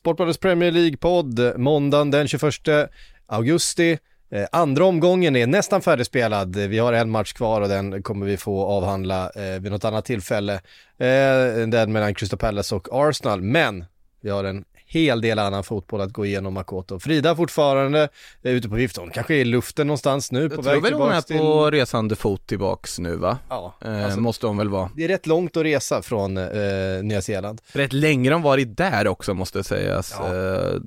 Sportbladets 0.00 0.38
Premier 0.38 0.70
League-podd, 0.70 1.58
måndagen 1.58 2.10
den 2.10 2.28
21 2.28 2.52
augusti. 3.26 3.98
Eh, 4.30 4.46
andra 4.52 4.84
omgången 4.84 5.36
är 5.36 5.46
nästan 5.46 5.82
färdigspelad. 5.82 6.56
Vi 6.56 6.78
har 6.78 6.92
en 6.92 7.10
match 7.10 7.32
kvar 7.32 7.60
och 7.60 7.68
den 7.68 8.02
kommer 8.02 8.26
vi 8.26 8.36
få 8.36 8.64
avhandla 8.64 9.30
eh, 9.30 9.60
vid 9.60 9.72
något 9.72 9.84
annat 9.84 10.04
tillfälle. 10.04 10.54
Eh, 10.98 11.66
den 11.68 11.92
mellan 11.92 12.14
Crystal 12.14 12.38
Palace 12.38 12.74
och 12.74 12.88
Arsenal. 12.92 13.42
Men 13.42 13.84
vi 14.20 14.30
har 14.30 14.44
en 14.44 14.64
hel 14.92 15.20
del 15.20 15.38
annan 15.38 15.64
fotboll 15.64 16.00
att 16.00 16.12
gå 16.12 16.26
igenom 16.26 16.54
Makoto. 16.54 16.98
Frida 16.98 17.36
fortfarande 17.36 18.08
är 18.42 18.52
ute 18.52 18.68
på 18.68 18.74
vift, 18.74 18.96
hon 18.96 19.10
kanske 19.10 19.34
är 19.34 19.38
i 19.38 19.44
luften 19.44 19.86
någonstans 19.86 20.32
nu 20.32 20.42
Jag 20.42 20.50
på 20.56 20.62
tror 20.62 20.72
väg 20.72 20.82
väl 20.82 20.92
hon 20.92 21.02
är 21.02 21.20
tillbaks 21.20 21.26
till... 21.26 21.38
på 21.38 21.70
resande 21.70 22.16
fot 22.16 22.46
tillbaks 22.46 22.98
nu 22.98 23.16
va? 23.16 23.38
Ja, 23.48 23.74
Eh, 23.84 24.04
alltså, 24.04 24.20
måste 24.20 24.46
hon 24.46 24.56
väl 24.56 24.68
vara. 24.68 24.90
det 24.96 25.04
är 25.04 25.08
rätt 25.08 25.26
långt 25.26 25.56
att 25.56 25.62
resa 25.62 26.02
från 26.02 26.36
eh, 26.36 26.44
Nya 27.02 27.22
Zeeland. 27.22 27.60
Rätt 27.72 27.92
länge 27.92 28.30
de 28.30 28.42
varit 28.42 28.76
där 28.76 29.08
också 29.08 29.34
måste 29.34 29.64
sägas. 29.64 30.14
Ja. 30.18 30.34
Eh, 30.36 30.80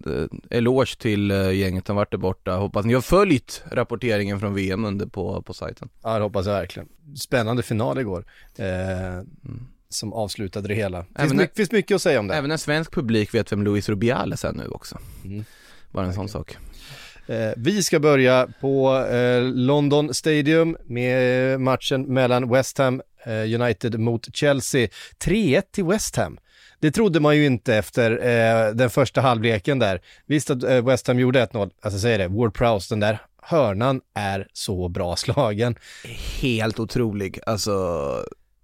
eloge 0.49 0.97
till 0.99 1.31
eh, 1.31 1.51
gänget 1.51 1.87
som 1.87 1.95
varit 1.95 2.11
där 2.11 2.17
borta. 2.17 2.55
Hoppas 2.55 2.85
ni 2.85 2.93
har 2.93 3.01
följt 3.01 3.63
rapporteringen 3.71 4.39
från 4.39 4.53
VM 4.53 4.85
under 4.85 5.05
på, 5.05 5.41
på 5.41 5.53
sajten. 5.53 5.89
Ja, 6.03 6.13
det 6.17 6.23
hoppas 6.23 6.45
jag 6.45 6.53
verkligen. 6.53 6.89
Spännande 7.15 7.63
final 7.63 7.99
igår. 7.99 8.25
Eh, 8.57 8.65
Som 9.93 10.13
avslutade 10.13 10.67
det 10.67 10.73
hela. 10.75 11.03
Finns, 11.03 11.15
Även- 11.19 11.37
mycket, 11.37 11.55
finns 11.57 11.71
mycket 11.71 11.95
att 11.95 12.01
säga 12.01 12.19
om 12.19 12.27
det. 12.27 12.35
Även 12.35 12.51
en 12.51 12.57
svensk 12.59 12.91
publik 12.91 13.33
vet 13.33 13.51
vem 13.51 13.63
Luis 13.63 13.89
Rubiales 13.89 14.45
är 14.45 14.51
nu 14.53 14.67
också. 14.67 14.97
Mm. 15.25 15.45
Bara 15.91 16.05
en 16.05 16.13
sån 16.13 16.29
sak. 16.29 16.57
Eh, 17.27 17.51
vi 17.57 17.83
ska 17.83 17.99
börja 17.99 18.47
på 18.61 18.97
eh, 19.05 19.41
London 19.43 20.13
Stadium 20.13 20.77
med 20.85 21.61
matchen 21.61 22.01
mellan 22.01 22.49
West 22.49 22.77
Ham 22.77 23.01
eh, 23.25 23.61
United 23.61 23.99
mot 23.99 24.35
Chelsea. 24.35 24.87
3-1 25.25 25.61
till 25.71 25.83
West 25.85 26.15
Ham. 26.15 26.37
Det 26.79 26.91
trodde 26.91 27.19
man 27.19 27.35
ju 27.37 27.45
inte 27.45 27.75
efter 27.75 28.11
eh, 28.11 28.73
den 28.73 28.89
första 28.89 29.21
halvleken 29.21 29.79
där. 29.79 30.01
Visst 30.25 30.49
att 30.49 30.63
eh, 30.63 30.85
West 30.85 31.07
Ham 31.07 31.19
gjorde 31.19 31.45
1-0, 31.45 31.71
alltså 31.81 31.99
säger 31.99 32.17
det, 32.19 32.27
Ward 32.27 32.53
Prowse, 32.53 32.93
den 32.93 32.99
där 32.99 33.19
hörnan 33.41 34.01
är 34.15 34.47
så 34.53 34.89
bra 34.89 35.15
slagen. 35.15 35.75
Helt 36.41 36.79
otrolig, 36.79 37.39
alltså 37.45 37.81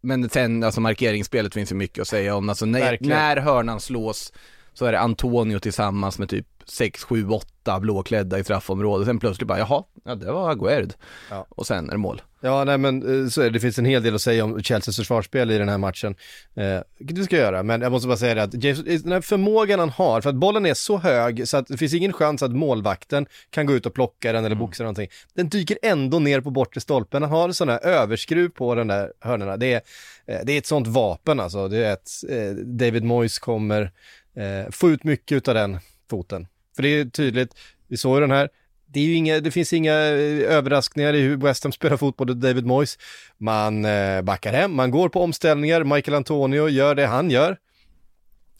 Men 0.01 0.29
sen, 0.29 0.63
alltså 0.63 0.81
markeringsspelet 0.81 1.53
finns 1.53 1.71
ju 1.71 1.75
mycket 1.75 2.01
att 2.01 2.07
säga 2.07 2.35
om, 2.35 2.49
alltså 2.49 2.65
när, 2.65 2.97
när 3.01 3.37
hörnan 3.37 3.79
slås 3.79 4.33
så 4.79 4.85
är 4.85 4.91
det 4.91 4.99
Antonio 4.99 5.59
tillsammans 5.59 6.19
med 6.19 6.29
typ 6.29 6.47
6, 6.65 7.03
7, 7.03 7.29
8 7.29 7.79
blåklädda 7.79 8.39
i 8.39 8.43
straffområdet, 8.43 9.07
sen 9.07 9.19
plötsligt 9.19 9.47
bara 9.47 9.59
jaha, 9.59 9.83
ja 10.03 10.15
det 10.15 10.31
var 10.31 10.51
Aguerd. 10.51 10.93
Ja. 11.29 11.45
Och 11.49 11.67
sen 11.67 11.87
är 11.87 11.91
det 11.91 11.97
mål. 11.97 12.21
Ja, 12.41 12.63
nej 12.63 12.77
men 12.77 13.23
eh, 13.23 13.29
så 13.29 13.41
är 13.41 13.45
det. 13.45 13.51
det 13.51 13.59
finns 13.59 13.79
en 13.79 13.85
hel 13.85 14.03
del 14.03 14.15
att 14.15 14.21
säga 14.21 14.43
om 14.43 14.63
Chelseas 14.63 14.95
försvarsspel 14.95 15.51
i 15.51 15.57
den 15.57 15.69
här 15.69 15.77
matchen. 15.77 16.15
Eh, 16.55 16.79
vi 16.99 17.23
ska 17.23 17.37
göra, 17.37 17.63
men 17.63 17.81
jag 17.81 17.91
måste 17.91 18.07
bara 18.07 18.17
säga 18.17 18.35
det 18.35 18.43
att 18.43 18.63
James, 18.63 19.03
den 19.03 19.11
här 19.11 19.21
förmågan 19.21 19.79
han 19.79 19.89
har, 19.89 20.21
för 20.21 20.29
att 20.29 20.35
bollen 20.35 20.65
är 20.65 20.73
så 20.73 20.97
hög 20.97 21.47
så 21.47 21.57
att 21.57 21.67
det 21.67 21.77
finns 21.77 21.93
ingen 21.93 22.13
chans 22.13 22.43
att 22.43 22.51
målvakten 22.51 23.25
kan 23.49 23.65
gå 23.65 23.73
ut 23.73 23.85
och 23.85 23.93
plocka 23.93 24.33
den 24.33 24.45
eller 24.45 24.55
boxa 24.55 24.83
någonting. 24.83 25.07
Den 25.33 25.49
dyker 25.49 25.77
ändå 25.81 26.19
ner 26.19 26.41
på 26.41 26.51
bortre 26.51 26.81
stolpen. 26.81 27.23
Han 27.23 27.31
har 27.31 27.65
här 27.65 27.85
överskruv 27.85 28.49
på 28.49 28.75
den 28.75 28.87
där 28.87 29.11
hörnorna. 29.19 29.57
Det 29.57 29.73
är, 29.73 29.81
eh, 30.25 30.39
det 30.43 30.53
är 30.53 30.57
ett 30.57 30.65
sånt 30.65 30.87
vapen 30.87 31.39
alltså. 31.39 31.67
Det 31.67 31.85
är 31.85 31.93
ett, 31.93 32.09
eh, 32.29 32.51
David 32.65 33.03
Moyes 33.03 33.39
kommer 33.39 33.91
eh, 34.39 34.71
få 34.71 34.89
ut 34.89 35.03
mycket 35.03 35.47
av 35.47 35.53
den 35.53 35.79
foten. 36.09 36.47
För 36.75 36.83
det 36.83 36.89
är 36.89 37.05
tydligt, 37.05 37.55
vi 37.87 37.97
såg 37.97 38.15
ju 38.15 38.21
den 38.21 38.31
här, 38.31 38.49
det, 38.85 38.99
är 38.99 39.03
ju 39.03 39.13
inga, 39.13 39.39
det 39.39 39.51
finns 39.51 39.73
inga 39.73 39.93
eh, 39.93 40.55
överraskningar 40.55 41.13
i 41.13 41.21
hur 41.21 41.37
West 41.37 41.63
Ham 41.63 41.71
spelar 41.71 41.97
fotboll 41.97 42.29
och 42.29 42.37
David 42.37 42.65
Moyes. 42.65 42.97
Man 43.37 43.85
eh, 43.85 44.21
backar 44.21 44.53
hem, 44.53 44.75
man 44.75 44.91
går 44.91 45.09
på 45.09 45.21
omställningar, 45.21 45.83
Michael 45.83 46.15
Antonio 46.15 46.69
gör 46.69 46.95
det 46.95 47.07
han 47.07 47.31
gör. 47.31 47.57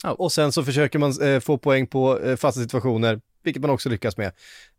Ja. 0.03 0.11
Och 0.11 0.31
sen 0.31 0.51
så 0.51 0.63
försöker 0.63 0.99
man 0.99 1.21
eh, 1.21 1.39
få 1.39 1.57
poäng 1.57 1.87
på 1.87 2.19
eh, 2.19 2.35
fasta 2.35 2.61
situationer, 2.61 3.21
vilket 3.43 3.61
man 3.61 3.71
också 3.71 3.89
lyckas 3.89 4.17
med. 4.17 4.27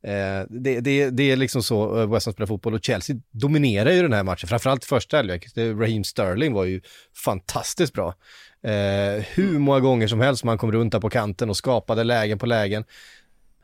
Eh, 0.03 0.47
det, 0.49 0.81
det, 0.81 1.11
det 1.11 1.31
är 1.31 1.37
liksom 1.37 1.63
så 1.63 2.01
eh, 2.01 2.11
West 2.11 2.27
Ham 2.27 2.33
spelar 2.33 2.47
fotboll 2.47 2.75
och 2.75 2.85
Chelsea 2.85 3.17
dominerar 3.31 3.91
ju 3.91 4.03
den 4.03 4.13
här 4.13 4.23
matchen, 4.23 4.49
framförallt 4.49 4.85
första 4.85 5.17
halvlek. 5.17 5.47
Raheem 5.57 6.05
Sterling 6.05 6.53
var 6.53 6.65
ju 6.65 6.81
fantastiskt 7.25 7.93
bra. 7.93 8.15
Eh, 8.63 9.25
hur 9.35 9.59
många 9.59 9.81
gånger 9.81 10.07
som 10.09 10.21
helst 10.21 10.45
man 10.45 10.59
kom 10.59 10.73
runt 10.73 10.93
där 10.93 11.01
på 11.01 11.11
kanten 11.11 11.51
och 11.51 11.57
skapade 11.57 12.05
lägen 12.05 12.39
på 12.39 12.47
lägen. 12.47 12.85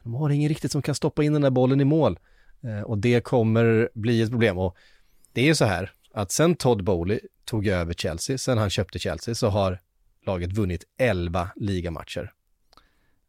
De 0.03 0.15
har 0.15 0.31
ingen 0.31 0.49
riktigt 0.49 0.73
som 0.73 0.83
kan 0.83 0.95
stoppa 0.95 1.23
in 1.25 1.33
den 1.33 1.43
där 1.43 1.51
bollen 1.51 1.81
i 1.81 1.85
mål. 1.85 2.19
Eh, 2.65 2.81
och 2.81 2.99
det 2.99 3.21
kommer 3.21 3.89
bli 3.95 4.23
ett 4.23 4.31
problem. 4.31 4.59
Och 4.59 4.77
det 5.33 5.49
är 5.49 5.55
så 5.55 5.65
här 5.65 5.93
att 6.15 6.33
sen 6.33 6.55
Todd 6.55 6.85
Bowley 6.85 7.21
tog 7.45 7.67
över 7.67 7.95
Chelsea, 7.95 8.39
sen 8.39 8.59
han 8.59 8.71
köpte 8.71 8.99
Chelsea, 8.99 9.35
så 9.35 9.49
har 9.49 9.81
laget 10.27 10.53
vunnit 10.53 10.85
11 10.99 11.49
ligamatcher. 11.57 12.33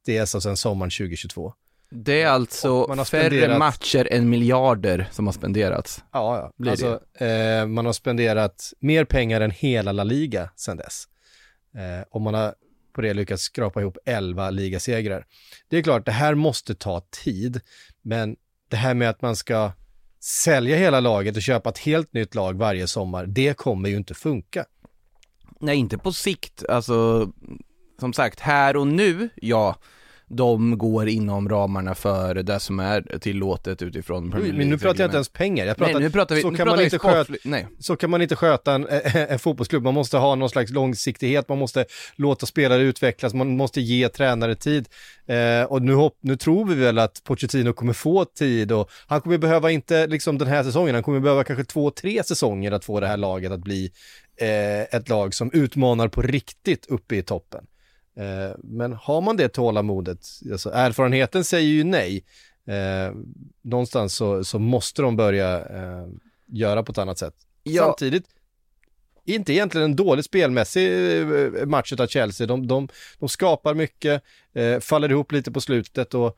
Det 0.05 0.17
är 0.17 0.22
alltså 0.22 0.41
sen 0.41 0.57
sommaren 0.57 0.89
2022. 0.91 1.53
Det 1.89 2.22
är 2.22 2.28
alltså 2.28 2.95
färre 3.05 3.29
spenderat- 3.29 3.57
matcher 3.59 4.07
än 4.11 4.29
miljarder 4.29 5.07
som 5.11 5.25
har 5.25 5.34
spenderats. 5.34 6.03
Ja, 6.11 6.38
ja. 6.38 6.51
Blir 6.57 6.72
alltså, 6.72 6.99
eh, 7.25 7.66
man 7.66 7.85
har 7.85 7.94
spenderat 7.94 8.73
mer 8.79 9.05
pengar 9.05 9.41
än 9.41 9.51
hela 9.51 9.91
La 9.91 10.03
Liga 10.03 10.49
sen 10.55 10.78
dess. 10.78 11.07
Eh, 11.78 12.02
och 12.10 12.22
man 12.22 12.34
har 12.34 12.56
på 12.94 13.02
det 13.02 13.14
lyckats 13.14 13.44
skrapa 13.44 13.82
ihop 13.82 13.98
11 14.06 14.50
ligasegrar. 14.50 15.26
Det 15.70 15.78
är 15.78 15.82
klart, 15.82 16.06
det 16.06 16.12
här 16.12 16.36
måste 16.36 16.76
ta 16.76 17.02
tid, 17.10 17.62
men 18.02 18.36
det 18.70 18.78
här 18.78 18.94
med 18.94 19.10
att 19.10 19.22
man 19.22 19.36
ska 19.36 19.72
sälja 20.20 20.78
hela 20.78 21.00
laget 21.00 21.36
och 21.36 21.42
köpa 21.42 21.70
ett 21.70 21.78
helt 21.78 22.14
nytt 22.14 22.36
lag 22.36 22.58
varje 22.58 22.88
sommar, 22.88 23.26
det 23.26 23.58
kommer 23.58 23.90
ju 23.90 23.98
inte 23.98 24.14
funka. 24.14 24.66
Nej, 25.60 25.78
inte 25.78 25.98
på 25.98 26.14
sikt. 26.14 26.66
Alltså, 26.70 27.30
som 28.00 28.14
sagt, 28.14 28.40
här 28.40 28.78
och 28.78 28.88
nu, 28.88 29.30
ja, 29.36 29.76
de 30.30 30.78
går 30.78 31.08
inom 31.08 31.50
ramarna 31.50 31.96
för 31.96 32.36
det 32.36 32.60
som 32.60 32.80
är 32.80 33.18
tillåtet 33.20 33.82
utifrån 33.82 34.32
Premier 34.32 34.54
Men 34.54 34.70
nu 34.70 34.78
pratar 34.78 35.00
jag 35.04 35.08
inte 35.08 35.18
ens 35.18 35.30
pengar, 35.30 35.66
jag 35.66 35.78
pratar, 35.78 35.94
Nej, 35.94 36.02
nu 36.04 36.10
pratar 36.10 36.36
vi, 36.36 36.42
så 36.42 36.50
nu 36.50 36.58
kan 36.58 36.66
pratar 36.66 36.72
man 36.72 36.80
vi 36.80 36.84
inte 36.84 37.00
sköta, 37.00 37.24
sportlig- 37.24 37.40
Nej, 37.44 37.68
så 37.80 37.96
kan 37.96 38.10
man 38.10 38.22
inte 38.22 38.36
sköta 38.36 38.74
en, 38.74 38.88
en 39.14 39.40
fotbollsklubb. 39.40 39.84
Man 39.84 39.94
måste 39.94 40.18
ha 40.18 40.36
någon 40.36 40.50
slags 40.50 40.72
långsiktighet, 40.72 41.50
man 41.50 41.58
måste 41.58 41.86
låta 42.16 42.46
spelare 42.46 42.82
utvecklas, 42.82 43.34
man 43.34 43.58
måste 43.58 43.82
ge 43.82 44.10
tränare 44.10 44.56
tid. 44.56 44.90
Eh, 45.28 45.64
och 45.72 45.82
nu, 45.82 45.94
hopp, 45.94 46.18
nu 46.22 46.36
tror 46.36 46.66
vi 46.66 46.76
väl 46.76 47.00
att 47.00 47.22
Pochettino 47.24 47.74
kommer 47.74 47.94
få 47.94 48.26
tid 48.26 48.72
och 48.72 48.90
han 49.08 49.22
kommer 49.22 49.38
behöva 49.38 49.72
inte 49.72 50.08
liksom 50.08 50.38
den 50.38 50.48
här 50.48 50.64
säsongen, 50.64 50.94
han 50.96 51.04
kommer 51.04 51.20
behöva 51.20 51.44
kanske 51.44 51.66
två, 51.66 51.92
tre 51.92 52.24
säsonger 52.24 52.72
att 52.72 52.86
få 52.86 53.00
det 53.00 53.08
här 53.08 53.18
laget 53.18 53.52
att 53.52 53.59
bli 53.59 53.92
eh, 54.42 54.82
ett 54.82 55.09
lag 55.09 55.34
som 55.34 55.52
utmanar 55.54 56.08
på 56.08 56.22
riktigt 56.22 56.86
uppe 56.86 57.16
i 57.16 57.24
toppen. 57.24 57.66
Eh, 58.17 58.55
men 58.63 58.94
har 58.94 59.22
man 59.22 59.38
det 59.38 59.50
tålamodet, 59.50 60.19
alltså, 60.51 60.69
erfarenheten 60.69 61.43
säger 61.43 61.69
ju 61.69 61.84
nej. 61.84 62.23
Eh, 62.67 63.14
någonstans 63.61 64.16
så, 64.16 64.43
så 64.43 64.59
måste 64.59 65.02
de 65.02 65.16
börja 65.16 65.59
eh, 65.59 66.08
göra 66.46 66.84
på 66.84 66.91
ett 66.91 66.97
annat 66.97 67.17
sätt. 67.17 67.35
Ja. 67.64 67.84
Samtidigt, 67.84 68.25
inte 69.25 69.53
egentligen 69.53 69.85
en 69.85 69.96
dålig 69.96 70.25
spelmässig 70.25 70.91
match 71.67 71.93
av 71.93 72.08
Chelsea. 72.08 72.47
De, 72.47 72.67
de, 72.67 72.87
de 73.19 73.29
skapar 73.29 73.73
mycket, 73.73 74.23
eh, 74.53 74.79
faller 74.79 75.11
ihop 75.11 75.31
lite 75.31 75.52
på 75.52 75.61
slutet 75.61 76.13
och 76.13 76.37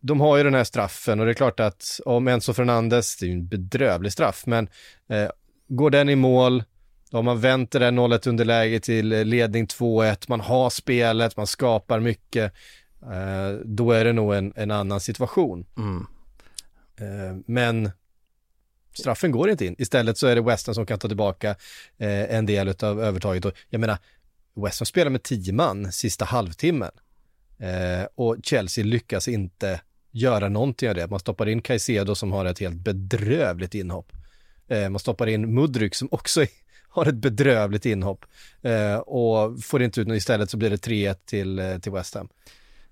de 0.00 0.20
har 0.20 0.36
ju 0.36 0.42
den 0.42 0.54
här 0.54 0.64
straffen 0.64 1.20
och 1.20 1.26
det 1.26 1.32
är 1.32 1.34
klart 1.34 1.60
att 1.60 2.00
om 2.04 2.28
Enzo 2.28 2.52
Fernandes, 2.52 3.16
det 3.16 3.26
är 3.26 3.28
ju 3.28 3.32
en 3.32 3.48
bedrövlig 3.48 4.12
straff, 4.12 4.46
men 4.46 4.68
eh, 5.08 5.30
går 5.68 5.90
den 5.90 6.08
i 6.08 6.16
mål, 6.16 6.64
då 7.10 7.18
har 7.18 7.22
man 7.22 7.40
vänt 7.40 7.70
det 7.70 7.78
där 7.78 7.92
0-1 7.92 8.28
underläge 8.28 8.80
till 8.80 9.12
eh, 9.12 9.24
ledning 9.24 9.66
2-1, 9.66 10.24
man 10.28 10.40
har 10.40 10.70
spelet, 10.70 11.36
man 11.36 11.46
skapar 11.46 12.00
mycket, 12.00 12.52
eh, 13.02 13.60
då 13.64 13.92
är 13.92 14.04
det 14.04 14.12
nog 14.12 14.34
en, 14.34 14.52
en 14.56 14.70
annan 14.70 15.00
situation. 15.00 15.66
mm. 15.76 16.06
Eh, 16.98 17.36
men 17.46 17.90
straffen 18.94 19.30
går 19.30 19.50
inte 19.50 19.66
in. 19.66 19.74
Istället 19.78 20.18
så 20.18 20.26
är 20.26 20.34
det 20.34 20.40
Western 20.40 20.74
som 20.74 20.86
kan 20.86 20.98
ta 20.98 21.08
tillbaka 21.08 21.50
eh, 21.98 22.34
en 22.34 22.46
del 22.46 22.68
av 22.68 23.02
övertaget. 23.02 23.44
Och 23.44 23.52
jag 23.70 23.80
menar, 23.80 23.98
Western 24.54 24.86
spelar 24.86 25.10
med 25.10 25.22
tio 25.22 25.52
man 25.52 25.92
sista 25.92 26.24
halvtimmen. 26.24 26.90
Och 28.14 28.36
Chelsea 28.42 28.84
lyckas 28.84 29.28
inte 29.28 29.80
göra 30.10 30.48
någonting 30.48 30.88
av 30.88 30.94
det. 30.94 31.06
Man 31.06 31.20
stoppar 31.20 31.48
in 31.48 31.62
Caicedo 31.62 32.14
som 32.14 32.32
har 32.32 32.44
ett 32.44 32.58
helt 32.58 32.76
bedrövligt 32.76 33.74
inhopp. 33.74 34.12
Man 34.90 34.98
stoppar 34.98 35.26
in 35.26 35.54
Mudryk 35.54 35.94
som 35.94 36.08
också 36.10 36.42
är, 36.42 36.48
har 36.96 37.06
ett 37.06 37.14
bedrövligt 37.14 37.86
inhopp. 37.86 38.24
Eh, 38.62 38.96
och 38.96 39.62
får 39.62 39.82
inte 39.82 40.00
ut 40.00 40.08
något, 40.08 40.16
istället 40.16 40.50
så 40.50 40.56
blir 40.56 40.70
det 40.70 40.76
3-1 40.76 41.14
till, 41.26 41.58
eh, 41.58 41.78
till 41.78 41.92
West 41.92 42.14
Ham. 42.14 42.28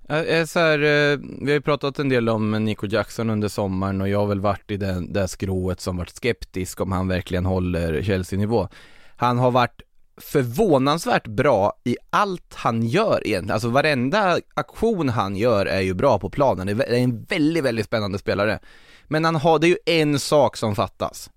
Jag 0.09 0.49
så 0.49 0.59
här, 0.59 0.79
vi 1.17 1.51
har 1.51 1.53
ju 1.53 1.61
pratat 1.61 1.99
en 1.99 2.09
del 2.09 2.29
om 2.29 2.51
Nico 2.51 2.87
Jackson 2.87 3.31
under 3.31 3.49
sommaren 3.49 4.01
och 4.01 4.09
jag 4.09 4.19
har 4.19 4.27
väl 4.27 4.41
varit 4.41 4.71
i 4.71 4.77
det, 4.77 5.07
där 5.09 5.27
skrået 5.27 5.81
som 5.81 5.97
varit 5.97 6.17
skeptisk 6.17 6.81
om 6.81 6.93
han 6.93 7.09
verkligen 7.09 7.47
håller 7.47 8.03
Chelsea-nivå. 8.03 8.69
Han 9.17 9.39
har 9.39 9.51
varit 9.51 9.83
förvånansvärt 10.17 11.27
bra 11.27 11.73
i 11.85 11.97
allt 12.11 12.55
han 12.55 12.83
gör 12.83 13.27
egentligen, 13.27 13.55
alltså 13.55 13.69
varenda 13.69 14.41
aktion 14.55 15.09
han 15.09 15.37
gör 15.37 15.67
är 15.67 15.81
ju 15.81 15.95
bra 15.95 16.19
på 16.19 16.31
planen, 16.31 16.67
det 16.67 16.85
är 16.85 16.93
en 16.93 17.25
väldigt, 17.25 17.65
väldigt 17.65 17.87
spännande 17.87 18.19
spelare. 18.19 18.59
Men 19.05 19.25
han 19.25 19.37
har, 19.37 19.59
det 19.59 19.67
är 19.67 19.69
ju 19.69 20.03
en 20.03 20.19
sak 20.19 20.57
som 20.57 20.75
fattas, 20.75 21.31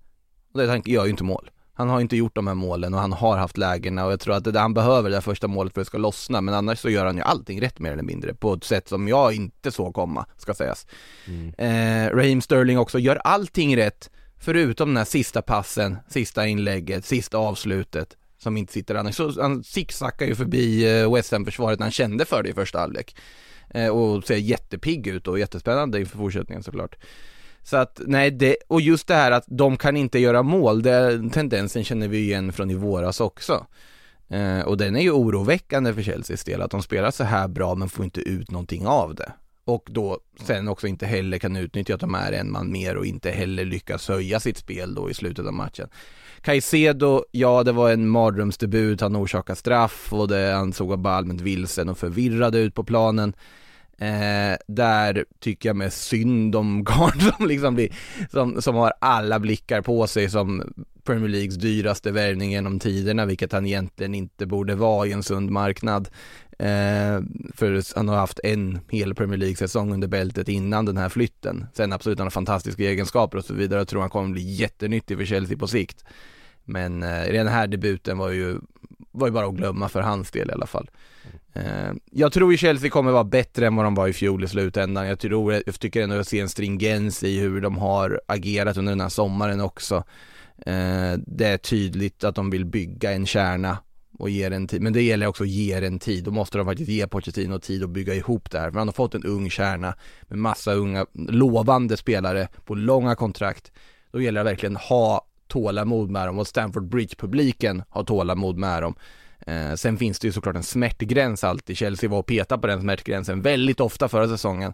och 0.52 0.58
det 0.58 0.64
är 0.64 0.68
att 0.68 0.72
han 0.72 0.92
gör 0.92 1.04
ju 1.04 1.10
inte 1.10 1.24
mål. 1.24 1.50
Han 1.78 1.88
har 1.88 2.00
inte 2.00 2.16
gjort 2.16 2.34
de 2.34 2.46
här 2.46 2.54
målen 2.54 2.94
och 2.94 3.00
han 3.00 3.12
har 3.12 3.36
haft 3.36 3.56
lägena 3.56 4.06
och 4.06 4.12
jag 4.12 4.20
tror 4.20 4.34
att 4.34 4.44
det 4.44 4.60
han 4.60 4.74
behöver 4.74 5.10
det 5.10 5.16
där 5.16 5.20
första 5.20 5.48
målet 5.48 5.74
för 5.74 5.80
att 5.80 5.84
det 5.84 5.88
ska 5.88 5.98
lossna 5.98 6.40
men 6.40 6.54
annars 6.54 6.78
så 6.78 6.90
gör 6.90 7.06
han 7.06 7.16
ju 7.16 7.22
allting 7.22 7.60
rätt 7.60 7.78
mer 7.78 7.92
eller 7.92 8.02
mindre 8.02 8.34
på 8.34 8.52
ett 8.52 8.64
sätt 8.64 8.88
som 8.88 9.08
jag 9.08 9.34
inte 9.34 9.70
såg 9.70 9.94
komma, 9.94 10.26
ska 10.36 10.54
sägas. 10.54 10.86
Mm. 11.26 11.54
Eh, 11.58 12.16
Raheem 12.16 12.40
Sterling 12.40 12.78
också 12.78 12.98
gör 12.98 13.16
allting 13.16 13.76
rätt 13.76 14.10
förutom 14.40 14.88
den 14.88 14.96
här 14.96 15.04
sista 15.04 15.42
passen, 15.42 15.96
sista 16.08 16.46
inlägget, 16.46 17.04
sista 17.04 17.38
avslutet 17.38 18.16
som 18.38 18.56
inte 18.56 18.72
sitter 18.72 18.94
annars. 18.94 19.16
Så 19.16 19.42
han 19.42 19.64
zigzaggar 19.64 20.26
ju 20.26 20.34
förbi 20.34 21.00
eh, 21.00 21.14
West 21.14 21.32
Ham-försvaret 21.32 21.78
när 21.78 21.84
han 21.84 21.92
kände 21.92 22.24
för 22.24 22.42
det 22.42 22.48
i 22.48 22.54
första 22.54 22.78
halvlek. 22.78 23.16
Eh, 23.70 23.88
och 23.88 24.24
ser 24.24 24.36
jättepigg 24.36 25.06
ut 25.06 25.28
och 25.28 25.38
jättespännande 25.38 26.00
inför 26.00 26.18
fortsättningen 26.18 26.62
såklart. 26.62 26.96
Så 27.62 27.76
att, 27.76 28.00
nej, 28.06 28.30
det, 28.30 28.56
och 28.68 28.80
just 28.80 29.06
det 29.06 29.14
här 29.14 29.30
att 29.30 29.44
de 29.46 29.76
kan 29.76 29.96
inte 29.96 30.18
göra 30.18 30.42
mål, 30.42 30.82
den 30.82 31.30
tendensen 31.30 31.84
känner 31.84 32.08
vi 32.08 32.18
igen 32.18 32.52
från 32.52 32.70
i 32.70 32.74
våras 32.74 33.20
också. 33.20 33.66
Eh, 34.28 34.60
och 34.60 34.76
den 34.76 34.96
är 34.96 35.00
ju 35.00 35.10
oroväckande 35.10 35.94
för 35.94 36.02
Chelseas 36.02 36.44
del, 36.44 36.62
att 36.62 36.70
de 36.70 36.82
spelar 36.82 37.10
så 37.10 37.24
här 37.24 37.48
bra 37.48 37.74
men 37.74 37.88
får 37.88 38.04
inte 38.04 38.20
ut 38.20 38.50
någonting 38.50 38.86
av 38.86 39.14
det. 39.14 39.32
Och 39.64 39.88
då 39.90 40.18
sen 40.42 40.68
också 40.68 40.86
inte 40.86 41.06
heller 41.06 41.38
kan 41.38 41.56
utnyttja 41.56 41.94
att 41.94 42.00
de 42.00 42.14
är 42.14 42.32
en 42.32 42.52
man 42.52 42.72
mer 42.72 42.96
och 42.96 43.06
inte 43.06 43.30
heller 43.30 43.64
lyckas 43.64 44.08
höja 44.08 44.40
sitt 44.40 44.56
spel 44.56 44.94
då 44.94 45.10
i 45.10 45.14
slutet 45.14 45.46
av 45.46 45.52
matchen. 45.52 45.88
Caicedo, 46.40 47.24
ja 47.30 47.62
det 47.62 47.72
var 47.72 47.90
en 47.90 48.08
mardrömsdebut, 48.08 49.00
han 49.00 49.16
orsakade 49.16 49.56
straff 49.56 50.12
och 50.12 50.28
det, 50.28 50.52
han 50.52 50.72
såg 50.72 50.98
bara 50.98 51.14
allmänt 51.14 51.40
vilsen 51.40 51.88
och 51.88 51.98
förvirrad 51.98 52.54
ut 52.54 52.74
på 52.74 52.84
planen. 52.84 53.32
Eh, 53.98 54.56
där 54.68 55.24
tycker 55.40 55.68
jag 55.68 55.76
med 55.76 55.92
synd 55.92 56.56
om 56.56 56.84
Garn 56.88 57.20
som 57.20 57.46
liksom 57.46 57.74
blir, 57.74 57.88
som, 58.30 58.62
som 58.62 58.74
har 58.74 58.92
alla 59.00 59.38
blickar 59.38 59.82
på 59.82 60.06
sig 60.06 60.30
som 60.30 60.72
Premier 61.04 61.28
Leagues 61.28 61.56
dyraste 61.56 62.10
värvning 62.10 62.50
genom 62.50 62.78
tiderna, 62.78 63.26
vilket 63.26 63.52
han 63.52 63.66
egentligen 63.66 64.14
inte 64.14 64.46
borde 64.46 64.74
vara 64.74 65.06
i 65.06 65.12
en 65.12 65.22
sund 65.22 65.50
marknad. 65.50 66.08
Eh, 66.58 67.20
för 67.54 67.96
han 67.96 68.08
har 68.08 68.16
haft 68.16 68.40
en 68.44 68.80
hel 68.90 69.14
Premier 69.14 69.38
League-säsong 69.38 69.92
under 69.92 70.08
bältet 70.08 70.48
innan 70.48 70.84
den 70.84 70.96
här 70.96 71.08
flytten. 71.08 71.66
Sen 71.74 71.92
absolut, 71.92 72.18
han 72.18 72.26
har 72.26 72.30
fantastiska 72.30 72.82
egenskaper 72.82 73.38
och 73.38 73.44
så 73.44 73.54
vidare. 73.54 73.80
Jag 73.80 73.88
tror 73.88 74.00
han 74.00 74.10
kommer 74.10 74.32
bli 74.32 74.54
jättenyttig 74.54 75.18
för 75.18 75.24
Chelsea 75.24 75.58
på 75.58 75.66
sikt. 75.66 76.04
Men 76.64 77.02
eh, 77.02 77.32
den 77.32 77.48
här 77.48 77.66
debuten 77.66 78.18
var 78.18 78.30
ju, 78.30 78.58
var 79.10 79.26
ju 79.26 79.32
bara 79.32 79.46
att 79.46 79.54
glömma 79.54 79.88
för 79.88 80.00
hans 80.00 80.30
del 80.30 80.50
i 80.50 80.52
alla 80.52 80.66
fall. 80.66 80.90
Eh, 81.52 81.92
jag 82.10 82.32
tror 82.32 82.52
ju 82.52 82.58
Chelsea 82.58 82.90
kommer 82.90 83.12
vara 83.12 83.24
bättre 83.24 83.66
än 83.66 83.76
vad 83.76 83.86
de 83.86 83.94
var 83.94 84.08
i 84.08 84.12
fjol 84.12 84.44
i 84.44 84.48
slutändan. 84.48 85.06
Jag, 85.06 85.18
tror, 85.18 85.52
jag 85.52 85.80
tycker 85.80 86.02
ändå 86.02 86.16
jag 86.16 86.26
ser 86.26 86.42
en 86.42 86.48
stringens 86.48 87.22
i 87.22 87.40
hur 87.40 87.60
de 87.60 87.78
har 87.78 88.20
agerat 88.26 88.76
under 88.76 88.92
den 88.92 89.00
här 89.00 89.08
sommaren 89.08 89.60
också. 89.60 90.04
Eh, 90.66 91.12
det 91.26 91.46
är 91.46 91.58
tydligt 91.58 92.24
att 92.24 92.34
de 92.34 92.50
vill 92.50 92.64
bygga 92.64 93.12
en 93.12 93.26
kärna 93.26 93.78
och 94.18 94.30
ge 94.30 94.48
den 94.48 94.66
tid, 94.66 94.82
men 94.82 94.92
det 94.92 95.02
gäller 95.02 95.26
också 95.26 95.42
att 95.42 95.48
ge 95.48 95.80
den 95.80 95.98
tid. 95.98 96.24
Då 96.24 96.30
måste 96.30 96.58
de 96.58 96.66
faktiskt 96.66 96.90
ge 96.90 97.06
Pochettino 97.06 97.58
tid 97.58 97.84
att 97.84 97.90
bygga 97.90 98.14
ihop 98.14 98.50
det 98.50 98.58
här. 98.58 98.70
För 98.70 98.78
han 98.78 98.88
har 98.88 98.92
fått 98.92 99.14
en 99.14 99.24
ung 99.24 99.50
kärna 99.50 99.94
med 100.28 100.38
massa 100.38 100.72
unga, 100.72 101.06
lovande 101.14 101.96
spelare 101.96 102.48
på 102.64 102.74
långa 102.74 103.14
kontrakt. 103.14 103.72
Då 104.12 104.20
gäller 104.20 104.40
det 104.40 104.50
verkligen 104.50 104.76
ha 104.76 105.27
tålamod 105.48 106.10
med 106.10 106.28
dem 106.28 106.38
och 106.38 106.46
Stanford 106.46 106.88
Bridge-publiken 106.88 107.82
har 107.88 108.04
tålamod 108.04 108.56
med 108.56 108.82
dem. 108.82 108.94
Eh, 109.46 109.74
sen 109.74 109.96
finns 109.96 110.18
det 110.18 110.26
ju 110.28 110.32
såklart 110.32 110.56
en 110.56 110.62
smärtgräns 110.62 111.44
alltid. 111.44 111.76
Chelsea 111.76 112.10
var 112.10 112.18
och 112.18 112.26
petade 112.26 112.60
på 112.60 112.66
den 112.66 112.80
smärtgränsen 112.80 113.42
väldigt 113.42 113.80
ofta 113.80 114.08
förra 114.08 114.28
säsongen. 114.28 114.72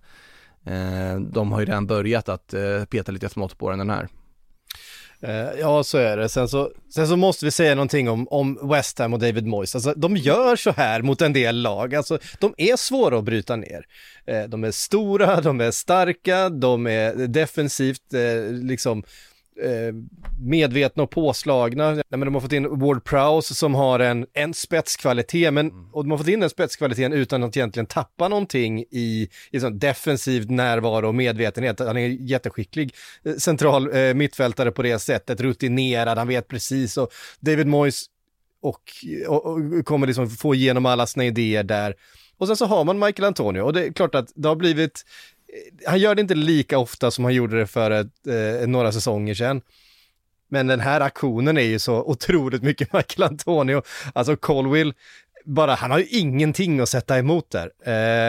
Eh, 0.66 1.20
de 1.20 1.52
har 1.52 1.60
ju 1.60 1.66
redan 1.66 1.86
börjat 1.86 2.28
att 2.28 2.54
eh, 2.54 2.84
peta 2.84 3.12
lite 3.12 3.28
smått 3.28 3.58
på 3.58 3.70
den, 3.70 3.78
den 3.78 3.90
här. 3.90 4.08
Eh, 5.20 5.60
ja, 5.60 5.84
så 5.84 5.98
är 5.98 6.16
det. 6.16 6.28
Sen 6.28 6.48
så, 6.48 6.70
sen 6.94 7.08
så 7.08 7.16
måste 7.16 7.44
vi 7.44 7.50
säga 7.50 7.74
någonting 7.74 8.10
om, 8.10 8.28
om 8.28 8.68
West 8.70 8.98
Ham 8.98 9.12
och 9.12 9.18
David 9.18 9.46
Moyes. 9.46 9.74
Alltså, 9.74 9.94
de 9.96 10.16
gör 10.16 10.56
så 10.56 10.70
här 10.70 11.02
mot 11.02 11.22
en 11.22 11.32
del 11.32 11.62
lag. 11.62 11.94
Alltså, 11.94 12.18
de 12.38 12.54
är 12.56 12.76
svåra 12.76 13.18
att 13.18 13.24
bryta 13.24 13.56
ner. 13.56 13.86
Eh, 14.26 14.42
de 14.42 14.64
är 14.64 14.70
stora, 14.70 15.40
de 15.40 15.60
är 15.60 15.70
starka, 15.70 16.48
de 16.48 16.86
är 16.86 17.14
defensivt 17.14 18.14
eh, 18.14 18.52
liksom 18.52 19.02
medvetna 20.40 21.02
och 21.02 21.10
påslagna. 21.10 21.90
Nej, 21.90 22.04
men 22.10 22.20
de 22.20 22.34
har 22.34 22.40
fått 22.40 22.52
in 22.52 22.78
Ward 22.80 23.04
Prowse 23.04 23.54
som 23.54 23.74
har 23.74 23.98
en, 24.00 24.26
en 24.32 24.54
spetskvalitet, 24.54 25.52
men, 25.52 25.70
mm. 25.70 25.86
och 25.92 26.04
de 26.04 26.10
har 26.10 26.18
fått 26.18 26.28
in 26.28 26.40
den 26.40 26.50
spetskvaliteten 26.50 27.12
utan 27.12 27.42
att 27.42 27.56
egentligen 27.56 27.86
tappa 27.86 28.28
någonting 28.28 28.84
i, 28.90 29.28
i 29.50 29.60
sån 29.60 29.78
defensiv 29.78 30.50
närvaro 30.50 31.08
och 31.08 31.14
medvetenhet. 31.14 31.78
Han 31.78 31.96
är 31.96 32.08
jätteskicklig 32.08 32.94
eh, 33.24 33.34
central 33.34 33.96
eh, 33.96 34.14
mittfältare 34.14 34.70
på 34.70 34.82
det 34.82 34.98
sättet, 34.98 35.40
rutinerad, 35.40 36.18
han 36.18 36.28
vet 36.28 36.48
precis 36.48 36.96
och 36.96 37.12
David 37.40 37.66
Moyes 37.66 38.04
och, 38.62 38.82
och, 39.28 39.46
och 39.46 39.84
kommer 39.84 40.06
liksom 40.06 40.30
få 40.30 40.54
igenom 40.54 40.86
alla 40.86 41.06
sina 41.06 41.24
idéer 41.24 41.62
där. 41.62 41.94
Och 42.36 42.46
sen 42.46 42.56
så 42.56 42.66
har 42.66 42.84
man 42.84 42.98
Michael 42.98 43.26
Antonio 43.26 43.60
och 43.60 43.72
det 43.72 43.86
är 43.86 43.92
klart 43.92 44.14
att 44.14 44.32
det 44.34 44.48
har 44.48 44.56
blivit 44.56 45.04
han 45.86 45.98
gör 45.98 46.14
det 46.14 46.20
inte 46.20 46.34
lika 46.34 46.78
ofta 46.78 47.10
som 47.10 47.24
han 47.24 47.34
gjorde 47.34 47.58
det 47.58 47.66
för 47.66 47.90
ett, 47.90 48.26
eh, 48.26 48.68
några 48.68 48.92
säsonger 48.92 49.34
sedan. 49.34 49.60
Men 50.50 50.66
den 50.66 50.80
här 50.80 51.00
aktionen 51.00 51.58
är 51.58 51.62
ju 51.62 51.78
så 51.78 51.94
otroligt 51.94 52.62
mycket 52.62 52.92
Michael 52.92 53.30
Antonio. 53.30 53.82
Alltså 54.12 54.36
Colwill, 54.36 54.94
bara, 55.44 55.74
han 55.74 55.90
har 55.90 55.98
ju 55.98 56.06
ingenting 56.06 56.80
att 56.80 56.88
sätta 56.88 57.18
emot 57.18 57.50
där. 57.50 57.70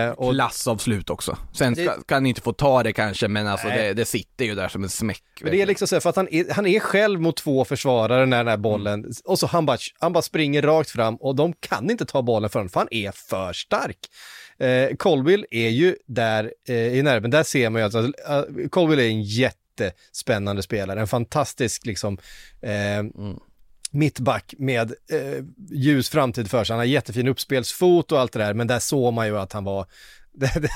Eh, 0.08 0.12
och... 0.12 0.34
Klassavslut 0.34 1.10
också. 1.10 1.38
Sen 1.54 1.74
det... 1.74 1.86
kan 1.86 2.16
han 2.16 2.26
inte 2.26 2.42
få 2.42 2.54
ta 2.54 2.84
det 2.84 2.94
kanske, 2.94 3.28
men 3.28 3.48
alltså 3.48 3.68
det, 3.68 3.94
det, 3.94 4.06
sitter 4.06 4.46
ju 4.46 4.56
där 4.56 4.68
som 4.68 4.84
en 4.84 4.90
smäck. 4.90 5.24
Men 5.42 5.52
det 5.52 5.62
är 5.62 5.66
liksom 5.66 5.88
så, 5.88 6.02
för 6.02 6.10
att 6.10 6.16
han 6.16 6.28
är, 6.32 6.54
han 6.54 6.68
är 6.68 6.80
själv 6.80 7.22
mot 7.22 7.38
två 7.38 7.66
försvarare 7.66 8.26
när 8.26 8.38
den 8.38 8.48
här 8.48 8.58
bollen, 8.58 9.00
mm. 9.00 9.12
och 9.26 9.40
så 9.40 9.48
han 9.48 9.66
bara, 9.66 9.78
han 10.00 10.14
bara 10.14 10.22
springer 10.22 10.62
rakt 10.62 10.90
fram 10.90 11.16
och 11.16 11.36
de 11.36 11.54
kan 11.54 11.92
inte 11.92 12.06
ta 12.06 12.22
bollen 12.22 12.50
för 12.50 12.60
honom, 12.60 12.70
för 12.70 12.80
han 12.80 12.90
är 12.92 13.12
för 13.12 13.54
stark. 13.54 13.98
Eh, 14.60 14.96
Colville 14.96 15.46
är 15.52 15.70
ju 15.70 15.96
där 16.06 16.54
eh, 16.68 16.76
i 16.76 17.04
nerven, 17.04 17.32
där 17.32 17.44
ser 17.44 17.70
man 17.70 17.82
ju 17.82 17.86
alltså, 17.86 18.00
uh, 18.00 18.68
Colville 18.70 19.04
är 19.04 19.08
en 19.08 19.24
jättespännande 19.24 20.64
spelare, 20.64 21.02
en 21.02 21.08
fantastisk 21.08 21.86
liksom 21.86 22.18
eh, 22.62 22.98
mm 22.98 23.40
mittback 23.96 24.54
med 24.58 24.94
eh, 25.12 25.44
ljus 25.70 26.10
framtid 26.10 26.52
för 26.52 26.64
sig. 26.64 26.74
Han 26.74 26.80
har 26.80 26.86
jättefin 26.86 27.28
uppspelsfot 27.28 28.12
och 28.12 28.20
allt 28.20 28.32
det 28.32 28.40
där, 28.40 28.54
men 28.54 28.68
där 28.68 28.80
såg 28.80 29.14
man 29.14 29.28
ju 29.28 29.38
att 29.38 29.54
han 29.54 29.64
var 29.64 29.86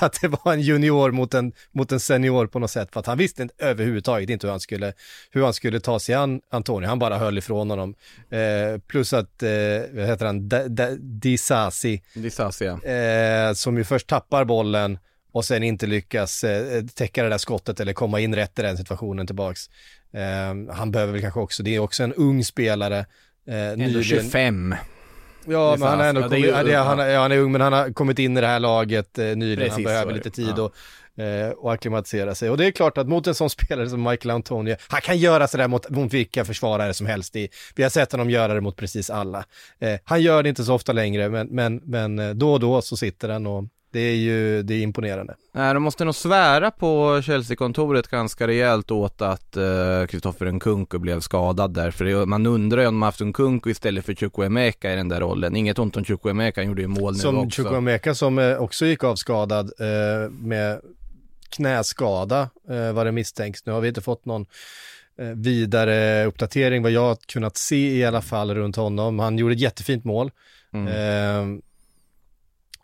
att 0.00 0.20
det 0.20 0.28
var 0.28 0.52
en 0.52 0.60
junior 0.60 1.10
mot 1.10 1.34
en, 1.34 1.52
mot 1.72 1.92
en 1.92 2.00
senior 2.00 2.46
på 2.46 2.58
något 2.58 2.70
sätt, 2.70 2.88
för 2.92 3.00
att 3.00 3.06
han 3.06 3.18
visste 3.18 3.42
inte, 3.42 3.54
överhuvudtaget 3.58 4.30
inte 4.30 4.46
hur 4.46 4.50
han 4.50 4.60
skulle, 4.60 4.92
hur 5.30 5.44
han 5.44 5.54
skulle 5.54 5.80
ta 5.80 6.00
sig 6.00 6.14
an 6.14 6.40
Antonio, 6.50 6.88
han 6.88 6.98
bara 6.98 7.18
höll 7.18 7.38
ifrån 7.38 7.70
honom. 7.70 7.94
Eh, 8.30 8.80
plus 8.86 9.12
att, 9.12 9.42
eh, 9.42 9.50
vad 9.92 10.06
heter 10.06 10.26
han, 10.26 10.48
Disasi, 11.20 12.02
Disasi 12.14 12.64
ja. 12.64 12.90
eh, 12.90 13.52
som 13.52 13.78
ju 13.78 13.84
först 13.84 14.06
tappar 14.06 14.44
bollen 14.44 14.98
och 15.32 15.44
sen 15.44 15.62
inte 15.62 15.86
lyckas 15.86 16.44
eh, 16.44 16.84
täcka 16.94 17.22
det 17.22 17.28
där 17.28 17.38
skottet 17.38 17.80
eller 17.80 17.92
komma 17.92 18.20
in 18.20 18.34
rätt 18.34 18.58
i 18.58 18.62
den 18.62 18.76
situationen 18.76 19.26
tillbaks. 19.26 19.70
Eh, 20.12 20.74
han 20.74 20.90
behöver 20.90 21.12
väl 21.12 21.22
kanske 21.22 21.40
också, 21.40 21.62
det 21.62 21.74
är 21.74 21.78
också 21.78 22.02
en 22.02 22.14
ung 22.14 22.44
spelare. 22.44 22.98
Eh, 23.48 23.56
Ändå 23.68 23.84
nyligen. 23.84 24.02
25. 24.04 24.74
Ja, 25.46 25.76
men 25.78 25.88
han 25.88 26.00
är 26.00 26.08
ändå 26.08 26.20
ja, 26.20 26.36
är, 26.36 26.76
han, 26.76 26.98
ja, 26.98 27.20
han 27.20 27.32
är 27.32 27.38
ung 27.38 27.52
men 27.52 27.60
han 27.60 27.72
har 27.72 27.92
kommit 27.92 28.18
in 28.18 28.36
i 28.36 28.40
det 28.40 28.46
här 28.46 28.60
laget 28.60 29.18
eh, 29.18 29.24
nyligen, 29.24 29.56
Precis, 29.56 29.74
han 29.74 29.84
behöver 29.84 30.12
lite 30.12 30.30
tid 30.30 30.54
ja. 30.56 30.62
och, 30.62 31.22
eh, 31.22 31.50
och 31.50 31.72
acklimatisera 31.72 32.34
sig. 32.34 32.50
Och 32.50 32.56
det 32.56 32.66
är 32.66 32.70
klart 32.70 32.98
att 32.98 33.08
mot 33.08 33.26
en 33.26 33.34
sån 33.34 33.50
spelare 33.60 33.88
som 33.88 34.02
Michael 34.02 34.30
Antonio, 34.30 34.76
han 34.88 35.00
kan 35.00 35.18
göra 35.18 35.48
sådär 35.48 35.68
mot, 35.68 35.90
mot 35.90 36.14
vilka 36.14 36.44
försvarare 36.44 36.94
som 36.94 37.06
helst. 37.06 37.36
I, 37.36 37.48
vi 37.74 37.82
har 37.82 37.90
sett 37.90 38.12
honom 38.12 38.30
göra 38.30 38.54
det 38.54 38.60
mot 38.60 38.76
precis 38.76 39.10
alla. 39.10 39.44
Eh, 39.78 39.98
han 40.04 40.22
gör 40.22 40.42
det 40.42 40.48
inte 40.48 40.64
så 40.64 40.74
ofta 40.74 40.92
längre, 40.92 41.28
men, 41.28 41.46
men, 41.46 41.80
men 41.84 42.18
eh, 42.18 42.30
då 42.30 42.52
och 42.52 42.60
då 42.60 42.82
så 42.82 42.96
sitter 42.96 43.28
han 43.28 43.46
och 43.46 43.64
det 43.90 44.00
är 44.00 44.14
ju, 44.14 44.62
det 44.62 44.74
är 44.74 44.82
imponerande. 44.82 45.34
Nej, 45.52 45.74
de 45.74 45.82
måste 45.82 46.04
nog 46.04 46.14
svära 46.14 46.70
på 46.70 47.22
Chelsea-kontoret 47.22 48.08
ganska 48.08 48.46
rejält 48.46 48.90
åt 48.90 49.22
att 49.22 49.56
Kristoffer 50.08 50.46
uh, 50.46 50.52
Nkunku 50.52 50.98
blev 50.98 51.20
skadad 51.20 51.74
där, 51.74 51.90
för 51.90 52.26
man 52.26 52.46
undrar 52.46 52.80
ju 52.80 52.88
om 52.88 52.94
de 52.94 53.02
haft 53.02 53.20
Nkunku 53.20 53.70
istället 53.70 54.04
för 54.04 54.14
Chukwuemeka 54.14 54.92
i 54.92 54.96
den 54.96 55.08
där 55.08 55.20
rollen. 55.20 55.56
Inget 55.56 55.78
ont 55.78 55.96
om 55.96 56.04
Chukwuemeka, 56.04 56.60
han 56.60 56.68
gjorde 56.68 56.82
ju 56.82 56.88
mål 56.88 57.12
nu 57.12 57.18
som 57.18 57.38
också. 57.38 57.62
Chukwuemeka 57.62 58.14
som 58.14 58.38
uh, 58.38 58.56
också 58.56 58.86
gick 58.86 59.04
av 59.04 59.16
skadad 59.16 59.72
uh, 59.80 60.30
med 60.30 60.80
knäskada 61.50 62.50
eh, 62.70 62.92
vad 62.92 63.06
det 63.06 63.12
misstänks. 63.12 63.66
Nu 63.66 63.72
har 63.72 63.80
vi 63.80 63.88
inte 63.88 64.00
fått 64.00 64.24
någon 64.24 64.46
eh, 65.18 65.26
vidare 65.26 66.24
uppdatering 66.24 66.82
vad 66.82 66.92
jag 66.92 67.00
har 67.00 67.16
kunnat 67.26 67.56
se 67.56 67.96
i 67.96 68.04
alla 68.04 68.22
fall 68.22 68.54
runt 68.54 68.76
honom. 68.76 69.18
Han 69.18 69.38
gjorde 69.38 69.54
ett 69.54 69.60
jättefint 69.60 70.04
mål. 70.04 70.30
Mm. 70.72 71.62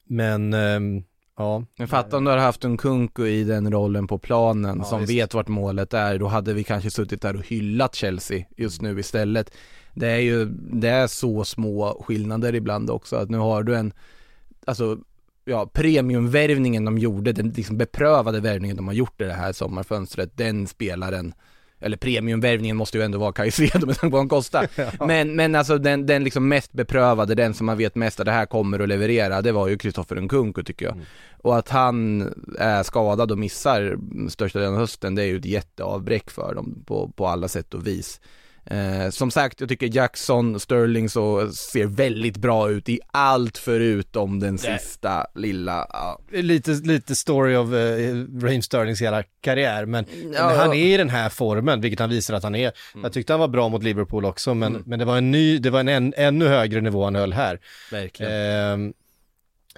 Men 0.07 0.55
eh, 0.55 1.03
ja. 1.37 1.65
Men 1.79 1.89
fatta 1.89 2.17
om 2.17 2.25
du 2.25 2.31
hade 2.31 2.43
haft 2.43 2.65
en 2.65 2.77
Kunku 2.77 3.27
i 3.27 3.45
den 3.45 3.71
rollen 3.73 4.07
på 4.07 4.19
planen 4.19 4.79
Ja, 4.79 4.85
som 4.85 5.01
visst. 5.01 5.13
vet 5.13 5.35
vart 5.35 5.49
målet 5.49 5.95
är, 5.95 6.19
då 6.19 6.27
hade 6.27 6.55
vi 6.55 6.65
kanske 6.65 6.91
suttit 6.91 7.23
där 7.23 7.37
och 7.37 7.47
hyllat 7.47 7.95
Chelsea 7.95 8.45
just 8.57 8.83
nu 8.83 9.01
istället. 9.01 9.51
Det 9.95 10.07
är 10.09 10.19
ju, 10.19 10.45
det 10.73 10.89
är 10.89 11.07
så 11.07 11.45
små 11.45 12.03
skillnader 12.07 12.55
ibland 12.55 12.91
också, 12.91 13.17
att 13.17 13.31
nu 13.31 13.39
har 13.39 13.63
du 13.63 13.77
en, 13.77 13.93
alltså 14.67 14.99
ja, 15.45 15.67
premiumvärvningen 15.73 16.85
de 16.85 16.99
gjorde, 16.99 17.33
den 17.33 17.49
liksom 17.49 17.77
beprövade 17.79 18.41
värvningen 18.41 18.77
de 18.77 18.87
har 18.87 18.95
gjort 18.95 19.21
i 19.21 19.25
det 19.25 19.33
här 19.33 19.53
sommarfönstret, 19.53 20.37
den 20.37 20.67
spelaren 20.67 21.35
eller 21.80 21.97
premiumvärvningen 21.97 22.76
måste 22.76 22.99
ju 22.99 23.04
ändå 23.04 23.18
vara 23.18 23.33
Caicedo 23.33 23.87
med 23.87 23.97
tanke 23.97 24.00
på 24.00 24.09
vad 24.11 24.21
han 24.21 24.28
kostar. 24.28 24.68
Men, 25.06 25.37
men 25.37 25.54
alltså 25.54 25.78
den, 25.78 26.06
den 26.06 26.25
liksom 26.25 26.49
mest 26.49 26.73
beprövade, 26.73 27.35
den 27.35 27.54
som 27.54 27.66
man 27.66 27.78
vet 27.78 27.95
mest 27.95 28.21
att 28.21 28.26
det 28.26 28.33
här 28.33 28.47
kommer 28.47 28.78
att 28.78 28.88
leverera, 28.88 29.42
det 29.42 29.52
var 29.52 29.68
ju 29.68 29.78
Kristoffer 29.78 30.16
Nkunku 30.16 30.62
tycker 30.62 30.87
jag. 30.87 31.00
Och 31.38 31.59
att 31.59 31.68
han 31.68 32.23
är 32.59 32.83
skadad 32.83 33.33
och 33.33 33.38
missar 33.38 33.99
största 34.28 34.59
delen 34.59 34.75
av 34.75 34.80
hösten, 34.80 35.14
det 35.14 35.23
är 35.23 35.26
ju 35.26 35.37
ett 35.37 35.45
jätteavbräck 35.45 36.30
för 36.30 36.54
dem 36.54 36.85
på, 36.87 37.12
på 37.16 37.26
alla 37.26 37.49
sätt 37.49 37.75
och 37.75 37.87
vis. 37.87 38.21
Eh, 38.71 39.11
som 39.11 39.31
sagt, 39.31 39.61
jag 39.61 39.69
tycker 39.69 39.97
Jackson, 39.97 40.61
Sterling 40.61 41.09
så 41.09 41.53
ser 41.53 41.87
väldigt 41.87 42.37
bra 42.37 42.71
ut 42.71 42.89
i 42.89 43.01
allt 43.13 43.59
förutom 43.59 44.41
den 44.41 44.59
sista 44.59 45.27
lilla, 45.35 45.87
ja. 45.93 46.21
Lite, 46.33 46.71
lite 46.71 47.15
story 47.15 47.57
of 47.57 47.69
uh, 47.69 48.43
Raheem 48.43 48.63
Sterlings 48.63 49.03
hela 49.03 49.23
karriär, 49.41 49.87
men 49.87 50.05
Ja, 50.35 50.55
han 50.57 50.73
är 50.73 50.95
i 50.95 50.97
den 50.97 51.11
här 51.11 51.29
formen, 51.29 51.81
vilket 51.81 52.01
han 52.01 52.11
visar 52.11 52.35
att 52.35 52.43
han 52.43 52.55
är. 52.55 52.73
Jag 53.03 53.13
tyckte 53.13 53.33
han 53.33 53.41
var 53.41 53.49
bra 53.49 53.69
mot 53.69 53.83
Liverpool 53.83 54.25
också, 54.25 54.55
men, 54.55 54.73
Mm. 54.73 54.83
men 54.87 54.99
det 54.99 55.05
var 55.05 55.17
en 55.19 55.31
ny, 55.31 55.59
det 55.59 55.71
var 55.71 55.81
en, 55.81 55.89
än, 55.89 56.15
ännu 56.17 56.47
högre 56.49 56.81
nivå 56.81 57.05
han 57.05 57.15
höll 57.15 57.33
här. 57.33 57.61
verkligen. 57.91 58.33
Ehm, 58.33 58.93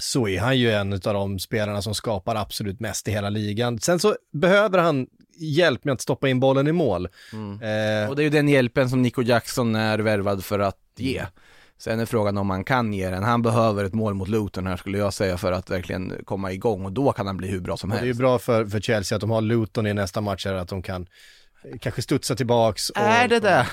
så 0.01 0.29
är 0.29 0.41
han 0.41 0.59
ju 0.59 0.71
en 0.71 0.93
av 0.93 0.99
de 1.01 1.39
spelarna 1.39 1.83
som 1.83 1.95
skapar 1.95 2.35
absolut 2.37 2.81
mest 2.81 3.09
i 3.09 3.11
hela 3.11 3.31
ligan. 3.31 3.79
Sen 3.81 3.99
så 3.99 4.17
behöver 4.33 4.79
han 4.79 5.07
hjälp 5.39 5.85
med 5.85 5.93
att 5.95 6.01
stoppa 6.01 6.29
in 6.29 6.41
bollen 6.41 6.67
i 6.69 6.73
mål. 6.73 7.09
Mm. 7.33 7.53
Eh, 7.53 8.11
Och 8.11 8.17
det 8.17 8.23
är 8.23 8.25
ju 8.25 8.31
den 8.31 8.49
hjälpen 8.49 8.91
som 8.91 9.03
Nico 9.03 9.23
Jackson 9.23 9.77
är 9.77 9.99
värvad 9.99 10.45
för 10.45 10.59
att 10.59 10.77
ge. 10.97 11.25
Sen 11.79 12.01
är 12.01 12.07
frågan 12.07 12.39
om 12.39 12.51
han 12.51 12.65
kan 12.65 12.93
ge 12.93 13.11
den. 13.11 13.23
Han 13.23 13.43
behöver 13.43 13.85
ett 13.85 13.95
mål 13.95 14.15
mot 14.15 14.29
Luton 14.29 14.67
här 14.67 14.77
skulle 14.77 14.99
jag 14.99 15.15
säga 15.15 15.37
för 15.39 15.53
att 15.53 15.71
verkligen 15.71 16.13
komma 16.25 16.53
igång 16.53 16.85
och 16.85 16.93
då 16.93 17.13
kan 17.13 17.27
han 17.27 17.37
bli 17.37 17.49
hur 17.49 17.61
bra 17.61 17.77
som 17.77 17.91
och 17.91 17.97
det 17.97 18.01
är 18.01 18.05
ju 18.05 18.09
helst. 18.09 18.21
bra 18.21 18.39
för, 18.39 18.67
för 18.67 18.81
Chelsea 18.81 19.17
att 19.17 19.21
de 19.21 19.31
har 19.31 19.41
Luton 19.41 19.87
i 19.87 19.95
nästa 19.95 20.21
match, 20.21 20.47
här, 20.47 20.55
att 20.55 20.69
de 20.69 20.83
kan 20.83 21.07
kanske 21.81 22.03
studsa 22.03 22.35
tillbaks. 22.35 22.91
Och, 22.91 22.97
Är 22.97 23.29
det 23.29 23.41
det? 23.41 23.67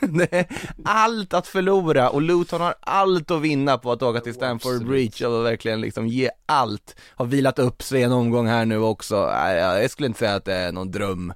det 0.00 0.32
är 0.32 0.46
allt 0.84 1.34
att 1.34 1.46
förlora 1.46 2.10
och 2.10 2.22
Luton 2.22 2.60
har 2.60 2.74
allt 2.80 3.30
att 3.30 3.40
vinna 3.40 3.78
på 3.78 3.92
att 3.92 4.02
åka 4.02 4.20
till 4.20 4.34
Stamford 4.34 4.72
absolut. 4.72 4.88
Bridge 4.88 5.26
och 5.26 5.44
verkligen 5.44 5.80
liksom 5.80 6.06
ge 6.06 6.30
allt. 6.46 6.96
Har 7.14 7.26
vilat 7.26 7.58
upp 7.58 7.82
sig 7.82 8.02
en 8.02 8.12
omgång 8.12 8.46
här 8.46 8.64
nu 8.64 8.78
också. 8.78 9.16
Jag 9.16 9.90
skulle 9.90 10.06
inte 10.06 10.18
säga 10.18 10.34
att 10.34 10.44
det 10.44 10.54
är 10.54 10.72
någon 10.72 10.90
dröm, 10.90 11.32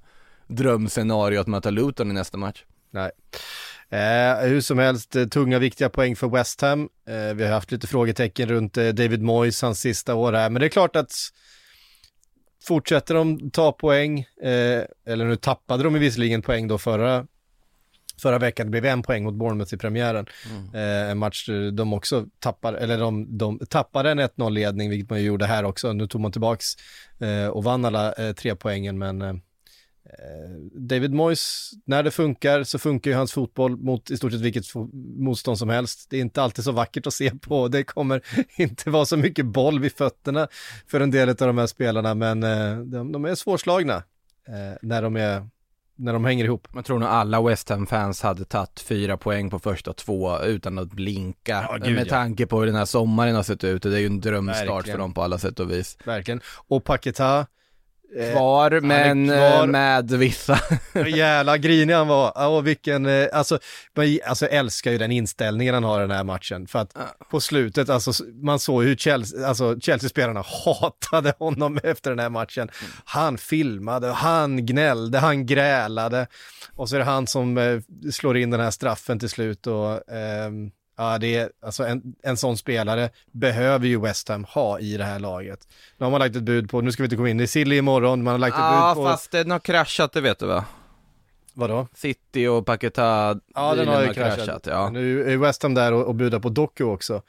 drömscenario 0.46 1.40
att 1.40 1.46
möta 1.46 1.70
Luton 1.70 2.10
i 2.10 2.14
nästa 2.14 2.38
match. 2.38 2.64
Nej. 2.90 3.10
Eh, 3.90 4.48
hur 4.48 4.60
som 4.60 4.78
helst, 4.78 5.16
eh, 5.16 5.24
tunga 5.24 5.58
viktiga 5.58 5.88
poäng 5.88 6.16
för 6.16 6.28
West 6.28 6.60
Ham. 6.60 6.88
Eh, 7.08 7.34
vi 7.34 7.44
har 7.44 7.52
haft 7.52 7.72
lite 7.72 7.86
frågetecken 7.86 8.48
runt 8.48 8.76
eh, 8.76 8.88
David 8.88 9.22
Moyes, 9.22 9.62
hans 9.62 9.80
sista 9.80 10.14
år 10.14 10.32
här, 10.32 10.50
men 10.50 10.60
det 10.60 10.66
är 10.66 10.70
klart 10.70 10.96
att 10.96 11.12
fortsätter 12.66 13.14
de 13.14 13.50
ta 13.50 13.72
poäng, 13.72 14.20
eh, 14.42 14.82
eller 15.06 15.24
nu 15.24 15.36
tappade 15.36 15.84
de 15.84 15.94
visserligen 15.94 16.42
poäng 16.42 16.68
då 16.68 16.78
förra, 16.78 17.26
förra 18.22 18.38
veckan, 18.38 18.66
det 18.66 18.70
blev 18.70 18.84
en 18.84 19.02
poäng 19.02 19.24
mot 19.24 19.34
Bournemouth 19.34 19.74
i 19.74 19.76
premiären. 19.76 20.26
Eh, 20.74 21.10
en 21.10 21.18
match 21.18 21.48
de 21.72 21.92
också 21.92 22.26
tappar, 22.38 22.74
eller 22.74 22.98
de, 22.98 23.38
de 23.38 23.58
tappade 23.58 24.10
en 24.10 24.20
1-0-ledning, 24.20 24.90
vilket 24.90 25.10
man 25.10 25.18
ju 25.18 25.26
gjorde 25.26 25.46
här 25.46 25.64
också. 25.64 25.92
Nu 25.92 26.06
tog 26.06 26.20
man 26.20 26.32
tillbaks 26.32 26.66
eh, 27.20 27.46
och 27.46 27.64
vann 27.64 27.84
alla 27.84 28.12
eh, 28.12 28.32
tre 28.32 28.54
poängen, 28.54 28.98
men 28.98 29.22
eh, 29.22 29.34
David 30.72 31.12
Moyes, 31.12 31.70
när 31.84 32.02
det 32.02 32.10
funkar 32.10 32.64
så 32.64 32.78
funkar 32.78 33.10
ju 33.10 33.16
hans 33.16 33.32
fotboll 33.32 33.76
mot 33.76 34.10
i 34.10 34.16
stort 34.16 34.32
sett 34.32 34.40
vilket 34.40 34.64
motstånd 35.18 35.58
som 35.58 35.68
helst. 35.68 36.10
Det 36.10 36.16
är 36.16 36.20
inte 36.20 36.42
alltid 36.42 36.64
så 36.64 36.72
vackert 36.72 37.06
att 37.06 37.14
se 37.14 37.30
på. 37.30 37.68
Det 37.68 37.84
kommer 37.84 38.22
inte 38.56 38.90
vara 38.90 39.04
så 39.04 39.16
mycket 39.16 39.46
boll 39.46 39.80
vid 39.80 39.92
fötterna 39.92 40.48
för 40.86 41.00
en 41.00 41.10
del 41.10 41.28
av 41.28 41.34
de 41.34 41.58
här 41.58 41.66
spelarna, 41.66 42.14
men 42.14 42.42
eh, 42.42 42.78
de, 42.78 43.12
de 43.12 43.24
är 43.24 43.34
svårslagna 43.34 43.96
eh, 44.48 44.78
när 44.82 45.02
de 45.02 45.16
är 45.16 45.48
när 45.96 46.12
de 46.12 46.24
hänger 46.24 46.44
ihop. 46.44 46.68
Jag 46.74 46.84
tror 46.84 46.98
nog 46.98 47.08
alla 47.08 47.42
West 47.42 47.68
Ham-fans 47.68 48.22
hade 48.22 48.44
tagit 48.44 48.80
fyra 48.80 49.16
poäng 49.16 49.50
på 49.50 49.58
första 49.58 49.92
två 49.92 50.40
utan 50.40 50.78
att 50.78 50.92
blinka. 50.92 51.66
Ja, 51.70 51.76
gud, 51.84 51.94
med 51.94 52.08
tanke 52.08 52.46
på 52.46 52.58
hur 52.58 52.66
den 52.66 52.74
här 52.74 52.84
sommaren 52.84 53.34
har 53.34 53.42
sett 53.42 53.64
ut. 53.64 53.82
Det 53.82 53.96
är 53.96 54.00
ju 54.00 54.06
en 54.06 54.20
drömstart 54.20 54.68
Verkligen. 54.68 54.94
för 54.94 54.98
dem 54.98 55.14
på 55.14 55.22
alla 55.22 55.38
sätt 55.38 55.60
och 55.60 55.70
vis. 55.70 55.98
Verkligen. 56.04 56.40
Och 56.68 56.84
Paketa, 56.84 57.46
eh, 58.16 58.32
Kvar, 58.32 58.80
men 58.80 59.28
kvar. 59.28 59.62
eh, 59.62 59.66
med 59.66 60.10
vissa. 60.10 60.58
Jävla 61.06 61.58
grinig 61.58 61.94
han 61.94 62.08
var. 62.08 62.48
Och 62.48 62.66
vilken, 62.66 63.06
eh, 63.06 63.26
alltså, 63.32 63.58
man, 63.96 64.18
alltså 64.26 64.46
älskar 64.46 64.90
ju 64.92 64.98
den 64.98 65.12
inställningen 65.12 65.74
han 65.74 65.84
har 65.84 65.98
i 65.98 66.02
den 66.02 66.16
här 66.16 66.24
matchen. 66.24 66.66
För 66.66 66.78
att 66.78 66.96
på 67.30 67.40
slutet, 67.40 67.88
alltså 67.88 68.24
man 68.42 68.58
såg 68.58 68.82
hur 68.84 68.96
Chelsea, 68.96 69.48
alltså, 69.48 69.80
Chelsea-spelarna 69.80 70.44
hatade 70.64 71.34
honom 71.38 71.78
efter 71.82 72.10
den 72.10 72.18
här 72.18 72.30
matchen. 72.30 72.68
Han 73.04 73.38
filmade, 73.38 74.08
han 74.08 74.66
gnällde, 74.66 75.18
han 75.18 75.46
grälade. 75.46 76.26
Och 76.76 76.88
så 76.88 76.94
är 76.96 76.98
det 76.98 77.04
han 77.04 77.26
som 77.26 77.58
eh, 77.58 77.80
slår 78.12 78.36
in 78.36 78.50
den 78.50 78.60
här 78.60 78.70
straffen 78.70 79.18
till 79.18 79.28
slut 79.28 79.66
och 79.66 80.10
ehm, 80.12 80.70
Ja, 81.02 81.18
det 81.18 81.36
är, 81.36 81.50
alltså 81.62 81.86
en, 81.86 82.02
en 82.22 82.36
sån 82.36 82.56
spelare 82.56 83.10
behöver 83.32 83.86
ju 83.86 84.00
West 84.00 84.28
Ham 84.28 84.44
ha 84.44 84.78
i 84.80 84.96
det 84.96 85.04
här 85.04 85.18
laget. 85.18 85.68
Nu 85.98 86.04
har 86.06 86.10
man 86.10 86.20
lagt 86.20 86.36
ett 86.36 86.42
bud 86.42 86.70
på, 86.70 86.80
nu 86.80 86.92
ska 86.92 87.02
vi 87.02 87.04
inte 87.06 87.16
komma 87.16 87.28
in 87.30 87.40
i 87.40 87.46
Silly 87.46 87.76
imorgon, 87.76 88.22
man 88.22 88.30
har 88.32 88.38
lagt 88.38 88.54
ett 88.54 88.60
Ja, 88.60 88.92
bud 88.96 89.04
på, 89.04 89.10
fast 89.10 89.30
den 89.30 89.50
har 89.50 89.58
kraschat, 89.58 90.12
det 90.12 90.20
vet 90.20 90.38
du 90.38 90.46
va? 90.46 90.64
vadå? 91.54 91.86
City 91.94 92.46
och 92.46 92.66
Paketa 92.66 93.36
Ja, 93.54 93.74
den 93.74 93.88
har 93.88 94.02
ju 94.02 94.14
kraschat. 94.14 94.66
ja. 94.66 94.90
Nu 94.90 95.32
är 95.32 95.36
West 95.36 95.62
Ham 95.62 95.74
där 95.74 95.92
och, 95.92 96.04
och 96.06 96.14
budar 96.14 96.38
på 96.40 96.48
Doku 96.48 96.84
också. 96.84 97.22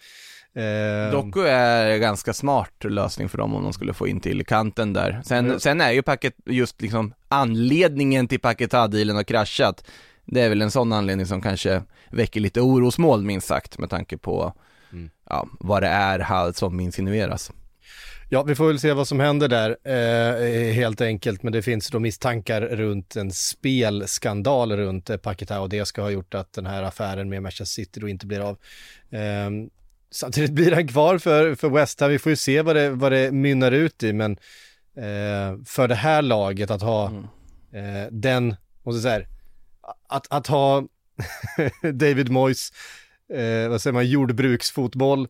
Eh, 0.55 1.11
Doku 1.11 1.41
är 1.45 1.89
en 1.91 2.01
ganska 2.01 2.33
smart 2.33 2.83
lösning 2.83 3.29
för 3.29 3.37
dem 3.37 3.55
om 3.55 3.63
de 3.63 3.73
skulle 3.73 3.93
få 3.93 4.07
in 4.07 4.19
till 4.19 4.45
kanten 4.45 4.93
där. 4.93 5.21
Sen, 5.25 5.45
Mm. 5.45 5.59
sen 5.59 5.81
är 5.81 5.91
ju 5.91 6.01
paket, 6.01 6.33
just 6.45 6.81
liksom 6.81 7.13
anledningen 7.27 8.27
till 8.27 8.39
Paketa-dealen 8.39 9.15
har 9.15 9.23
kraschat. 9.23 9.83
Det 10.25 10.41
är 10.41 10.49
väl 10.49 10.61
en 10.61 10.71
sån 10.71 10.93
anledning 10.93 11.25
som 11.25 11.41
kanske 11.41 11.83
väcker 12.11 12.39
lite 12.39 12.61
orosmoln 12.61 13.25
minst 13.25 13.47
sagt 13.47 13.77
med 13.77 13.89
tanke 13.89 14.17
på 14.17 14.53
Mm. 14.93 15.09
ja, 15.29 15.47
vad 15.59 15.83
det 15.83 15.87
är 15.87 16.19
här 16.19 16.51
som 16.51 16.79
insinueras. 16.79 17.51
Ja, 18.29 18.43
vi 18.43 18.55
får 18.55 18.67
väl 18.67 18.79
se 18.79 18.93
vad 18.93 19.07
som 19.07 19.19
händer 19.19 19.47
där, 19.47 19.77
eh, 19.83 20.73
helt 20.73 21.01
enkelt. 21.01 21.43
Men 21.43 21.53
det 21.53 21.61
finns 21.61 21.87
då 21.89 21.99
misstankar 21.99 22.61
runt 22.61 23.15
en 23.15 23.31
spelskandal 23.31 24.71
runt 24.77 25.09
eh, 25.09 25.17
Paketa 25.17 25.61
och 25.61 25.69
det 25.69 25.85
ska 25.85 26.01
ha 26.01 26.09
gjort 26.09 26.33
att 26.33 26.53
den 26.53 26.65
här 26.65 26.83
affären 26.83 27.29
med 27.29 27.41
Manchester 27.41 27.65
City 27.65 27.99
då 27.99 28.07
inte 28.07 28.25
blir 28.25 28.39
av. 28.39 28.57
Eh, 29.11 29.49
samtidigt 30.11 30.51
blir 30.51 30.71
han 30.71 30.87
kvar 30.87 31.17
för, 31.17 31.55
för 31.55 31.69
West 31.69 31.99
Ham. 31.99 32.09
Vi 32.09 32.19
får 32.19 32.29
ju 32.29 32.35
se 32.35 32.61
vad 32.61 32.75
det, 32.75 32.89
vad 32.89 33.11
det 33.11 33.31
mynnar 33.31 33.71
ut 33.71 34.03
i, 34.03 34.13
men 34.13 34.31
eh, 34.97 35.63
för 35.65 35.87
det 35.87 35.95
här 35.95 36.21
laget 36.21 36.71
att 36.71 36.81
ha 36.81 37.07
Mm. 37.09 37.23
eh, 38.03 38.07
den, 38.11 38.55
måste 38.83 39.01
säga, 39.01 39.25
att, 40.09 40.27
att 40.29 40.47
ha 40.47 40.83
David 41.93 42.29
Moyes, 42.31 42.71
eh, 43.33 43.69
vad 43.69 43.81
säger 43.81 43.93
man, 43.93 44.07
jordbruksfotboll, 44.07 45.27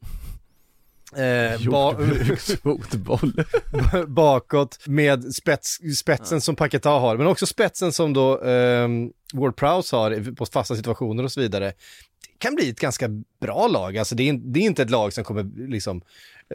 eh, 1.16 1.70
ba- 1.72 1.92
Jordbruksfotboll. 1.92 3.34
bakåt 4.08 4.80
med 4.88 5.36
spets, 5.36 5.80
spetsen 5.98 6.42
som 6.42 6.56
Paketa 6.56 6.90
har, 6.90 7.18
men 7.18 7.28
också 7.28 7.46
spetsen 7.46 7.92
som 7.92 8.14
då 8.14 8.42
eh, 8.42 8.88
Ward 9.34 9.56
Prowse 9.56 9.96
har 9.96 10.36
på 10.36 10.46
fasta 10.46 10.76
situationer 10.76 11.24
och 11.24 11.32
så 11.32 11.40
vidare. 11.42 11.74
Kan 12.38 12.56
bli 12.56 12.70
ett 12.70 12.80
ganska 12.80 13.08
bra 13.42 13.68
lag, 13.68 13.98
alltså 13.98 14.16
det 14.16 14.30
är, 14.30 14.34
det 14.34 14.60
är 14.60 14.64
inte 14.64 14.84
ett 14.84 14.90
lag 14.90 15.14
som 15.14 15.24
kommer 15.24 15.68
liksom 15.68 16.02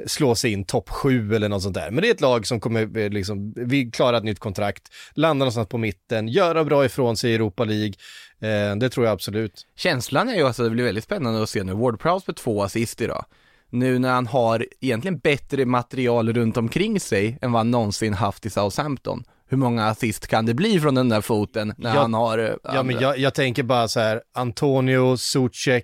slå 0.06 0.34
sig 0.34 0.52
in 0.52 0.64
topp 0.64 0.88
sju 0.88 1.34
eller 1.34 1.48
något 1.48 1.62
sånt 1.62 1.74
där, 1.74 1.90
men 1.90 2.02
det 2.02 2.08
är 2.08 2.14
ett 2.14 2.20
lag 2.20 2.46
som 2.46 2.60
kommer 2.60 2.98
eh, 2.98 3.10
liksom, 3.10 3.52
vi 3.56 3.90
klarar 3.90 4.18
ett 4.18 4.24
nytt 4.24 4.38
kontrakt, 4.38 4.92
landar 5.14 5.38
någonstans 5.38 5.68
på 5.68 5.78
mitten, 5.78 6.28
göra 6.28 6.64
bra 6.64 6.84
ifrån 6.84 7.16
sig 7.16 7.30
i 7.30 7.34
Europa 7.34 7.64
League, 7.64 7.92
eh, 8.40 8.76
det 8.76 8.90
tror 8.90 9.06
jag 9.06 9.12
absolut. 9.12 9.66
Känslan 9.76 10.28
är 10.28 10.34
ju 10.34 10.42
alltså, 10.42 10.64
det 10.64 10.70
blir 10.70 10.84
väldigt 10.84 11.04
spännande 11.04 11.42
att 11.42 11.48
se 11.48 11.62
nu, 11.62 11.74
Ward 11.74 12.00
Prowse 12.00 12.24
med 12.26 12.36
två 12.36 12.62
assist 12.62 13.00
idag. 13.00 13.24
Nu 13.70 13.98
när 13.98 14.12
han 14.12 14.26
har 14.26 14.66
egentligen 14.80 15.18
bättre 15.18 15.66
material 15.66 16.32
runt 16.32 16.56
omkring 16.56 17.00
sig 17.00 17.38
än 17.42 17.52
vad 17.52 17.60
han 17.60 17.70
någonsin 17.70 18.14
haft 18.14 18.46
i 18.46 18.50
Southampton. 18.50 19.24
Hur 19.48 19.56
många 19.58 19.86
assist 19.86 20.26
kan 20.26 20.46
det 20.46 20.54
bli 20.54 20.80
från 20.80 20.94
den 20.94 21.08
där 21.08 21.20
foten 21.20 21.74
när 21.78 21.94
Ja, 21.94 22.00
han 22.00 22.14
har 22.14 22.38
eh, 22.38 22.44
Ja, 22.44 22.58
men 22.72 22.78
andra? 22.78 23.00
jag, 23.02 23.18
jag 23.18 23.34
tänker 23.34 23.62
bara 23.62 23.88
så 23.88 24.00
här, 24.00 24.22
Antonio, 24.34 25.16
det, 25.64 25.82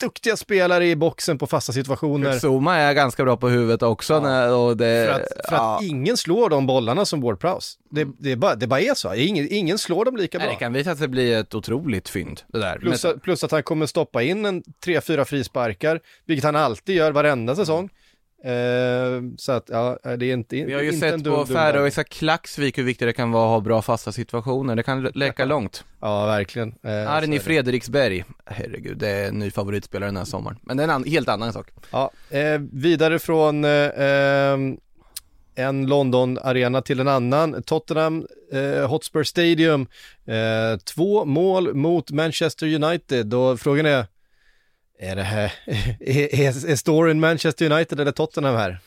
duktiga 0.00 0.36
spelare 0.36 0.86
i 0.86 0.96
boxen 0.96 1.38
på 1.38 1.46
fasta 1.46 1.72
situationer. 1.72 2.32
Zuma 2.38 2.76
är 2.76 2.92
ganska 2.94 3.24
bra 3.24 3.36
på 3.36 3.48
huvudet 3.48 3.82
också 3.82 4.12
Ja. 4.14 4.20
när, 4.20 4.54
och 4.54 4.76
det, 4.76 5.06
För 5.06 5.20
att, 5.20 5.46
för 5.48 5.56
ja. 5.56 5.76
att 5.76 5.82
ingen 5.82 6.16
slår 6.16 6.48
de 6.50 6.66
bollarna 6.66 7.04
som 7.04 7.20
Ward 7.20 7.40
Prowse. 7.40 7.78
Det, 7.90 8.06
det, 8.18 8.36
bara, 8.36 8.54
det 8.54 8.66
bara 8.66 8.80
är 8.80 8.94
så, 8.94 9.14
ingen, 9.14 9.46
ingen 9.50 9.78
slår 9.78 10.04
dem 10.04 10.16
lika 10.16 10.38
Nej, 10.38 10.46
bra. 10.46 10.54
det 10.54 10.58
kan 10.58 10.72
visa 10.72 10.96
sig 10.96 11.08
bli 11.08 11.32
ett 11.34 11.54
otroligt 11.54 12.08
fynd 12.08 12.40
det 12.48 12.58
där. 12.58 12.78
Plus, 12.78 13.06
plus 13.22 13.44
att 13.44 13.50
han 13.50 13.62
kommer 13.62 13.86
stoppa 13.86 14.22
in 14.22 14.44
en 14.44 14.62
tre, 14.84 15.00
fyra 15.00 15.24
frisparkar, 15.24 16.00
vilket 16.26 16.44
han 16.44 16.56
alltid 16.56 16.96
gör 16.96 17.12
varenda 17.12 17.56
säsong. 17.56 17.88
Eh, 18.44 19.22
så 19.38 19.52
att, 19.52 19.64
ja, 19.68 19.98
det 20.16 20.26
är 20.26 20.32
inte, 20.32 20.56
Vi 20.64 20.72
har 20.72 20.82
ju 20.82 20.92
sett 20.92 21.12
på 21.24 21.30
dum 21.30 21.46
Färö 21.46 21.78
och 21.78 21.84
värld. 21.84 21.88
Isak 21.88 22.08
Klaxvik 22.08 22.78
hur 22.78 22.82
viktigt 22.82 23.08
det 23.08 23.12
kan 23.12 23.30
vara 23.32 23.44
att 23.44 23.50
ha 23.50 23.60
bra 23.60 23.82
fasta 23.82 24.12
situationer. 24.12 24.76
Det 24.76 24.82
kan 24.82 25.02
läcka 25.02 25.44
långt. 25.44 25.84
Ja, 26.00 26.26
verkligen. 26.26 26.74
Eh, 26.82 27.12
Arni. 27.12 27.38
Fredriksberg, 27.38 28.24
herregud, 28.46 28.98
det 28.98 29.08
är 29.08 29.28
en 29.28 29.38
ny 29.38 29.50
favoritspelare 29.50 30.08
den 30.08 30.16
här 30.16 30.24
sommaren. 30.24 30.58
Men 30.62 30.76
det 30.76 30.82
är 30.82 30.84
en 30.84 30.90
an- 30.90 31.04
helt 31.04 31.28
annan 31.28 31.52
sak. 31.52 31.66
Ja, 31.90 32.10
eh, 32.30 32.60
vidare 32.72 33.18
från 33.18 33.64
eh, 33.64 33.90
ehm, 33.96 34.76
en 35.54 35.86
London-arena 35.86 36.82
till 36.82 37.00
en 37.00 37.08
annan. 37.08 37.62
Tottenham 37.62 38.26
eh, 38.52 38.88
Hotspur 38.90 39.24
Stadium. 39.24 39.86
Eh, 40.26 40.78
två 40.94 41.24
mål 41.24 41.74
mot 41.74 42.10
Manchester 42.10 42.74
United 42.84 43.34
och 43.34 43.60
frågan 43.60 43.86
är, 43.86 44.04
är 45.00 45.16
det 45.16 45.22
här, 45.22 45.52
är, 46.00 46.34
är, 46.34 46.70
är 46.70 46.76
storyn 46.76 47.20
Manchester 47.20 47.72
United 47.72 48.00
eller 48.00 48.12
Tottenham 48.12 48.56
här? 48.56 48.78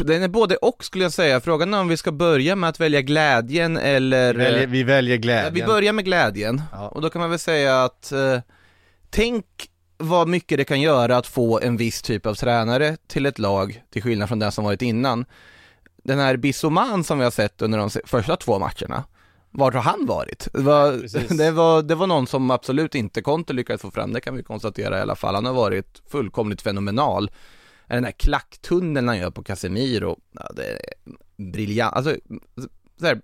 Den 0.00 0.22
är 0.22 0.28
både 0.28 0.56
och 0.56 0.84
skulle 0.84 1.04
jag 1.04 1.12
säga. 1.12 1.40
Frågan 1.40 1.74
är 1.74 1.80
om 1.80 1.88
vi 1.88 1.96
ska 1.96 2.12
börja 2.12 2.56
med 2.56 2.70
att 2.70 2.80
välja 2.80 3.00
glädjen 3.00 3.76
eller... 3.76 4.34
Vi 4.34 4.44
väljer, 4.44 4.66
vi 4.66 4.82
väljer 4.82 5.16
Ja, 5.16 5.20
glädjen. 5.20 5.54
vi 5.54 5.62
börjar 5.62 5.92
med 5.92 6.04
glädjen. 6.04 6.62
Ja. 6.72 6.88
Och 6.88 7.00
då 7.02 7.10
kan 7.10 7.20
man 7.20 7.30
väl 7.30 7.38
säga 7.38 7.84
att 7.84 8.12
eh, 8.12 8.38
tänk 9.10 9.44
vad 9.96 10.28
mycket 10.28 10.58
det 10.58 10.64
kan 10.64 10.80
göra 10.80 11.16
att 11.16 11.26
få 11.26 11.60
en 11.60 11.76
viss 11.76 12.02
typ 12.02 12.26
av 12.26 12.34
tränare 12.34 12.96
till 13.06 13.26
ett 13.26 13.38
lag, 13.38 13.82
till 13.92 14.02
skillnad 14.02 14.28
från 14.28 14.38
den 14.38 14.52
som 14.52 14.64
varit 14.64 14.82
innan. 14.82 15.24
Den 16.04 16.18
här 16.18 16.36
Bissoman 16.36 17.04
som 17.04 17.18
vi 17.18 17.24
har 17.24 17.30
sett 17.30 17.62
under 17.62 17.78
de 17.78 17.90
första 18.04 18.36
två 18.36 18.58
matcherna, 18.58 19.04
vart 19.54 19.74
har 19.74 19.80
han 19.80 20.06
varit? 20.06 20.48
Det 20.52 20.60
var, 20.60 20.98
Precis. 20.98 21.28
det 21.38 21.50
var, 21.50 21.82
det 21.82 21.94
var 21.94 22.06
någon 22.06 22.26
som 22.26 22.50
absolut 22.50 22.94
inte 22.94 23.22
Conte 23.22 23.52
lyckades 23.52 23.82
få 23.82 23.90
fram, 23.90 24.12
det 24.12 24.20
kan 24.20 24.36
vi 24.36 24.42
konstatera 24.42 24.98
i 24.98 25.00
alla 25.00 25.16
fall. 25.16 25.34
Han 25.34 25.44
har 25.46 25.52
varit 25.52 26.02
fullkomligt 26.10 26.62
fenomenal. 26.62 27.30
Den 27.88 28.02
där 28.02 28.10
klacktunneln 28.10 29.08
han 29.08 29.18
gör 29.18 29.30
på 29.30 29.42
Casemiro, 29.42 30.18
ja, 30.32 30.50
det 30.56 30.66
är 30.66 30.78
briljant, 31.52 31.96
alltså 31.96 32.16
så 33.00 33.06
här, 33.06 33.20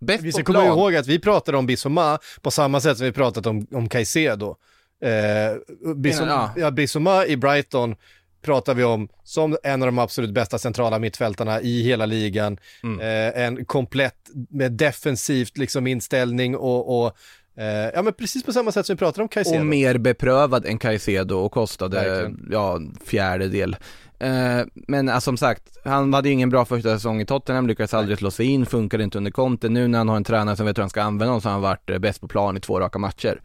bäst 0.00 0.24
Vi 0.24 0.32
ska 0.32 0.44
komma 0.44 0.66
ihåg 0.66 0.96
att 0.96 1.06
vi 1.06 1.18
pratade 1.18 1.58
om 1.58 1.66
Bissoma 1.66 2.18
på 2.40 2.50
samma 2.50 2.80
sätt 2.80 2.96
som 2.96 3.06
vi 3.06 3.12
pratat 3.12 3.46
om, 3.46 3.66
om 3.72 3.88
Caicedo. 3.88 4.56
Eh, 5.02 5.94
Bissoma, 5.94 6.26
Ja. 6.28 6.52
ja. 6.56 6.70
Bissoma 6.70 7.26
i 7.26 7.36
Brighton 7.36 7.96
pratar 8.42 8.74
vi 8.74 8.84
om 8.84 9.08
som 9.24 9.56
en 9.62 9.82
av 9.82 9.86
de 9.86 9.98
absolut 9.98 10.30
bästa 10.30 10.58
centrala 10.58 10.98
mittfältarna 10.98 11.60
i 11.60 11.82
hela 11.82 12.06
ligan. 12.06 12.58
Mm. 12.82 13.00
Eh, 13.00 13.44
en 13.44 13.64
komplett 13.64 14.30
med 14.50 14.72
defensivt 14.72 15.58
liksom 15.58 15.86
inställning 15.86 16.56
och, 16.56 17.02
och 17.02 17.16
eh, 17.56 17.90
ja 17.94 18.02
men 18.02 18.12
precis 18.12 18.42
på 18.42 18.52
samma 18.52 18.72
sätt 18.72 18.86
som 18.86 18.96
vi 18.96 18.98
pratade 18.98 19.22
om 19.22 19.28
Caicedo. 19.28 19.58
Och 19.58 19.66
mer 19.66 19.98
beprövad 19.98 20.66
än 20.66 20.78
Caicedo 20.78 21.34
och 21.34 21.52
kostade, 21.52 21.96
Verkligen. 21.96 22.48
ja, 22.52 22.80
fjärdedel. 23.06 23.76
Eh, 24.20 24.66
men 24.74 25.08
alltså, 25.08 25.28
som 25.28 25.36
sagt, 25.36 25.62
han 25.84 26.14
hade 26.14 26.28
ju 26.28 26.32
ingen 26.34 26.50
bra 26.50 26.64
första 26.64 26.94
säsong 26.94 27.20
i 27.20 27.26
Tottenham, 27.26 27.66
lyckades 27.66 27.94
aldrig 27.94 28.18
slå 28.18 28.30
sig 28.30 28.46
in, 28.46 28.66
funkade 28.66 29.04
inte 29.04 29.18
under 29.18 29.30
Conte. 29.30 29.68
Nu 29.68 29.88
när 29.88 29.98
han 29.98 30.08
har 30.08 30.16
en 30.16 30.24
tränare 30.24 30.56
som 30.56 30.66
vet 30.66 30.78
hur 30.78 30.82
han 30.82 30.90
ska 30.90 31.02
använda 31.02 31.26
honom 31.26 31.40
så 31.40 31.48
har 31.48 31.52
han 31.52 31.62
varit 31.62 31.90
eh, 31.90 31.98
bäst 31.98 32.20
på 32.20 32.28
plan 32.28 32.56
i 32.56 32.60
två 32.60 32.80
raka 32.80 32.98
matcher. 32.98 33.40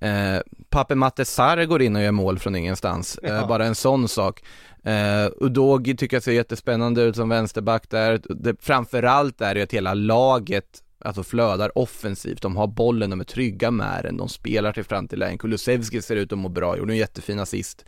Eh, 0.00 0.40
Pape 0.70 0.94
Matte 0.94 1.24
Sarr 1.24 1.64
går 1.64 1.82
in 1.82 1.96
och 1.96 2.02
gör 2.02 2.10
mål 2.12 2.38
från 2.38 2.56
ingenstans, 2.56 3.18
eh, 3.22 3.34
Ja. 3.34 3.46
bara 3.46 3.66
en 3.66 3.74
sån 3.74 4.08
sak. 4.08 4.42
Eh, 4.84 5.30
Udogi 5.40 5.96
tycker 5.96 6.16
jag 6.16 6.22
ser 6.22 6.32
jättespännande 6.32 7.02
ut 7.02 7.16
som 7.16 7.28
vänsterback 7.28 7.90
där. 7.90 8.20
Det, 8.28 8.56
framförallt 8.60 9.40
är 9.40 9.54
det 9.54 9.60
ju 9.60 9.64
att 9.64 9.72
hela 9.72 9.94
laget 9.94 10.64
alltså 11.04 11.22
flödar 11.22 11.78
offensivt, 11.78 12.42
de 12.42 12.56
har 12.56 12.66
bollen, 12.66 13.10
de 13.10 13.20
är 13.20 13.24
trygga 13.24 13.70
med 13.70 14.00
den, 14.04 14.16
de 14.16 14.28
spelar 14.28 14.72
till 14.72 14.84
fram 14.84 15.08
till 15.08 15.18
lägen. 15.18 15.38
Kulusevski 15.38 16.02
ser 16.02 16.16
ut 16.16 16.32
att 16.32 16.38
må 16.38 16.48
bra, 16.48 16.76
gjorde 16.78 16.92
en 16.92 16.96
jättefin 16.96 17.38
assist 17.38 17.84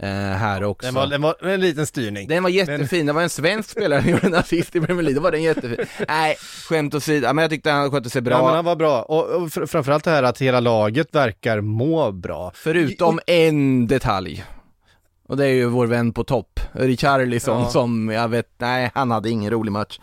eh, 0.00 0.08
här 0.10 0.64
också. 0.64 0.86
Den 0.86 0.94
var, 0.94 1.06
den 1.06 1.22
var 1.22 1.36
en 1.42 1.60
liten 1.60 1.86
styrning. 1.86 2.28
Den 2.28 2.42
var 2.42 2.50
jättefin, 2.50 3.06
det 3.06 3.12
var 3.12 3.22
en 3.22 3.30
svensk 3.30 3.70
spelare 3.70 4.02
som 4.02 4.10
gjorde 4.10 4.26
en 4.26 4.34
assist 4.34 4.76
i 4.76 4.80
Premier 4.80 5.02
League, 5.02 5.14
då 5.14 5.20
var 5.20 5.32
den 5.32 5.42
jättefin. 5.42 5.86
Nej, 6.08 6.36
skämt 6.68 6.94
åsido, 6.94 7.32
men 7.32 7.42
jag 7.42 7.50
tyckte 7.50 7.70
han 7.70 7.90
skötte 7.90 8.10
sig 8.10 8.22
bra. 8.22 8.34
Ja, 8.34 8.44
men 8.46 8.54
han 8.54 8.64
var 8.64 8.76
bra. 8.76 9.02
Och, 9.02 9.24
och 9.28 9.48
fr- 9.48 9.66
framförallt 9.66 10.04
det 10.04 10.10
här 10.10 10.22
att 10.22 10.38
hela 10.42 10.60
laget 10.60 11.14
verkar 11.14 11.60
må 11.60 12.12
bra. 12.12 12.52
Förutom 12.54 13.20
en 13.26 13.86
detalj. 13.86 14.44
Och 15.28 15.36
det 15.36 15.44
är 15.46 15.52
ju 15.52 15.66
vår 15.66 15.86
vän 15.86 16.12
på 16.12 16.24
topp, 16.24 16.60
Richarlison 16.72 17.60
Ja. 17.60 17.68
som, 17.70 18.08
jag 18.08 18.28
vet, 18.28 18.48
nej 18.58 18.90
han 18.94 19.10
hade 19.10 19.30
ingen 19.30 19.50
rolig 19.50 19.72
match. 19.72 19.98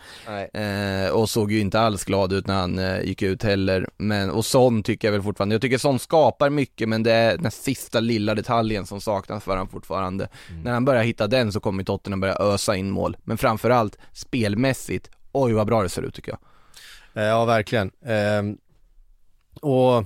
Eh, 0.54 1.10
och 1.10 1.30
såg 1.30 1.52
ju 1.52 1.60
inte 1.60 1.80
alls 1.80 2.04
glad 2.04 2.32
ut 2.32 2.46
när 2.46 2.54
han 2.54 2.78
eh, 2.78 3.00
gick 3.02 3.22
ut 3.22 3.42
heller. 3.42 3.88
Men, 3.96 4.30
och 4.30 4.44
sån 4.44 4.82
tycker 4.82 5.08
jag 5.08 5.12
väl 5.12 5.22
fortfarande, 5.22 5.54
jag 5.54 5.62
tycker 5.62 5.78
sån 5.78 5.98
skapar 5.98 6.50
mycket 6.50 6.88
men 6.88 7.02
det 7.02 7.12
är 7.12 7.36
den 7.38 7.50
sista 7.50 8.00
lilla 8.00 8.34
detaljen 8.34 8.86
som 8.86 9.00
saknas 9.00 9.44
för 9.44 9.56
han 9.56 9.68
fortfarande. 9.68 10.28
När 10.64 10.72
han 10.72 10.84
börjar 10.84 11.02
hitta 11.02 11.26
den 11.26 11.52
så 11.52 11.60
kommer 11.60 11.84
Tottenham 11.84 12.20
börja 12.20 12.36
ösa 12.40 12.76
in 12.76 12.90
mål. 12.90 13.16
Men 13.24 13.38
framförallt 13.38 13.98
spelmässigt, 14.12 15.10
oj 15.32 15.52
vad 15.52 15.66
bra 15.66 15.82
det 15.82 15.88
ser 15.88 16.02
ut 16.02 16.14
tycker 16.14 16.32
jag. 16.32 16.38
Eh, 17.22 17.28
Ja, 17.28 17.44
verkligen. 17.44 17.90
Ehm, 18.06 18.56
och 19.60 20.04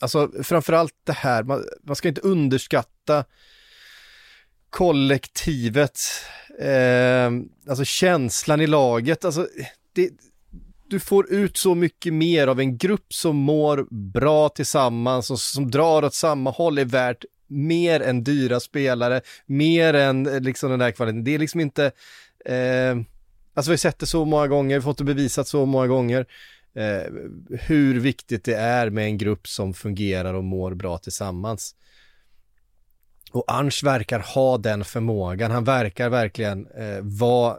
alltså 0.00 0.30
framförallt 0.42 0.92
det 1.04 1.12
här, 1.12 1.42
man, 1.42 1.64
man 1.82 1.96
ska 1.96 2.08
inte 2.08 2.20
underskatta 2.20 3.24
kollektivet, 4.70 6.00
eh, 6.60 7.30
alltså 7.68 7.84
känslan 7.84 8.60
i 8.60 8.66
laget, 8.66 9.24
alltså 9.24 9.48
det, 9.92 10.10
du 10.88 11.00
får 11.00 11.32
ut 11.32 11.56
så 11.56 11.74
mycket 11.74 12.12
mer 12.12 12.46
av 12.46 12.60
en 12.60 12.78
grupp 12.78 13.14
som 13.14 13.36
mår 13.36 13.86
bra 13.90 14.48
tillsammans 14.48 15.30
och 15.30 15.40
som 15.40 15.70
drar 15.70 16.04
åt 16.04 16.14
samma 16.14 16.50
håll 16.50 16.78
är 16.78 16.84
värt 16.84 17.24
mer 17.46 18.00
än 18.00 18.24
dyra 18.24 18.60
spelare, 18.60 19.20
mer 19.46 19.94
än 19.94 20.26
eh, 20.26 20.40
liksom 20.40 20.70
den 20.70 20.78
där 20.78 20.90
kvaliteten. 20.90 21.24
Det 21.24 21.34
är 21.34 21.38
liksom 21.38 21.60
inte, 21.60 21.84
eh, 22.44 22.96
alltså 23.54 23.70
vi 23.70 23.72
har 23.72 23.76
sett 23.76 23.98
det 23.98 24.06
så 24.06 24.24
många 24.24 24.46
gånger, 24.46 24.68
vi 24.68 24.74
har 24.74 24.90
fått 24.90 24.98
det 24.98 25.04
bevisat 25.04 25.48
så 25.48 25.66
många 25.66 25.86
gånger, 25.86 26.26
eh, 26.74 27.12
hur 27.60 28.00
viktigt 28.00 28.44
det 28.44 28.54
är 28.54 28.90
med 28.90 29.04
en 29.04 29.18
grupp 29.18 29.48
som 29.48 29.74
fungerar 29.74 30.34
och 30.34 30.44
mår 30.44 30.74
bra 30.74 30.98
tillsammans. 30.98 31.74
Och 33.32 33.44
Ange 33.52 33.80
verkar 33.84 34.20
ha 34.20 34.58
den 34.58 34.84
förmågan, 34.84 35.50
han 35.50 35.64
verkar 35.64 36.08
verkligen 36.08 36.66
eh, 36.66 36.98
vara 37.02 37.58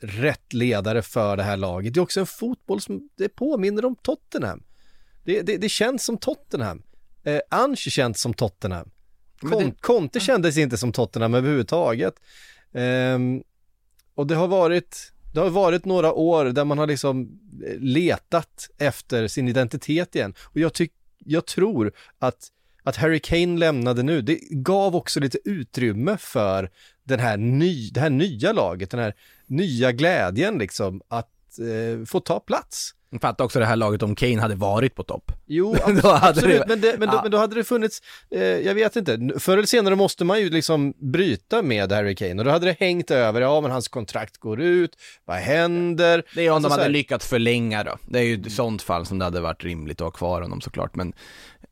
rätt 0.00 0.52
ledare 0.52 1.02
för 1.02 1.36
det 1.36 1.42
här 1.42 1.56
laget. 1.56 1.94
Det 1.94 2.00
är 2.00 2.02
också 2.02 2.20
en 2.20 2.26
fotboll 2.26 2.80
som 2.80 3.08
det 3.16 3.28
påminner 3.28 3.84
om 3.84 3.96
Tottenham. 3.96 4.62
Det, 5.24 5.42
det, 5.42 5.56
det 5.56 5.68
känns 5.68 6.04
som 6.04 6.18
Tottenham. 6.18 6.82
Eh, 7.24 7.40
Ange 7.50 7.76
känns 7.76 8.20
som 8.20 8.34
Tottenham. 8.34 8.90
Kon, 9.40 9.64
det- 9.64 9.80
Conte 9.80 10.20
kändes 10.20 10.56
inte 10.56 10.76
som 10.76 10.92
Tottenham 10.92 11.34
överhuvudtaget. 11.34 12.14
Ehm, 12.72 13.42
och 14.14 14.26
det 14.26 14.34
har 14.34 14.48
varit 14.48 15.12
det 15.34 15.40
har 15.40 15.50
varit 15.50 15.84
några 15.84 16.12
år 16.12 16.44
där 16.44 16.64
man 16.64 16.78
har 16.78 16.86
liksom 16.86 17.40
eh, 17.66 17.78
letat 17.80 18.70
efter 18.78 19.28
sin 19.28 19.48
identitet 19.48 20.14
igen. 20.16 20.34
Och 20.44 20.56
jag, 20.60 20.72
tyck, 20.74 20.92
jag 21.18 21.46
tror 21.46 21.92
att, 22.18 22.48
att 22.82 22.96
Harry 22.96 23.20
Kane 23.20 23.58
lämnade 23.58 24.02
nu, 24.02 24.20
det 24.22 24.38
gav 24.50 24.96
också 24.96 25.20
lite 25.20 25.38
utrymme 25.44 26.16
för 26.20 26.70
den 27.04 27.20
här 27.20 27.36
ny, 27.36 27.90
det 27.90 28.00
här 28.00 28.10
nya 28.10 28.52
laget, 28.52 28.90
den 28.90 29.00
här 29.00 29.14
nya 29.46 29.92
glädjen 29.92 30.58
liksom, 30.58 31.00
att 31.08 31.28
eh, 31.58 32.04
få 32.06 32.20
ta 32.20 32.40
plats. 32.40 32.94
Fatta 33.20 33.44
också 33.44 33.58
det 33.58 33.66
här 33.66 33.76
laget 33.76 34.02
om 34.02 34.14
Kane 34.14 34.40
hade 34.40 34.54
varit 34.54 34.94
på 34.94 35.02
topp. 35.02 35.32
Jo, 35.46 35.72
Då 35.86 35.92
abs- 35.92 36.02
hade 36.12 36.28
absolut, 36.28 36.58
det- 36.60 36.64
men, 36.68 36.80
det, 36.80 36.96
men, 36.98 37.08
då, 37.08 37.14
Ja. 37.14 37.22
men 37.22 37.30
då 37.30 37.38
hade 37.38 37.54
det 37.54 37.64
funnits, 37.64 38.02
eh, 38.30 38.42
jag 38.42 38.74
vet 38.74 38.96
inte, 38.96 39.30
förr 39.38 39.52
eller 39.52 39.66
senare 39.66 39.96
måste 39.96 40.24
man 40.24 40.40
ju 40.40 40.50
liksom 40.50 40.94
bryta 40.98 41.62
med 41.62 41.92
Harry 41.92 42.14
Kane 42.14 42.34
och 42.38 42.44
då 42.44 42.50
hade 42.50 42.66
det 42.66 42.76
hängt 42.80 43.10
över, 43.10 43.40
ja 43.40 43.60
men 43.60 43.70
hans 43.70 43.88
kontrakt 43.88 44.36
går 44.36 44.60
ut, 44.60 44.90
vad 45.24 45.36
händer? 45.36 46.22
Det 46.34 46.46
är 46.46 46.50
om 46.50 46.54
Alltså 46.56 46.68
de 46.68 46.72
hade 46.72 46.82
här- 46.82 46.90
lyckats 46.90 47.26
förlänga 47.28 47.84
då. 47.84 47.98
Det 48.08 48.18
är 48.18 48.22
ju 48.22 48.42
i 48.46 48.50
sånt 48.50 48.82
fall 48.82 49.06
som 49.06 49.18
det 49.18 49.24
hade 49.24 49.40
varit 49.40 49.64
rimligt 49.64 50.00
att 50.00 50.04
ha 50.04 50.10
kvar 50.10 50.42
honom 50.42 50.60
såklart, 50.60 50.96
men 50.96 51.12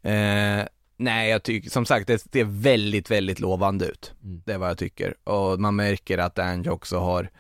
eh, 0.03 0.67
Nej, 0.97 1.31
jag 1.31 1.43
tycker 1.43 1.71
som 1.71 1.87
sagt 1.87 2.07
det 2.07 2.19
ser 2.19 2.45
väldigt, 2.45 3.11
väldigt 3.11 3.41
lovande 3.41 3.87
ut. 3.87 4.15
Mm. 4.25 4.43
Det 4.47 4.53
är 4.53 4.59
vad 4.59 4.71
jag 4.71 4.79
tycker. 4.79 5.15
Och 5.25 5.61
man 5.61 5.77
märker 5.77 6.19
att 6.19 6.39
Ange 6.39 6.71
också 6.71 6.99
har 6.99 7.31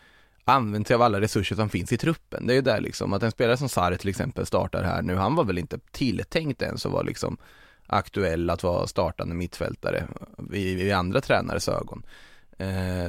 använt 0.45 0.88
sig 0.88 0.95
av 0.95 1.03
alla 1.03 1.21
resurser 1.21 1.57
som 1.57 1.69
finns 1.69 1.92
i 1.92 1.99
truppen. 1.99 2.47
Det 2.47 2.53
är 2.53 2.55
ju 2.55 2.61
där 2.61 2.81
liksom, 2.81 3.12
att 3.12 3.23
en 3.23 3.31
spelare 3.31 3.57
som 3.57 3.69
Sarri 3.69 3.99
till 3.99 4.09
exempel 4.09 4.47
startar 4.47 4.83
här 4.83 5.03
nu, 5.03 5.14
han 5.14 5.35
var 5.35 5.45
väl 5.45 5.59
inte 5.59 5.79
tilltänkt 5.90 6.62
ens 6.62 6.87
att 6.87 6.92
vara 6.92 7.03
liksom 7.03 7.37
aktuell 7.87 8.51
att 8.51 8.62
vara 8.62 8.87
startande 8.87 9.35
mittfältare 9.35 10.07
i, 10.53 10.83
i 10.83 10.92
andra 10.92 11.21
tränares 11.21 11.69
ögon. 11.69 12.03
Eh, 12.59 13.09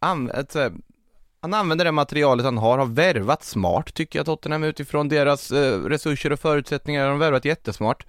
an, 0.00 0.30
ett, 0.30 0.56
eh, 0.56 0.70
han 1.40 1.54
använder 1.54 1.84
det 1.84 1.92
materialet 1.92 2.44
han 2.44 2.58
har, 2.58 2.78
har 2.78 2.86
värvat 2.86 3.44
smart 3.44 3.94
tycker 3.94 4.18
jag 4.18 4.26
Tottenham 4.26 4.64
utifrån 4.64 5.08
deras 5.08 5.50
eh, 5.50 5.84
resurser 5.84 6.32
och 6.32 6.40
förutsättningar, 6.40 7.04
de 7.04 7.10
har 7.10 7.18
värvat 7.18 7.44
jättesmart. 7.44 8.06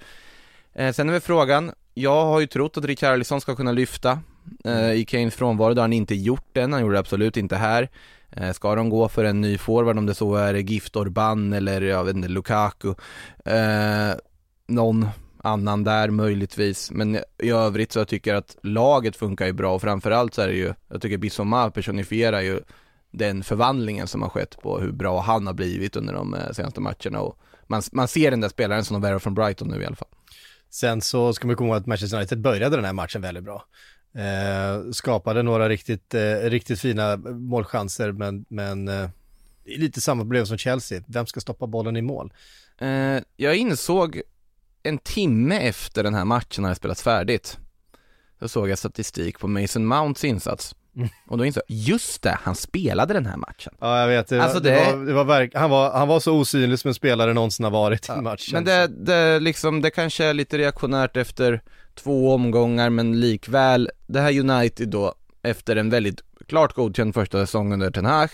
Eh, 0.79 0.93
sen 0.93 1.09
är 1.09 1.13
väl 1.13 1.21
frågan, 1.21 1.71
jag 1.93 2.25
har 2.25 2.39
ju 2.39 2.47
trott 2.47 2.77
att 2.77 2.85
Richarlison 2.85 3.41
ska 3.41 3.55
kunna 3.55 3.71
lyfta 3.71 4.19
eh, 4.65 4.91
i 4.91 5.05
Kanes 5.05 5.35
frånvaro, 5.35 5.73
det 5.73 5.81
har 5.81 5.83
han 5.83 5.93
inte 5.93 6.15
gjort 6.15 6.57
än, 6.57 6.73
han 6.73 6.81
gjorde 6.81 6.95
det 6.95 6.99
absolut 6.99 7.37
inte 7.37 7.55
här. 7.55 7.89
Eh, 8.31 8.51
ska 8.51 8.75
de 8.75 8.89
gå 8.89 9.09
för 9.09 9.23
en 9.23 9.41
ny 9.41 9.57
forward, 9.57 9.97
om 9.97 10.05
det 10.05 10.15
så 10.15 10.35
är 10.35 10.53
Gift 10.53 10.95
Orban 10.95 11.53
eller 11.53 11.81
jag 11.81 12.03
vet 12.03 12.15
inte, 12.15 12.27
Lukaku, 12.27 12.93
eh, 13.45 14.13
någon 14.67 15.07
annan 15.43 15.83
där 15.83 16.09
möjligtvis, 16.09 16.91
men 16.91 17.15
i 17.37 17.49
övrigt 17.49 17.91
så 17.91 17.99
jag 17.99 18.07
tycker 18.07 18.35
att 18.35 18.57
laget 18.63 19.15
funkar 19.15 19.45
ju 19.45 19.53
bra 19.53 19.75
och 19.75 19.81
framförallt 19.81 20.33
så 20.33 20.41
är 20.41 20.47
det 20.47 20.53
ju, 20.55 20.73
jag 20.87 21.01
tycker 21.01 21.17
Bissoma 21.17 21.71
personifierar 21.71 22.41
ju 22.41 22.59
den 23.11 23.43
förvandlingen 23.43 24.07
som 24.07 24.21
har 24.21 24.29
skett 24.29 24.61
på 24.61 24.79
hur 24.79 24.91
bra 24.91 25.19
han 25.21 25.47
har 25.47 25.53
blivit 25.53 25.95
under 25.95 26.13
de 26.13 26.33
eh, 26.33 26.51
senaste 26.51 26.81
matcherna. 26.81 27.21
Och 27.21 27.39
man, 27.67 27.81
man 27.91 28.07
ser 28.07 28.31
den 28.31 28.41
där 28.41 28.49
spelaren 28.49 28.85
som 28.85 28.93
de 28.93 29.01
värvar 29.01 29.19
från 29.19 29.33
Brighton 29.33 29.67
nu 29.67 29.81
i 29.81 29.85
alla 29.85 29.95
fall. 29.95 30.07
Sen 30.69 31.01
så 31.01 31.33
ska 31.33 31.47
man 31.47 31.55
komma 31.55 31.67
ihåg 31.69 31.77
att 31.77 31.85
Manchester 31.85 32.17
United 32.17 32.41
började 32.41 32.75
den 32.75 32.85
här 32.85 32.93
matchen 32.93 33.21
väldigt 33.21 33.43
bra. 33.43 33.65
Eh, 34.13 34.91
skapade 34.91 35.43
några 35.43 35.69
riktigt, 35.69 36.13
eh, 36.13 36.35
riktigt 36.35 36.79
fina 36.79 37.17
målchanser 37.17 38.11
men, 38.11 38.45
men 38.49 38.87
eh, 38.87 39.09
lite 39.65 40.01
samma 40.01 40.21
problem 40.21 40.45
som 40.45 40.57
Chelsea. 40.57 41.03
Vem 41.07 41.25
ska 41.25 41.39
stoppa 41.39 41.67
bollen 41.67 41.97
i 41.97 42.01
mål? 42.01 42.33
Eh, 42.77 43.21
jag 43.35 43.55
insåg 43.55 44.21
en 44.83 44.97
timme 44.97 45.59
efter 45.59 46.03
den 46.03 46.13
här 46.13 46.25
matchen 46.25 46.63
när 46.63 46.73
spelats 46.73 47.03
färdigt. 47.03 47.57
Då 48.39 48.47
såg 48.47 48.69
jag 48.69 48.79
statistik 48.79 49.39
på 49.39 49.47
Mason 49.47 49.85
Mounts 49.85 50.23
insats. 50.23 50.75
Mm. 50.95 51.09
Och 51.27 51.37
då 51.37 51.45
insåg 51.45 51.63
jag, 51.67 51.77
just 51.77 52.21
det, 52.21 52.37
han 52.41 52.55
spelade 52.55 53.13
den 53.13 53.25
här 53.25 53.37
matchen. 53.37 53.73
Ja 53.79 53.99
jag 53.99 54.07
vet, 54.07 54.27
det, 54.27 54.43
alltså 54.43 54.59
det... 54.59 54.69
det 54.69 54.95
var, 54.95 55.05
det 55.05 55.13
var 55.13 55.23
verk... 55.23 55.51
han, 55.55 55.69
var, 55.69 55.91
han 55.91 56.07
var 56.07 56.19
så 56.19 56.33
osynlig 56.33 56.79
som 56.79 56.87
en 56.87 56.93
spelare 56.93 57.33
någonsin 57.33 57.63
har 57.63 57.71
varit 57.71 58.09
i 58.09 58.11
en 58.11 58.23
match. 58.23 58.49
Men 58.53 58.63
det, 58.63 58.87
det, 58.87 59.39
liksom, 59.39 59.81
det 59.81 59.89
kanske 59.89 60.25
är 60.25 60.33
lite 60.33 60.57
reaktionärt 60.57 61.17
efter 61.17 61.61
två 61.95 62.33
omgångar 62.33 62.89
men 62.89 63.19
likväl, 63.19 63.89
det 64.07 64.19
här 64.19 64.39
United 64.39 64.89
då, 64.89 65.13
efter 65.41 65.75
en 65.75 65.89
väldigt 65.89 66.21
klart 66.47 66.73
godkänd 66.73 67.13
första 67.13 67.45
säsong 67.45 67.73
under 67.73 67.91
Ten 67.91 68.05
Hag, 68.05 68.29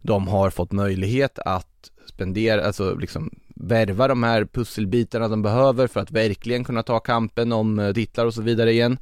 de 0.00 0.28
har 0.28 0.50
fått 0.50 0.72
möjlighet 0.72 1.38
att 1.38 1.90
spendera, 2.06 2.66
alltså 2.66 2.94
liksom 2.94 3.30
värva 3.54 4.08
de 4.08 4.22
här 4.22 4.44
pusselbitarna 4.44 5.28
de 5.28 5.42
behöver 5.42 5.86
för 5.86 6.00
att 6.00 6.10
verkligen 6.10 6.64
kunna 6.64 6.82
ta 6.82 7.00
kampen 7.00 7.52
om 7.52 7.78
eh, 7.78 7.92
titlar 7.92 8.26
och 8.26 8.34
så 8.34 8.42
vidare 8.42 8.72
igen. 8.72 8.98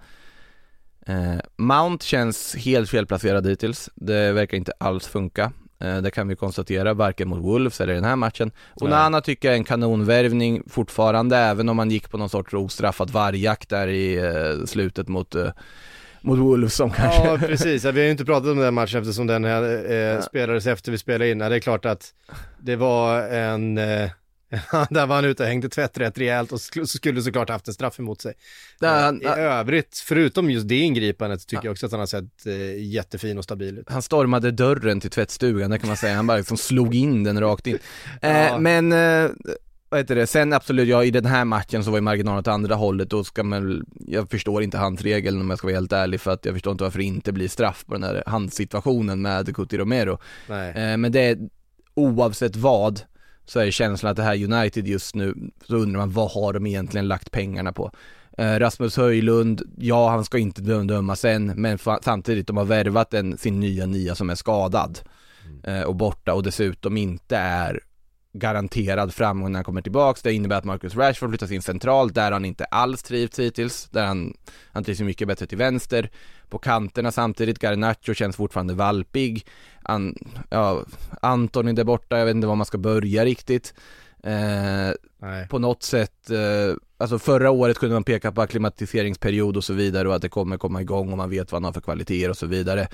Eh, 1.11 1.41
Mount 1.57 2.07
känns 2.07 2.57
helt 2.57 2.91
felplacerad 2.91 3.47
hittills. 3.47 3.91
Det 3.95 4.33
verkar 4.33 4.57
inte 4.57 4.73
alls 4.79 5.07
funka. 5.07 5.53
Eh, 5.81 5.97
det 5.97 6.11
kan 6.11 6.29
vi 6.29 6.37
konstatera, 6.37 6.95
varken 6.95 7.29
mot 7.29 7.39
Wolves 7.39 7.81
eller 7.81 7.93
i 7.93 7.97
den 7.97 8.05
här 8.05 8.17
matchen. 8.17 8.51
Onana 8.75 9.21
tycker 9.21 9.49
jag 9.49 9.53
är 9.53 9.59
en 9.59 9.65
kanonvärvning 9.65 10.63
fortfarande, 10.67 11.37
även 11.37 11.69
om 11.69 11.77
man 11.77 11.91
gick 11.91 12.11
på 12.11 12.19
någon 12.19 12.29
sorts 12.29 12.55
ostraffad 12.55 13.11
vargjakt 13.11 13.69
där 13.69 13.89
i 13.89 14.17
eh, 14.17 14.65
slutet 14.67 15.09
mot 15.09 15.35
mot 16.23 16.39
Wolves 16.39 16.75
som 16.75 16.91
kanske... 16.91 17.27
Ja 17.27 17.39
precis, 17.39 17.85
vi 17.85 17.89
har 17.89 18.05
ju 18.05 18.11
inte 18.11 18.25
pratat 18.25 18.51
om 18.51 18.59
den 18.59 18.75
matchen 18.75 19.01
eftersom 19.01 19.27
den 19.27 19.45
här 19.45 19.93
eh, 19.93 20.21
spelades 20.21 20.67
efter 20.67 20.93
vi 20.93 20.99
spelade 20.99 21.31
in. 21.31 21.39
Det 21.39 21.45
är 21.45 21.61
klart 21.61 21.85
att 21.85 22.15
det 22.61 22.77
var 22.77 23.23
en 23.29 23.79
eh, 23.79 24.11
där 24.91 25.07
var 25.07 25.15
han 25.15 25.25
ute 25.25 25.43
och 25.43 25.49
hängde 25.49 25.69
tvätt 25.69 25.99
rätt 25.99 26.19
rejält 26.19 26.53
och 26.53 26.61
skulle 26.89 27.23
såklart 27.23 27.51
haft 27.51 27.69
en 27.69 27.75
straff 27.75 27.99
emot 27.99 28.21
sig. 28.21 28.35
Han, 28.81 29.23
I 29.23 29.27
övrigt, 29.27 30.03
förutom 30.07 30.51
just 30.51 30.69
det 30.69 30.79
ingripandet, 30.79 31.47
tycker 31.47 31.57
ja. 31.57 31.65
jag 31.65 31.73
också 31.73 31.87
att 31.87 31.93
han 31.93 32.01
har 32.01 32.07
sett 32.07 32.47
eh, 32.47 32.85
jättefin 32.85 33.39
och 33.39 33.45
stabil 33.45 33.79
ut. 33.79 33.91
Han 33.91 34.03
stormade 34.03 34.51
dörren 34.51 35.01
till 35.01 35.11
tvättstugan, 35.11 35.71
det 35.71 35.79
kan 35.79 35.89
man 35.89 35.97
säga. 35.97 36.15
Han 36.15 36.27
bara 36.27 36.39
liksom 36.39 36.57
slog 36.57 36.95
in 36.95 37.25
den 37.25 37.41
rakt 37.41 37.67
in. 37.67 37.79
Eh, 38.23 38.59
Men, 38.59 38.93
eh, 38.93 39.31
vad 39.89 40.01
heter 40.01 40.15
det, 40.15 40.27
sen 40.27 40.53
absolut, 40.53 40.89
ja 40.89 41.05
i 41.05 41.11
den 41.11 41.25
här 41.25 41.45
matchen 41.45 41.85
så 41.85 41.91
var 41.91 41.99
ju 41.99 42.03
marginalen 42.03 42.39
åt 42.39 42.49
andra 42.49 42.75
hållet, 42.75 43.11
då 43.11 43.25
ska 43.25 43.43
man, 43.43 43.87
jag 44.07 44.31
förstår 44.31 44.63
inte 44.63 44.79
handregeln 44.79 45.41
om 45.41 45.51
jag 45.51 45.59
ska 45.59 45.67
vara 45.67 45.77
helt 45.77 45.93
ärlig, 45.93 46.21
för 46.21 46.31
att 46.31 46.45
jag 46.45 46.55
förstår 46.55 46.73
inte 46.73 46.85
varför 46.85 46.99
det 46.99 47.05
inte 47.05 47.33
blir 47.33 47.49
straff 47.49 47.85
på 47.87 47.93
den 47.95 48.03
här 48.03 48.23
handsituationen 48.27 49.23
med 49.23 49.57
Cuti 49.57 49.79
Romero. 49.79 50.19
Eh, 50.49 50.97
men 50.97 51.13
det, 51.13 51.39
oavsett 51.95 52.57
vad, 52.57 53.01
så 53.45 53.61
är 53.61 53.71
känslan 53.71 54.11
att 54.11 54.17
det 54.17 54.23
här 54.23 54.45
United 54.45 54.87
just 54.87 55.15
nu, 55.15 55.35
så 55.67 55.77
undrar 55.77 56.01
man 56.01 56.11
vad 56.11 56.31
har 56.31 56.53
de 56.53 56.67
egentligen 56.67 57.09
lagt 57.09 57.31
pengarna 57.31 57.73
på? 57.73 57.91
Eh, 58.39 58.59
Rasmus 58.59 58.97
Höjlund, 58.97 59.63
ja 59.79 60.11
han 60.11 60.25
ska 60.25 60.39
inte 60.39 60.63
dömas 60.63 61.25
än, 61.25 61.47
men 61.47 61.79
samtidigt 62.03 62.47
de 62.47 62.57
har 62.57 62.65
värvat 62.65 63.15
en, 63.15 63.39
sin 63.39 63.61
nya 63.61 63.87
nia 63.87 64.15
som 64.15 64.31
är 64.31 64.35
skadad 64.35 64.99
mm. 65.47 65.65
eh, 65.65 65.83
och 65.83 65.97
borta 65.97 66.35
och 66.35 66.43
dessutom 66.43 66.97
inte 66.97 67.37
är 67.37 67.81
garanterad 68.33 69.15
framgång 69.15 69.53
när 69.53 69.59
han 69.59 69.65
kommer 69.65 69.83
tillbaks. 69.83 70.23
Det 70.23 70.33
innebär 70.33 70.57
att 70.57 70.65
Marcus 70.65 70.97
Rashford 70.97 71.31
flyttas 71.31 71.51
in 71.51 71.63
centralt 71.63 72.15
där 72.15 72.33
han 72.33 72.45
inte 72.45 72.65
alls 72.65 73.03
trivts 73.03 73.39
hittills, 73.39 73.89
där 73.91 74.07
han, 74.07 74.35
han 74.73 74.85
trivs 74.85 75.01
mycket 75.01 75.29
bättre 75.29 75.47
till 75.47 75.59
vänster. 75.59 76.11
På 76.49 76.59
kanterna 76.59 77.13
samtidigt, 77.13 77.63
Garnacho 77.63 78.15
känns 78.15 78.37
fortfarande 78.37 78.75
valpig. 78.75 79.47
An, 79.83 80.15
ja, 80.51 80.85
Antoni 81.23 81.73
där 81.73 81.85
borta, 81.85 82.19
jag 82.19 82.27
vet 82.27 82.35
inte 82.35 82.47
var 82.47 82.57
man 82.57 82.67
ska 82.67 82.79
börja 82.79 83.25
riktigt. 83.25 83.75
Eh, 84.23 84.93
på 85.49 85.59
något 85.59 85.83
sätt, 85.83 86.31
eh, 86.31 86.77
alltså 86.99 87.19
förra 87.19 87.51
året 87.51 87.79
kunde 87.79 87.95
man 87.95 88.05
peka 88.05 88.33
på 88.33 88.43
akklimatiseringsperiod 88.43 89.57
och 89.57 89.65
så 89.65 89.73
vidare 89.73 90.09
och 90.09 90.15
att 90.15 90.23
det 90.23 90.29
kommer 90.29 90.57
komma 90.57 90.81
igång 90.81 91.13
och 91.13 91.19
man 91.19 91.31
vet 91.31 91.53
vad 91.53 91.57
han 91.57 91.65
har 91.65 91.73
för 91.73 91.81
kvaliteter 91.81 92.31
och 92.31 92.37
så 92.37 92.47
vidare. 92.47 92.89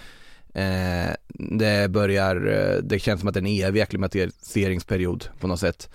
Eh, 0.57 1.15
det 1.59 1.91
börjar, 1.91 2.47
eh, 2.47 2.83
det 2.83 2.99
känns 2.99 3.21
som 3.21 3.29
att 3.29 3.35
det 3.35 3.41
är 3.41 3.43
en 3.43 3.67
evig 3.67 3.81
akklimatiseringsperiod 3.81 5.29
på 5.41 5.47
något 5.47 5.61
sätt. 5.61 5.91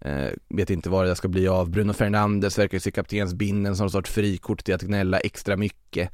Eh, 0.00 0.28
vet 0.48 0.70
inte 0.70 0.90
vad 0.90 1.06
det 1.06 1.16
ska 1.16 1.28
bli 1.28 1.48
av. 1.48 1.70
Bruno 1.70 1.92
Fernandes 1.92 2.58
verkar 2.58 2.78
se 2.78 2.90
kaptensbindeln 2.90 3.76
som 3.76 3.84
någon 3.84 3.90
sorts 3.90 4.10
frikort 4.10 4.64
till 4.64 4.74
att 4.74 4.82
gnälla 4.82 5.18
extra 5.18 5.56
mycket. 5.56 6.10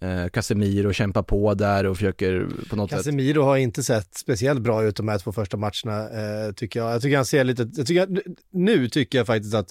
Eh, 0.00 0.28
Casemiro 0.28 0.92
kämpar 0.92 1.22
på 1.22 1.54
där 1.54 1.86
och 1.86 1.96
försöker 1.96 2.46
på 2.70 2.76
något 2.76 2.90
Casemiro 2.90 3.02
sätt. 3.02 3.04
Casemiro 3.04 3.42
har 3.42 3.56
inte 3.56 3.82
sett 3.82 4.14
speciellt 4.14 4.60
bra 4.60 4.84
ut 4.84 4.96
de 4.96 5.08
här 5.08 5.18
två 5.18 5.32
första 5.32 5.56
matcherna 5.56 6.10
eh, 6.10 6.52
tycker 6.52 6.80
jag. 6.80 6.94
Jag 6.94 7.02
tycker 7.02 7.16
han 7.16 7.26
ser 7.26 7.44
lite, 7.44 7.70
jag 7.76 7.86
tycker, 7.86 8.22
nu 8.50 8.88
tycker 8.88 9.18
jag 9.18 9.26
faktiskt 9.26 9.54
att 9.54 9.68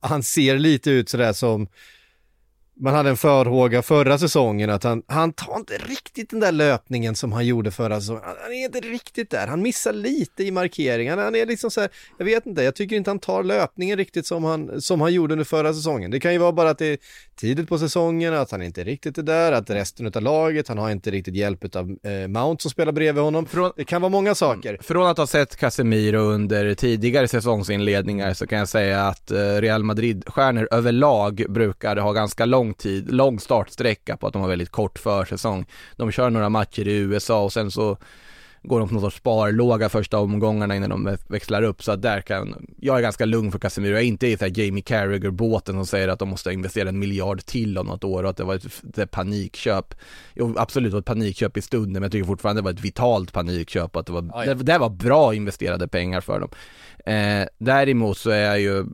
han 0.00 0.22
ser 0.22 0.58
lite 0.58 0.90
ut 0.90 1.08
sådär 1.08 1.32
som 1.32 1.68
man 2.80 2.94
hade 2.94 3.10
en 3.10 3.16
förhåga 3.16 3.82
förra 3.82 4.18
säsongen 4.18 4.70
att 4.70 4.84
han, 4.84 5.02
han 5.06 5.32
tar 5.32 5.56
inte 5.56 5.74
riktigt 5.74 6.30
den 6.30 6.40
där 6.40 6.52
löpningen 6.52 7.14
som 7.14 7.32
han 7.32 7.46
gjorde 7.46 7.70
förra 7.70 8.00
säsongen. 8.00 8.22
Han 8.24 8.52
är 8.52 8.64
inte 8.64 8.80
riktigt 8.80 9.30
där, 9.30 9.46
han 9.46 9.62
missar 9.62 9.92
lite 9.92 10.44
i 10.44 10.50
markeringen. 10.50 11.18
Han 11.18 11.34
är 11.34 11.46
liksom 11.46 11.70
så 11.70 11.80
här, 11.80 11.90
jag 12.18 12.24
vet 12.24 12.46
inte, 12.46 12.62
jag 12.62 12.74
tycker 12.74 12.96
inte 12.96 13.10
han 13.10 13.18
tar 13.18 13.42
löpningen 13.42 13.96
riktigt 13.96 14.26
som 14.26 14.44
han, 14.44 14.80
som 14.80 15.00
han 15.00 15.12
gjorde 15.12 15.32
under 15.34 15.44
förra 15.44 15.74
säsongen. 15.74 16.10
Det 16.10 16.20
kan 16.20 16.32
ju 16.32 16.38
vara 16.38 16.52
bara 16.52 16.70
att 16.70 16.78
det 16.78 16.86
är 16.86 16.98
tidigt 17.36 17.68
på 17.68 17.78
säsongen, 17.78 18.34
att 18.34 18.50
han 18.50 18.62
inte 18.62 18.84
riktigt 18.84 19.18
är 19.18 19.22
där, 19.22 19.52
att 19.52 19.70
resten 19.70 20.06
av 20.06 20.22
laget, 20.22 20.68
han 20.68 20.78
har 20.78 20.90
inte 20.90 21.10
riktigt 21.10 21.34
hjälp 21.34 21.76
av 21.76 21.96
eh, 22.02 22.28
Mount 22.28 22.62
som 22.62 22.70
spelar 22.70 22.92
bredvid 22.92 23.24
honom. 23.24 23.46
Från, 23.46 23.72
det 23.76 23.84
kan 23.84 24.02
vara 24.02 24.10
många 24.10 24.34
saker. 24.34 24.78
Från 24.80 25.06
att 25.06 25.18
ha 25.18 25.26
sett 25.26 25.56
Casemiro 25.56 26.20
under 26.20 26.74
tidigare 26.74 27.28
säsongsinledningar 27.28 28.34
så 28.34 28.46
kan 28.46 28.58
jag 28.58 28.68
säga 28.68 29.02
att 29.02 29.30
eh, 29.30 29.36
Real 29.36 29.84
Madrid-stjärnor 29.84 30.68
överlag 30.70 31.44
brukar 31.48 31.96
ha 31.96 32.12
ganska 32.12 32.44
lång 32.44 32.67
lång 32.68 32.74
tid, 32.74 33.12
lång 33.12 33.40
startsträcka 33.40 34.16
på 34.16 34.26
att 34.26 34.32
de 34.32 34.42
har 34.42 34.48
väldigt 34.48 34.70
kort 34.70 34.98
försäsong. 34.98 35.66
De 35.96 36.10
kör 36.10 36.30
några 36.30 36.48
matcher 36.48 36.88
i 36.88 36.96
USA 36.96 37.44
och 37.44 37.52
sen 37.52 37.70
så 37.70 37.96
går 38.62 38.78
de 38.78 38.88
på 38.88 38.94
någon 38.94 39.02
sorts 39.02 39.16
sparlåga 39.16 39.88
första 39.88 40.18
omgångarna 40.18 40.76
innan 40.76 40.90
de 40.90 41.16
växlar 41.28 41.62
upp 41.62 41.82
så 41.82 41.92
att 41.92 42.02
där 42.02 42.20
kan, 42.20 42.66
jag 42.76 42.98
är 42.98 43.02
ganska 43.02 43.24
lugn 43.24 43.52
för 43.52 43.58
Casemiro, 43.58 43.92
jag 43.92 44.00
är 44.00 44.06
inte 44.06 44.26
i 44.26 44.36
så 44.36 44.46
Jamie 44.46 44.82
Carragher-båten 44.82 45.74
som 45.74 45.86
säger 45.86 46.08
att 46.08 46.18
de 46.18 46.28
måste 46.28 46.52
investera 46.52 46.88
en 46.88 46.98
miljard 46.98 47.40
till 47.44 47.78
om 47.78 47.86
något 47.86 48.04
år 48.04 48.22
och 48.22 48.30
att 48.30 48.36
det 48.36 48.44
var 48.44 48.54
ett, 48.54 48.98
ett 48.98 49.10
panikköp. 49.10 49.94
Jo, 50.34 50.54
absolut 50.58 50.90
det 50.90 50.94
var 50.94 51.00
ett 51.00 51.06
panikköp 51.06 51.56
i 51.56 51.62
stunden 51.62 51.92
men 51.92 52.02
jag 52.02 52.12
tycker 52.12 52.26
fortfarande 52.26 52.60
det 52.60 52.64
var 52.64 52.72
ett 52.72 52.84
vitalt 52.84 53.32
panikköp 53.32 53.96
och 53.96 54.00
att 54.00 54.06
det 54.06 54.12
var, 54.12 54.44
det, 54.46 54.54
det 54.54 54.78
var 54.78 54.90
bra 54.90 55.34
investerade 55.34 55.88
pengar 55.88 56.20
för 56.20 56.40
dem. 56.40 56.50
Eh, 57.14 57.48
däremot 57.58 58.18
så 58.18 58.30
är 58.30 58.44
jag 58.44 58.60
ju 58.60 58.84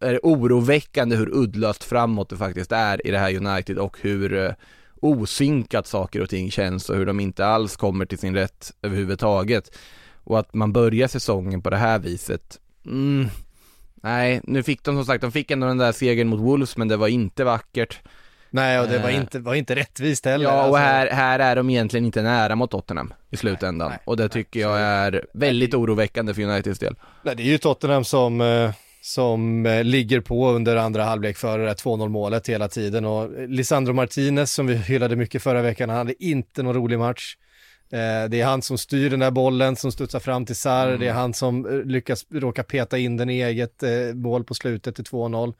är 0.00 0.20
oroväckande 0.22 1.16
hur 1.16 1.34
uddlöst 1.34 1.84
framåt 1.84 2.28
det 2.28 2.36
faktiskt 2.36 2.72
är 2.72 3.06
i 3.06 3.10
det 3.10 3.18
här 3.18 3.36
United 3.36 3.78
och 3.78 3.98
hur 4.00 4.34
eh, 4.34 4.52
osynkat 5.00 5.86
saker 5.86 6.22
och 6.22 6.30
ting 6.30 6.50
känns 6.50 6.90
och 6.90 6.96
hur 6.96 7.06
de 7.06 7.20
inte 7.20 7.46
alls 7.46 7.76
kommer 7.76 8.06
till 8.06 8.18
sin 8.18 8.34
rätt 8.34 8.72
överhuvudtaget. 8.82 9.76
Och 10.24 10.38
att 10.38 10.54
man 10.54 10.72
börjar 10.72 11.08
säsongen 11.08 11.62
på 11.62 11.70
det 11.70 11.76
här 11.76 11.98
viset, 11.98 12.60
mm, 12.86 13.28
nej, 13.94 14.40
nu 14.44 14.62
fick 14.62 14.82
de 14.82 14.96
som 14.96 15.04
sagt, 15.04 15.22
de 15.22 15.32
fick 15.32 15.50
ändå 15.50 15.66
den 15.66 15.78
där 15.78 15.92
segern 15.92 16.28
mot 16.28 16.40
Wolves 16.40 16.76
men 16.76 16.88
det 16.88 16.96
var 16.96 17.08
inte 17.08 17.44
vackert. 17.44 18.00
Nej 18.50 18.80
och 18.80 18.88
det 18.88 18.98
var 18.98 19.08
eh. 19.08 19.16
inte, 19.16 19.38
var 19.38 19.54
inte 19.54 19.74
rättvist 19.74 20.24
heller. 20.24 20.44
Ja 20.44 20.52
och 20.52 20.62
alltså. 20.62 20.76
här, 20.76 21.10
här 21.10 21.38
är 21.38 21.56
de 21.56 21.70
egentligen 21.70 22.06
inte 22.06 22.22
nära 22.22 22.56
mot 22.56 22.70
Tottenham 22.70 23.14
i 23.30 23.36
slutändan. 23.36 23.88
Nej, 23.88 23.98
nej, 23.98 24.04
och 24.04 24.16
det 24.16 24.28
tycker 24.28 24.60
nej, 24.60 24.68
jag 24.68 24.80
är 24.80 25.26
väldigt 25.34 25.74
oroväckande 25.74 26.34
för 26.34 26.42
Uniteds 26.42 26.78
del. 26.78 26.94
Nej 27.22 27.36
det 27.36 27.42
är 27.42 27.46
ju 27.46 27.58
Tottenham 27.58 28.04
som 28.04 28.40
eh 28.40 28.70
som 29.06 29.66
eh, 29.66 29.84
ligger 29.84 30.20
på 30.20 30.50
under 30.50 30.76
andra 30.76 31.04
halvlek 31.04 31.36
före 31.36 31.64
det 31.64 31.74
2-0 31.74 32.08
målet 32.08 32.48
hela 32.48 32.68
tiden 32.68 33.04
och 33.04 33.48
Lisandro 33.48 33.92
Martinez 33.92 34.52
som 34.52 34.66
vi 34.66 34.74
hyllade 34.74 35.16
mycket 35.16 35.42
förra 35.42 35.62
veckan, 35.62 35.88
han 35.88 35.98
hade 35.98 36.24
inte 36.24 36.62
någon 36.62 36.74
rolig 36.74 36.98
match. 36.98 37.36
Eh, 37.92 38.28
det 38.28 38.40
är 38.40 38.44
han 38.44 38.62
som 38.62 38.78
styr 38.78 39.10
den 39.10 39.20
där 39.20 39.30
bollen 39.30 39.76
som 39.76 39.92
studsar 39.92 40.20
fram 40.20 40.46
till 40.46 40.56
Sarr, 40.56 40.88
mm. 40.88 41.00
det 41.00 41.08
är 41.08 41.12
han 41.12 41.34
som 41.34 41.66
eh, 41.66 41.84
lyckas 41.84 42.26
råka 42.30 42.62
peta 42.62 42.98
in 42.98 43.16
den 43.16 43.30
i 43.30 43.40
eget 43.40 43.82
mål 44.14 44.44
på 44.44 44.54
slutet 44.54 44.96
till 44.96 45.04
2-0. 45.04 45.54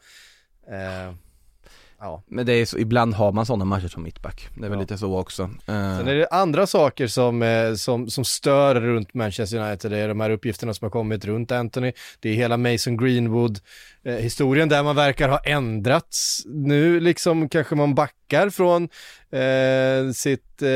Ja. 2.00 2.22
Men 2.26 2.46
det 2.46 2.52
är 2.52 2.66
så, 2.66 2.78
ibland 2.78 3.14
har 3.14 3.32
man 3.32 3.46
sådana 3.46 3.64
matcher 3.64 3.88
som 3.88 4.02
mittback. 4.02 4.48
Det 4.54 4.64
är 4.64 4.68
väl 4.68 4.78
Ja. 4.78 4.80
lite 4.80 4.98
så 4.98 5.18
också. 5.18 5.42
Eh, 5.42 5.56
Sen 5.66 6.08
är 6.08 6.14
det 6.14 6.28
andra 6.30 6.66
saker 6.66 7.06
som, 7.06 7.42
eh, 7.42 7.74
som, 7.74 8.10
som 8.10 8.24
stör 8.24 8.74
runt 8.80 9.14
Manchester 9.14 9.58
United. 9.58 9.90
Det 9.90 9.98
är 9.98 10.08
de 10.08 10.20
här 10.20 10.30
uppgifterna 10.30 10.74
som 10.74 10.84
har 10.84 10.90
kommit 10.90 11.24
runt 11.24 11.52
Anthony. 11.52 11.92
Det 12.20 12.28
är 12.28 12.34
hela 12.34 12.56
Mason 12.56 12.96
Greenwood 12.96 13.58
eh, 14.04 14.14
historien 14.14 14.68
där 14.68 14.82
man 14.82 14.96
verkar 14.96 15.28
ha 15.28 15.38
ändrats. 15.38 16.42
Nu 16.46 17.00
liksom 17.00 17.48
kanske 17.48 17.74
man 17.74 17.94
backar 17.94 18.50
från 18.50 18.82
eh, 19.30 20.12
sitt 20.12 20.62
eh, 20.62 20.68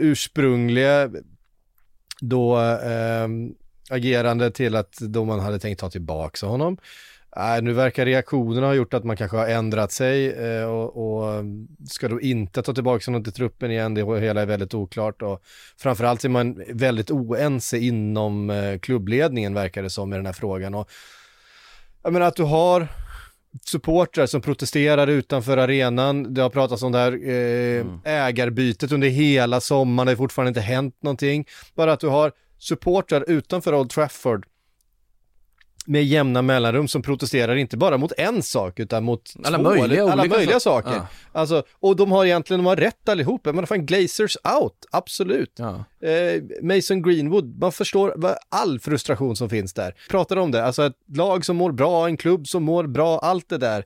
ursprungliga 0.00 1.10
då 2.20 2.60
eh, 2.60 3.28
agerande 3.90 4.50
till 4.50 4.76
att 4.76 4.92
då 5.00 5.24
man 5.24 5.40
hade 5.40 5.58
tänkt 5.58 5.80
ta 5.80 5.90
tillbaka 5.90 6.46
honom. 6.46 6.76
Äh, 7.36 7.62
nu 7.62 7.72
verkar 7.72 8.04
reaktionerna 8.06 8.66
ha 8.66 8.74
gjort 8.74 8.94
att 8.94 9.04
man 9.04 9.16
kanske 9.16 9.36
har 9.36 9.46
ändrat 9.46 9.92
sig 9.92 10.32
eh, 10.32 10.64
och, 10.64 10.96
och 10.96 11.44
ska 11.88 12.08
då 12.08 12.20
inte 12.20 12.62
ta 12.62 12.74
tillbaka 12.74 13.10
honom 13.10 13.24
till 13.24 13.32
truppen 13.32 13.70
igen. 13.70 13.94
Det 13.94 14.20
hela 14.20 14.42
är 14.42 14.46
väldigt 14.46 14.74
oklart 14.74 15.22
och 15.22 15.42
framförallt 15.78 16.24
är 16.24 16.28
man 16.28 16.64
väldigt 16.68 17.10
oense 17.10 17.78
inom 17.78 18.50
eh, 18.50 18.78
klubbledningen 18.78 19.54
verkar 19.54 19.82
det 19.82 19.90
som 19.90 20.12
i 20.12 20.16
den 20.16 20.26
här 20.26 20.32
frågan. 20.32 20.74
Och, 20.74 20.90
jag 22.02 22.12
menar 22.12 22.26
att 22.26 22.36
du 22.36 22.42
har 22.42 22.88
supportrar 23.64 24.26
som 24.26 24.40
protesterar 24.40 25.06
utanför 25.06 25.56
arenan. 25.56 26.34
Det 26.34 26.42
har 26.42 26.50
pratats 26.50 26.82
om 26.82 26.92
det 26.92 26.98
här 26.98 27.12
eh, 27.28 27.80
Mm. 27.80 28.00
ägarbytet 28.04 28.92
under 28.92 29.08
hela 29.08 29.60
sommaren. 29.60 30.06
Det 30.06 30.12
har 30.12 30.16
fortfarande 30.16 30.48
inte 30.48 30.60
hänt 30.60 31.02
någonting. 31.02 31.46
Bara 31.74 31.92
att 31.92 32.00
du 32.00 32.08
har 32.08 32.32
supportrar 32.58 33.24
utanför 33.30 33.74
Old 33.74 33.90
Trafford 33.90 34.46
med 35.86 36.04
jämna 36.04 36.42
mellanrum 36.42 36.88
som 36.88 37.02
protesterar 37.02 37.56
inte 37.56 37.76
bara 37.76 37.98
mot 37.98 38.12
en 38.16 38.42
sak 38.42 38.80
utan 38.80 39.04
mot 39.04 39.34
Alla 39.44 39.56
två, 39.58 39.64
möjliga 39.64 40.02
eller, 40.02 40.12
alla 40.12 40.24
möjliga 40.24 40.60
saker. 40.60 40.88
saker. 40.90 41.06
Ja. 41.32 41.40
Alltså, 41.40 41.62
och 41.72 41.96
de 41.96 42.12
har 42.12 42.24
egentligen 42.24 42.58
de 42.60 42.66
har 42.66 42.76
rätt 42.76 43.08
allihop. 43.08 43.44
Men 43.44 43.66
fan, 43.66 43.86
Glazers 43.86 44.36
out, 44.60 44.86
absolut. 44.90 45.52
ja. 45.58 45.84
Eh, 46.08 46.42
Mason 46.62 47.02
Greenwood, 47.02 47.58
man 47.60 47.72
förstår 47.72 48.14
all 48.48 48.80
frustration 48.80 49.36
som 49.36 49.48
finns 49.50 49.74
där. 49.74 49.94
Pratar 50.10 50.36
om 50.36 50.50
det, 50.50 50.64
alltså 50.64 50.86
ett 50.86 50.96
lag 51.14 51.44
som 51.44 51.56
mår 51.56 51.72
bra, 51.72 52.06
en 52.06 52.16
klubb 52.16 52.48
som 52.48 52.62
mår 52.62 52.86
bra, 52.86 53.18
allt 53.18 53.48
det 53.48 53.58
där 53.58 53.84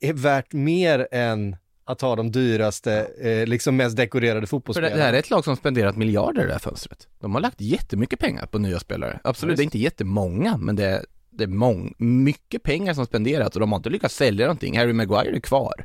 är 0.00 0.12
värt 0.12 0.52
mer 0.52 1.08
än 1.12 1.56
att 1.84 2.00
ha 2.00 2.16
de 2.16 2.30
dyraste, 2.32 3.06
eh, 3.22 3.46
liksom 3.46 3.76
mest 3.76 3.96
dekorerade 3.96 4.46
fotbollsspelarna. 4.46 4.96
det 4.96 5.02
här 5.02 5.12
är 5.12 5.18
ett 5.18 5.30
lag 5.30 5.44
som 5.44 5.56
spenderat 5.56 5.96
miljarder 5.96 6.42
i 6.42 6.46
det 6.46 6.52
här 6.52 6.58
fönstret. 6.58 7.08
De 7.20 7.34
har 7.34 7.40
lagt 7.40 7.60
jättemycket 7.60 8.18
pengar 8.18 8.46
på 8.46 8.58
nya 8.58 8.78
spelare. 8.80 9.20
Absolut, 9.24 9.52
Ja, 9.52 9.56
det 9.56 9.62
är 9.62 9.64
inte 9.64 9.78
jättemånga, 9.78 10.56
men 10.56 10.76
det 10.76 10.84
är, 10.84 11.04
det 11.30 11.44
är 11.44 11.48
mång, 11.48 11.94
mycket 11.98 12.62
pengar 12.62 12.94
som 12.94 13.06
spenderats 13.06 13.56
och 13.56 13.60
de 13.60 13.72
har 13.72 13.76
inte 13.76 13.90
lyckats 13.90 14.14
sälja 14.16 14.46
någonting. 14.46 14.78
Harry 14.78 14.92
Maguire 14.92 15.36
är 15.36 15.40
kvar. 15.40 15.84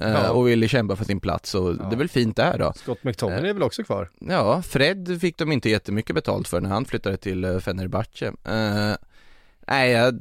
eh, 0.00 0.10
Ja. 0.10 0.30
Och 0.30 0.48
vill 0.48 0.68
kämpa 0.68 0.96
för 0.96 1.04
sin 1.04 1.20
plats 1.20 1.54
och 1.54 1.76
det 1.76 1.94
är 1.94 1.98
väl 1.98 2.08
fint 2.08 2.36
där 2.36 2.58
då. 2.58 2.72
Scott 2.76 3.04
McTominay 3.04 3.50
är 3.50 3.54
väl 3.54 3.62
också 3.62 3.82
kvar? 3.84 4.10
Ja, 4.18 4.62
Fred 4.62 5.20
fick 5.20 5.38
de 5.38 5.52
inte 5.52 5.70
jättemycket 5.70 6.14
betalt 6.14 6.48
för 6.48 6.60
när 6.60 6.70
han 6.70 6.84
flyttade 6.84 7.16
till 7.16 7.44
eh, 7.44 7.58
Fenerbahce. 7.58 8.26
Uh, 8.26 8.94
nej, 9.68 9.90
jag, 9.90 10.18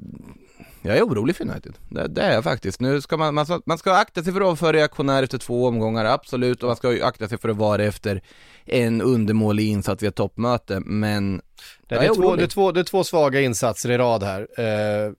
jag 0.85 0.97
är 0.97 1.03
orolig 1.03 1.35
för 1.35 1.43
United. 1.43 1.73
Det, 1.89 2.07
det 2.07 2.21
är 2.21 2.33
jag 2.33 2.43
faktiskt. 2.43 2.79
Nu 2.79 3.01
ska 3.01 3.17
man, 3.17 3.33
man, 3.33 3.45
ska, 3.45 3.61
man 3.65 3.77
ska 3.77 3.93
akta 3.93 4.23
sig 4.23 4.33
för 4.33 4.51
att 4.51 4.61
vara 4.61 4.73
reaktionär 4.73 5.23
efter 5.23 5.37
två 5.37 5.67
omgångar, 5.67 6.05
absolut, 6.05 6.63
och 6.63 6.67
man 6.67 6.75
ska 6.75 7.05
akta 7.05 7.27
sig 7.27 7.37
för 7.37 7.49
att 7.49 7.57
vara 7.57 7.83
efter 7.83 8.21
en 8.65 9.01
undermålig 9.01 9.67
insats 9.67 10.03
vid 10.03 10.09
ett 10.09 10.15
toppmöte, 10.15 10.79
men 10.79 11.41
Det 11.87 11.95
Jag 11.95 12.05
är, 12.05 12.09
är 12.09 12.15
två, 12.15 12.35
det, 12.35 12.43
är 12.43 12.47
två, 12.47 12.71
det 12.71 12.79
är 12.79 12.83
två 12.83 13.03
svaga 13.03 13.41
insatser 13.41 13.91
i 13.91 13.97
rad 13.97 14.23
här. 14.23 14.41
Eh, 14.57 15.11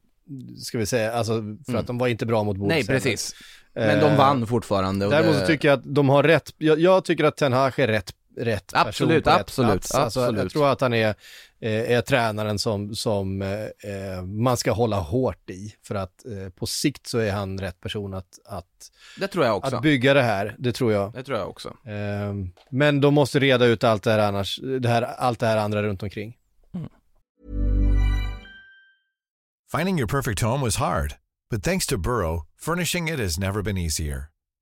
ska 0.59 0.79
vi 0.79 0.87
säga, 0.87 1.13
alltså 1.13 1.43
för 1.67 1.75
att 1.75 1.87
de 1.87 1.99
var 1.99 2.09
inte 2.09 2.27
bra 2.27 2.45
mot 2.45 2.57
Wolves 2.57 2.75
nej 2.75 2.87
precis. 2.87 3.35
Men 3.75 4.01
de 4.01 4.07
Eh, 4.07 4.17
vann 4.17 4.47
fortfarande. 4.47 5.09
Däremot 5.09 5.35
det, 5.35 5.41
så 5.41 5.47
tycker 5.47 5.69
jag 5.69 5.79
att 5.79 5.95
de 5.95 6.09
har 6.09 6.23
rätt, 6.23 6.55
jag, 6.59 6.81
jag 6.81 7.05
tycker 7.05 7.25
att 7.25 7.37
Ten 7.37 7.53
Hag 7.53 7.79
är 7.79 7.89
rätt, 7.89 8.13
rätt 8.37 8.67
person 8.67 8.89
Absolut, 8.89 9.25
på 9.25 9.31
rätt 9.31 9.41
absolut, 9.41 9.71
plats. 9.73 9.95
Alltså, 9.95 10.21
jag 10.21 10.29
absolut. 10.29 10.53
tror 10.53 10.69
att 10.69 10.81
han 10.81 10.95
är, 10.95 11.15
är 11.61 12.01
tränaren 12.01 12.59
som, 12.59 12.95
som 12.95 13.43
eh, 13.43 13.65
eh, 13.65 14.23
man 14.23 14.57
ska 14.57 14.73
hålla 14.73 15.01
hårt 15.01 15.51
i. 15.51 15.75
För 15.83 15.95
att 15.95 16.27
eh, 16.27 16.49
på 16.49 16.67
sikt 16.67 17.07
så 17.07 17.19
är 17.19 17.33
han 17.33 17.59
rätt 17.59 17.81
person 17.81 18.15
att, 18.15 18.39
att, 18.45 18.91
det 19.21 19.29
tror 19.29 19.45
jag 19.45 19.57
också. 19.57 19.77
att 19.77 19.83
bygga 19.83 20.15
det 20.15 20.23
här, 20.23 20.55
det 20.59 20.73
tror 20.73 20.93
jag. 20.93 21.13
Det 21.13 21.23
tror 21.23 21.39
jag 21.39 21.49
också. 21.49 21.69
Eh, 21.69 22.35
men 22.71 23.01
de 23.01 23.15
måste 23.15 23.39
reda 23.39 23.67
ut 23.67 23.85
allt 23.85 24.03
det 24.03 24.11
här 24.11 24.19
annars, 24.19 24.61
det 24.81 24.89
här, 24.89 25.03
allt 25.03 25.41
det 25.41 25.47
här 25.47 25.57
andra 25.57 25.83
runt 25.83 26.03
omkring. 26.03 26.37
Finding 29.73 29.99
your 29.99 30.09
perfect 30.09 30.41
home 30.41 30.65
was 30.65 30.77
hard, 30.77 31.15
but 31.51 31.63
thanks 31.63 31.87
to 31.87 31.97
Burrow, 31.99 32.47
furnishing 32.57 33.09
it 33.09 33.19
has 33.19 33.39
never 33.39 33.63
been 33.63 33.79
easier. 33.79 34.31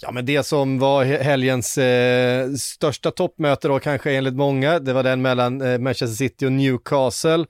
ja 0.00 0.12
men 0.12 0.26
det 0.26 0.42
som 0.42 0.78
var 0.78 1.04
helgens 1.04 1.78
eh, 1.78 2.52
största 2.52 3.10
toppmöte 3.10 3.68
då 3.68 3.78
kanske 3.78 4.12
enligt 4.12 4.34
många, 4.34 4.78
det 4.78 4.92
var 4.92 5.02
den 5.02 5.22
mellan 5.22 5.60
eh, 5.60 5.78
Manchester 5.78 6.16
City 6.16 6.46
och 6.46 6.52
Newcastle. 6.52 7.46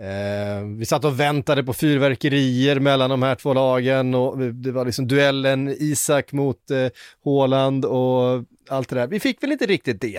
Eh, 0.00 0.64
vi 0.78 0.86
satt 0.86 1.04
och 1.04 1.20
väntade 1.20 1.64
på 1.64 1.72
fyrverkerier 1.72 2.80
mellan 2.80 3.10
de 3.10 3.22
här 3.22 3.34
två 3.34 3.54
lagen 3.54 4.14
och 4.14 4.38
det 4.38 4.72
var 4.72 4.84
liksom 4.84 5.08
duellen 5.08 5.68
Isak 5.78 6.32
mot 6.32 6.70
eh, 6.70 6.88
Haaland 7.24 7.84
och 7.84 8.44
allt 8.68 8.88
det 8.88 8.96
där. 8.96 9.06
Vi 9.06 9.20
fick 9.20 9.42
väl 9.42 9.52
inte 9.52 9.66
riktigt 9.66 10.00
det. 10.00 10.16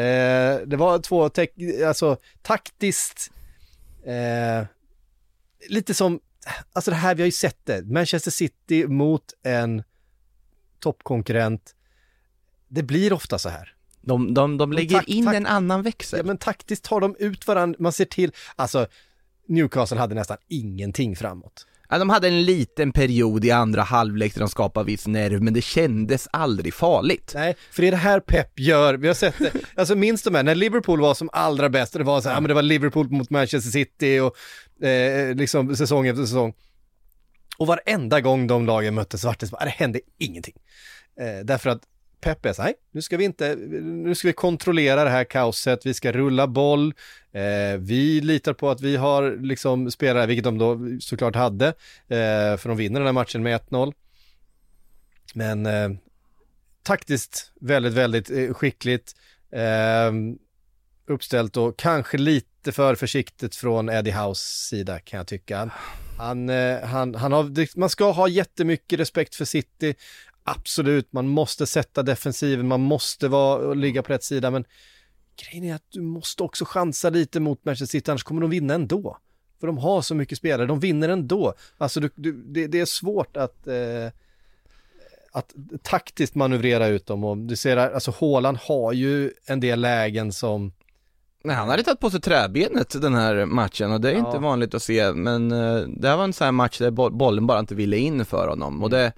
Eh, 0.00 0.66
det 0.66 0.76
var 0.76 0.98
två, 0.98 1.30
alltså 1.86 2.16
taktiskt, 2.42 3.30
eh, 4.06 4.66
lite 5.68 5.94
som 5.94 6.20
alltså 6.72 6.90
det 6.90 6.96
här, 6.96 7.14
vi 7.14 7.22
har 7.22 7.26
ju 7.26 7.32
sett 7.32 7.58
det. 7.64 7.82
Manchester 7.82 8.30
City 8.30 8.86
mot 8.86 9.24
en 9.42 9.82
toppkonkurrent. 10.84 11.74
Det 12.68 12.82
blir 12.82 13.12
ofta 13.12 13.38
så 13.38 13.48
här. 13.48 13.74
De, 14.00 14.34
de, 14.34 14.58
de 14.58 14.72
lägger 14.72 14.96
tack- 14.98 15.08
in 15.08 15.24
tack- 15.24 15.34
en 15.34 15.46
annan 15.46 15.82
växel. 15.82 16.18
Ja, 16.18 16.24
men 16.24 16.38
taktiskt 16.38 16.84
tar 16.84 17.00
de 17.00 17.16
ut 17.18 17.46
varandra, 17.46 17.76
man 17.80 17.92
ser 17.92 18.04
till, 18.04 18.32
alltså 18.56 18.86
Newcastle 19.48 19.98
hade 19.98 20.14
nästan 20.14 20.36
ingenting 20.48 21.16
framåt. 21.16 21.66
Ja, 21.88 21.98
de 21.98 22.10
hade 22.10 22.28
en 22.28 22.42
liten 22.42 22.92
period 22.92 23.44
i 23.44 23.50
andra 23.50 23.82
halvlek 23.82 24.34
där 24.34 24.40
de 24.40 24.48
skapade 24.48 24.86
viss 24.86 25.06
nerv, 25.06 25.42
men 25.42 25.54
det 25.54 25.62
kändes 25.62 26.28
aldrig 26.32 26.74
farligt. 26.74 27.32
Nej, 27.34 27.56
för 27.70 27.82
det 27.82 27.88
är 27.88 27.90
det 27.90 27.96
här 27.96 28.20
Pep 28.20 28.60
gör, 28.60 28.94
vi 28.94 29.06
har 29.06 29.14
sett 29.14 29.38
det, 29.38 29.52
alltså 29.74 29.94
minns 29.94 30.22
de 30.22 30.34
här, 30.34 30.42
när 30.42 30.54
Liverpool 30.54 31.00
var 31.00 31.14
som 31.14 31.30
allra 31.32 31.68
bäst, 31.68 31.92
det 31.92 32.04
var 32.04 32.20
så 32.20 32.28
här, 32.28 32.36
ja. 32.36 32.40
men 32.40 32.48
det 32.48 32.54
var 32.54 32.62
Liverpool 32.62 33.10
mot 33.10 33.30
Manchester 33.30 33.70
City 33.70 34.20
och 34.20 34.86
eh, 34.86 35.34
liksom 35.34 35.76
säsong 35.76 36.06
efter 36.06 36.22
säsong. 36.22 36.54
Och 37.56 37.66
varenda 37.66 38.20
gång 38.20 38.46
de 38.46 38.66
lagen 38.66 38.94
möttes 38.94 39.20
så 39.20 39.34
det 39.38 39.46
så 39.46 39.56
det 39.60 39.68
hände 39.68 40.00
ingenting. 40.18 40.54
Eh, 41.20 41.44
därför 41.44 41.70
att 41.70 41.82
Pep 42.20 42.46
är 42.46 42.52
så 42.52 42.62
här, 42.62 42.68
nej, 42.68 42.74
nu 42.92 43.02
ska 43.02 43.16
vi 43.16 43.24
inte, 43.24 43.56
nu 43.82 44.14
ska 44.14 44.28
vi 44.28 44.32
kontrollera 44.32 45.04
det 45.04 45.10
här 45.10 45.24
kaoset, 45.24 45.86
vi 45.86 45.94
ska 45.94 46.12
rulla 46.12 46.46
boll, 46.46 46.94
eh, 47.32 47.78
vi 47.78 48.20
litar 48.20 48.52
på 48.52 48.70
att 48.70 48.80
vi 48.80 48.96
har 48.96 49.36
liksom 49.40 49.90
spelare, 49.90 50.26
vilket 50.26 50.44
de 50.44 50.58
då 50.58 50.78
såklart 51.00 51.36
hade, 51.36 51.66
eh, 52.08 52.56
för 52.56 52.68
de 52.68 52.76
vinner 52.76 53.00
den 53.00 53.06
här 53.06 53.12
matchen 53.12 53.42
med 53.42 53.54
1-0. 53.54 53.92
Men 55.34 55.66
eh, 55.66 55.90
taktiskt 56.82 57.52
väldigt, 57.60 57.92
väldigt 57.92 58.30
eh, 58.30 58.54
skickligt. 58.54 59.16
Eh, 59.50 60.12
uppställt 61.06 61.56
och 61.56 61.78
kanske 61.78 62.18
lite 62.18 62.72
för 62.72 62.94
försiktigt 62.94 63.56
från 63.56 63.88
Eddie 63.88 64.12
House 64.12 64.68
sida 64.68 65.00
kan 65.00 65.18
jag 65.18 65.26
tycka. 65.26 65.70
Han, 66.18 66.48
eh, 66.48 66.80
han, 66.80 67.14
han, 67.14 67.32
har, 67.32 67.78
man 67.78 67.90
ska 67.90 68.10
ha 68.10 68.28
jättemycket 68.28 69.00
respekt 69.00 69.34
för 69.34 69.44
City. 69.44 69.94
Absolut, 70.44 71.12
man 71.12 71.28
måste 71.28 71.66
sätta 71.66 72.02
defensiven, 72.02 72.68
man 72.68 72.80
måste 72.80 73.28
vara 73.28 73.74
ligga 73.74 74.02
på 74.02 74.12
rätt 74.12 74.24
sida, 74.24 74.50
men 74.50 74.64
grejen 75.42 75.64
är 75.64 75.74
att 75.74 75.90
du 75.90 76.00
måste 76.00 76.42
också 76.42 76.64
chansa 76.64 77.10
lite 77.10 77.40
mot 77.40 77.64
Manchester 77.64 77.98
City, 77.98 78.10
annars 78.10 78.22
kommer 78.22 78.40
de 78.40 78.50
vinna 78.50 78.74
ändå. 78.74 79.18
För 79.60 79.66
de 79.66 79.78
har 79.78 80.02
så 80.02 80.14
mycket 80.14 80.38
spelare, 80.38 80.66
de 80.66 80.80
vinner 80.80 81.08
ändå. 81.08 81.54
Alltså 81.78 82.00
du, 82.00 82.10
du, 82.14 82.32
det, 82.32 82.66
det 82.66 82.80
är 82.80 82.84
svårt 82.86 83.36
att 83.36 83.66
eh, 83.66 84.08
att 85.32 85.54
taktiskt 85.82 86.34
manövrera 86.34 86.86
ut 86.86 87.06
dem 87.06 87.24
och 87.24 87.36
du 87.36 87.56
ser 87.56 87.76
alltså 87.76 88.14
Haaland 88.20 88.58
har 88.58 88.92
ju 88.92 89.32
en 89.46 89.60
del 89.60 89.80
lägen 89.80 90.32
som, 90.32 90.72
Nej, 91.44 91.56
han 91.56 91.68
hade 91.68 91.82
tagit 91.82 92.00
på 92.00 92.10
sig 92.10 92.20
träbenet 92.20 93.02
den 93.02 93.14
här 93.14 93.44
matchen 93.46 93.92
och 93.92 94.00
det 94.00 94.10
är 94.10 94.12
Ja. 94.12 94.26
inte 94.26 94.38
vanligt 94.38 94.74
att 94.74 94.82
se, 94.82 95.12
men 95.12 95.52
eh, 95.52 95.76
det 95.96 96.08
här 96.08 96.16
var 96.16 96.24
en 96.24 96.32
sån 96.32 96.44
här 96.44 96.52
match 96.52 96.78
där 96.78 96.90
bo- 96.90 97.10
bollen 97.10 97.46
bara 97.46 97.58
inte 97.58 97.74
ville 97.74 97.96
in 97.96 98.24
för 98.24 98.48
honom 98.48 98.82
och 98.82 98.90
det 98.90 99.12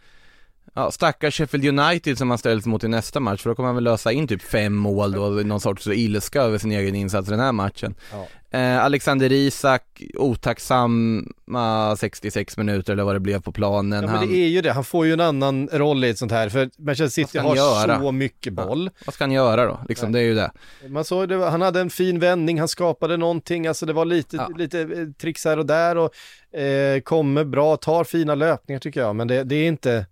Ja, 0.79 0.91
stackars 0.91 1.37
Sheffield 1.39 1.79
United 1.81 2.19
som 2.19 2.31
han 2.31 2.39
ställs 2.39 2.67
mot 2.67 2.85
i 2.85 2.89
nästa 2.89 3.21
match, 3.21 3.43
för 3.43 3.51
då 3.51 3.55
kommer 3.57 3.67
han 3.67 3.75
väl 3.75 3.85
lösa 3.85 4.13
in 4.13 4.29
typ 4.29 4.43
fem 4.43 4.75
mål 4.75 5.13
då, 5.13 5.21
någon 5.29 5.61
sorts 5.61 5.87
ilska 5.87 6.43
över 6.43 6.59
sin 6.59 6.73
egen 6.73 6.95
insats 6.95 7.29
i 7.29 7.31
den 7.31 7.41
här 7.41 7.53
matchen. 7.53 7.95
Ja. 8.13 8.27
Eh, 8.57 8.85
Alexander 8.85 9.33
Isak, 9.33 10.03
otacksamma 10.15 11.97
66 11.97 12.57
minuter 12.57 12.93
eller 12.93 13.03
vad 13.05 13.15
det 13.15 13.21
blev 13.21 13.41
på 13.43 13.53
planen. 13.53 14.05
Ja, 14.05 14.11
men 14.11 14.29
det 14.29 14.37
är 14.37 14.49
ju 14.49 14.61
det, 14.61 14.73
han 14.73 14.85
får 14.85 15.07
ju 15.07 15.13
en 15.13 15.21
annan 15.21 15.69
roll 15.73 16.05
i 16.05 16.09
ett 16.09 16.19
sånt 16.19 16.33
här, 16.33 16.49
för 16.49 16.71
Manchester 16.79 17.23
City 17.25 17.39
har 17.39 17.57
göra? 17.57 18.01
så 18.01 18.13
mycket 18.13 18.53
boll. 18.53 18.91
Vad 19.07 19.15
ska 19.15 19.25
han 19.25 19.33
göra 19.33 19.67
då? 19.67 19.81
Liksom, 19.89 20.13
det 20.13 20.19
är 20.19 20.23
ju 20.23 20.35
det. 20.35 20.51
Man 20.89 21.05
såg 21.05 21.29
det, 21.29 21.37
han 21.51 21.63
hade 21.63 21.81
en 21.81 21.91
fin 21.91 22.19
vändning, 22.19 22.59
han 22.59 22.69
skapade 22.69 23.17
någonting, 23.17 23.67
alltså 23.67 23.87
det 23.87 23.93
var 23.93 24.05
lite, 24.05 24.37
Ja. 24.37 24.51
lite 24.57 24.81
eh, 24.81 24.89
tricks 25.21 25.45
här 25.45 25.59
och 25.59 25.67
där 25.67 25.97
och 25.97 26.59
eh, 26.61 27.01
kommer 27.01 27.45
bra, 27.45 27.77
tar 27.77 28.05
fina 28.05 28.35
löpningar 28.35 28.81
tycker 28.81 29.01
jag, 29.01 29.17
men 29.17 29.29
det, 29.29 29.45
det 29.45 29.55
är 29.57 29.69
inte, 29.69 30.07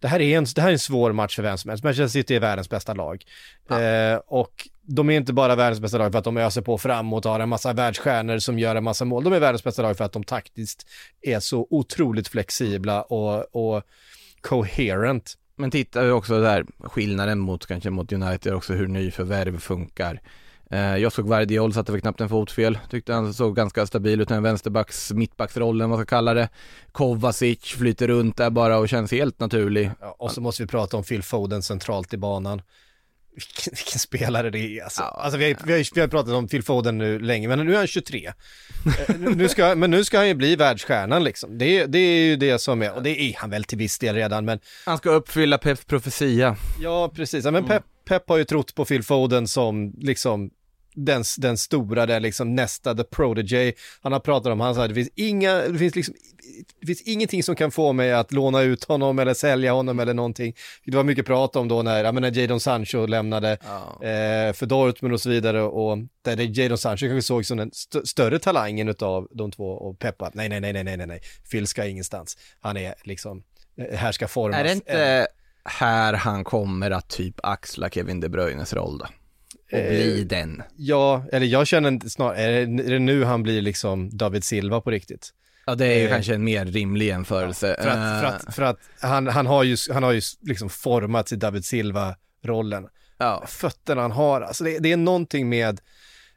det 0.00 0.08
här 0.08 0.20
är 0.20 0.38
en, 0.38 0.46
det 0.54 0.60
här 0.60 0.68
är 0.68 0.72
en 0.72 0.78
svår 0.78 1.12
match 1.12 1.36
för 1.36 1.42
vem 1.42 1.58
som 1.58 1.68
helst. 1.68 1.84
Manchester 1.84 2.08
City 2.20 2.36
är 2.36 2.40
världens 2.40 2.70
bästa 2.70 2.94
lag. 2.94 3.24
Eh, 3.70 4.20
och 4.26 4.68
de 4.86 5.10
är 5.10 5.16
inte 5.16 5.32
bara 5.32 5.56
världens 5.56 5.80
bästa 5.80 5.98
lag 5.98 6.12
för 6.12 6.18
att 6.18 6.24
de 6.24 6.36
öser 6.36 6.62
på 6.62 6.78
framåt 6.78 7.26
och 7.26 7.32
har 7.32 7.40
en 7.40 7.48
massa 7.48 7.72
världsstjärnor 7.72 8.38
som 8.38 8.58
gör 8.58 8.76
en 8.76 8.84
massa 8.84 9.04
mål. 9.04 9.24
De 9.24 9.32
är 9.32 9.40
världens 9.40 9.64
bästa 9.64 9.82
lag 9.82 9.96
för 9.96 10.04
att 10.04 10.12
de 10.12 10.24
taktiskt 10.24 10.86
är 11.22 11.40
så 11.40 11.66
otroligt 11.70 12.28
flexibla 12.28 13.02
och, 13.02 13.56
och 13.56 13.82
coherent. 14.40 15.34
Men 15.56 15.70
tittar 15.70 16.04
vi 16.04 16.10
också 16.10 16.40
där, 16.40 16.66
skillnaden 16.78 17.38
mot 17.38 17.66
kanske 17.66 17.90
mot 17.90 18.12
United 18.12 18.54
också 18.54 18.72
hur 18.72 18.86
nyförvärv 18.86 19.58
funkar. 19.58 20.20
Eh, 20.70 20.96
jag 20.96 21.12
såg 21.12 21.28
Vardiol 21.28 21.72
satte 21.72 21.92
väl 21.92 22.00
knappt 22.00 22.20
en 22.20 22.28
fot 22.28 22.50
fel, 22.50 22.78
tyckte 22.90 23.12
han 23.12 23.34
såg 23.34 23.56
ganska 23.56 23.86
stabil 23.86 24.20
ut, 24.20 24.28
den 24.28 24.42
vänsterbacks, 24.42 25.12
mittbacksrollen, 25.12 25.90
vad 25.90 25.98
ska 25.98 26.06
kalla 26.06 26.34
det. 26.34 26.48
Kovacic 26.92 27.60
flyter 27.60 28.08
runt 28.08 28.36
där 28.36 28.50
bara 28.50 28.78
och 28.78 28.88
känns 28.88 29.12
helt 29.12 29.40
naturlig. 29.40 29.90
Ja, 30.00 30.16
och 30.18 30.30
så 30.30 30.40
måste 30.40 30.62
vi 30.62 30.66
prata 30.66 30.96
om 30.96 31.04
Phil 31.04 31.22
Foden 31.22 31.62
centralt 31.62 32.14
i 32.14 32.16
banan. 32.16 32.62
Vilken, 33.36 33.72
vilken 33.76 33.98
spelare 33.98 34.50
det 34.50 34.58
är 34.58 34.84
alltså. 34.84 35.02
Ja. 35.02 35.08
alltså 35.08 35.38
vi, 35.38 35.44
har, 35.44 35.66
vi, 35.66 35.72
har, 35.72 35.94
vi 35.94 36.00
har 36.00 36.08
pratat 36.08 36.32
om 36.34 36.48
Phil 36.48 36.62
Foden 36.62 36.98
nu 36.98 37.18
länge, 37.18 37.48
men 37.48 37.66
nu 37.66 37.72
är 37.74 37.78
han 37.78 37.86
23. 37.86 38.32
Eh, 39.08 39.16
nu 39.18 39.48
ska, 39.48 39.74
men 39.74 39.90
nu 39.90 40.04
ska 40.04 40.18
han 40.18 40.28
ju 40.28 40.34
bli 40.34 40.56
världsstjärnan 40.56 41.24
liksom. 41.24 41.58
Det, 41.58 41.86
det 41.86 41.98
är 41.98 42.24
ju 42.24 42.36
det 42.36 42.58
som 42.58 42.82
är, 42.82 42.92
och 42.92 43.02
det 43.02 43.20
är 43.20 43.34
han 43.36 43.50
väl 43.50 43.64
till 43.64 43.78
viss 43.78 43.98
del 43.98 44.14
redan, 44.14 44.44
men 44.44 44.60
Han 44.86 44.98
ska 44.98 45.10
uppfylla 45.10 45.58
Peps 45.58 45.84
profetia. 45.84 46.56
ja 46.80 47.12
precis. 47.14 47.44
Ja, 47.44 47.50
men 47.50 47.66
Pep, 47.66 47.82
Pep 48.08 48.28
har 48.28 48.36
ju 48.36 48.44
trott 48.44 48.74
på 48.74 48.84
Phil 48.84 49.02
Foden 49.02 49.48
som 49.48 49.94
liksom 49.98 50.50
den, 50.96 51.24
den 51.38 51.58
stora, 51.58 52.06
den 52.06 52.22
liksom 52.22 52.54
nästa, 52.54 52.94
the 52.94 53.04
prodigy. 53.04 53.72
Han 54.02 54.12
har 54.12 54.20
pratat 54.20 54.52
om, 54.52 54.60
han 54.60 54.74
sa 54.74 54.88
det 54.88 54.94
finns 54.94 55.10
inga, 55.14 55.54
det 55.54 55.78
finns 55.78 55.94
liksom, 55.96 56.14
det 56.80 56.86
finns 56.86 57.02
ingenting 57.02 57.42
som 57.42 57.56
kan 57.56 57.70
få 57.70 57.92
mig 57.92 58.12
att 58.12 58.32
låna 58.32 58.60
ut 58.62 58.84
honom 58.84 59.18
eller 59.18 59.34
sälja 59.34 59.72
honom 59.72 60.00
eller 60.00 60.14
någonting. 60.14 60.54
Det 60.84 60.96
var 60.96 61.04
mycket 61.04 61.26
prat 61.26 61.56
om 61.56 61.68
då 61.68 61.82
när, 61.82 62.04
ja 62.04 62.12
men 62.12 62.22
när 62.22 62.38
Jadon 62.38 62.60
Sancho 62.60 63.06
lämnade 63.06 63.50
eh, 64.02 64.52
för 64.52 64.66
Dortmund 64.66 65.14
och 65.14 65.20
så 65.20 65.28
vidare 65.30 65.62
och 65.62 65.98
där 66.22 66.36
det 66.36 66.44
Jadon 66.44 66.78
Sancho 66.78 67.06
kanske 67.06 67.22
såg 67.22 67.46
som 67.46 67.56
den 67.56 67.68
st- 67.68 68.06
större 68.06 68.38
talangen 68.38 68.88
utav 68.88 69.28
de 69.30 69.50
två 69.52 69.68
och 69.70 69.98
Peppa, 69.98 70.30
nej 70.34 70.48
nej 70.48 70.60
nej 70.60 70.72
nej 70.72 70.84
nej 70.84 70.96
nej 70.96 71.06
nej, 71.06 71.20
Phil 71.50 71.66
ska 71.66 71.86
ingenstans. 71.86 72.36
Han 72.60 72.76
är 72.76 72.94
liksom, 73.04 73.42
eh, 73.78 73.98
här 73.98 74.12
ska 74.12 74.28
formas. 74.28 74.58
Är 74.60 74.64
det 74.64 74.72
inte 74.72 75.26
här 75.64 76.12
han 76.12 76.44
kommer 76.44 76.90
att 76.90 77.08
typ 77.08 77.34
axla 77.42 77.90
Kevin 77.90 78.20
De 78.20 78.28
Bruynes 78.28 78.72
roll 78.74 78.98
då? 78.98 79.06
Och 79.72 79.78
Eh, 79.78 79.88
bli 79.88 80.24
den? 80.24 80.62
Ja, 80.76 81.24
eller 81.32 81.46
jag 81.46 81.66
känner 81.66 82.08
snarare, 82.08 82.40
är 82.42 82.66
det, 82.66 82.98
nu 82.98 83.24
han 83.24 83.42
blir 83.42 83.62
liksom 83.62 84.16
David 84.16 84.44
Silva 84.44 84.80
på 84.80 84.90
riktigt? 84.90 85.30
Ja 85.66 85.74
det 85.74 85.86
är 85.86 85.98
ju 85.98 86.04
eh, 86.04 86.10
kanske 86.10 86.34
en 86.34 86.44
mer 86.44 86.64
rimlig 86.66 87.06
jämförelse. 87.06 87.76
För 87.80 87.88
att, 87.88 88.20
för 88.20 88.26
Eh, 88.26 88.34
att, 88.34 88.54
för 88.54 88.62
att 88.62 88.78
han, 89.00 89.26
han 89.26 89.46
har 89.46 89.62
ju, 89.64 89.76
han 89.92 90.02
har 90.02 90.12
ju 90.12 90.20
liksom 90.40 90.68
formats 90.70 91.32
i 91.32 91.36
David 91.36 91.64
Silva-rollen. 91.64 92.86
ja. 93.18 93.44
Fötterna 93.46 94.02
han 94.02 94.10
har, 94.12 94.40
alltså 94.40 94.64
det, 94.64 94.78
det 94.78 94.92
är 94.92 94.96
någonting 94.96 95.48
med, 95.48 95.80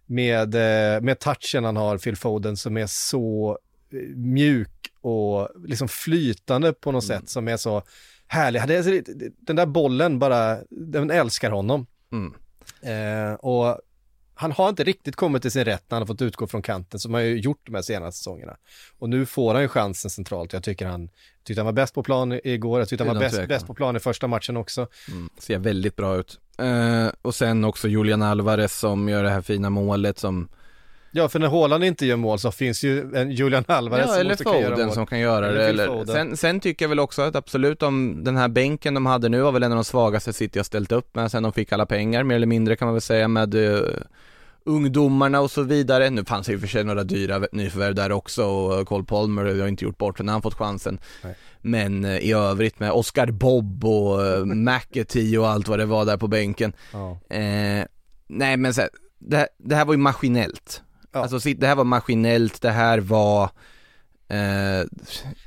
med, 0.06 0.56
eh, 0.56 1.02
med 1.02 1.20
touchen 1.20 1.63
han 1.63 1.76
har, 1.78 1.98
Phil 1.98 2.15
Foden, 2.15 2.58
som 2.58 2.78
är 2.78 2.88
så 2.88 3.58
eh, 3.94 4.00
mjuk 4.15 4.70
och 5.02 5.50
liksom 5.65 5.88
flytande 5.88 6.74
på 6.74 6.92
något 6.92 7.04
Mm. 7.10 7.20
sätt 7.22 7.30
som 7.30 7.48
är 7.48 7.58
så 7.58 7.84
härlig. 8.28 8.62
Den 9.39 9.56
där 9.56 9.65
bollen 9.65 10.20
bara, 10.20 10.58
den 10.70 11.12
älskar 11.12 11.52
honom. 11.52 11.88
Mm. 12.12 12.34
Eh, 12.82 13.34
och 13.34 13.80
han 14.39 14.52
har 14.52 14.70
inte 14.70 14.84
riktigt 14.84 15.15
kommit 15.15 15.42
till 15.42 15.52
sin 15.52 15.65
rätt 15.65 15.84
när 15.89 15.96
han 15.96 16.02
har 16.02 16.08
fått 16.08 16.22
utgå 16.22 16.48
från 16.48 16.62
kanten 16.62 17.00
som 17.00 17.13
han 17.13 17.24
har 17.24 17.28
ju 17.28 17.39
gjort 17.39 17.62
de 17.65 17.76
här 17.76 17.82
senaste 17.82 18.18
säsongerna. 18.18 18.58
Och 19.00 19.10
nu 19.10 19.26
får 19.26 19.54
han 19.54 19.63
ju 19.63 19.68
chansen 19.68 20.10
centralt. 20.10 20.54
Jag 20.54 20.63
tycker 20.63 20.86
han, 20.86 21.10
tyckte 21.44 21.62
han 21.62 21.65
var 21.65 21.74
bäst 21.74 21.94
på 21.94 22.04
plan 22.04 22.39
igår, 22.44 22.80
jag 22.80 22.89
tyckte 22.89 23.04
han 23.04 23.13
var 23.15 23.22
bäst, 23.22 23.48
bäst 23.48 23.68
på 23.68 23.74
plan 23.74 23.96
i 23.96 24.00
första 24.00 24.28
matchen 24.28 24.58
också. 24.58 24.88
Mm, 25.12 25.30
ser 25.38 25.58
väldigt 25.58 25.96
bra 25.96 26.15
ut. 26.15 26.39
Eh, 26.58 27.08
och 27.22 27.36
sen 27.36 27.63
också 27.63 27.88
Julian 27.88 28.22
Alvarez 28.22 28.80
som 28.80 29.10
gör 29.10 29.24
det 29.24 29.30
här 29.30 29.42
fina 29.42 29.70
målet 29.70 30.20
som, 30.20 30.50
Ja, 31.12 31.30
för 31.30 31.39
när 31.39 31.48
Haaland 31.48 31.84
inte 31.84 32.06
gör 32.06 32.15
mål 32.15 32.39
så 32.39 32.52
finns 32.52 32.84
ju 32.84 33.15
en 33.15 33.32
Julian 33.32 33.63
Alvarez 33.67 34.06
ja 34.06 34.12
som 34.12 34.19
eller 34.22 34.30
måste 34.30 34.43
kunna 34.43 34.60
göra 34.60 34.72
Foden 34.72 34.86
mål. 34.86 34.95
som 34.95 35.06
kan 35.06 35.19
göra 35.19 35.52
det. 35.52 35.67
Eller, 35.67 35.88
Foden. 35.88 36.08
sen, 36.08 36.38
sen 36.38 36.60
tycker 36.60 36.86
jag 36.86 36.89
väl 36.89 37.00
också 37.00 37.22
att 37.22 37.36
absolut 37.36 37.84
om 37.84 38.24
den 38.24 38.38
här 38.38 38.48
bänken 38.48 38.93
de 38.93 39.06
hade 39.06 39.30
nu 39.30 39.41
var 39.41 39.52
väl 39.52 39.63
en 39.63 39.72
av 39.72 39.76
de 39.76 39.84
svagaste 39.84 40.34
City 40.34 40.60
har 40.60 40.63
ställt 40.63 40.91
upp 40.91 41.15
med 41.15 41.32
sen 41.32 41.43
de 41.43 41.54
fick 41.54 41.72
alla 41.72 41.86
pengar 41.86 42.24
mer 42.24 42.36
eller 42.36 42.48
mindre 42.48 42.76
kan 42.76 42.86
man 42.86 42.93
väl 42.95 43.02
säga 43.02 43.28
med 43.28 43.56
eh, 43.56 43.82
ungdomarna 44.63 45.41
och 45.41 45.52
så 45.52 45.62
vidare. 45.63 46.10
Nu 46.10 46.26
fanns 46.26 46.48
det 46.48 46.54
ju 46.54 46.60
för 46.60 46.67
sig 46.67 46.84
några 46.84 47.04
dyra 47.04 47.41
nyförvärv 47.52 47.95
där 47.95 48.12
också 48.12 48.45
och 48.45 48.88
Cole 48.88 49.04
Palmer 49.04 49.60
har 49.60 49.67
inte 49.67 49.86
gjort 49.86 49.98
bort 49.98 50.19
när 50.19 50.34
han 50.34 50.41
fått 50.41 50.54
chansen. 50.58 51.00
Nej. 51.24 51.36
Men 51.62 52.06
eh, 52.06 52.17
i 52.17 52.32
övrigt 52.32 52.80
med 52.80 52.91
Oscar 52.91 53.28
Bob 53.28 53.86
och 53.86 54.19
uh, 54.19 54.45
McAtee 54.56 55.38
och 55.38 55.48
allt 55.50 55.67
vad 55.67 55.80
det 55.80 55.86
var 55.86 56.06
där 56.06 56.17
på 56.17 56.28
bänken. 56.28 56.74
Ja. 56.93 57.12
Eh, 57.36 57.86
nej 58.28 58.58
men 58.58 58.74
så 58.74 58.82
här, 58.82 58.89
det, 59.19 59.38
här- 59.38 59.48
det 59.58 59.76
här 59.76 59.86
var 59.86 59.93
ju 59.93 59.98
maskinellt. 59.98 60.82
Ja. 61.12 61.19
Alltså 61.19 61.50
det 61.54 61.67
här 61.67 61.76
var 61.76 61.84
maskinellt, 61.84 62.62
det 62.62 62.72
här 62.72 63.00
var 63.00 63.43
eh, 64.30 64.86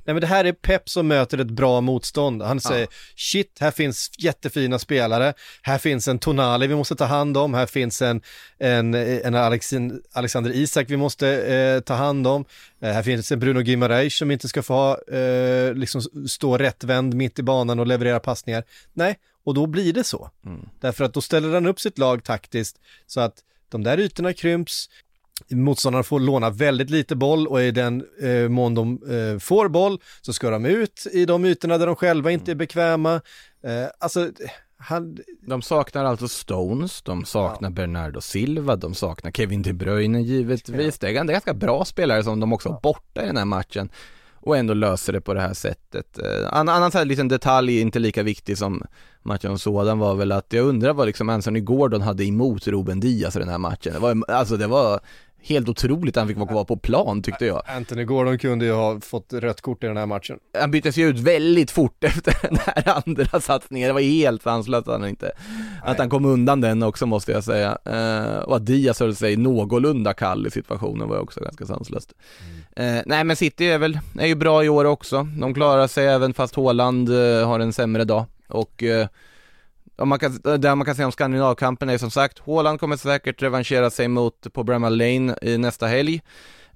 Nej 0.04 0.14
men 0.14 0.20
det 0.20 0.26
här 0.26 0.44
är 0.44 0.52
Pep 0.52 0.88
som 0.88 1.08
möter 1.08 1.38
ett 1.38 1.50
bra 1.50 1.80
motstånd. 1.80 2.42
Han 2.42 2.60
säger 2.60 2.88
shit, 3.16 3.56
här 3.60 3.70
finns 3.70 4.10
jättefina 4.18 4.78
spelare, 4.78 5.34
här 5.62 5.78
finns 5.78 6.08
en 6.08 6.18
Tonali 6.18 6.66
vi 6.66 6.74
måste 6.74 6.96
ta 6.96 7.04
hand 7.04 7.36
om, 7.36 7.54
här 7.54 7.66
finns 7.66 8.02
en, 8.02 8.22
en, 8.58 8.94
en 8.94 9.34
Alexin, 9.34 10.02
Alexander 10.12 10.50
Isak 10.50 10.90
vi 10.90 10.96
måste 10.96 11.28
eh, 11.28 11.80
ta 11.80 11.94
hand 11.94 12.26
om, 12.26 12.44
eh, 12.80 12.92
här 12.92 13.02
finns 13.02 13.32
en 13.32 13.38
Bruno 13.38 13.60
Guimaraes 13.60 14.16
som 14.16 14.30
inte 14.30 14.48
ska 14.48 14.62
få 14.62 14.74
ha, 14.74 15.16
eh, 15.16 15.74
liksom 15.74 16.02
stå 16.28 16.58
rättvänd 16.58 17.14
mitt 17.14 17.38
i 17.38 17.42
banan 17.42 17.78
och 17.78 17.86
leverera 17.86 18.20
passningar. 18.20 18.64
Nej, 18.92 19.18
och 19.44 19.54
då 19.54 19.66
blir 19.66 19.92
det 19.92 20.04
så. 20.04 20.30
Mm. 20.46 20.68
Därför 20.80 21.04
att 21.04 21.14
då 21.14 21.20
ställer 21.20 21.54
han 21.54 21.66
upp 21.66 21.80
sitt 21.80 21.98
lag 21.98 22.24
taktiskt 22.24 22.80
så 23.06 23.20
att 23.20 23.34
de 23.68 23.82
där 23.82 24.00
ytorna 24.00 24.32
krymps, 24.32 24.88
motståndarna 25.50 26.02
får 26.02 26.20
låna 26.20 26.50
väldigt 26.50 26.90
lite 26.90 27.16
boll 27.16 27.46
och 27.46 27.62
i 27.62 27.70
den 27.70 28.04
eh, 28.22 28.48
mån 28.48 28.74
de 28.74 28.92
eh, 29.10 29.38
får 29.38 29.68
boll 29.68 29.98
så 30.20 30.32
ska 30.32 30.50
de 30.50 30.64
ut 30.66 31.06
i 31.12 31.24
de 31.24 31.44
ytorna 31.44 31.78
där 31.78 31.86
de 31.86 31.96
själva 31.96 32.30
inte 32.30 32.50
är 32.50 32.54
bekväma. 32.54 33.14
Eh, 33.64 33.86
alltså, 33.98 34.30
han, 34.76 35.18
De 35.46 35.62
saknar 35.62 36.04
alltså 36.04 36.28
Stones, 36.28 37.02
de 37.02 37.24
saknar 37.24 37.70
Bernardo 37.70 38.20
Silva, 38.20 38.76
de 38.76 38.94
saknar 38.94 39.30
Kevin 39.30 39.62
De 39.62 39.72
Bruyne 39.72 40.20
givetvis. 40.22 41.00
Gan- 41.00 41.26
det 41.26 41.30
är 41.30 41.32
ganska 41.32 41.54
bra 41.54 41.84
spelare 41.84 42.24
som 42.24 42.40
de 42.40 42.52
också 42.52 42.68
har 42.68 42.80
borta 42.80 43.22
i 43.22 43.26
den 43.26 43.36
här 43.36 43.44
matchen. 43.44 43.90
Och 44.42 44.56
ändå 44.56 44.74
löser 44.74 45.12
det 45.12 45.20
på 45.20 45.34
det 45.34 45.40
här 45.40 45.54
sättet. 45.54 46.18
Eh, 46.18 46.58
En 46.60 46.68
annan 46.68 46.90
så 46.92 46.98
här 46.98 47.04
liten 47.04 47.28
detalj, 47.28 47.80
inte 47.80 47.98
lika 47.98 48.22
viktig 48.22 48.58
som 48.58 48.82
matchen 49.22 49.58
sådan 49.58 49.98
var 49.98 50.14
väl 50.14 50.32
att 50.32 50.52
jag 50.52 50.66
undrar 50.66 50.92
vad 50.92 51.06
liksom 51.06 51.28
Anthony 51.28 51.60
Gordon 51.60 52.00
hade 52.02 52.24
emot 52.24 52.66
Ruben 52.66 53.00
Diaz 53.00 53.36
i 53.36 53.38
den 53.38 53.48
här 53.48 53.58
matchen. 53.58 53.92
Det 53.92 53.98
var, 53.98 54.30
alltså 54.30 54.56
det 54.56 54.66
var 54.66 55.00
helt 55.44 55.68
otroligt 55.68 56.16
att 56.16 56.20
han 56.20 56.28
fick 56.28 56.36
vara 56.36 56.48
kvar 56.48 56.64
på 56.64 56.76
plan 56.76 57.22
tyckte 57.22 57.46
jag. 57.46 57.62
Anthony 57.66 58.04
Gordon 58.04 58.38
kunde 58.38 58.64
ju 58.64 58.72
ha 58.72 59.00
fått 59.00 59.32
rött 59.32 59.60
kort 59.60 59.84
i 59.84 59.86
den 59.86 59.96
här 59.96 60.06
matchen. 60.06 60.38
Han 60.58 60.70
byttes 60.70 60.96
ju 60.96 61.08
ut 61.08 61.18
väldigt 61.18 61.70
fort 61.70 62.04
efter 62.04 62.36
den 62.42 62.58
här 62.66 63.02
andra 63.06 63.40
satsningen, 63.40 63.86
det 63.88 63.92
var 63.92 64.00
helt 64.00 64.42
sanslöst 64.42 64.88
att 64.88 65.00
han 65.00 65.08
inte, 65.08 65.32
att 65.82 65.98
han 65.98 66.10
kom 66.10 66.24
undan 66.24 66.60
den 66.60 66.82
också 66.82 67.06
måste 67.06 67.32
jag 67.32 67.44
säga. 67.44 67.78
Eh, 67.84 68.38
och 68.38 68.56
att 68.56 68.66
Diaz 68.66 69.00
höll 69.00 69.14
sig 69.14 69.36
någorlunda 69.36 70.14
kall 70.14 70.46
i 70.46 70.50
situationen 70.50 71.08
var 71.08 71.18
också 71.18 71.40
ganska 71.40 71.66
sanslöst. 71.66 72.12
Eh, 72.76 72.98
nej 73.06 73.24
men 73.24 73.36
City 73.36 73.66
är 73.66 73.78
väl, 73.78 73.98
är 74.18 74.26
ju 74.26 74.34
bra 74.34 74.64
i 74.64 74.68
år 74.68 74.84
också, 74.84 75.28
de 75.40 75.54
klarar 75.54 75.86
sig 75.86 76.06
även 76.06 76.34
fast 76.34 76.56
Haaland 76.56 77.08
eh, 77.08 77.48
har 77.48 77.60
en 77.60 77.72
sämre 77.72 78.04
dag. 78.04 78.24
Och 78.48 78.82
man 80.04 80.18
kan, 80.18 80.40
det 80.58 80.74
man 80.74 80.84
kan 80.84 80.94
säga 80.94 81.06
om 81.06 81.12
Skandinavkampen 81.12 81.88
är 81.88 81.98
som 81.98 82.10
sagt, 82.10 82.38
Haaland 82.38 82.80
kommer 82.80 82.96
säkert 82.96 83.42
revanschera 83.42 83.90
sig 83.90 84.08
mot 84.08 84.52
på 84.52 84.64
Bramall 84.64 84.96
Lane 84.96 85.36
i 85.42 85.58
nästa 85.58 85.86
helg, 85.86 86.20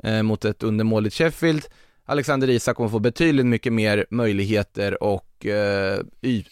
eh, 0.03 0.23
mot 0.23 0.45
ett 0.45 0.62
undermåligt 0.62 1.14
Sheffield. 1.14 1.67
Alexander 2.09 2.51
Isak 2.51 2.77
kommer 2.77 2.91
få 2.91 2.99
betydligt 2.99 3.47
mycket 3.47 3.73
mer 3.73 4.07
möjligheter 4.11 5.03
och 5.03 5.47
eh, 5.47 6.01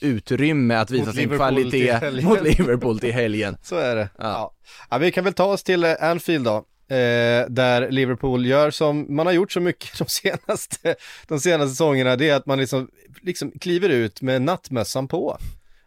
utrymme 0.01 0.75
att 0.75 0.91
visa 0.91 1.07
Mot 1.07 1.15
sin 1.15 1.23
Liverpool 1.23 1.71
kvalitet 1.71 2.23
mot 2.23 2.43
Liverpool 2.43 2.99
till 2.99 3.13
helgen. 3.13 3.57
Så 3.63 3.77
är 3.77 3.97
det. 3.97 4.09
Ja. 4.19 4.25
Ja. 4.25 4.55
Ja, 4.91 4.99
vi 4.99 5.13
kan 5.13 5.25
väl 5.25 5.33
ta 5.33 5.45
oss 5.45 5.63
till 5.63 5.85
eh, 5.85 5.95
Anfield 6.01 6.45
då. 6.45 6.57
Eh, 6.89 7.47
där 7.49 7.91
Liverpool 7.91 8.47
gör 8.47 8.71
som 8.71 9.17
man 9.17 9.27
har 9.27 9.33
gjort 9.33 9.53
så 9.53 9.61
mycket 9.61 9.99
de 9.99 10.05
senaste, 10.09 10.95
de 11.29 11.41
senaste 11.41 11.71
säsongerna, 11.71 12.17
det 12.17 12.29
är 12.29 12.37
att 12.37 12.47
man 12.47 12.59
liksom, 12.59 12.89
liksom 13.23 13.53
kliver 13.61 13.89
ut 13.89 14.23
med 14.23 14.43
nattmössan 14.43 15.09
på. 15.09 15.39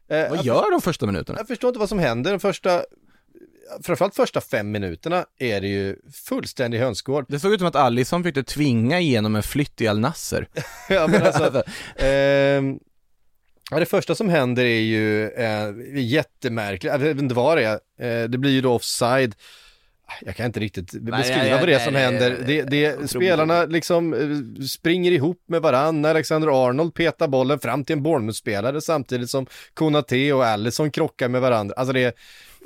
Eh, 0.09 0.29
vad 0.29 0.45
gör 0.45 0.71
de 0.71 0.81
första 0.81 1.05
minuterna? 1.05 1.39
Jag 1.39 1.47
förstår 1.47 1.67
inte 1.67 1.79
vad 1.79 1.89
som 1.89 1.99
händer. 1.99 2.31
De 2.31 2.39
första, 2.39 2.83
framförallt 3.83 4.15
första 4.15 4.41
fem 4.41 4.71
minuterna 4.71 5.25
är 5.39 5.61
det 5.61 5.67
ju 5.67 5.95
fullständig 6.13 6.79
hönsgård. 6.79 7.25
Det 7.29 7.39
såg 7.39 7.53
ut 7.53 7.59
som 7.59 7.67
att 7.67 7.75
Alisson 7.75 8.23
fick 8.23 8.45
tvinga 8.45 8.99
igenom 8.99 9.35
en 9.35 9.43
flytt 9.43 9.81
i 9.81 9.87
Al 9.87 9.99
Nasser. 9.99 10.47
ja, 10.89 11.07
men 11.07 11.23
alltså, 11.23 11.63
eh, 11.95 12.07
ja, 13.71 13.79
det 13.79 13.85
första 13.85 14.15
som 14.15 14.29
händer 14.29 14.63
är 14.63 14.81
ju 14.81 15.29
eh, 15.29 15.73
jättemärkligt, 15.95 16.93
jag 16.93 16.99
vet 16.99 17.19
inte 17.19 17.35
vad 17.35 17.57
det 17.57 17.63
är, 17.63 18.21
eh, 18.23 18.29
det 18.29 18.37
blir 18.37 18.51
ju 18.51 18.61
då 18.61 18.73
offside. 18.73 19.35
Jag 20.25 20.35
kan 20.35 20.45
inte 20.45 20.59
riktigt 20.59 20.91
beskriva 20.91 21.37
nej, 21.37 21.51
vad 21.51 21.67
det 21.67 21.73
är 21.73 21.79
som 21.79 21.95
händer. 21.95 22.37
Det, 22.45 22.61
det, 22.61 23.09
spelarna 23.09 23.65
liksom 23.65 24.13
eh, 24.13 24.63
springer 24.65 25.11
ihop 25.11 25.43
med 25.47 25.61
varann. 25.61 26.05
Alexander 26.05 26.67
Arnold 26.67 26.93
petar 26.93 27.27
bollen 27.27 27.59
fram 27.59 27.83
till 27.83 27.93
en 27.93 28.03
Bournemouth-spelare 28.03 28.81
samtidigt 28.81 29.29
som 29.29 29.45
Konate 29.73 30.33
och 30.33 30.45
Allison 30.45 30.91
krockar 30.91 31.27
med 31.27 31.41
varandra. 31.41 31.75
Alltså 31.77 31.93
det, 31.93 32.17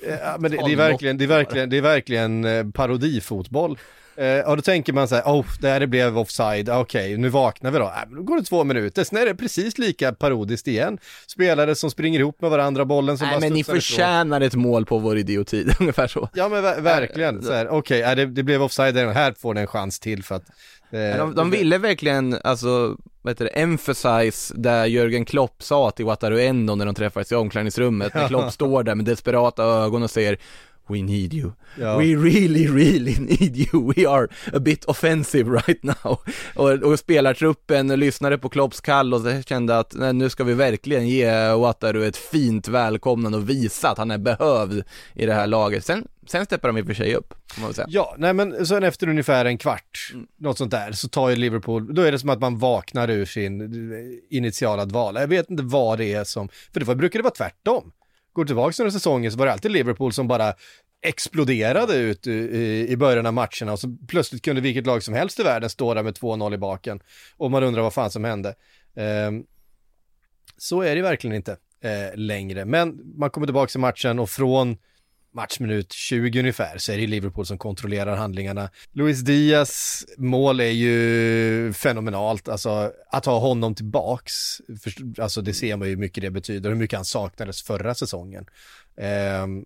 Ja, 0.03 0.37
men 0.39 0.51
det, 0.51 0.57
det, 0.57 0.71
är 0.71 0.75
verkligen, 0.75 1.17
det 1.17 1.25
är 1.25 1.27
verkligen, 1.27 1.69
det 1.69 1.77
är 1.77 1.81
verkligen 1.81 2.45
eh, 2.45 2.69
parodifotboll. 2.73 3.77
Eh, 4.21 4.49
och 4.49 4.55
då 4.55 4.61
tänker 4.61 4.93
man 4.93 5.07
så 5.07 5.15
här, 5.15 5.23
oh, 5.23 5.45
det 5.59 5.69
här 5.69 5.85
blev 5.85 6.17
offside, 6.17 6.69
okej, 6.69 6.79
okay, 6.79 7.17
nu 7.17 7.29
vaknar 7.29 7.71
vi 7.71 7.77
då. 7.77 7.85
Äh, 7.85 8.15
då 8.15 8.23
går 8.23 8.37
det 8.37 8.43
två 8.43 8.63
minuter, 8.63 9.03
sen 9.03 9.17
är 9.17 9.25
det 9.25 9.35
precis 9.35 9.77
lika 9.77 10.13
parodiskt 10.13 10.67
igen. 10.67 10.97
Spelare 11.27 11.75
som 11.75 11.91
springer 11.91 12.19
ihop 12.19 12.41
med 12.41 12.51
varandra, 12.51 12.85
bollen 12.85 13.17
som 13.17 13.27
Nej, 13.27 13.35
bara 13.35 13.39
men 13.39 13.53
ni 13.53 13.63
förtjänar 13.63 14.41
ett 14.41 14.55
mål 14.55 14.85
på 14.85 14.97
vår 14.97 15.17
idioti, 15.17 15.67
ungefär 15.79 16.07
så. 16.07 16.29
Ja 16.33 16.49
men 16.49 16.63
ver 16.63 16.81
verkligen, 16.81 17.37
okej, 17.39 17.67
okay, 17.67 18.01
äh, 18.01 18.15
det, 18.15 18.25
det 18.25 18.43
blev 18.43 18.63
offside, 18.63 18.97
här 18.97 19.33
får 19.39 19.53
den 19.53 19.61
en 19.61 19.67
chans 19.67 19.99
till 19.99 20.23
för 20.23 20.35
att 20.35 20.45
Eh, 20.93 21.17
de, 21.17 21.35
de 21.35 21.51
ville 21.51 21.77
verkligen, 21.77 22.37
alltså, 22.43 22.97
vad 23.21 23.31
heter 23.31 23.45
det, 23.45 23.51
emphasize 23.51 24.53
där 24.57 24.85
Jörgen 24.85 25.25
Klopp 25.25 25.63
sa 25.63 25.91
till 25.91 26.05
Wataru 26.05 26.41
Endo 26.41 26.75
när 26.75 26.85
de 26.85 26.95
träffades 26.95 27.31
i 27.31 27.35
omklädningsrummet, 27.35 28.13
när 28.13 28.27
Klopp 28.27 28.51
står 28.53 28.83
där 28.83 28.95
med 28.95 29.05
desperata 29.05 29.63
ögon 29.63 30.03
och 30.03 30.11
säger 30.11 30.37
We 30.91 31.03
need 31.03 31.33
you. 31.33 31.51
Ja. 31.79 31.97
We 31.97 32.15
really, 32.15 32.67
really 32.67 33.15
need 33.19 33.57
you. 33.57 33.93
We 33.95 34.09
are 34.09 34.27
a 34.53 34.59
bit 34.59 34.85
offensive 34.85 35.49
right 35.49 35.83
now. 35.83 36.19
Och, 36.55 36.69
och 36.69 36.99
spelartruppen 36.99 37.87
lyssnade 37.87 38.37
på 38.37 38.49
Klopps 38.49 38.81
kall 38.81 39.13
och 39.13 39.21
kände 39.45 39.79
att 39.79 39.93
nej, 39.95 40.13
nu 40.13 40.29
ska 40.29 40.43
vi 40.43 40.53
verkligen 40.53 41.07
ge 41.07 41.53
Wataru 41.53 42.05
ett 42.05 42.17
fint 42.17 42.67
välkomnande 42.67 43.37
och 43.37 43.49
visa 43.49 43.89
att 43.89 43.97
han 43.97 44.11
är 44.11 44.17
behövd 44.17 44.83
i 45.13 45.25
det 45.25 45.33
här 45.33 45.47
laget. 45.47 45.85
Sen, 45.85 46.07
sen 46.27 46.45
steppar 46.45 46.69
de 46.69 46.77
i 46.77 46.81
och 46.81 46.85
för 46.85 46.93
sig 46.93 47.15
upp, 47.15 47.33
får 47.53 47.61
man 47.61 47.73
säga. 47.73 47.87
Ja, 47.89 48.15
nej 48.17 48.33
men 48.33 48.65
sen 48.65 48.83
efter 48.83 49.09
ungefär 49.09 49.45
en 49.45 49.57
kvart, 49.57 50.11
mm. 50.13 50.27
något 50.37 50.57
sånt 50.57 50.71
där, 50.71 50.91
så 50.91 51.07
tar 51.07 51.29
ju 51.29 51.35
Liverpool, 51.35 51.95
då 51.95 52.01
är 52.01 52.11
det 52.11 52.19
som 52.19 52.29
att 52.29 52.39
man 52.39 52.57
vaknar 52.57 53.09
ur 53.09 53.25
sin 53.25 53.71
initiala 54.29 54.85
dvala. 54.85 55.19
Jag 55.19 55.27
vet 55.27 55.49
inte 55.49 55.63
vad 55.63 55.97
det 55.97 56.13
är 56.13 56.23
som, 56.23 56.49
för 56.73 56.79
det 56.79 56.95
brukar 56.95 57.19
det 57.19 57.23
vara 57.23 57.33
tvärtom 57.33 57.91
går 58.33 58.45
tillbaka 58.45 58.75
några 58.77 58.91
säsonger 58.91 59.29
så 59.29 59.37
var 59.37 59.45
det 59.45 59.51
alltid 59.51 59.71
Liverpool 59.71 60.13
som 60.13 60.27
bara 60.27 60.53
exploderade 61.01 61.95
ut 61.95 62.27
i, 62.27 62.95
början 62.97 63.25
av 63.25 63.33
matcherna 63.33 63.71
och 63.71 63.79
så 63.79 63.97
plötsligt 64.07 64.41
kunde 64.41 64.61
vilket 64.61 64.85
lag 64.85 65.03
som 65.03 65.13
helst 65.13 65.39
i 65.39 65.43
världen 65.43 65.69
stå 65.69 65.93
där 65.93 66.03
med 66.03 66.13
2-0 66.13 66.53
i 66.53 66.57
baken 66.57 66.99
och 67.37 67.51
man 67.51 67.63
undrar 67.63 67.81
vad 67.81 67.93
fan 67.93 68.11
som 68.11 68.23
hände. 68.23 68.55
Ehm, 68.95 69.43
så 70.57 70.81
är 70.81 70.95
det 70.95 71.01
verkligen 71.01 71.35
inte 71.35 71.57
eh, 71.83 72.15
längre, 72.15 72.65
men 72.65 73.01
man 73.17 73.29
kommer 73.29 73.47
tillbaka 73.47 73.79
i 73.79 73.81
matchen 73.81 74.19
och 74.19 74.29
från 74.29 74.77
matchminut 75.33 75.93
20 75.93 76.39
ungefär 76.39 76.77
så 76.77 76.91
är 76.91 76.97
det 76.97 77.07
Liverpool 77.07 77.45
som 77.45 77.57
kontrollerar 77.57 78.15
handlingarna. 78.15 78.69
Luis 78.91 79.19
Diaz 79.19 80.05
mål 80.17 80.59
är 80.59 80.71
ju 80.71 81.73
fenomenalt, 81.73 82.49
alltså 82.49 82.91
att 83.11 83.25
ha 83.25 83.39
honom 83.39 83.75
tillbaks, 83.75 84.33
för, 84.83 85.21
alltså 85.21 85.41
det 85.41 85.53
ser 85.53 85.77
man 85.77 85.87
ju 85.87 85.93
hur 85.93 86.01
mycket 86.01 86.21
det 86.23 86.31
betyder, 86.31 86.69
hur 86.69 86.77
mycket 86.77 86.97
han 86.97 87.05
saknades 87.05 87.63
förra 87.63 87.95
säsongen. 87.95 88.45
Um, 88.95 89.65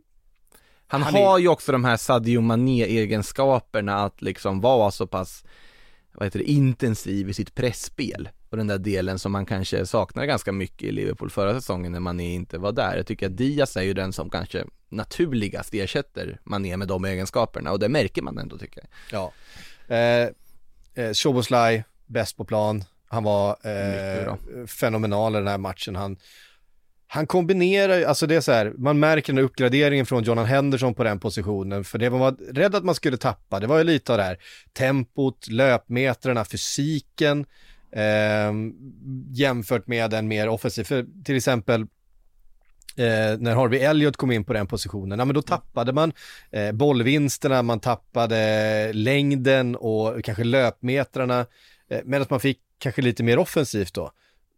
han, 0.88 1.01
han, 1.01 1.13
har 1.13 1.36
är... 1.36 1.41
ju 1.41 1.47
också 1.47 1.72
de 1.72 1.86
här 1.86 1.97
Sadio 1.97 2.41
Mané-egenskaperna 2.41 3.95
att 4.05 4.22
liksom 4.22 4.61
vara 4.61 4.91
så 4.91 5.07
pass, 5.07 5.43
vad 6.13 6.26
heter 6.26 6.39
det, 6.39 6.51
intensiv 6.51 7.30
i 7.30 7.34
sitt 7.34 7.55
pressspel 7.55 8.30
och 8.56 8.58
den 8.58 8.68
där 8.68 8.78
delen 8.78 9.20
som 9.20 9.32
man 9.32 9.45
kanske 9.45 9.86
saknar 9.86 10.26
ganska 10.26 10.51
mycket 10.51 10.84
i 10.84 10.91
Liverpool 10.91 11.30
förra 11.30 11.53
säsongen 11.53 11.91
när 11.91 11.99
Mané 11.99 12.34
inte 12.34 12.58
var 12.58 12.72
där. 12.72 12.97
Jag 12.97 13.08
tycker 13.08 13.26
att 13.26 13.38
Diaz 13.38 13.78
är 13.78 13.82
ju 13.82 13.93
den 13.93 14.14
som 14.14 14.30
kanske 14.30 14.66
naturligast 14.89 15.74
ersätter 15.74 16.39
Mané 16.43 16.78
med 16.78 16.88
de 16.88 17.06
egenskaperna 17.06 17.72
och 17.72 17.80
det 17.80 17.89
märker 17.89 18.22
man 18.22 18.38
ändå 18.38 18.58
tycker 18.58 18.82
jag. 18.82 18.89
Ja. 19.12 19.95
Eh, 19.95 20.30
eh, 21.03 21.14
Shoboslaj, 21.14 21.84
bäst 22.06 22.38
på 22.38 22.45
plan. 22.45 22.84
Han 23.08 23.24
var 23.24 23.49
eh, 23.49 24.36
fenomenal 24.68 25.36
i 25.36 25.38
den 25.38 25.47
här 25.47 25.58
matchen. 25.58 25.95
Han, 25.95 26.18
han 27.08 27.28
kombinerar 27.28 28.03
alltså 28.03 28.28
det 28.28 28.36
är 28.36 28.41
så 28.41 28.51
här, 28.51 28.74
man 28.78 28.99
märker 28.99 29.34
den 29.34 29.38
här 29.38 29.45
uppgraderingen 29.45 30.06
från 30.06 30.24
Jonan 30.24 30.45
Henderson 30.45 30.93
på 30.93 31.03
den 31.03 31.20
positionen, 31.20 31.84
för 31.84 31.97
det 31.97 32.10
man 32.10 32.20
var 32.20 32.36
rädd 32.53 32.76
att 32.76 32.84
man 32.86 32.95
skulle 32.95 33.18
tappa, 33.18 33.60
det 33.60 33.68
var 33.68 33.78
ju 33.78 33.84
lite 33.84 34.12
av 34.12 34.18
det 34.18 34.24
här 34.24 34.38
tempot, 34.74 35.47
löpmetrarna, 35.47 36.45
fysiken, 36.45 37.45
eh, 37.96 38.54
jämfört 39.32 39.88
med 39.88 40.14
en 40.14 40.28
mer 40.28 40.50
offensiv, 40.50 40.84
för 40.84 41.06
till 41.24 41.36
exempel 41.36 41.82
eh, 42.96 43.38
när 43.39 43.56
Harvey 43.56 43.80
Elliott 43.80 44.18
kom 44.18 44.32
in 44.32 44.43
på 44.43 44.54
den 44.54 44.68
positionen, 44.68 45.20
ja 45.20 45.26
men 45.26 45.36
då 45.36 45.41
tappade 45.41 45.93
man 45.93 46.14
eh, 46.52 46.72
bollvinsterna, 46.72 47.62
man 47.62 47.80
tappade 47.80 48.93
längden 48.93 49.76
och 49.76 50.24
kanske 50.24 50.43
löpmetrarna, 50.43 51.46
eh, 51.89 52.00
medan 52.06 52.28
man 52.30 52.39
fick 52.39 52.60
kanske 52.80 53.02
lite 53.02 53.24
mer 53.24 53.39
offensivt 53.39 53.93
då. 53.93 54.12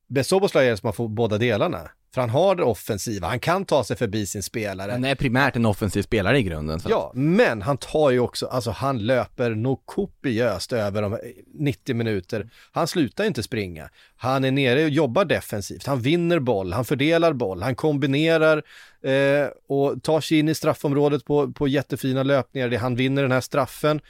Besoboslaj 0.07 0.67
är 0.67 0.75
som 0.75 0.87
man 0.87 0.93
får 0.93 1.07
båda 1.07 1.37
delarna. 1.37 1.89
För 2.17 2.21
han 2.21 2.29
har 2.29 2.55
det 2.55 2.63
offensiva, 2.63 3.27
han 3.27 3.39
kan 3.39 3.65
ta 3.65 3.83
sig 3.83 3.97
förbi 3.97 4.25
sin 4.25 4.43
spelare. 4.43 4.91
Han 4.91 5.05
är 5.05 5.15
primärt 5.15 5.55
en 5.55 5.65
offensiv 5.65 6.01
spelare 6.01 6.39
i 6.39 6.43
grunden. 6.43 6.79
Så. 6.79 6.89
Ja, 6.89 7.11
men 7.15 7.61
han 7.61 7.77
tar 7.77 8.09
ju 8.09 8.19
också, 8.19 8.47
alltså 8.47 8.71
han 8.71 8.97
löper 8.97 9.55
nog 9.55 9.85
kopiöst 9.85 10.73
över 10.73 11.01
de 11.01 11.17
90 11.53 11.95
minuter. 11.95 12.49
Han 12.71 12.87
slutar 12.87 13.23
inte 13.23 13.43
springa. 13.43 13.89
Han 14.17 14.45
är 14.45 14.51
nere 14.51 14.83
och 14.83 14.89
jobbar 14.89 15.25
defensivt, 15.25 15.85
han 15.85 16.01
vinner 16.01 16.39
boll, 16.39 16.73
han 16.73 16.85
fördelar 16.85 17.33
boll, 17.33 17.61
han 17.61 17.75
kombinerar 17.75 18.63
eh, 19.01 19.47
och 19.67 20.03
tar 20.03 20.21
sig 20.21 20.39
in 20.39 20.49
i 20.49 20.55
straffområdet 20.55 21.25
på, 21.25 21.51
på 21.51 21.67
jättefina 21.67 22.23
löpningar. 22.23 22.69
Det, 22.69 22.77
han 22.77 22.95
vinner 22.95 23.21
den 23.21 23.31
här 23.31 23.41
straffen, 23.41 24.01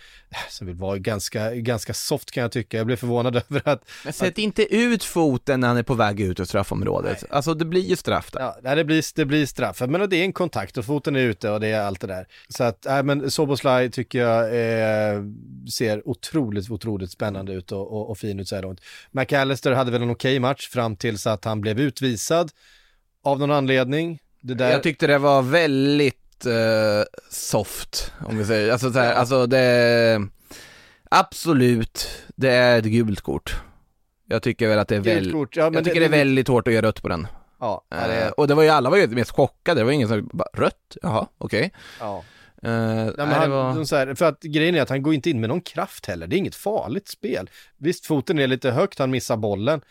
som 0.50 0.68
vill 0.68 0.76
vara 0.76 0.98
ganska, 0.98 1.56
ganska 1.56 1.94
soft 1.94 2.32
kan 2.32 2.42
jag 2.42 2.52
tycka. 2.52 2.78
Jag 2.78 2.86
blev 2.86 2.96
förvånad 2.96 3.36
över 3.50 3.62
att... 3.66 3.90
Men 4.04 4.14
sätt 4.14 4.28
att, 4.28 4.38
inte 4.38 4.76
ut 4.76 5.04
foten 5.04 5.60
när 5.60 5.68
han 5.68 5.78
är 5.78 5.84
på 5.84 5.94
väg 5.94 6.20
ut 6.20 6.40
ur 6.40 6.46
straffområdet. 6.46 7.18
Nej. 7.22 7.30
Alltså 7.32 7.54
det 7.54 7.66
blir 7.66 7.82
ju 7.82 7.96
straff 7.98 8.32
där. 8.32 8.54
Ja, 8.64 8.76
det 8.76 8.84
blir, 8.84 9.16
det 9.16 9.26
blir 9.26 9.46
straff. 9.46 9.82
Men 9.88 10.10
det 10.10 10.18
är 10.18 10.24
en 10.24 10.34
kontakt 10.34 10.78
och 10.78 10.86
foten 10.86 11.16
är 11.16 11.20
ute 11.20 11.50
och 11.50 11.60
det 11.60 11.68
är 11.68 11.82
allt 11.82 12.02
det 12.02 12.08
där. 12.08 12.28
Så 12.50 12.64
att, 12.64 12.86
nej 12.86 13.04
men 13.04 13.32
Soboslaj 13.32 13.92
tycker 13.92 14.20
jag 14.20 14.44
eh, 14.44 15.22
ser 15.74 16.08
otroligt, 16.08 16.70
otroligt 16.70 17.12
spännande 17.12 17.54
ut 17.54 17.72
och, 17.72 17.94
och, 17.94 18.10
och 18.10 18.18
fin 18.18 18.40
ut 18.40 18.48
så 18.48 18.56
här 18.56 18.62
långt. 18.62 18.82
McAllister 19.12 19.72
hade 19.72 19.92
väl 19.92 20.02
en 20.02 20.10
okej 20.10 20.32
okay 20.32 20.40
match 20.40 20.70
fram 20.70 20.96
tills 20.96 21.28
att 21.28 21.46
han 21.46 21.62
blev 21.62 21.80
utvisad 21.80 22.52
av 23.24 23.40
någon 23.40 23.52
anledning. 23.52 24.20
Där... 24.42 24.72
Jag 24.72 24.84
tyckte 24.84 25.08
det 25.08 25.18
var 25.18 25.42
väldigt 25.42 26.46
uh, 26.46 26.54
soft, 27.30 28.12
om 28.26 28.38
vi 28.38 28.46
säger, 28.46 28.72
alltså, 28.72 28.92
så 28.92 29.00
här, 29.00 29.14
alltså 29.14 29.48
det, 29.48 30.28
absolut, 31.10 32.10
det 32.36 32.50
är 32.50 32.80
ett 32.80 32.86
gult 32.86 33.22
kort. 33.22 33.56
Jag 34.30 34.44
tycker 34.44 34.68
väl 34.68 34.80
att 34.80 34.88
det 34.88 34.96
är 34.96 35.00
väldigt, 35.00 35.56
ja, 35.56 35.72
jag 35.74 35.86
tycker 35.86 36.00
det, 36.00 36.08
det, 36.08 36.16
är 36.16 36.20
väldigt 36.20 36.48
hårt 36.48 36.68
att 36.68 36.74
göra 36.74 36.88
rött 36.88 37.02
på 37.02 37.08
den. 37.08 37.28
Ja, 37.60 37.86
uh, 37.94 38.08
det... 38.08 38.32
Och 38.32 38.48
det 38.48 38.56
var 38.56 38.64
ju, 38.64 38.70
alla 38.70 38.90
var 38.90 38.98
ju 38.98 39.08
mest 39.08 39.32
chockade, 39.32 39.82
det 39.82 39.86
var 39.86 39.92
ingen 39.92 40.08
som 40.08 40.30
bara, 40.34 40.50
rött? 40.54 40.98
Jaha, 41.02 41.28
okej. 41.38 41.60
Okay. 41.60 41.70
Ja. 42.00 42.24
Uh, 42.66 42.72
nej, 43.06 43.14
men 43.18 43.32
han, 43.32 43.52
var... 43.52 43.96
här, 43.96 44.16
för 44.16 44.26
att 44.26 44.42
grejen 44.42 44.76
är 44.76 44.82
att 44.82 44.90
han 44.90 45.02
går 45.02 45.14
inte 45.14 45.30
in 45.30 45.40
med 45.40 45.50
någon 45.50 45.62
kraft 45.62 46.06
heller, 46.06 46.28
det 46.28 46.36
är 46.36 46.38
inget 46.38 46.56
farligt 46.56 47.08
spel. 47.08 47.50
Visst, 47.78 48.06
foten 48.06 48.40
är 48.40 48.48
lite 48.48 48.72
högt, 48.72 49.00
han 49.00 49.12
missar 49.12 49.38
bollen, 49.38 49.82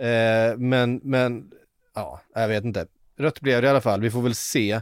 uh, 0.00 0.58
men, 0.58 1.00
men, 1.02 1.50
ja, 1.94 2.20
jag 2.34 2.48
vet 2.48 2.64
inte 2.64 2.86
rött 3.16 3.40
blev 3.40 3.62
det 3.62 3.66
i 3.66 3.70
alla 3.70 3.80
fall, 3.80 4.00
vi 4.00 4.10
får 4.10 4.22
väl 4.22 4.34
se. 4.34 4.80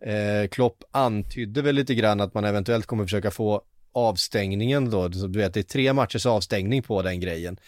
Eh, 0.00 0.48
Klopp 0.50 0.84
antydde 0.90 1.62
väl 1.62 1.74
lite 1.74 1.94
grann 1.94 2.20
att 2.20 2.34
man 2.34 2.44
eventuellt 2.44 2.86
kommer 2.86 3.04
försöka 3.04 3.30
få 3.30 3.62
avstängningen 3.92 4.90
då, 4.90 5.08
du 5.08 5.38
vet 5.38 5.54
det 5.54 5.60
är 5.60 5.64
tre 5.64 5.92
matchers 5.92 6.26
avstängning 6.26 6.82
på 6.82 7.02
den 7.02 7.20
grejen. 7.20 7.58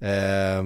Eh, 0.00 0.62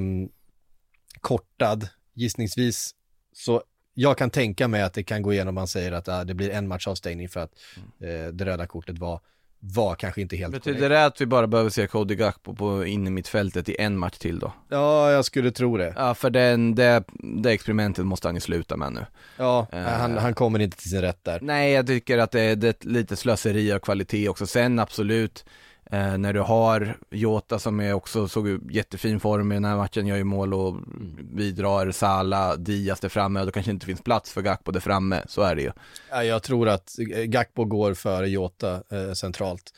kortad, 1.21 1.89
gissningsvis, 2.15 2.91
så 3.35 3.63
jag 3.95 4.19
kan 4.19 4.31
tänka 4.31 4.69
mig 4.69 4.83
att 4.83 4.95
det 4.95 5.03
kan 5.03 5.23
gå 5.23 5.33
igenom 5.33 5.55
man 5.55 5.69
säger 5.69 5.93
att 5.93 6.09
ah, 6.09 6.25
det 6.25 6.35
blir 6.35 6.51
en 6.51 6.69
match 6.69 6.87
avstängning 6.87 7.29
för 7.29 7.41
att 7.41 7.53
mm. 8.01 8.27
eh, 8.27 8.33
det 8.33 8.45
röda 8.45 8.67
kortet 8.67 8.99
var, 8.99 9.21
var 9.61 9.95
kanske 9.95 10.21
inte 10.21 10.37
helt 10.37 10.53
Betyder 10.53 10.79
korrekt. 10.79 10.91
det 10.91 11.05
att 11.05 11.21
vi 11.21 11.27
bara 11.27 11.47
behöver 11.47 11.71
se 11.71 11.87
Cody 11.87 12.15
Gakpo 12.15 12.55
på 12.55 12.87
in 12.87 13.07
i 13.07 13.11
mittfältet 13.11 13.69
i 13.69 13.77
en 13.79 13.99
match 13.99 14.19
till 14.19 14.39
då? 14.39 14.53
Ja, 14.69 15.11
jag 15.13 15.25
skulle 15.25 15.51
tro 15.51 15.77
det. 15.77 15.93
Ja, 15.97 16.15
för 16.15 16.31
den, 16.31 16.75
det, 16.75 17.05
det 17.43 17.51
experimentet 17.51 18.07
måste 18.07 18.29
han 18.29 18.35
ju 18.35 18.41
sluta 18.41 18.77
med 18.77 18.93
nu. 18.93 19.07
Ja, 19.37 19.67
Eh. 19.73 19.83
han, 19.83 20.19
han 20.19 20.35
kommer 20.35 20.59
inte 20.59 20.77
till 20.77 20.91
sin 20.91 21.01
rätt 21.01 21.25
där. 21.25 21.39
Nej, 21.43 21.73
jag 21.73 21.87
tycker 21.87 22.19
att 22.19 22.31
det 22.31 22.41
är, 22.41 22.57
det 22.57 22.85
är 22.85 22.89
lite 22.89 23.17
slöseri 23.17 23.73
av 23.73 23.79
kvalitet 23.79 24.29
också. 24.29 24.47
Sen 24.47 24.79
absolut, 24.79 25.45
eh, 25.91 26.19
när 26.19 26.33
du 26.33 26.41
har 26.41 26.97
Jota 27.11 27.59
som 27.59 27.81
är 27.81 27.93
också 27.93 28.29
såg 28.29 28.73
jättefin 28.73 29.21
form 29.21 29.53
i 29.53 29.55
den 29.55 29.65
här 29.65 29.77
matchen, 29.77 30.07
gör 30.07 30.17
ju 30.17 30.25
mål 30.25 30.55
och 30.55 30.77
bidrar, 31.23 31.91
Sala, 31.91 32.57
Diaz 32.57 33.01
där 33.01 33.09
framme 33.09 33.41
och 33.41 33.47
då 33.47 33.53
kanske 33.53 33.73
inte 33.73 33.87
finns 33.87 34.03
plats 34.03 34.33
för 34.33 34.43
Gakpo 34.43 34.73
där 34.73 34.81
framme, 34.81 35.23
så 35.27 35.43
är 35.43 35.55
det 35.57 35.63
ju. 35.63 35.71
Ja, 36.11 36.25
jag 36.25 36.43
tror 36.43 36.69
att 36.69 36.95
Gakpo 37.27 37.65
går 37.65 37.95
före 37.95 38.29
Jota 38.29 38.83
eh, 38.91 39.13
centralt. 39.13 39.73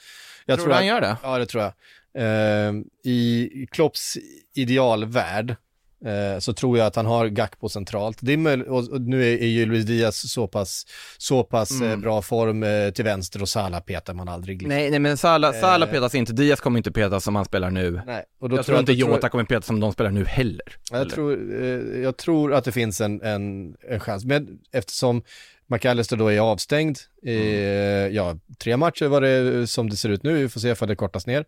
Jag 0.47 0.59
tror 0.59 0.69
du 0.69 0.75
han 0.75 0.83
att, 0.83 0.89
gör 0.89 1.01
det? 1.01 1.17
Ja, 1.23 1.39
det 1.39 1.47
tror 1.47 1.63
jag. 1.63 1.73
Eh, 2.19 2.75
I 3.05 3.67
Klopps 3.71 4.19
idealvärld 4.55 5.57
så 6.41 6.53
tror 6.53 6.79
jag 6.79 6.87
att 6.87 6.97
han 6.97 7.07
har 7.07 7.27
Gakpo 7.27 7.69
centralt. 7.69 8.19
Det 8.21 8.33
är 8.33 8.37
möj- 8.37 8.63
och, 8.67 9.01
nu 9.01 9.23
är, 9.33 9.39
är 9.43 9.47
ju 9.47 9.67
Luis 9.67 9.85
Diaz 9.85 10.33
så 10.33 10.47
pass, 10.49 10.87
så 11.19 11.45
pass 11.45 11.71
Mm. 11.71 11.91
eh, 11.93 11.97
bra 11.97 12.23
form 12.23 12.63
eh, 12.63 12.91
till 12.91 13.05
vänster 13.05 13.43
och 13.43 13.49
Salah 13.49 13.81
petar 13.81 14.15
man 14.15 14.29
aldrig. 14.29 14.63
liksom. 14.63 14.69
Nej, 14.77 14.91
nej 14.91 14.99
men 14.99 15.17
Sala, 15.17 15.53
Sala 15.53 15.87
Eh. 15.87 15.93
petas 15.93 16.15
inte, 16.15 16.33
Diaz 16.33 16.61
kommer 16.61 16.79
inte 16.79 16.93
petas 16.93 17.25
som 17.25 17.37
han 17.37 17.45
spelar 17.45 17.71
nu. 17.71 18.01
Nej. 18.07 18.25
Och 18.41 18.49
då 18.49 18.57
jag 18.57 18.67
tror 18.67 18.79
inte 18.79 18.93
då 18.93 18.99
tror- 19.01 19.11
Jota 19.15 19.29
kommer 19.29 19.45
petas 19.45 19.67
som 19.67 19.81
de 19.81 19.93
spelar 19.93 20.11
nu 20.11 20.25
heller. 20.25 20.77
Jag 20.91 21.01
Eller? 21.01 21.11
tror, 21.11 21.63
eh, 21.65 22.01
jag 22.03 22.17
tror 22.17 22.55
att 22.55 22.65
det 22.65 22.73
finns 22.73 23.01
en, 23.01 23.23
en, 23.23 23.75
en 23.91 24.01
chans, 24.01 24.25
men 24.25 24.59
eftersom 24.73 25.23
McAllister 25.67 26.17
då 26.17 26.29
är 26.33 26.39
avstängd, 26.41 26.97
eh, 27.27 27.33
Mm. 27.35 28.15
ja, 28.15 28.37
tre 28.59 28.77
matcher 28.77 29.07
var 29.07 29.21
det 29.21 29.67
som 29.67 29.91
det 29.91 29.97
ser 29.97 30.09
ut 30.09 30.23
nu, 30.23 30.35
vi 30.43 30.49
får 30.49 30.61
se 30.61 30.69
ifall 30.69 30.89
det 30.89 30.97
kortas 30.97 31.27
ner. 31.27 31.45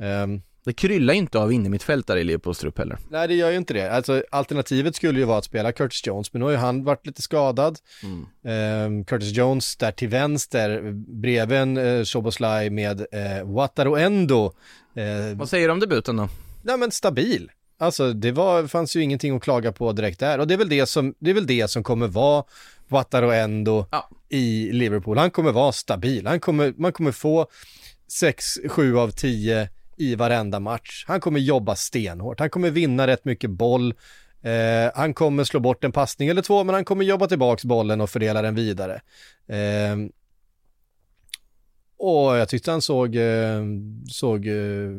Ehm, 0.00 0.42
Det 0.68 0.72
kryllar 0.74 1.14
inte 1.14 1.38
av 1.38 1.52
innermittfältare 1.52 2.20
i 2.20 2.24
Liverpools 2.24 2.58
trupp 2.58 2.78
heller. 2.78 2.98
nej, 3.10 3.28
det 3.28 3.34
gör 3.34 3.50
ju 3.50 3.56
inte 3.56 3.74
det. 3.74 3.92
Alltså, 3.92 4.22
alternativet 4.30 4.96
skulle 4.96 5.18
ju 5.18 5.24
vara 5.24 5.38
att 5.38 5.44
spela 5.44 5.72
Curtis 5.72 6.06
Jones, 6.06 6.32
men 6.32 6.40
nu 6.40 6.44
har 6.44 6.52
ju 6.52 6.56
han 6.58 6.84
varit 6.84 7.06
lite 7.06 7.22
skadad. 7.22 7.78
Mm. 8.02 8.26
Ehm, 8.44 9.04
Curtis 9.04 9.32
Jones 9.36 9.76
där 9.76 9.92
till 9.92 10.08
vänster, 10.08 10.80
bredvid 11.20 11.58
en 11.58 11.76
uh, 11.78 12.04
Soboslaj 12.04 12.70
med 12.70 13.00
uh, 13.00 13.54
Wataru 13.54 13.96
Endo. 14.00 14.44
Eh, 14.96 15.36
Vad 15.36 15.48
säger 15.48 15.68
du 15.68 15.72
om 15.72 15.80
debuten 15.80 16.16
då? 16.16 16.28
Nej 16.62 16.76
men 16.78 16.90
stabil. 16.90 17.50
Alltså 17.78 18.12
det 18.12 18.32
var, 18.32 18.66
fanns 18.66 18.96
ju 18.96 19.02
ingenting 19.02 19.36
att 19.36 19.42
klaga 19.42 19.72
på 19.72 19.92
direkt 19.92 20.20
där 20.20 20.38
och 20.38 20.46
det 20.46 20.54
är 20.54 20.58
väl 20.58 20.68
det 20.68 20.86
som, 20.86 21.14
det 21.18 21.30
är 21.30 21.34
väl 21.34 21.46
det 21.46 21.68
som 21.70 21.82
kommer 21.82 22.06
vara 22.06 22.44
Wataru 22.88 23.32
Endo 23.34 23.84
Ja. 23.90 24.10
i 24.28 24.72
Liverpool. 24.72 25.18
Han 25.18 25.30
kommer 25.30 25.52
vara 25.52 25.72
stabil. 25.72 26.26
Han 26.26 26.40
kommer, 26.40 26.74
man 26.76 26.92
kommer 26.92 27.12
få 27.12 27.46
6-7 28.22 28.98
av 28.98 29.10
10 29.10 29.68
i 29.98 30.14
varenda 30.14 30.60
match. 30.60 31.04
Han 31.06 31.20
kommer 31.20 31.40
jobba 31.40 31.76
stenhårt. 31.76 32.40
Han 32.40 32.50
kommer 32.50 32.70
vinna 32.70 33.06
rätt 33.06 33.24
mycket 33.24 33.50
boll. 33.50 33.94
Eh, 34.42 34.90
han 34.94 35.14
kommer 35.14 35.44
slå 35.44 35.60
bort 35.60 35.84
en 35.84 35.92
passning 35.92 36.28
eller 36.28 36.42
två 36.42 36.64
men 36.64 36.74
han 36.74 36.84
kommer 36.84 37.04
jobba 37.04 37.26
tillbaks 37.26 37.64
bollen 37.64 38.00
och 38.00 38.10
fördela 38.10 38.42
den 38.42 38.54
vidare. 38.54 39.00
Eh, 39.48 39.96
och 41.98 42.36
jag 42.36 42.48
tyckte 42.48 42.70
han 42.70 42.82
såg, 42.82 43.16
eh, 43.16 43.62
såg 44.10 44.46
eh, 44.46 44.90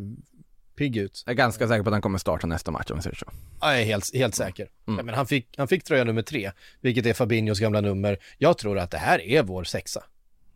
pigg 0.75 0.97
ut. 0.97 1.23
Jag 1.25 1.33
är 1.33 1.37
ganska 1.37 1.67
säker 1.67 1.83
på 1.83 1.89
att 1.89 1.93
han 1.93 2.01
kommer 2.01 2.17
starta 2.17 2.47
nästa 2.47 2.71
match 2.71 2.91
om 2.91 2.97
vi 2.97 3.03
säger 3.03 3.15
så. 3.15 3.25
Ja, 3.61 3.71
Jag 3.71 3.81
är 3.81 3.85
helt, 3.85 4.15
helt 4.15 4.35
säker. 4.35 4.67
Mm. 4.87 4.97
Ja, 4.97 5.03
men 5.03 5.15
han, 5.15 5.27
fick, 5.27 5.47
han 5.57 5.67
fick 5.67 5.83
tröja 5.83 6.03
nummer 6.03 6.21
tre, 6.21 6.51
vilket 6.81 7.05
är 7.05 7.13
Fabinhos 7.13 7.59
gamla 7.59 7.81
nummer. 7.81 8.17
Jag 8.37 8.57
tror 8.57 8.79
att 8.79 8.91
det 8.91 8.97
här 8.97 9.21
är 9.21 9.43
vår 9.43 9.63
sexa. 9.63 10.03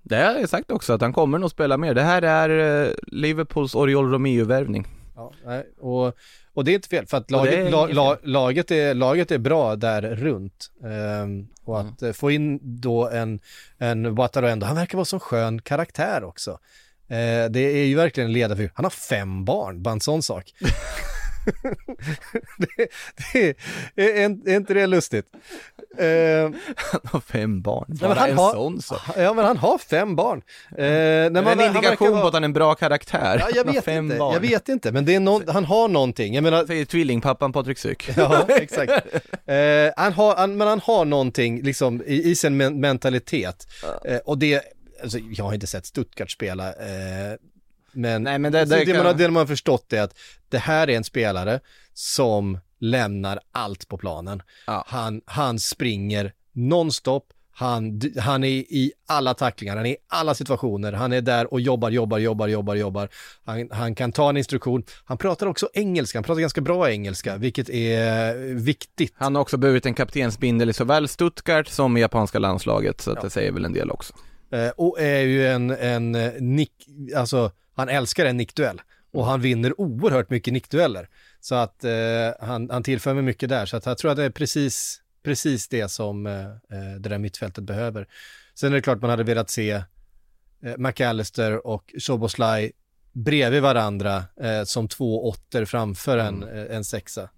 Det 0.04 0.16
har 0.16 0.34
jag 0.40 0.50
sagt 0.50 0.72
också, 0.72 0.94
att 0.94 1.02
han 1.02 1.14
kommer 1.14 1.38
nog 1.38 1.52
spela 1.52 1.78
mer. 1.78 1.94
Det 1.94 2.02
här 2.02 2.22
är 2.22 2.86
eh, 2.86 2.92
Liverpools 3.08 3.76
Oriol 3.76 4.12
Romeo-värvning. 4.12 4.88
Ja, 5.16 5.32
och, 5.80 6.18
och 6.54 6.66
det 6.66 6.72
är 6.72 6.76
inte 6.76 6.88
fel, 6.88 7.06
för 7.08 7.18
att 7.18 7.32
laget, 7.32 7.54
är 7.54 7.70
la, 7.72 7.88
la, 7.88 8.18
laget, 8.24 8.72
är, 8.72 8.94
laget 8.94 9.32
är 9.32 9.38
bra 9.38 9.76
där 9.76 10.02
runt. 10.02 10.72
Ehm, 10.86 11.48
och 11.66 11.80
att 11.80 12.02
Mm. 12.02 12.10
eh, 12.10 12.14
få 12.14 12.32
in 12.32 12.60
då 12.82 13.10
en, 13.10 13.40
en 13.78 14.16
Wataru 14.16 14.48
Endo, 14.50 14.66
han 14.66 14.76
verkar 14.76 14.98
vara 14.98 15.06
så 15.06 15.20
skön 15.20 15.62
karaktär 15.62 16.24
också. 16.24 16.52
Eh, 17.08 17.50
det 17.50 17.60
är 17.60 17.86
ju 17.86 17.96
verkligen 17.96 18.28
en 18.30 18.34
ledarfigur. 18.34 18.72
Han 18.76 18.86
har 18.86 18.90
fem 18.90 19.46
barn, 19.46 19.84
bara 19.84 19.92
en 19.92 20.00
sån 20.02 20.24
sak. 20.24 20.54
det, 22.58 22.88
det 23.34 23.50
är, 23.50 23.56
är, 23.96 24.50
är 24.50 24.56
inte 24.56 24.74
det 24.74 24.88
lustigt? 24.88 25.26
Ehm, 26.00 26.56
Han 26.76 27.02
har 27.04 27.20
fem 27.20 27.62
barn, 27.62 27.86
bara 28.02 28.14
han 28.20 28.30
en 28.30 28.38
har- 28.38 28.52
sån 28.54 28.82
sak. 28.82 29.02
Ja 29.18 29.34
men 29.34 29.46
han 29.46 29.58
har 29.58 29.78
fem 29.78 30.16
barn. 30.16 30.42
Eh, 30.72 30.78
när 30.78 31.30
Det 31.30 31.40
är 31.40 31.44
man, 31.44 31.60
en 31.60 31.66
indikation 31.76 32.12
vara- 32.12 32.22
på 32.22 32.28
att 32.28 32.34
han 32.34 32.44
är 32.44 32.46
en 32.46 32.54
bra 32.54 32.76
karaktär. 32.76 33.38
Ja, 33.40 33.48
jag 33.56 33.66
vet 33.74 33.88
inte, 33.88 34.16
barn. 34.18 34.34
jag 34.34 34.40
vet 34.40 34.70
inte, 34.70 34.92
men 34.92 35.06
det 35.06 35.16
är 35.16 35.20
någon, 35.20 35.48
han 35.48 35.66
har 35.66 35.88
någonting. 35.88 36.34
Jag 36.36 36.44
menar, 36.44 36.66
Säger 36.66 36.86
tvillingpappan 36.86 37.54
Patrik 37.54 37.78
Syk. 37.78 38.10
ja 38.18 38.46
exakt. 38.50 38.92
Eh, 39.46 39.56
han 39.98 40.14
har, 40.14 40.36
han, 40.36 40.58
men 40.58 40.68
han 40.68 40.80
har 40.80 41.06
någonting 41.06 41.62
liksom 41.62 42.04
i, 42.06 42.30
i 42.32 42.36
sin 42.36 42.58
men- 42.58 42.80
mentalitet. 42.80 43.68
Eh, 44.06 44.18
och 44.18 44.38
det, 44.38 44.62
alltså 45.04 45.18
jag 45.32 45.46
har 45.46 45.54
inte 45.54 45.68
sett 45.68 45.86
Stuttgart 45.86 46.32
spela, 46.32 46.68
eh, 46.70 47.36
men, 47.92 48.24
Nej, 48.24 48.40
men 48.40 48.52
det- 48.52 48.68
så 48.68 48.74
det 48.74 48.80
det, 48.80 48.86
kan- 48.86 48.98
man, 48.98 49.06
har- 49.06 49.14
det 49.14 49.28
man 49.30 49.42
har 49.42 49.48
förstått 49.48 49.94
är 49.94 50.02
att 50.02 50.16
det 50.50 50.58
här 50.58 50.90
är 50.90 50.98
en 50.98 51.04
spelare 51.04 51.60
som 51.94 52.60
lämnar 52.84 53.40
allt 53.52 53.88
på 53.88 53.98
planen. 53.98 54.42
Ja. 54.68 54.84
Han, 54.88 55.22
han 55.26 55.60
springer 55.60 56.34
nonstop, 56.52 57.34
han, 57.52 58.02
han 58.20 58.44
är 58.44 58.48
i 58.50 58.92
alla 59.08 59.34
tacklingar, 59.34 59.76
han 59.76 59.86
är 59.86 59.90
i 59.90 59.98
alla 60.08 60.34
situationer, 60.34 60.94
han 60.94 61.14
är 61.14 61.22
där 61.22 61.54
och 61.54 61.62
jobbar, 61.62 61.90
jobbar, 61.90 62.18
jobbar, 62.18 62.48
jobbar, 62.48 62.76
jobbar. 62.76 63.10
Han, 63.46 63.70
han 63.72 63.96
kan 63.96 64.12
ta 64.12 64.30
en 64.30 64.38
instruktion, 64.38 64.84
han 65.06 65.18
pratar 65.18 65.48
också 65.48 65.70
engelska, 65.74 66.18
han 66.18 66.24
pratar 66.24 66.42
ganska 66.42 66.62
bra 66.62 66.92
engelska, 66.92 67.38
vilket 67.38 67.70
är 67.70 68.36
viktigt. 68.54 69.14
Han 69.18 69.36
har 69.36 69.42
också 69.42 69.58
burit 69.58 69.86
en 69.86 69.94
kaptensbindel 69.94 70.70
i 70.70 70.74
såväl 70.74 71.08
Stuttgart 71.08 71.68
som 71.68 71.98
i 71.98 72.02
japanska 72.02 72.40
landslaget, 72.40 73.02
så 73.02 73.12
att 73.12 73.22
det 73.22 73.30
säger 73.30 73.52
väl 73.52 73.66
en 73.66 73.74
del 73.74 73.92
också. 73.92 74.14
Eh, 74.52 74.70
och 74.70 75.02
är 75.02 75.22
ju 75.22 75.48
en, 75.48 75.72
en 75.72 76.16
eh, 76.16 76.32
nick, 76.40 76.74
alltså 77.16 77.52
han 77.76 77.90
älskar 77.90 78.26
en 78.26 78.38
nickduell 78.38 78.82
och 79.14 79.26
han 79.26 79.42
vinner 79.42 79.82
oerhört 79.82 80.30
mycket 80.30 80.54
nickdueller. 80.54 81.10
Så 81.44 81.56
att 81.56 81.84
eh, 81.84 81.92
han, 82.40 82.70
han 82.70 82.84
tillför 82.84 83.14
mig 83.14 83.24
mycket 83.24 83.50
där, 83.50 83.66
så 83.66 83.78
att 83.78 83.86
jag 83.86 83.98
tror 83.98 84.12
att 84.12 84.18
det 84.18 84.24
är 84.24 84.30
precis, 84.30 85.02
precis 85.24 85.68
det 85.68 85.92
som 85.92 86.28
eh, 86.28 86.46
eh, 86.46 86.96
det 87.00 87.10
där 87.10 87.18
mittfältet 87.18 87.64
behöver. 87.64 88.08
Sen 88.56 88.72
är 88.72 88.76
det 88.76 88.82
klart 88.82 89.02
man 89.02 89.10
hade 89.10 89.24
velat 89.24 89.50
se 89.50 89.72
eh, 89.72 90.78
McAllister 90.78 91.68
och 91.68 91.94
Soboslaj 92.00 92.72
bredvid 93.12 93.62
varandra 93.62 94.24
eh, 94.42 94.64
som 94.64 94.88
två 94.88 95.30
åttor 95.30 95.66
framför 95.66 96.18
en, 96.18 96.44
eh, 96.44 96.76
en 96.76 96.84
sexa. 96.84 97.30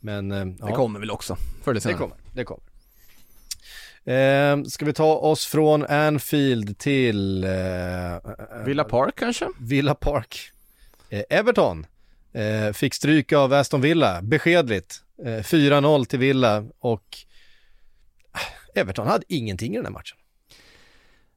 Men 0.00 0.32
eh, 0.32 0.46
Det 0.46 0.72
kommer 0.72 1.00
väl 1.00 1.10
också, 1.10 1.36
förr 1.64 1.70
eller 1.70 1.80
det 1.80 1.94
kommer, 1.94 2.16
det 2.34 2.44
kommer. 2.44 2.62
Eh, 4.04 4.62
ska 4.64 4.84
vi 4.84 4.92
ta 4.92 5.16
oss 5.16 5.46
från 5.46 5.86
Anfield 5.86 6.78
till 6.78 7.44
eh, 7.44 7.50
Villa 8.64 8.84
Park 8.84 9.14
kanske? 9.16 9.48
Villa 9.60 9.94
Park. 9.94 10.50
Eh, 11.10 11.22
Everton 11.30 11.86
eh, 12.36 12.72
fick 12.72 12.94
stryk 12.94 13.32
av 13.32 13.52
Aston 13.52 13.80
Villa, 13.80 14.22
beskedligt. 14.22 15.02
Eh, 15.24 15.42
4-0 15.42 16.04
till 16.04 16.18
Villa 16.18 16.64
och 16.78 17.18
eh, 18.34 18.80
Everton 18.80 19.06
hade 19.06 19.24
ingenting 19.28 19.72
i 19.72 19.76
den 19.76 19.86
här 19.86 19.92
matchen. 19.92 20.18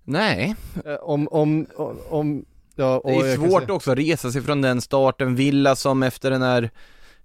Nej, 0.04 0.56
Eh, 0.86 0.96
om, 0.96 1.28
om, 1.28 1.68
om, 1.76 2.00
om 2.10 2.46
ja, 2.76 3.02
det 3.06 3.12
är 3.12 3.36
svårt 3.36 3.70
också 3.70 3.92
att 3.92 3.98
resa 3.98 4.32
sig 4.32 4.42
från 4.42 4.62
den 4.62 4.82
starten. 4.82 5.36
Villa 5.36 5.76
som 5.76 6.04
efter 6.04 6.32
den 6.32 6.42
här 6.42 6.70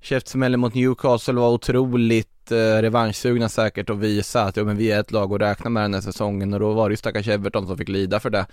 käftsmällen 0.00 0.60
mot 0.60 0.74
Newcastle 0.74 1.34
var 1.34 1.50
otroligt 1.50 2.52
eh, 2.52 2.56
revanschsugna 2.56 3.48
säkert 3.48 3.90
och 3.90 4.02
visa 4.02 4.42
att 4.42 4.56
ja, 4.56 4.64
men 4.64 4.76
vi 4.76 4.90
är 4.90 5.00
ett 5.00 5.10
lag 5.10 5.34
att 5.34 5.40
räkna 5.40 5.70
med 5.70 5.82
den 5.82 5.94
här 5.94 6.00
säsongen 6.00 6.54
och 6.54 6.60
då 6.60 6.72
var 6.72 6.88
det 6.88 6.92
ju 6.92 6.96
stackars 6.96 7.28
Everton 7.28 7.66
som 7.66 7.78
fick 7.78 7.88
lida 7.88 8.20
för 8.20 8.30
det. 8.30 8.46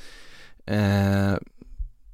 Eh, 0.66 1.34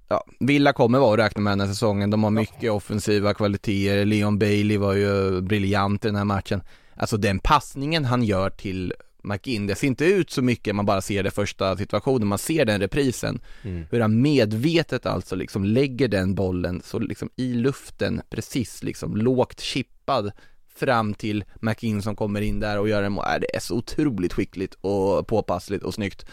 ja, 0.08 0.24
Villa 0.40 0.74
kommer 0.74 1.00
vara 1.00 1.14
att 1.14 1.20
räkna 1.28 1.42
med 1.42 1.52
den 1.52 1.60
här 1.60 1.68
säsongen, 1.68 2.10
de 2.10 2.24
har 2.24 2.32
mycket 2.32 2.72
offensiva 2.72 3.34
kvaliteter, 3.34 4.06
Leon 4.06 4.40
Bailey 4.40 4.78
var 4.78 4.94
ju 4.94 5.42
briljant 5.42 6.06
i 6.06 6.08
den 6.08 6.16
här 6.16 6.26
matchen. 6.26 6.62
Alltså 6.96 7.18
den 7.18 7.40
passningen 7.40 8.06
han 8.06 8.24
gör 8.24 8.50
till 8.50 8.94
McIn, 9.24 9.68
det 9.68 9.76
ser 9.76 9.88
inte 9.88 10.06
ut 10.06 10.32
så 10.32 10.42
mycket 10.42 10.76
man 10.76 10.86
bara 10.86 11.02
ser 11.02 11.24
det 11.24 11.32
första 11.32 11.78
situationen, 11.78 12.28
man 12.28 12.38
ser 12.38 12.66
den 12.66 12.82
reprisen 12.82 13.40
Mm. 13.64 13.86
hur 13.92 14.00
han 14.00 14.22
medvetet 14.22 15.06
alltså 15.06 15.36
liksom 15.36 15.64
lägger 15.66 16.08
den 16.08 16.36
bollen 16.36 16.82
så 16.86 17.00
liksom 17.00 17.30
i 17.36 17.54
luften, 17.54 18.22
precis 18.30 18.84
liksom 18.84 19.18
lågt 19.18 19.60
chippad 19.60 20.32
fram 20.76 21.14
till 21.14 21.44
McIn 21.62 22.02
som 22.02 22.16
kommer 22.16 22.42
in 22.42 22.60
där 22.60 22.80
och 22.80 22.90
gör 22.90 23.04
en 23.04 23.12
mål. 23.12 23.26
Äh, 23.34 23.40
Det 23.42 23.56
är 23.56 23.60
så 23.60 23.76
otroligt 23.76 24.34
skickligt 24.34 24.74
och 24.82 25.28
påpassligt 25.28 25.84
och 25.84 25.94
snyggt. 25.94 26.26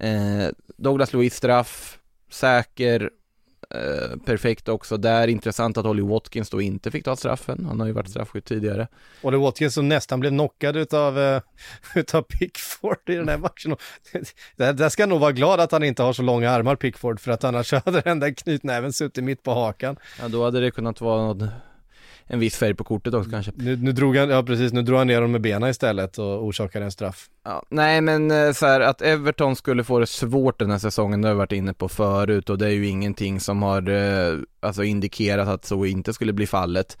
Eh, 0.00 0.48
Douglas 0.76 1.12
Luiz 1.12 1.34
straff, 1.34 1.98
säker, 2.32 3.10
eh, 3.70 4.18
perfekt 4.24 4.68
också 4.68 4.96
där. 4.96 5.28
Intressant 5.28 5.78
att 5.78 5.86
Ollie 5.86 6.02
Watkins 6.02 6.50
då 6.50 6.60
inte 6.60 6.90
fick 6.90 7.04
ta 7.04 7.16
straffen. 7.16 7.66
Han 7.68 7.80
har 7.80 7.86
ju 7.86 7.92
varit 7.92 8.10
straffskytt 8.10 8.44
tidigare. 8.44 8.88
Det 9.22 9.36
Watkins 9.36 9.74
som 9.74 9.88
nästan 9.88 10.20
blev 10.20 10.30
knockad 10.30 10.76
utav, 10.76 11.18
uh, 11.18 11.40
utav 11.94 12.22
Pickford 12.22 13.08
i 13.08 13.14
den 13.14 13.28
här 13.28 13.38
matchen. 13.38 13.76
det 14.76 14.90
ska 14.90 15.06
nog 15.06 15.20
vara 15.20 15.32
glad 15.32 15.60
att 15.60 15.72
han 15.72 15.84
inte 15.84 16.02
har 16.02 16.12
så 16.12 16.22
långa 16.22 16.50
armar 16.50 16.76
Pickford 16.76 17.20
för 17.20 17.30
att 17.30 17.44
annars 17.44 17.72
hade 17.84 18.00
den 18.00 18.20
där 18.20 18.34
knytnäven 18.34 18.92
suttit 18.92 19.24
mitt 19.24 19.42
på 19.42 19.54
hakan. 19.54 19.96
Ja, 20.20 20.28
då 20.28 20.44
hade 20.44 20.60
det 20.60 20.70
kunnat 20.70 21.00
vara 21.00 21.22
något 21.22 21.50
en 22.26 22.38
viss 22.38 22.56
färg 22.56 22.74
på 22.74 22.84
kortet 22.84 23.14
också 23.14 23.30
kanske. 23.30 23.52
Nu, 23.54 23.76
nu 23.76 23.92
drog 23.92 24.16
han, 24.16 24.28
ja 24.30 24.42
precis, 24.42 24.72
nu 24.72 24.82
drog 24.82 24.98
han 24.98 25.06
ner 25.06 25.20
dem 25.20 25.32
med 25.32 25.40
benen 25.40 25.70
istället 25.70 26.18
och 26.18 26.44
orsakade 26.44 26.84
en 26.84 26.92
straff. 26.92 27.30
Ja, 27.44 27.62
nej 27.68 28.00
men 28.00 28.30
eh, 28.30 28.52
så 28.52 28.66
här, 28.66 28.80
att 28.80 29.02
Everton 29.02 29.56
skulle 29.56 29.84
få 29.84 29.98
det 29.98 30.06
svårt 30.06 30.58
den 30.58 30.70
här 30.70 30.78
säsongen, 30.78 31.22
det 31.22 31.28
har 31.28 31.30
jag 31.32 31.38
varit 31.38 31.52
inne 31.52 31.74
på 31.74 31.88
förut 31.88 32.50
och 32.50 32.58
det 32.58 32.66
är 32.66 32.70
ju 32.70 32.86
ingenting 32.86 33.40
som 33.40 33.62
har 33.62 33.88
eh, 33.88 34.38
alltså 34.60 34.84
indikerat 34.84 35.48
att 35.48 35.64
så 35.64 35.84
inte 35.84 36.12
skulle 36.12 36.32
bli 36.32 36.46
fallet. 36.46 36.98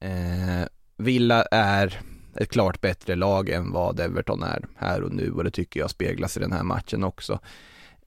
Eh, 0.00 0.68
Villa 0.96 1.42
är 1.42 2.00
ett 2.36 2.50
klart 2.50 2.80
bättre 2.80 3.14
lag 3.14 3.48
än 3.48 3.72
vad 3.72 4.00
Everton 4.00 4.42
är 4.42 4.64
här 4.76 5.02
och 5.02 5.12
nu 5.12 5.32
och 5.32 5.44
det 5.44 5.50
tycker 5.50 5.80
jag 5.80 5.90
speglas 5.90 6.36
i 6.36 6.40
den 6.40 6.52
här 6.52 6.62
matchen 6.62 7.04
också. 7.04 7.38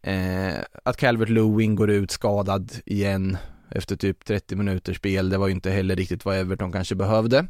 Eh, 0.01 0.55
att 0.83 0.97
Calvert 0.97 1.29
Lewin 1.29 1.75
går 1.75 1.89
ut 1.89 2.11
skadad 2.11 2.71
igen 2.85 3.37
efter 3.72 3.95
typ 3.95 4.26
30 4.26 4.55
minuters 4.55 4.97
spel. 4.97 5.30
Det 5.30 5.38
var 5.38 5.47
ju 5.47 5.53
inte 5.53 5.72
heller 5.72 5.95
riktigt 5.95 6.26
vad 6.26 6.38
Everton 6.38 6.72
kanske 6.72 6.95
behövde. 6.95 7.47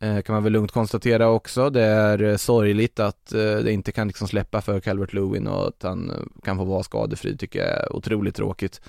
Eh, 0.00 0.20
kan 0.20 0.34
man 0.34 0.42
väl 0.42 0.52
lugnt 0.52 0.72
konstatera 0.72 1.28
också. 1.28 1.70
Det 1.70 1.82
är 1.82 2.22
eh, 2.22 2.36
sorgligt 2.36 3.00
att 3.00 3.32
eh, 3.32 3.40
det 3.40 3.72
inte 3.72 3.92
kan 3.92 4.06
liksom 4.08 4.28
släppa 4.28 4.60
för 4.60 4.80
Calvert 4.80 5.12
Lewin 5.12 5.46
och 5.46 5.68
att 5.68 5.82
han 5.82 6.10
eh, 6.10 6.16
kan 6.44 6.56
få 6.56 6.64
vara 6.64 6.82
skadefri 6.82 7.36
tycker 7.36 7.58
jag 7.58 7.68
är 7.68 7.96
otroligt 7.96 8.34
tråkigt. 8.34 8.80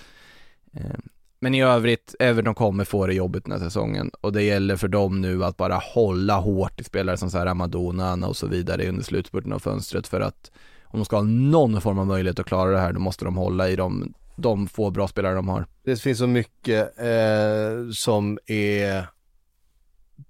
Eh, 0.73 0.99
men 1.39 1.55
i 1.55 1.63
övrigt, 1.63 2.15
Everton 2.19 2.55
kommer 2.55 2.83
få 2.83 3.07
det 3.07 3.13
jobbigt 3.13 3.43
den 3.43 3.51
här 3.51 3.59
säsongen 3.59 4.11
och 4.21 4.33
det 4.33 4.43
gäller 4.43 4.75
för 4.75 4.87
dem 4.87 5.21
nu 5.21 5.43
att 5.43 5.57
bara 5.57 5.75
hålla 5.75 6.39
hårt 6.39 6.81
i 6.81 6.83
spelare 6.83 7.17
som 7.17 7.29
så 7.29 7.37
här 7.37 7.45
Amadona 7.45 8.27
och 8.27 8.37
så 8.37 8.47
vidare 8.47 8.89
under 8.89 9.03
slutspurten 9.03 9.53
av 9.53 9.59
fönstret 9.59 10.07
för 10.07 10.21
att 10.21 10.51
om 10.83 10.99
de 10.99 11.05
ska 11.05 11.15
ha 11.15 11.23
någon 11.23 11.81
form 11.81 11.99
av 11.99 12.07
möjlighet 12.07 12.39
att 12.39 12.45
klara 12.45 12.71
det 12.71 12.79
här, 12.79 12.93
då 12.93 12.99
måste 12.99 13.25
de 13.25 13.37
hålla 13.37 13.69
i 13.69 13.75
de 13.75 14.13
de 14.35 14.67
få 14.67 14.91
bra 14.91 15.07
spelare 15.07 15.35
de 15.35 15.47
har. 15.47 15.67
Det 15.83 15.95
finns 15.95 16.17
så 16.17 16.27
mycket 16.27 16.99
eh, 16.99 17.89
som 17.93 18.39
är 18.45 19.07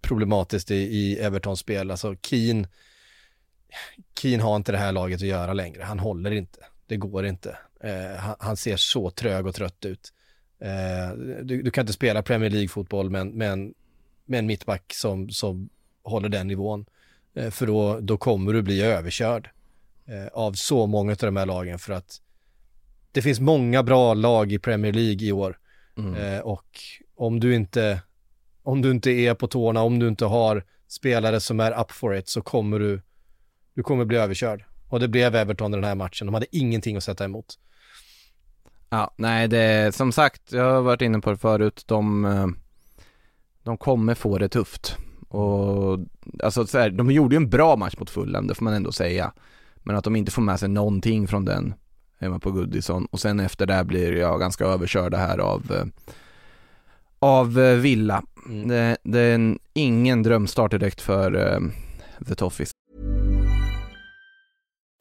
problematiskt 0.02 0.72
i, 0.72 0.76
i 0.76 1.20
Evertons 1.20 1.60
spel. 1.60 1.92
Alltså 1.92 2.16
Keen, 2.22 2.68
Keen 4.20 4.42
har 4.42 4.56
inte 4.56 4.72
det 4.72 4.78
här 4.78 4.92
laget 4.92 5.22
att 5.22 5.28
göra 5.28 5.54
längre. 5.54 5.84
Han 5.84 6.00
håller 6.00 6.32
inte. 6.32 6.60
Det 6.88 6.98
går 6.98 7.26
inte. 7.26 7.58
Eh, 7.80 8.16
han, 8.18 8.36
han, 8.40 8.58
ser 8.58 8.78
så 8.78 9.10
trög 9.10 9.48
och 9.48 9.56
trött 9.56 9.86
ut. 9.86 10.14
Eh, 10.60 11.18
du, 11.44 11.62
du, 11.62 11.72
kan 11.72 11.82
inte 11.82 11.94
spela 11.94 12.24
Premier 12.24 12.50
League-fotboll 12.50 13.10
med, 13.10 13.28
med, 13.28 13.74
med 14.26 14.40
en 14.40 14.46
mittback 14.46 14.94
som, 14.94 15.30
som 15.30 15.70
håller 16.04 16.30
den 16.30 16.48
nivån. 16.48 16.86
Eh, 17.34 17.50
för 17.50 17.68
då, 17.68 18.00
då 18.00 18.18
kommer 18.18 18.54
du 18.54 18.62
bli 18.62 18.82
överkörd 18.82 19.50
eh, 20.06 20.28
av 20.28 20.54
så 20.54 20.88
många 20.88 21.12
av 21.12 21.18
de 21.18 21.36
här 21.36 21.46
lagen 21.46 21.80
för 21.80 21.94
att 21.94 22.22
det 23.16 23.22
finns 23.22 23.40
många 23.40 23.84
bra 23.84 24.14
lag 24.14 24.52
i 24.52 24.60
Premier 24.60 24.94
League 24.94 25.28
i 25.28 25.32
år. 25.32 25.58
Mm. 25.98 26.16
Eh, 26.16 26.40
och 26.40 26.80
om 27.16 27.40
du 27.40 27.56
inte, 27.56 28.02
om 28.64 28.82
du 28.82 28.92
inte 28.92 29.12
är 29.12 29.34
på 29.34 29.48
tårna, 29.48 29.82
om 29.82 30.00
du 30.00 30.08
inte 30.08 30.26
har 30.26 30.64
spelare 30.88 31.40
som 31.40 31.60
är 31.60 31.82
up 31.82 31.92
for 31.92 32.16
it 32.16 32.30
så 32.30 32.42
kommer 32.42 32.80
du, 32.80 33.02
du 33.74 33.84
kommer 33.84 34.06
bli 34.06 34.18
överkörd. 34.18 34.64
Och 34.90 35.00
det 35.00 35.08
blev 35.08 35.36
Everton 35.36 35.74
i 35.74 35.78
den 35.78 35.84
här 35.84 35.96
matchen. 35.96 36.28
De 36.28 36.34
hade 36.34 36.56
ingenting 36.56 36.98
att 36.98 37.04
sätta 37.04 37.26
emot. 37.26 37.60
Ja, 38.90 39.14
nej 39.18 39.48
det, 39.48 39.96
som 39.96 40.12
sagt, 40.12 40.52
jag 40.52 40.74
har 40.74 40.82
varit 40.82 41.02
inne 41.02 41.20
på 41.20 41.30
det 41.30 41.38
förut, 41.38 41.84
de, 41.88 42.26
eh, 42.26 42.48
de 43.64 43.78
kommer 43.78 44.16
få 44.16 44.38
det 44.38 44.50
tufft. 44.50 44.98
Och 45.28 46.00
alltså 46.44 46.68
så 46.68 46.78
här, 46.78 46.90
de 46.90 47.12
gjorde 47.12 47.36
ju 47.36 47.38
en 47.38 47.50
bra 47.50 47.76
match 47.76 47.96
mot 47.98 48.10
Fulham, 48.10 48.48
det 48.48 48.56
får 48.56 48.64
man 48.64 48.74
ändå 48.74 48.92
säga. 48.92 49.34
Men 49.76 49.96
att 49.96 50.04
de 50.04 50.16
inte 50.16 50.32
får 50.32 50.42
med 50.42 50.60
sig 50.60 50.70
någonting 50.70 51.28
från 51.28 51.46
den 51.46 51.74
hemma 52.26 52.40
på 52.40 52.52
Goodison 52.52 53.06
och 53.12 53.20
sen 53.20 53.40
efter 53.40 53.66
det 53.66 53.84
blir 53.84 54.14
jag 54.14 54.40
ganska 54.40 54.66
överkörda 54.66 55.18
här 55.18 55.38
av 55.38 55.72
eh, 55.72 55.86
av 57.20 57.60
eh, 57.60 57.76
Villa. 57.76 58.24
Mm. 58.46 58.68
Det, 58.68 58.98
det, 59.04 59.20
är 59.20 59.36
en, 59.36 59.60
ingen 59.74 60.24
drömstart 60.24 60.72
direkt 60.72 61.02
för 61.02 61.36
uh, 61.36 61.60
The 62.28 62.36
Toffees. 62.36 62.72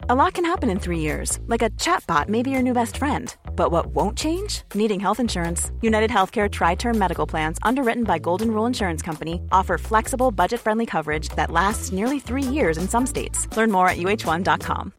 A 0.06 0.14
lot 0.14 0.34
can 0.34 0.44
happen 0.44 0.68
in 0.68 0.78
three 0.78 0.98
years, 0.98 1.38
like 1.46 1.62
a 1.62 1.70
chatbot 1.70 2.28
may 2.28 2.42
be 2.42 2.50
your 2.50 2.62
new 2.62 2.74
best 2.74 2.98
friend. 2.98 3.34
But 3.56 3.70
what 3.72 3.86
won't 3.86 4.18
change? 4.18 4.62
Needing 4.74 5.00
health 5.00 5.18
insurance. 5.18 5.72
United 5.80 6.10
Healthcare 6.10 6.50
Tri 6.50 6.74
Term 6.74 6.98
Medical 6.98 7.26
Plans, 7.26 7.58
underwritten 7.62 8.04
by 8.04 8.18
Golden 8.18 8.50
Rule 8.50 8.66
Insurance 8.66 9.00
Company, 9.00 9.40
offer 9.50 9.78
flexible, 9.78 10.30
budget 10.30 10.60
friendly 10.60 10.84
coverage 10.84 11.30
that 11.36 11.50
lasts 11.50 11.90
nearly 11.90 12.20
three 12.20 12.42
years 12.42 12.76
in 12.76 12.86
some 12.86 13.06
states. 13.06 13.48
Learn 13.56 13.70
more 13.70 13.88
at 13.88 13.96
uh1.com. 13.96 14.92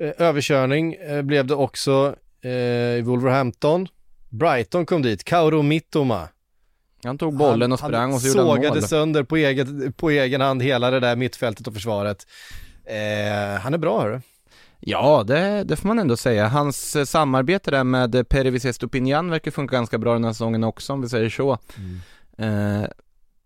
överkörning 0.00 0.94
eh, 0.94 1.22
blev 1.22 1.46
det 1.46 1.54
också 1.54 2.14
eh, 2.42 2.50
i 2.98 3.02
Wolverhampton. 3.04 3.88
Brighton 4.28 4.86
kom 4.86 5.02
dit, 5.02 5.24
Kauro 5.24 5.62
Mittoma. 5.62 6.28
Han 7.04 7.18
tog 7.18 7.36
bollen 7.36 7.72
och 7.72 7.78
sprang 7.78 8.12
och 8.12 8.20
så 8.20 8.28
gjorde 8.28 8.40
han 8.40 8.46
mål. 8.46 8.56
sågade 8.56 8.82
sönder 8.82 9.22
på, 9.22 9.36
eget, 9.36 9.96
på 9.96 10.10
egen 10.10 10.40
hand 10.40 10.62
hela 10.62 10.90
det 10.90 11.00
där 11.00 11.16
mittfältet 11.16 11.66
och 11.66 11.74
försvaret. 11.74 12.26
Eh, 12.84 13.60
han 13.60 13.74
är 13.74 13.78
bra 13.78 14.00
hörru. 14.00 14.20
Ja, 14.80 15.24
det, 15.26 15.64
det 15.64 15.76
får 15.76 15.88
man 15.88 15.98
ändå 15.98 16.16
säga. 16.16 16.48
Hans 16.48 16.96
eh, 16.96 17.04
samarbete 17.04 17.70
där 17.70 17.84
med 17.84 18.28
Perivis 18.28 18.64
Estupinian 18.64 19.30
verkar 19.30 19.50
funka 19.50 19.76
ganska 19.76 19.98
bra 19.98 20.12
den 20.12 20.24
här 20.24 20.32
säsongen 20.32 20.64
också 20.64 20.92
om 20.92 21.02
vi 21.02 21.08
säger 21.08 21.30
så. 21.30 21.58
Mm. 22.38 22.82
Eh, 22.82 22.88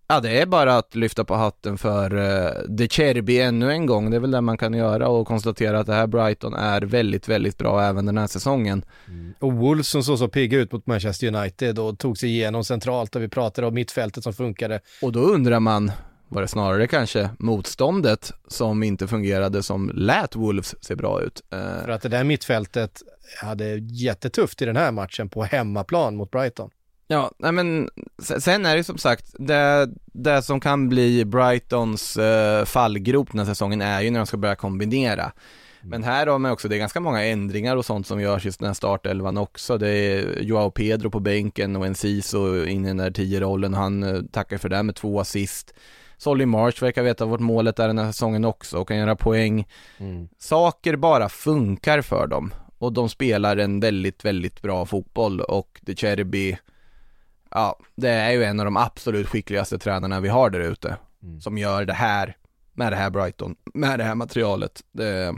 Ja, 0.07 0.21
det 0.21 0.41
är 0.41 0.47
bara 0.47 0.77
att 0.77 0.95
lyfta 0.95 1.25
på 1.25 1.35
hatten 1.35 1.79
för 1.79 2.15
uh, 2.15 2.51
De 2.69 2.89
Cherby 2.89 3.41
ännu 3.41 3.71
en 3.71 3.87
gång. 3.87 4.11
Det 4.11 4.17
är 4.17 4.21
väl 4.21 4.31
det 4.31 4.41
man 4.41 4.59
kan 4.59 4.75
göra 4.75 5.09
och 5.09 5.27
konstatera 5.27 5.81
att 5.81 5.87
det 5.87 5.95
här 5.95 6.07
Brighton 6.07 6.55
är 6.55 6.83
väldigt, 6.83 7.29
väldigt 7.29 7.59
bra 7.59 7.83
även 7.83 8.07
den 8.07 8.19
här 8.19 8.27
säsongen. 8.27 8.85
Mm. 9.09 9.35
Och 9.41 9.53
Wolves 9.53 9.89
som 9.89 10.03
såg 10.03 10.19
så 10.19 10.29
pigga 10.29 10.59
ut 10.59 10.73
mot 10.73 10.87
Manchester 10.87 11.37
United 11.37 11.79
och 11.79 11.99
tog 11.99 12.19
sig 12.19 12.29
igenom 12.29 12.65
centralt 12.65 13.17
och 13.17 13.23
vi 13.23 13.29
pratade 13.29 13.67
om 13.67 13.75
mittfältet 13.75 14.25
som 14.25 14.33
funkade. 14.33 14.81
Och 15.03 15.13
då 15.13 15.21
undrar 15.21 15.61
man, 15.61 15.93
var 16.29 16.43
det 16.43 16.49
snarare 16.49 16.87
kanske 16.87 17.31
motståndet 17.39 18.33
som 18.49 18.83
inte 18.83 19.09
fungerade 19.09 19.63
som 19.63 19.91
lät 19.95 20.37
Wolves 20.37 20.75
se 20.81 20.95
bra 20.95 21.23
ut? 21.23 21.43
Uh... 21.55 21.85
För 21.85 21.89
att 21.89 22.03
det 22.03 22.09
där 22.09 22.25
mittfältet 22.25 23.03
hade 23.43 23.79
jättetufft 23.79 24.63
i 24.63 24.65
den 24.65 24.77
här 24.77 24.93
matchen 24.93 25.29
på 25.29 25.45
hemmaplan 25.45 26.17
mot 26.17 26.31
Brighton. 26.31 26.71
Ja, 27.15 27.31
nej 27.39 27.53
men 27.53 27.89
sen 28.19 28.67
är 28.67 28.77
det 28.77 28.85
som 28.85 28.99
sagt, 28.99 29.35
det, 29.39 29.89
det 30.05 30.43
som 30.43 30.61
kan 30.61 30.89
bli 30.89 31.25
Brightons 31.25 32.17
uh, 32.17 32.65
fallgrop 32.65 33.31
den 33.31 33.39
här 33.39 33.47
säsongen 33.47 33.83
är 33.83 34.01
ju 34.01 34.11
när 34.11 34.21
de 34.21 34.27
ska 34.27 34.37
börja 34.37 34.57
kombinera. 34.57 35.23
Mm. 35.23 35.33
Men 35.83 36.03
här 36.03 36.27
har 36.27 36.39
man 36.39 36.53
också, 36.53 36.69
det 36.69 36.77
är 36.77 36.79
ganska 36.79 37.01
många 37.01 37.25
ändringar 37.25 37.77
och 37.77 37.85
sånt 37.85 38.07
som 38.07 38.21
görs 38.21 38.47
i 38.47 38.51
den 38.59 38.67
här 38.67 38.75
startelvan 38.75 39.37
också. 39.37 39.79
Det 39.79 39.89
är 39.89 40.43
Joao 40.43 40.71
Pedro 40.71 41.11
på 41.11 41.21
bänken 41.21 41.77
och 41.77 41.87
Enciso 41.87 42.65
in 42.65 42.85
i 42.85 42.89
den 42.89 42.97
där 42.97 43.11
tio-rollen. 43.11 43.75
Han 43.75 44.03
uh, 44.03 44.23
tackar 44.33 44.59
för 44.59 44.69
det 44.69 44.83
med 44.83 44.95
två 44.95 45.21
assist. 45.21 45.75
Solly 46.17 46.47
March 46.47 46.83
verkar 46.83 47.03
veta 47.03 47.25
vart 47.25 47.41
målet 47.41 47.79
är 47.79 47.87
den 47.87 47.99
här 47.99 48.13
säsongen 48.13 48.45
också 48.45 48.79
och 48.79 48.89
kan 48.89 48.97
göra 48.97 49.17
poäng. 49.17 49.67
Mm. 49.99 50.29
Saker 50.39 50.97
bara 50.97 51.29
funkar 51.29 52.03
för 52.03 52.27
dem 52.27 52.55
och 52.79 52.93
de 52.93 53.09
spelar 53.09 53.57
en 53.57 53.81
väldigt, 53.81 54.25
väldigt 54.25 54.63
bra 54.63 54.87
fotboll 54.87 55.41
och 55.41 55.81
De 55.83 55.95
Cherby 55.97 56.57
ja, 57.55 57.79
det 57.95 58.09
är 58.09 58.33
ju 58.33 58.45
en 58.45 58.61
av 58.61 58.65
de 58.65 58.77
absolut 58.77 59.29
skickligaste 59.29 59.79
tränarna 59.79 60.21
vi 60.21 60.29
har 60.29 60.51
där 60.51 60.61
ute. 60.61 60.97
Mm. 61.23 61.41
Som 61.41 61.59
gör 61.59 61.85
det 61.85 61.93
här, 61.93 62.37
med 62.73 62.93
det 62.93 62.97
här 62.97 63.11
Brighton, 63.11 63.57
med 63.75 63.99
det 63.99 64.05
här 64.05 64.15
materialet. 64.15 64.85
Det 64.93 65.35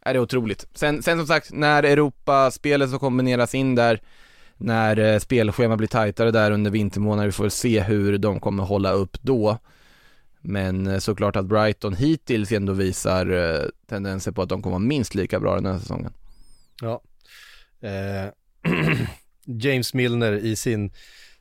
är 0.00 0.14
det 0.14 0.20
otroligt. 0.20 0.66
Sen, 0.74 1.02
sen 1.02 1.18
som 1.18 1.26
sagt, 1.26 1.52
när 1.52 1.82
Europaspelet 1.82 2.90
så 2.90 2.98
kombineras 2.98 3.54
in 3.54 3.74
där, 3.74 4.00
när 4.56 4.98
eh, 4.98 5.18
spelschema 5.18 5.76
blir 5.76 5.88
tajtare 5.88 6.30
där 6.30 6.50
under 6.50 6.70
vintermånader, 6.70 7.26
vi 7.26 7.32
får 7.32 7.48
se 7.48 7.80
hur 7.80 8.18
de 8.18 8.40
kommer 8.40 8.62
hålla 8.62 8.92
upp 8.92 9.22
då. 9.22 9.58
Men 10.40 10.86
eh, 10.86 10.98
såklart 10.98 11.36
att 11.36 11.46
Brighton 11.46 11.94
hittills 11.94 12.52
ändå 12.52 12.72
visar 12.72 13.26
eh, 13.30 13.64
tendenser 13.88 14.32
på 14.32 14.42
att 14.42 14.48
de 14.48 14.62
kommer 14.62 14.74
vara 14.74 14.86
minst 14.88 15.14
lika 15.14 15.40
bra 15.40 15.54
den 15.54 15.66
här 15.66 15.78
säsongen. 15.78 16.12
Ja. 16.80 17.02
Eh, 17.88 18.30
James 19.44 19.94
Milner 19.94 20.32
i 20.32 20.56
sin 20.56 20.90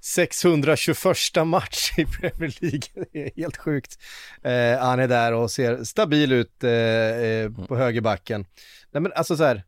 621 0.03 1.45
match 1.45 1.91
i 1.97 2.05
Premier 2.05 2.57
League. 2.61 2.81
Det 3.11 3.23
är 3.25 3.31
helt 3.35 3.57
sjukt. 3.57 3.99
Eh, 4.41 4.79
han 4.79 4.99
är 4.99 5.07
där 5.07 5.33
och 5.33 5.51
ser 5.51 5.83
stabil 5.83 6.31
ut 6.31 6.63
eh, 6.63 6.71
eh, 6.71 7.51
på 7.67 7.75
högerbacken. 7.75 8.45
Nej 8.91 9.01
men 9.01 9.13
alltså 9.15 9.37
så 9.37 9.43
här, 9.43 9.63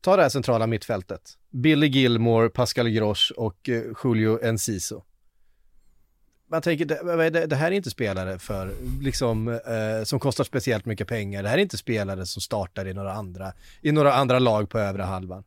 ta 0.00 0.16
det 0.16 0.22
här 0.22 0.28
centrala 0.28 0.66
mittfältet. 0.66 1.38
Billy 1.50 1.86
Gilmore, 1.86 2.48
Pascal 2.48 2.88
Grosch 2.88 3.32
och 3.36 3.68
eh, 3.68 3.82
Julio 4.04 4.44
Enciso. 4.44 5.02
Man 6.50 6.62
tänker, 6.62 6.84
det, 6.84 7.46
det, 7.46 7.56
här 7.56 7.66
är 7.66 7.76
inte 7.76 7.90
spelare 7.90 8.38
för, 8.38 8.74
liksom, 9.02 9.48
eh, 9.48 10.04
som 10.04 10.20
kostar 10.20 10.44
speciellt 10.44 10.84
mycket 10.84 11.08
pengar. 11.08 11.42
Det 11.42 11.48
här 11.48 11.58
är 11.58 11.62
inte 11.62 11.76
spelare 11.76 12.26
som 12.26 12.42
startar 12.42 12.86
i 12.86 12.94
några 12.94 13.12
andra, 13.12 13.52
i 13.80 13.92
några 13.92 14.12
andra 14.12 14.38
lag 14.38 14.70
på 14.70 14.78
övre 14.78 15.02
halvan. 15.02 15.44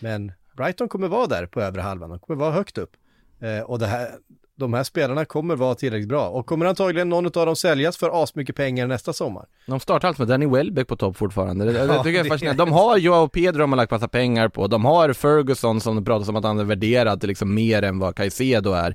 Men 0.00 0.32
Brighton 0.56 0.88
kommer 0.88 1.08
vara 1.08 1.26
där 1.26 1.46
på 1.46 1.60
övre 1.60 1.80
halvan, 1.80 2.10
de 2.10 2.18
kommer 2.18 2.40
vara 2.40 2.52
högt 2.52 2.78
upp. 2.78 2.96
Eh, 3.44 3.60
och 3.64 3.78
det 3.78 3.86
här, 3.86 4.08
de 4.56 4.74
här 4.74 4.84
spelarna 4.84 5.24
kommer 5.24 5.56
vara 5.56 5.74
tillräckligt 5.74 6.08
bra 6.08 6.28
och 6.28 6.46
kommer 6.46 6.66
antagligen 6.66 7.08
någon 7.08 7.26
av 7.26 7.32
dem 7.46 7.56
säljas 7.56 7.96
för 7.96 8.22
asmycket 8.22 8.56
pengar 8.56 8.86
nästa 8.86 9.12
sommar. 9.12 9.46
De 9.66 9.80
startar 9.80 10.08
alltså 10.08 10.22
med 10.22 10.28
Danny 10.28 10.46
Welbeck 10.46 10.88
på 10.88 10.96
topp 10.96 11.16
fortfarande. 11.16 11.64
Det, 11.64 11.72
det 11.72 11.78
Ja, 11.78 12.02
tycker 12.02 12.10
jag 12.10 12.18
är 12.20 12.24
det- 12.24 12.28
fascinerande. 12.30 12.62
De 12.64 12.72
har 12.72 12.96
Joao 12.98 13.28
Pedro 13.28 13.58
de 13.60 13.72
har 13.72 13.76
lagt 13.76 13.90
massa 13.90 14.08
pengar 14.08 14.48
på. 14.48 14.66
De 14.66 14.84
har 14.84 15.12
Ferguson 15.12 15.80
som 15.80 15.96
det 15.96 16.02
pratas 16.02 16.28
om 16.28 16.36
att 16.36 16.44
han 16.44 16.58
är 16.58 16.64
värderad 16.64 17.20
till 17.20 17.28
liksom 17.28 17.54
mer 17.54 17.82
än 17.82 17.98
vad 17.98 18.16
Caicedo 18.16 18.72
är. 18.72 18.94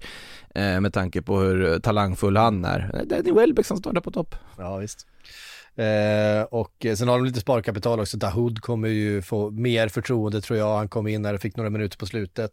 Eh, 0.55 0.79
med 0.81 0.93
tanke 0.93 1.21
på 1.21 1.39
hur 1.39 1.79
talangfull 1.79 2.37
han 2.37 2.65
är. 2.65 3.01
Danny 3.05 3.31
Welbeck 3.31 3.65
som 3.65 3.77
startar 3.77 4.01
på 4.01 4.11
topp. 4.11 4.35
Ja, 4.57 4.77
visst. 4.77 5.07
Eh, 5.75 6.43
och 6.51 6.85
sen 6.97 7.07
har 7.07 7.17
de 7.17 7.25
lite 7.25 7.39
sparkapital 7.39 7.99
också. 7.99 8.17
Dahoud 8.17 8.61
kommer 8.61 8.87
ju 8.87 9.21
få 9.21 9.49
mer 9.49 9.87
förtroende 9.87 10.41
tror 10.41 10.59
jag. 10.59 10.77
Han 10.77 10.87
kom 10.89 11.07
in 11.07 11.21
när 11.21 11.33
och 11.33 11.39
fick 11.41 11.57
några 11.57 11.69
minuter 11.69 11.97
på 11.97 12.05
slutet. 12.05 12.51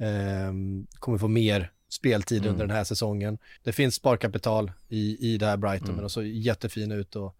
Eh, 0.00 0.52
kommer 0.98 1.18
få 1.18 1.28
mer 1.28 1.72
speltid 1.88 2.38
Mm. 2.42 2.50
under 2.52 2.66
den 2.66 2.76
här 2.76 2.84
säsongen. 2.84 3.38
Det 3.64 3.72
finns 3.72 3.94
sparkapital 3.94 4.72
i, 4.88 5.32
i 5.32 5.38
det 5.38 5.46
här 5.46 5.56
Brighton, 5.56 5.84
Mm. 5.86 5.94
men 5.96 6.02
de 6.02 6.10
såg 6.10 6.24
jättefina 6.26 6.94
ut. 6.94 7.16
Och, 7.16 7.36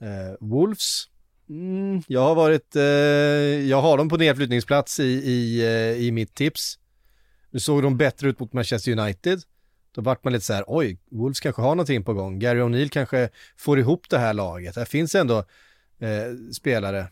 eh, 0.00 0.34
Wolves, 0.40 1.04
mm, 1.48 2.02
jag 2.06 2.20
har 2.20 2.34
varit, 2.34 2.76
eh, 2.76 2.82
jag 3.68 3.82
har 3.82 3.98
dem 3.98 4.08
på 4.08 4.16
nedflyttningsplats 4.16 5.00
i, 5.00 5.04
i, 5.04 5.60
eh, 5.66 6.02
i 6.06 6.10
mitt 6.12 6.34
tips. 6.34 6.78
Nu 7.50 7.60
såg 7.60 7.82
de 7.82 7.96
bättre 7.96 8.28
ut 8.28 8.40
mot 8.40 8.52
Manchester 8.52 8.92
United. 8.98 9.40
Då 9.94 10.02
vart 10.02 10.24
man 10.24 10.32
lite 10.32 10.44
så 10.44 10.52
här, 10.52 10.64
oj, 10.66 10.98
Wolves 11.10 11.40
kanske 11.40 11.62
har 11.62 11.74
någonting 11.74 12.04
på 12.04 12.14
gång. 12.14 12.38
Gary 12.38 12.60
O'Neill 12.60 12.88
kanske 12.88 13.28
får 13.56 13.78
ihop 13.78 14.08
det 14.10 14.18
här 14.18 14.34
laget. 14.34 14.74
Det 14.74 14.86
finns 14.86 15.14
ändå 15.14 15.38
eh, 15.98 16.52
spelare. 16.52 17.08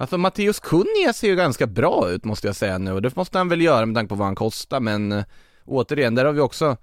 Alltså 0.00 0.18
Matteus 0.18 0.60
Kunja 0.60 1.12
ser 1.14 1.28
ju 1.28 1.36
ganska 1.36 1.66
bra 1.66 2.10
ut 2.10 2.24
måste 2.24 2.46
jag 2.46 2.56
säga 2.56 2.78
nu 2.78 2.92
och 2.92 3.02
det 3.02 3.16
måste 3.16 3.38
han 3.38 3.48
väl 3.48 3.60
göra 3.60 3.86
med 3.86 3.94
tanke 3.96 4.08
på 4.08 4.14
vad 4.14 4.26
han 4.26 4.34
kostar 4.34 4.80
men 4.80 5.12
eh, 5.12 5.24
återigen, 5.64 6.14
där 6.14 6.24
har 6.24 6.32
vi 6.32 6.40
också 6.40 6.76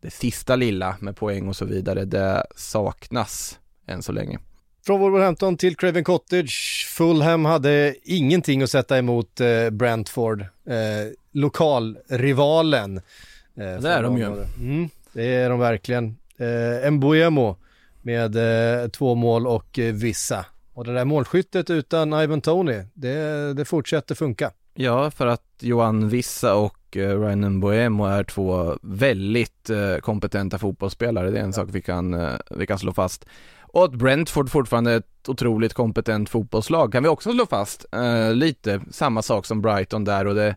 det 0.00 0.10
sista 0.10 0.56
lilla 0.56 0.96
med 1.00 1.16
poäng 1.16 1.48
och 1.48 1.56
så 1.56 1.64
vidare. 1.64 2.04
Det 2.04 2.46
saknas 2.56 3.58
än 3.86 4.02
så 4.02 4.12
länge. 4.12 4.38
Från 4.86 5.00
Wolverhampton 5.00 5.56
till 5.56 5.76
Craven 5.76 6.04
Cottage. 6.04 6.86
Fulham 6.96 7.44
hade 7.44 7.94
ingenting 8.04 8.62
att 8.62 8.70
sätta 8.70 8.98
emot 8.98 9.40
eh, 9.40 9.70
Brentford, 9.70 10.40
eh, 10.40 11.12
lokalrivalen. 11.32 12.96
Eh, 12.96 13.80
det 13.80 13.88
är 13.90 14.02
de 14.02 14.18
ju. 14.18 14.24
Mm, 14.24 14.88
det 15.12 15.34
är 15.34 15.50
de 15.50 15.58
verkligen. 15.58 16.16
Eh, 16.36 16.90
Mbuemo 16.90 17.56
med 18.02 18.36
eh, 18.36 18.88
två 18.88 19.14
mål 19.14 19.46
och 19.46 19.78
eh, 19.78 19.94
vissa. 19.94 20.46
Och 20.72 20.84
det 20.84 20.94
där 20.94 21.04
målskyttet 21.04 21.70
utan 21.70 22.12
Ivan 22.12 22.40
Tony, 22.40 22.82
det, 22.94 23.54
det 23.54 23.64
fortsätter 23.64 24.14
funka. 24.14 24.50
Ja, 24.74 25.10
för 25.10 25.26
att 25.26 25.44
Johan 25.60 26.08
Vissa 26.08 26.54
och 26.54 26.96
eh, 26.96 27.20
Ryan 27.20 27.56
Mbuemo 27.56 28.04
är 28.04 28.24
två 28.24 28.78
väldigt 28.82 29.70
eh, 29.70 29.96
kompetenta 29.96 30.58
fotbollsspelare. 30.58 31.30
Det 31.30 31.38
är 31.38 31.42
en 31.42 31.52
sak 31.52 31.68
vi 31.72 31.82
kan, 31.82 32.14
eh, 32.14 32.34
vi 32.50 32.66
kan 32.66 32.78
slå 32.78 32.92
fast. 32.92 33.26
Och 33.60 33.84
att 33.84 33.94
Brentford 33.94 34.50
fortfarande 34.50 34.92
är 34.92 34.96
ett 34.96 35.28
otroligt 35.28 35.74
kompetent 35.74 36.28
fotbollslag 36.28 36.92
kan 36.92 37.02
vi 37.02 37.08
också 37.08 37.32
slå 37.32 37.46
fast. 37.46 37.86
Lite 38.32 38.80
samma 38.90 39.22
sak 39.22 39.46
som 39.46 39.62
Brighton 39.62 40.04
där 40.04 40.26
och 40.26 40.34
det 40.34 40.56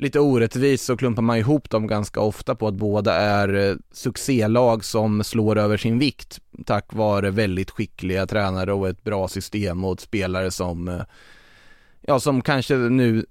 lite 0.00 0.20
orättvist 0.20 0.84
så 0.84 0.96
klumpar 0.96 1.22
man 1.22 1.36
ihop 1.38 1.70
dem 1.70 1.86
ganska 1.86 2.20
ofta 2.20 2.54
på 2.54 2.68
att 2.68 2.74
båda 2.74 3.14
är 3.14 3.54
eh, 3.54 3.76
succélag 3.92 4.84
som 4.84 5.24
slår 5.24 5.58
över 5.58 5.76
sin 5.76 5.98
vikt 5.98 6.40
tack 6.66 6.92
vare 6.92 7.30
väldigt 7.30 7.70
skickliga 7.70 8.26
tränare 8.26 8.72
och 8.72 8.88
ett 8.88 9.04
bra 9.04 9.28
system 9.28 9.84
och 9.84 10.00
spelare 10.00 10.50
som 10.50 10.88
eh, 10.88 11.02
ja 12.00 12.20
som 12.20 12.42
kanske 12.42 12.74
nu 12.76 13.26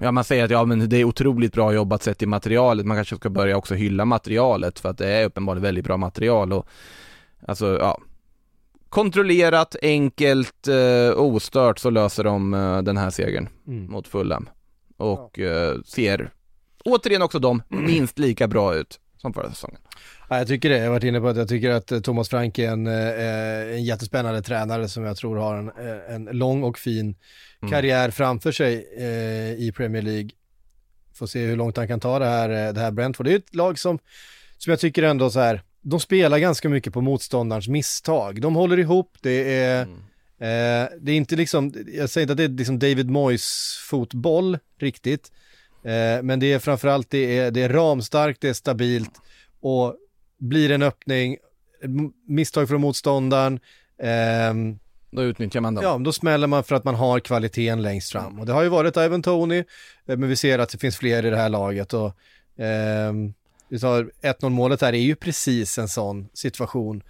Ja 0.00 0.12
man 0.12 0.24
säger 0.24 0.44
att 0.44 0.50
ja 0.50 0.64
men 0.64 0.88
det 0.88 0.96
är 0.96 1.04
otroligt 1.04 1.52
bra 1.52 1.72
jobbat 1.72 2.02
sett 2.02 2.22
i 2.22 2.26
materialet, 2.26 2.86
man 2.86 2.96
kanske 2.96 3.16
ska 3.16 3.30
börja 3.30 3.56
också 3.56 3.74
hylla 3.74 4.04
materialet 4.04 4.78
för 4.78 4.88
att 4.88 4.98
det 4.98 5.08
är 5.08 5.24
uppenbarligen 5.24 5.62
väldigt 5.62 5.84
bra 5.84 5.96
material 5.96 6.52
och 6.52 6.68
Alltså 7.46 7.78
ja 7.80 7.98
Kontrollerat, 8.88 9.76
enkelt, 9.82 10.68
eh, 10.68 11.12
ostört 11.16 11.78
så 11.78 11.90
löser 11.90 12.24
de 12.24 12.54
eh, 12.54 12.82
den 12.82 12.96
här 12.96 13.10
segern 13.10 13.48
Mm. 13.66 13.86
mot 13.86 14.08
Fulham 14.08 14.48
Och 14.98 15.38
eh, 15.38 15.80
ser 15.82 16.30
återigen 16.84 17.22
också 17.22 17.38
de 17.38 17.62
minst 17.68 18.18
lika 18.18 18.48
bra 18.48 18.74
ut 18.74 19.00
som 19.16 19.32
förra 19.34 19.50
säsongen 19.50 19.80
Ja, 20.30 20.38
jag 20.38 20.48
tycker 20.48 20.68
det. 20.68 20.76
Jag 20.76 20.84
har 20.84 20.90
varit 20.90 21.04
inne 21.04 21.20
på 21.20 21.28
att 21.28 21.36
jag 21.36 21.48
tycker 21.48 21.70
att 21.70 21.92
eh, 21.92 22.00
Thomas 22.00 22.28
Frank 22.28 22.58
är 22.58 22.70
en, 22.70 22.86
eh, 22.86 23.74
en 23.74 23.84
jättespännande 23.84 24.42
tränare 24.42 24.88
som 24.88 25.04
jag 25.04 25.16
tror 25.16 25.36
har 25.36 25.56
en, 25.56 26.28
en 26.28 26.36
lång 26.38 26.62
och 26.62 26.78
fin 26.78 27.16
Mm. 27.62 27.72
karriär 27.72 28.10
framför 28.10 28.52
sig 28.52 28.74
i 29.58 29.72
Premier 29.72 30.02
League. 30.02 30.30
Får 31.14 31.26
se 31.26 31.46
hur 31.46 31.56
långt 31.56 31.76
han 31.76 31.88
kan 31.88 32.00
ta 32.00 32.18
det 32.18 32.26
här, 32.26 32.72
det 32.72 32.80
här 32.80 32.90
Brentford. 32.90 33.26
Det 33.26 33.32
är 33.32 33.36
ett 33.38 33.54
lag 33.54 33.78
som, 33.78 33.98
som 34.58 34.70
jag 34.70 34.80
tycker 34.80 35.02
ändå 35.02 35.30
så 35.30 35.40
här, 35.40 35.62
de 35.80 36.00
spelar 36.00 36.38
ganska 36.38 36.68
mycket 36.68 36.92
på 36.92 37.00
motståndarens 37.00 37.68
misstag. 37.68 38.40
De 38.40 38.54
håller 38.54 38.78
ihop, 38.78 39.16
det 39.20 39.54
är, 39.60 39.82
Mm. 39.84 39.98
Eh, 40.38 40.88
det 41.00 41.12
är 41.12 41.16
inte 41.16 41.36
liksom, 41.36 41.72
jag 41.86 42.10
säger 42.10 42.22
inte 42.22 42.32
att 42.32 42.36
det 42.36 42.44
är 42.44 42.48
liksom 42.48 42.78
David 42.78 43.10
Moyes 43.10 43.78
fotboll 43.88 44.58
riktigt, 44.78 45.32
eh, 45.84 46.22
men 46.22 46.40
det 46.40 46.52
är 46.52 46.58
framförallt, 46.58 47.10
det 47.10 47.38
är, 47.38 47.50
det 47.50 47.62
är 47.62 47.68
ramstarkt, 47.68 48.40
det 48.40 48.48
är 48.48 48.54
stabilt 48.54 49.12
och 49.60 49.96
blir 50.38 50.70
en 50.70 50.82
öppning, 50.82 51.36
misstag 52.26 52.68
från 52.68 52.80
motståndaren, 52.80 53.60
ehm, 54.02 54.78
Då 55.10 55.22
utnyttjar 55.22 55.60
man 55.60 55.74
dem 55.74 55.84
Ja, 55.84 55.98
då 55.98 56.12
smäller 56.12 56.46
man 56.46 56.64
för 56.64 56.74
att 56.74 56.84
man 56.84 56.94
har 56.94 57.20
kvaliteten 57.20 57.82
längst 57.82 58.12
fram. 58.12 58.38
Och 58.40 58.46
det 58.46 58.52
har 58.52 58.62
ju 58.62 58.68
varit 58.68 58.96
Ivan 58.96 59.22
Tony, 59.22 59.58
eh, 59.58 59.64
men 60.16 60.28
vi 60.28 60.36
ser 60.36 60.58
att 60.58 60.68
det 60.68 60.78
finns 60.78 60.96
fler 60.96 61.26
i 61.26 61.30
det 61.30 61.36
här 61.36 61.48
laget. 61.48 61.94
Och, 61.94 62.12
ehm, 62.58 63.34
vi 63.68 63.78
tar 63.78 64.10
1-0 64.22 64.50
målet 64.50 64.80
här 64.80 64.92
är 64.92 64.98
ju 64.98 65.14
precis 65.14 65.78
en 65.78 65.88
sån 65.88 66.28
situation. 66.34 67.02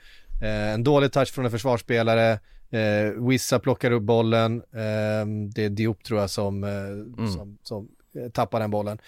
Eh, 0.43 0.73
en 0.73 0.85
dålig 0.85 1.13
touch 1.13 1.33
från 1.35 1.45
en 1.45 1.51
försvarsspelare, 1.51 2.41
eh, 2.71 3.23
Wissa 3.29 3.59
plockar 3.59 3.91
upp 3.91 4.03
bollen, 4.03 4.63
ehm, 4.73 5.51
det 5.51 5.65
är 5.65 5.69
Diop 5.69 6.05
tror 6.05 6.21
jag 6.21 6.31
som, 6.31 6.65
eh, 6.65 7.27
som, 7.37 7.59
som 7.63 7.89
eh, 8.15 8.31
tappar 8.31 8.61
den 8.61 8.71
bollen. 8.71 8.99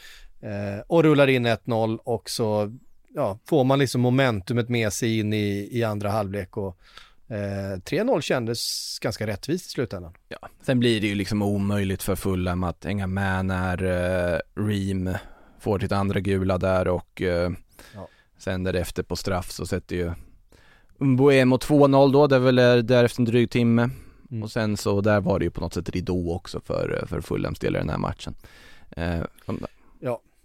Eh, 0.40 0.80
och 0.86 1.02
rullar 1.02 1.26
in 1.26 1.46
1-0 1.46 1.98
och 2.04 2.30
så 2.30 2.76
ja, 3.14 3.38
får 3.46 3.64
man 3.64 3.78
liksom 3.78 4.00
momentumet 4.00 4.68
med 4.68 4.92
sig 4.92 5.18
in 5.18 5.32
i, 5.32 5.68
i 5.72 5.84
andra 5.84 6.10
halvlek. 6.10 6.56
Och, 6.56 6.76
Eh, 7.32 7.76
3-0 7.78 8.20
kändes 8.20 8.98
ganska 8.98 9.26
rättvist 9.26 9.66
i 9.66 9.70
slutändan. 9.70 10.12
Ja, 10.28 10.48
sen 10.62 10.78
blir 10.80 11.00
det 11.00 11.06
ju 11.06 11.14
liksom 11.14 11.42
omöjligt 11.42 12.02
för 12.02 12.16
Fulham 12.16 12.64
att 12.64 12.84
hänga 12.84 13.06
med 13.06 13.44
när 13.44 13.82
eh, 14.34 14.38
Ream 14.54 15.14
får 15.60 15.78
sitt 15.78 15.92
andra 15.92 16.20
gula 16.20 16.58
där 16.58 16.88
och 16.88 17.22
eh, 17.22 17.50
Ja. 17.94 18.08
sen 18.38 18.62
därefter 18.62 19.02
på 19.02 19.16
straff 19.16 19.50
så 19.50 19.66
sätter 19.66 19.96
ju 19.96 20.12
Mbuemo 21.00 21.56
2-0 21.56 22.12
då, 22.12 22.26
det 22.26 22.36
är 22.36 22.40
väl 22.40 22.58
är 22.58 22.82
därefter 22.82 23.20
en 23.20 23.24
dryg 23.24 23.50
timme 23.50 23.90
Mm. 24.30 24.42
och 24.42 24.50
sen 24.50 24.76
så 24.76 25.00
där 25.00 25.20
var 25.20 25.38
det 25.38 25.44
ju 25.44 25.50
på 25.50 25.60
något 25.60 25.74
sätt 25.74 25.88
ridå 25.90 26.32
också 26.32 26.60
för, 26.60 27.04
för 27.08 27.20
Fulhams 27.20 27.58
del 27.58 27.76
i 27.76 27.78
den 27.78 27.88
här 27.88 27.98
matchen. 27.98 28.34
Eh, 28.96 29.20
som- 29.46 29.66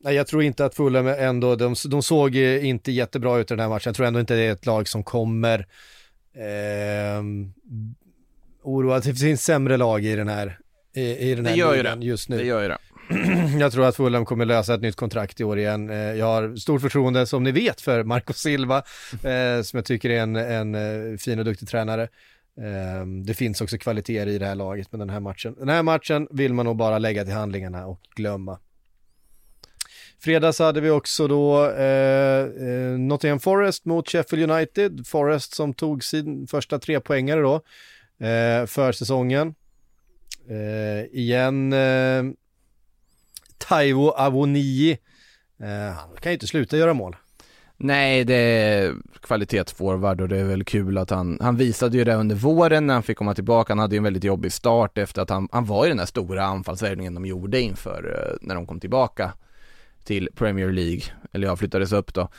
Nej, 0.03 0.15
jag 0.15 0.27
tror 0.27 0.43
inte 0.43 0.65
att 0.65 0.75
Fulham 0.75 1.07
ändå, 1.07 1.55
de, 1.55 1.75
de 1.87 2.03
såg 2.03 2.35
eh, 2.35 2.65
inte 2.65 2.91
jättebra 2.91 3.37
ut 3.37 3.51
i 3.51 3.53
den 3.53 3.59
här 3.59 3.69
matchen. 3.69 3.89
Jag 3.89 3.95
tror 3.95 4.05
ändå 4.07 4.19
inte 4.19 4.35
det 4.35 4.41
är 4.41 4.51
ett 4.51 4.65
lag 4.65 4.87
som 4.87 5.03
kommer 5.03 5.59
eh, 6.33 7.23
oroa. 8.63 8.99
Det 8.99 9.13
finns 9.15 9.43
sämre 9.43 9.77
lag 9.77 10.05
i 10.05 10.15
den 10.15 10.27
här, 10.27 10.59
i, 10.95 11.01
i 11.31 11.35
den 11.35 11.43
Det 11.43 11.49
här 11.49 11.57
gör 11.57 11.71
ju 11.75 11.83
ligan 11.83 12.01
just 12.01 12.29
nu. 12.29 12.37
det 12.37 12.43
gör 12.45 12.61
ju 12.61 12.67
det. 12.67 12.77
jag 13.59 13.71
tror 13.71 13.85
att 13.85 13.95
Fulham 13.95 14.25
kommer 14.25 14.45
lösa 14.45 14.73
ett 14.73 14.81
nytt 14.81 14.95
kontrakt 14.95 15.39
i 15.39 15.43
år 15.43 15.59
igen. 15.59 15.89
Eh, 15.89 15.97
jag 15.97 16.25
har 16.25 16.55
stort 16.55 16.81
förtroende, 16.81 17.25
som 17.25 17.43
ni 17.43 17.51
vet, 17.51 17.81
för 17.81 18.03
Marco 18.03 18.33
Silva, 18.33 18.77
eh, 19.11 19.61
som 19.63 19.77
jag 19.77 19.85
tycker 19.85 20.09
är 20.09 20.19
en, 20.19 20.35
en 20.35 20.75
eh, 20.75 21.17
fin 21.17 21.39
och 21.39 21.45
duktig 21.45 21.67
tränare. 21.67 22.07
Ehm, 22.61 23.25
det 23.25 23.33
finns 23.33 23.61
också 23.61 23.77
kvaliteter 23.77 24.27
i 24.27 24.37
det 24.37 24.45
här 24.45 24.55
laget 24.55 24.91
med 24.91 24.99
den 24.99 25.09
här 25.09 25.19
matchen. 25.19 25.55
Den 25.59 25.69
här 25.69 25.83
matchen 25.83 26.27
vill 26.31 26.53
man 26.53 26.65
nog 26.65 26.77
bara 26.77 26.99
lägga 26.99 27.23
till 27.23 27.33
handlingarna 27.33 27.85
och 27.85 27.99
glömma. 28.15 28.59
Fredags 30.19 30.59
hade 30.59 30.81
vi 30.81 30.89
också 30.89 31.27
då 31.27 31.69
eh, 31.69 32.39
eh, 32.39 32.99
Nottingham 32.99 33.39
Forest 33.39 33.85
mot 33.85 34.09
Sheffield 34.09 34.51
United. 34.51 35.07
Forest 35.07 35.55
som 35.55 35.73
tog 35.73 36.03
sin 36.03 36.47
första 36.47 36.79
trepoängare 36.79 37.41
då 37.41 37.55
eh, 38.25 38.65
för 38.65 38.91
säsongen. 38.91 39.55
Eh, 40.49 41.19
igen 41.19 41.73
eh, 41.73 42.23
Taiwo 43.57 44.09
Avonii. 44.09 44.97
Eh, 45.59 45.95
han 45.95 46.09
kan 46.19 46.31
ju 46.31 46.33
inte 46.33 46.47
sluta 46.47 46.77
göra 46.77 46.93
mål. 46.93 47.15
Nej, 47.77 48.23
det 48.23 48.35
är 48.35 48.95
kvalitetsforward 49.21 50.21
och 50.21 50.27
det 50.27 50.37
är 50.37 50.43
väl 50.43 50.63
kul 50.63 50.97
att 50.97 51.09
han, 51.09 51.37
han 51.41 51.55
visade 51.55 51.97
ju 51.97 52.03
det 52.03 52.15
under 52.15 52.35
våren 52.35 52.87
när 52.87 52.93
han 52.93 53.03
fick 53.03 53.17
komma 53.17 53.33
tillbaka. 53.33 53.71
Han 53.71 53.79
hade 53.79 53.95
ju 53.95 53.97
en 53.97 54.03
väldigt 54.03 54.23
jobbig 54.23 54.51
start 54.51 54.97
efter 54.97 55.21
att 55.21 55.29
han, 55.29 55.49
han 55.51 55.65
var 55.65 55.85
i 55.85 55.89
den 55.89 55.97
där 55.97 56.05
stora 56.05 56.45
anfallsvärvningen 56.45 57.13
de 57.13 57.25
gjorde 57.25 57.61
inför 57.61 58.17
eh, 58.17 58.47
när 58.47 58.55
de 58.55 58.67
kom 58.67 58.79
tillbaka 58.79 59.33
till 60.03 60.29
Premier 60.35 60.71
League, 60.71 61.01
eller 61.33 61.47
ja, 61.47 61.55
flyttades 61.55 61.91
upp 61.91 62.13
då. 62.13 62.29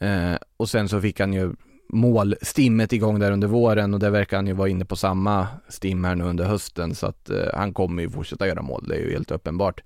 Eh, 0.00 0.34
och 0.56 0.70
sen 0.70 0.88
så 0.88 1.00
fick 1.00 1.20
han 1.20 1.32
ju 1.32 1.52
målstimmet 1.88 2.92
igång 2.92 3.18
där 3.18 3.32
under 3.32 3.48
våren 3.48 3.94
och 3.94 4.00
det 4.00 4.10
verkar 4.10 4.36
han 4.36 4.46
ju 4.46 4.52
vara 4.52 4.68
inne 4.68 4.84
på 4.84 4.96
samma 4.96 5.46
stim 5.68 6.04
här 6.04 6.14
nu 6.14 6.24
under 6.24 6.44
hösten 6.44 6.94
så 6.94 7.06
att 7.06 7.30
eh, 7.30 7.46
han 7.54 7.74
kommer 7.74 8.02
ju 8.02 8.10
fortsätta 8.10 8.46
göra 8.46 8.62
mål, 8.62 8.84
det 8.88 8.94
är 8.94 9.00
ju 9.00 9.12
helt 9.12 9.30
uppenbart. 9.30 9.82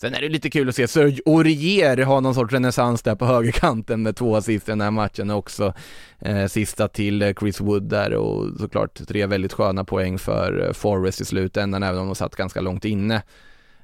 Sen 0.00 0.14
är 0.14 0.20
det 0.20 0.28
lite 0.28 0.50
kul 0.50 0.68
att 0.68 0.74
se 0.74 0.88
Serge 0.88 1.20
Aurier 1.26 2.04
ha 2.04 2.20
någon 2.20 2.34
sorts 2.34 2.52
renässans 2.52 3.02
där 3.02 3.14
på 3.14 3.24
högerkanten 3.24 4.02
med 4.02 4.16
två 4.16 4.36
assist 4.36 4.68
i 4.68 4.72
den 4.72 4.80
här 4.80 4.90
matchen 4.90 5.30
också. 5.30 5.74
Eh, 6.18 6.46
sista 6.46 6.88
till 6.88 7.34
Chris 7.40 7.60
Wood 7.60 7.82
där 7.82 8.14
och 8.14 8.60
såklart 8.60 9.06
tre 9.08 9.26
väldigt 9.26 9.52
sköna 9.52 9.84
poäng 9.84 10.18
för 10.18 10.66
eh, 10.66 10.72
Forrest 10.72 11.20
i 11.20 11.24
slutändan 11.24 11.82
även 11.82 12.00
om 12.00 12.06
de 12.06 12.14
satt 12.14 12.36
ganska 12.36 12.60
långt 12.60 12.84
inne. 12.84 13.22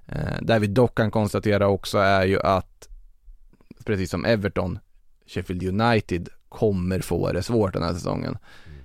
Eh, 0.06 0.36
där 0.40 0.58
vi 0.58 0.66
dock 0.66 0.94
kan 0.94 1.10
konstatera 1.10 1.68
också 1.68 1.98
är 1.98 2.26
ju 2.26 2.40
att 2.40 2.88
precis 3.84 4.10
som 4.10 4.24
Everton, 4.24 4.78
Sheffield 5.26 5.62
United 5.62 6.28
kommer 6.48 7.00
få 7.00 7.32
det 7.32 7.42
svårt 7.42 7.72
den 7.72 7.82
här 7.82 7.94
säsongen. 7.94 8.38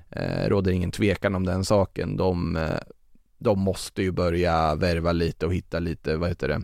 Eh, 0.10 0.50
råder 0.50 0.72
ingen 0.72 0.92
tvekan 0.92 1.36
om 1.36 1.46
den 1.46 1.66
saken. 1.66 2.18
De, 2.18 2.56
eh, 2.56 2.80
de 3.38 3.60
måste 3.60 4.02
ju 4.02 4.12
börja 4.12 4.76
värva 4.76 5.12
lite 5.12 5.46
och 5.46 5.54
hitta 5.54 5.80
lite, 5.80 6.18
vad 6.18 6.30
heter 6.30 6.48
det, 6.48 6.62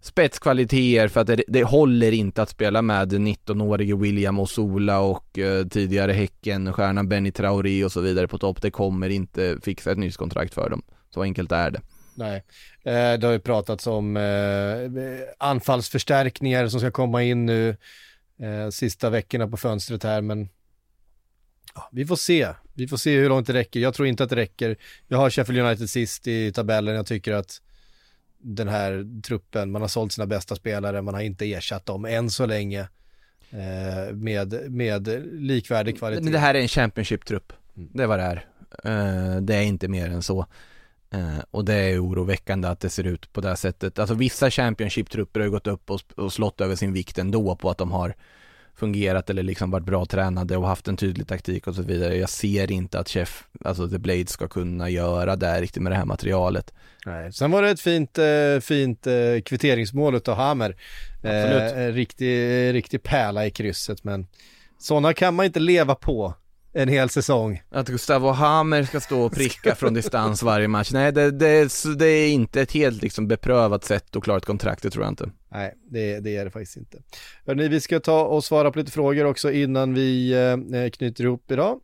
spetskvaliteter 0.00 1.08
för 1.08 1.20
att 1.20 1.26
det, 1.26 1.42
det 1.48 1.64
håller 1.64 2.12
inte 2.12 2.42
att 2.42 2.48
spela 2.48 2.82
med 2.82 3.12
19-årige 3.12 3.96
William 3.96 4.38
Osola 4.38 5.00
och 5.00 5.38
eh, 5.38 5.66
tidigare 5.66 6.12
Häcken, 6.12 6.72
stjärnan 6.72 7.08
Benny 7.08 7.32
Traoré 7.32 7.84
och 7.84 7.92
så 7.92 8.00
vidare 8.00 8.28
på 8.28 8.38
topp. 8.38 8.62
Det 8.62 8.70
kommer 8.70 9.08
inte 9.08 9.58
fixa 9.62 9.92
ett 9.92 9.98
nytt 9.98 10.16
kontrakt 10.16 10.54
för 10.54 10.70
dem. 10.70 10.82
Så 11.10 11.22
enkelt 11.22 11.52
är 11.52 11.70
det. 11.70 11.80
Nej, 12.14 12.44
eh, 12.82 13.18
det 13.18 13.26
har 13.26 13.32
ju 13.32 13.40
pratats 13.40 13.86
om 13.86 14.16
eh, 14.16 15.22
anfallsförstärkningar 15.38 16.68
som 16.68 16.80
ska 16.80 16.90
komma 16.90 17.22
in 17.22 17.46
nu 17.46 17.76
eh, 18.40 18.70
sista 18.70 19.10
veckorna 19.10 19.48
på 19.48 19.56
fönstret 19.56 20.02
här, 20.02 20.20
men 20.20 20.48
ja, 21.74 21.88
vi 21.92 22.06
får 22.06 22.16
se. 22.16 22.48
Vi 22.74 22.88
får 22.88 22.96
se 22.96 23.16
hur 23.16 23.28
långt 23.28 23.46
det 23.46 23.52
räcker. 23.52 23.80
Jag 23.80 23.94
tror 23.94 24.08
inte 24.08 24.24
att 24.24 24.30
det 24.30 24.36
räcker. 24.36 24.76
Jag 25.08 25.18
har 25.18 25.30
Sheffield 25.30 25.60
United 25.60 25.90
sist 25.90 26.26
i 26.26 26.52
tabellen. 26.52 26.94
Jag 26.94 27.06
tycker 27.06 27.32
att 27.32 27.60
den 28.40 28.68
här 28.68 29.20
truppen, 29.22 29.70
man 29.70 29.82
har 29.82 29.88
sålt 29.88 30.12
sina 30.12 30.26
bästa 30.26 30.56
spelare, 30.56 31.02
man 31.02 31.14
har 31.14 31.20
inte 31.20 31.52
ersatt 31.52 31.86
dem 31.86 32.04
än 32.04 32.30
så 32.30 32.46
länge 32.46 32.80
eh, 33.50 34.14
med, 34.14 34.70
med 34.70 35.08
likvärdig 35.32 35.98
kvalitet. 35.98 36.22
Men 36.22 36.32
det 36.32 36.38
här 36.38 36.54
är 36.54 36.60
en 36.60 36.68
Championship-trupp. 36.68 37.52
Det 37.74 38.02
är 38.02 38.06
vad 38.06 38.18
det 38.18 38.24
är. 38.24 38.46
Eh, 38.84 39.40
det 39.40 39.54
är 39.54 39.62
inte 39.62 39.88
mer 39.88 40.10
än 40.10 40.22
så. 40.22 40.46
Eh, 41.10 41.38
och 41.50 41.64
det 41.64 41.74
är 41.74 42.04
oroväckande 42.04 42.68
att 42.68 42.80
det 42.80 42.90
ser 42.90 43.04
ut 43.04 43.32
på 43.32 43.40
det 43.40 43.48
här 43.48 43.54
sättet. 43.54 43.98
Alltså 43.98 44.14
vissa 44.14 44.50
Championship-trupper 44.50 45.40
har 45.40 45.44
ju 45.44 45.50
gått 45.50 45.66
upp 45.66 45.90
och, 45.90 46.00
och 46.16 46.32
slått 46.32 46.60
över 46.60 46.76
sin 46.76 46.92
vikt 46.92 47.18
ändå 47.18 47.56
på 47.56 47.70
att 47.70 47.78
de 47.78 47.92
har 47.92 48.14
fungerat 48.80 49.30
eller 49.30 49.42
liksom 49.42 49.70
varit 49.70 49.84
bra 49.84 50.06
tränade 50.06 50.56
och 50.56 50.66
haft 50.66 50.88
en 50.88 50.96
tydlig 50.96 51.26
taktik 51.26 51.66
och 51.66 51.74
så 51.74 51.82
vidare. 51.82 52.16
Jag 52.16 52.28
ser 52.28 52.72
inte 52.72 52.98
att 52.98 53.08
Chef, 53.08 53.44
alltså 53.64 53.88
The 53.88 53.98
Blade 53.98 54.26
ska 54.26 54.48
kunna 54.48 54.90
göra 54.90 55.36
det 55.36 55.60
riktigt 55.60 55.82
med 55.82 55.92
det 55.92 55.96
här 55.96 56.04
materialet. 56.04 56.74
Nej. 57.06 57.32
Sen 57.32 57.50
var 57.50 57.62
det 57.62 57.70
ett 57.70 57.80
fint, 57.80 58.18
eh, 58.18 58.60
fint 58.60 59.06
eh, 59.06 59.40
kvitteringsmål 59.44 60.14
utav 60.14 60.36
Hammer. 60.36 60.76
Absolut. 61.16 61.76
Eh, 61.76 61.94
riktig, 61.94 62.34
riktig 62.74 63.02
pärla 63.02 63.46
i 63.46 63.50
krysset 63.50 64.04
men 64.04 64.26
sådana 64.78 65.14
kan 65.14 65.34
man 65.34 65.46
inte 65.46 65.60
leva 65.60 65.94
på 65.94 66.34
en 66.72 66.88
hel 66.88 67.08
säsong. 67.08 67.62
Att 67.70 67.88
Gustavo 67.88 68.30
Hammer 68.30 68.82
ska 68.82 69.00
stå 69.00 69.22
och 69.22 69.32
pricka 69.32 69.74
från 69.74 69.94
distans 69.94 70.42
varje 70.42 70.68
match, 70.68 70.90
nej 70.92 71.12
det, 71.12 71.30
det, 71.30 71.72
det 71.98 72.06
är 72.06 72.28
inte 72.28 72.60
ett 72.60 72.72
helt 72.72 73.02
liksom 73.02 73.28
beprövat 73.28 73.84
sätt 73.84 74.16
att 74.16 74.24
klara 74.24 74.38
ett 74.38 74.44
kontrakt, 74.44 74.82
det 74.82 74.90
tror 74.90 75.04
jag 75.04 75.12
inte. 75.12 75.30
Nej, 75.48 75.74
det, 75.90 76.20
det 76.20 76.36
är 76.36 76.44
det 76.44 76.50
faktiskt 76.50 76.76
inte. 76.76 76.98
Hörrni, 77.46 77.68
vi 77.68 77.80
ska 77.80 78.00
ta 78.00 78.24
och 78.24 78.44
svara 78.44 78.70
på 78.70 78.78
lite 78.78 78.92
frågor 78.92 79.24
också 79.24 79.52
innan 79.52 79.94
vi 79.94 80.32
eh, 80.32 80.90
knyter 80.90 81.24
ihop 81.24 81.50
idag. 81.50 81.80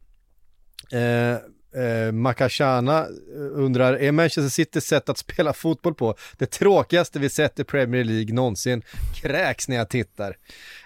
Eh, 0.93 1.39
eh, 1.77 2.13
Makashana 2.13 2.99
eh, 2.99 3.07
undrar, 3.53 3.93
är 3.93 4.13
Manchester 4.13 4.49
Citys 4.49 4.85
sätt 4.85 5.09
att 5.09 5.19
spela 5.19 5.53
fotboll 5.53 5.95
på 5.95 6.15
det 6.39 6.47
tråkigaste 6.47 7.19
vi 7.19 7.29
sett 7.29 7.59
i 7.59 7.65
Premier 7.65 8.05
League 8.05 8.35
någonsin? 8.35 8.83
Kräks 9.15 9.69
när 9.69 9.77
jag 9.77 9.89
tittar. 9.89 10.37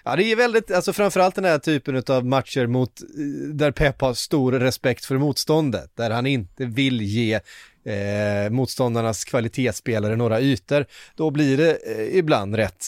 Ja, 0.03 0.15
det 0.15 0.23
är 0.23 0.35
väldigt, 0.35 0.71
alltså 0.71 0.93
framförallt 0.93 1.35
den 1.35 1.45
här 1.45 1.59
typen 1.59 2.03
av 2.07 2.25
matcher 2.25 2.67
mot, 2.67 3.01
eh, 3.01 3.07
där 3.53 3.71
Pep 3.71 4.01
har 4.01 4.13
stor 4.13 4.51
respekt 4.51 5.05
för 5.05 5.17
motståndet, 5.17 5.91
där 5.95 6.09
han 6.09 6.25
inte 6.25 6.65
vill 6.65 7.01
ge 7.01 7.39
eh, 7.85 8.49
motståndarnas 8.49 9.25
kvalitetsspelare 9.25 10.15
några 10.15 10.41
ytor, 10.41 10.85
då 11.15 11.31
blir 11.31 11.57
det 11.57 11.71
eh, 11.71 12.17
ibland 12.17 12.55
rätt 12.55 12.85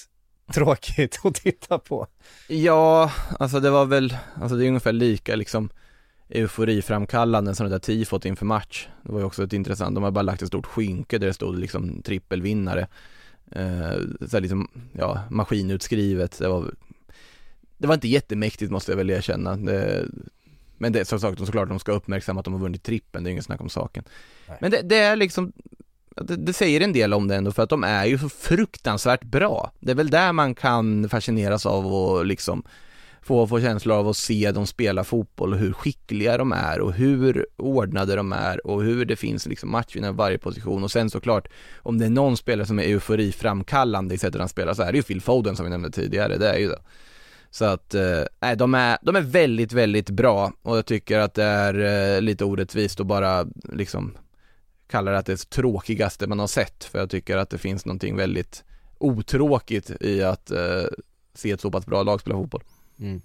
tråkigt 0.54 1.20
att 1.24 1.36
titta 1.36 1.80
på. 1.80 2.08
Ja, 2.48 3.12
alltså 3.40 3.60
det 3.60 3.70
var 3.70 3.86
väl, 3.86 4.18
alltså 4.42 4.58
det 4.58 4.66
är 4.66 4.68
ungefär 4.68 4.92
lika 4.92 5.36
liksom 5.36 5.70
euforiframkallande 6.34 7.56
som 7.56 7.66
det 7.66 7.70
där 7.70 7.80
tifot 7.80 8.26
inför 8.26 8.46
match. 8.46 8.88
Det 9.04 9.12
var 9.12 9.20
ju 9.20 9.26
också 9.26 9.44
ett 9.44 9.54
intressant, 9.54 9.96
de 9.96 10.04
har 10.04 10.12
bara 10.12 10.22
lagt 10.22 10.42
ett 10.42 10.48
stort 10.48 10.66
skynke 10.66 11.18
där 11.18 11.28
det 11.28 11.34
stod 11.34 11.60
liksom 11.60 12.02
trippelvinnare. 12.02 12.88
Eh, 13.52 14.28
så 14.28 14.40
liksom, 14.40 14.68
ja, 14.92 15.24
maskinutskrivet. 15.30 16.40
Det 16.40 16.48
var, 16.48 16.74
det 17.78 17.88
var 17.88 17.94
inte 17.94 18.08
jättemäktigt 18.08 18.72
måste 18.72 18.92
jag 18.92 18.98
väl 18.98 19.10
erkänna. 19.10 19.56
Det, 19.56 20.06
men 20.78 20.94
det 20.94 21.00
är 21.00 21.04
så 21.04 21.20
sagt, 21.20 21.40
såklart 21.40 21.70
de 21.70 21.80
ska 21.80 21.92
uppmärksamma 21.92 22.40
att 22.40 22.46
de 22.46 22.54
har 22.54 22.62
vunnit 22.62 22.84
trippen, 22.84 23.24
det 23.24 23.30
är 23.30 23.32
inget 23.32 23.46
snack 23.46 23.62
om 23.62 23.70
saken. 23.70 24.04
Nej. 24.48 24.58
Men 24.62 24.72
det, 24.72 24.82
det 24.82 24.98
är 24.98 25.16
liksom, 25.16 25.52
det, 26.16 26.36
det 26.36 26.54
säger 26.54 26.82
en 26.82 26.94
del 26.94 27.14
om 27.14 27.28
det 27.28 27.36
ändå 27.36 27.52
för 27.52 27.64
att 27.64 27.70
de 27.70 27.84
är 27.84 28.06
ju 28.06 28.18
så 28.18 28.30
fruktansvärt 28.30 29.24
bra. 29.24 29.72
Det 29.80 29.92
är 29.92 29.96
väl 29.96 30.10
där 30.10 30.34
man 30.34 30.56
kan 30.56 31.10
fascineras 31.10 31.66
av 31.66 31.88
och 31.88 32.26
liksom 32.26 32.64
få, 33.24 33.48
få 33.48 33.62
känslor 33.62 33.98
av 33.98 34.08
att 34.08 34.18
se 34.18 34.52
dem 34.52 34.68
spela 34.68 35.04
fotboll 35.04 35.54
och 35.54 35.60
hur 35.60 35.74
skickliga 35.74 36.38
de 36.38 36.52
är 36.52 36.82
och 36.82 36.94
hur 36.94 37.46
ordnade 37.58 38.16
de 38.16 38.34
är 38.34 38.68
och 38.68 38.84
hur 38.84 39.06
det 39.06 39.16
finns 39.16 39.46
liksom 39.48 39.72
matchvinnare 39.72 40.12
i 40.12 40.16
varje 40.16 40.38
position 40.38 40.84
och 40.84 40.92
sen 40.92 41.10
såklart 41.10 41.48
om 41.78 41.98
det 41.98 42.06
är 42.06 42.10
någon 42.10 42.38
spelare 42.38 42.68
som 42.68 42.80
är 42.80 42.84
euforiframkallande 42.84 44.16
i 44.16 44.18
sättet 44.18 44.40
han 44.40 44.50
spelar 44.50 44.74
så 44.74 44.84
är 44.84 44.92
det 44.92 44.98
ju 44.98 45.04
Phil 45.04 45.22
Foden 45.22 45.56
som 45.56 45.66
vi 45.66 45.70
nämnde 45.70 45.92
tidigare, 45.92 46.38
det 46.38 46.50
är 46.50 46.58
ju 46.58 46.68
det. 46.68 46.82
Så 47.50 47.66
att, 47.66 47.94
eh, 47.94 48.24
nej 48.40 48.56
de 48.56 48.74
är, 48.76 48.98
de 49.02 49.16
är 49.16 49.22
väldigt, 49.22 49.74
väldigt 49.74 50.10
bra 50.10 50.54
och 50.62 50.78
jag 50.78 50.86
tycker 50.86 51.20
att 51.20 51.34
det 51.34 51.44
är 51.44 52.16
eh, 52.16 52.22
lite 52.22 52.46
orättvist 52.46 53.00
att 53.00 53.08
bara 53.08 53.46
liksom 53.74 54.18
kalla 54.88 55.12
det 55.12 55.18
att 55.18 55.26
det 55.26 55.32
är 55.32 55.38
det 55.38 55.50
tråkigaste 55.50 56.28
man 56.28 56.40
har 56.40 56.48
sett 56.48 56.84
för 56.84 57.00
jag 57.00 57.10
tycker 57.10 57.38
att 57.38 57.50
det 57.50 57.58
finns 57.58 57.86
någonting 57.86 58.16
väldigt 58.16 58.64
otråkigt 58.98 59.92
i 60.02 60.24
att 60.24 60.52
eh, 60.52 60.84
se 61.34 61.52
ett 61.52 61.62
så 61.62 61.72
pass 61.72 61.86
bra 61.86 62.04
lag 62.04 62.22
spela 62.22 62.36
fotboll. 62.36 62.64
Mm. 63.04 63.22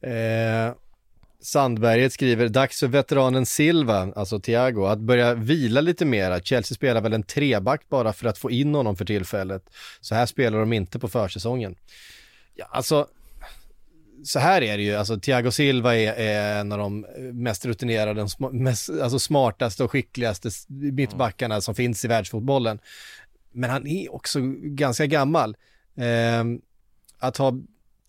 Eh, 0.00 0.74
Sandberget 1.40 2.12
skriver, 2.12 2.48
dags 2.48 2.80
för 2.80 2.86
veteranen 2.86 3.46
Silva, 3.46 4.12
alltså 4.16 4.40
Thiago, 4.40 4.86
att 4.86 4.98
börja 4.98 5.34
vila 5.34 5.80
lite 5.80 6.04
mera. 6.04 6.40
Chelsea 6.40 6.74
spelar 6.74 7.00
väl 7.00 7.12
en 7.12 7.22
treback 7.22 7.88
bara 7.88 8.12
för 8.12 8.26
att 8.28 8.38
få 8.38 8.50
in 8.50 8.74
honom 8.74 8.96
för 8.96 9.04
tillfället. 9.04 9.70
Så 10.00 10.14
här 10.14 10.26
spelar 10.26 10.58
de 10.58 10.72
inte 10.72 10.98
på 10.98 11.08
försäsongen. 11.08 11.76
Ja, 12.54 12.66
alltså, 12.70 13.06
så 14.24 14.38
här 14.38 14.62
är 14.62 14.76
det 14.76 14.82
ju, 14.82 14.94
alltså 14.94 15.20
Thiago 15.20 15.50
Silva 15.50 15.96
är, 15.96 16.12
är 16.12 16.60
en 16.60 16.72
av 16.72 16.78
de 16.78 17.06
mest 17.32 17.66
rutinerade, 17.66 18.22
sm- 18.22 18.52
mest, 18.52 18.90
alltså 19.02 19.18
smartaste 19.18 19.84
och 19.84 19.90
skickligaste 19.90 20.50
mittbackarna 20.68 21.60
som 21.60 21.74
finns 21.74 22.04
i 22.04 22.08
världsfotbollen. 22.08 22.78
Men 23.52 23.70
han 23.70 23.86
är 23.86 24.14
också 24.14 24.40
ganska 24.62 25.06
gammal. 25.06 25.56
Eh, 25.96 26.44
att 27.18 27.36
ha 27.36 27.52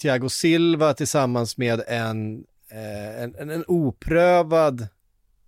Thiago 0.01 0.29
Silva 0.29 0.93
tillsammans 0.93 1.57
med 1.57 1.81
en, 1.87 2.43
eh, 2.71 3.23
en, 3.23 3.35
en, 3.35 3.49
en 3.49 3.63
oprövad 3.67 4.87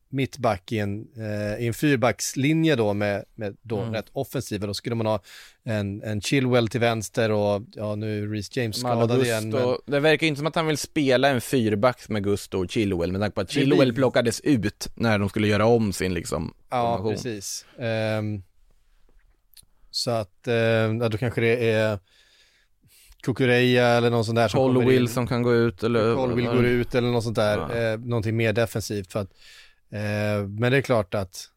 mittback 0.10 0.72
i 0.72 0.80
en, 0.80 1.08
eh, 1.18 1.64
i 1.64 1.68
en 1.68 1.74
fyrbackslinje 1.74 2.76
då 2.76 2.94
med, 2.94 3.26
med 3.36 3.58
då 3.62 3.80
Mm. 3.80 3.94
rätt 3.94 4.06
offensiva. 4.12 4.68
Då 4.68 4.74
skulle 4.74 4.96
man 4.96 5.06
ha 5.06 5.22
en, 5.64 6.04
en 6.04 6.22
Chilwell 6.22 6.68
till 6.68 6.80
vänster 6.80 7.32
och 7.32 7.62
ja 7.74 7.96
nu 7.96 8.24
är 8.24 8.28
Reece 8.28 8.58
James 8.58 8.80
skadad 8.80 9.24
igen. 9.24 9.50
Men, 9.50 9.78
det 9.86 10.00
verkar 10.00 10.28
inte 10.28 10.38
som 10.38 10.48
att 10.48 10.56
han 10.56 10.68
vill 10.68 10.78
spela 10.78 11.30
en 11.30 11.42
fyrback 11.42 12.10
med 12.10 12.24
Gusto 12.24 12.64
och 12.64 12.72
Chilwell 12.72 13.12
med 13.12 13.22
tanke 13.22 13.36
på 13.36 13.42
att 13.42 13.52
Chilwell 13.52 13.94
plockades 13.94 14.42
ut 14.42 14.88
när 14.96 15.20
de 15.20 15.30
skulle 15.30 15.48
göra 15.48 15.66
om 15.66 15.94
sin 15.94 16.14
liksom 16.14 16.54
ja, 16.70 16.82
formation. 16.98 17.14
precis. 17.14 17.66
Ehm, 17.80 18.44
så 19.92 20.12
att, 20.12 20.48
eh, 20.48 21.10
då 21.10 21.18
kanske 21.18 21.42
det 21.42 21.70
är 21.72 22.00
Kukureya 23.24 23.88
eller 23.88 24.10
någon 24.10 24.26
sån 24.26 24.36
där 24.36 24.48
som 24.48 24.58
Colwill 24.60 25.02
in. 25.02 25.08
som 25.08 25.28
kan 25.28 25.42
gå 25.44 25.54
ut 25.56 25.84
eller 25.84 26.16
Colwill 26.16 26.46
går 26.46 26.66
ut 26.66 26.96
eller 26.96 27.08
något 27.12 27.24
sånt 27.24 27.36
där, 27.36 27.58
Ja. 27.58 27.76
eh, 27.94 28.00
någonting 28.00 28.38
mer 28.38 28.54
defensivt 28.54 29.12
för 29.12 29.20
att, 29.20 29.30
eh, 29.92 30.48
men 30.60 30.72
det 30.72 30.78
är 30.78 30.82
klart 30.82 31.14
att 31.14 31.50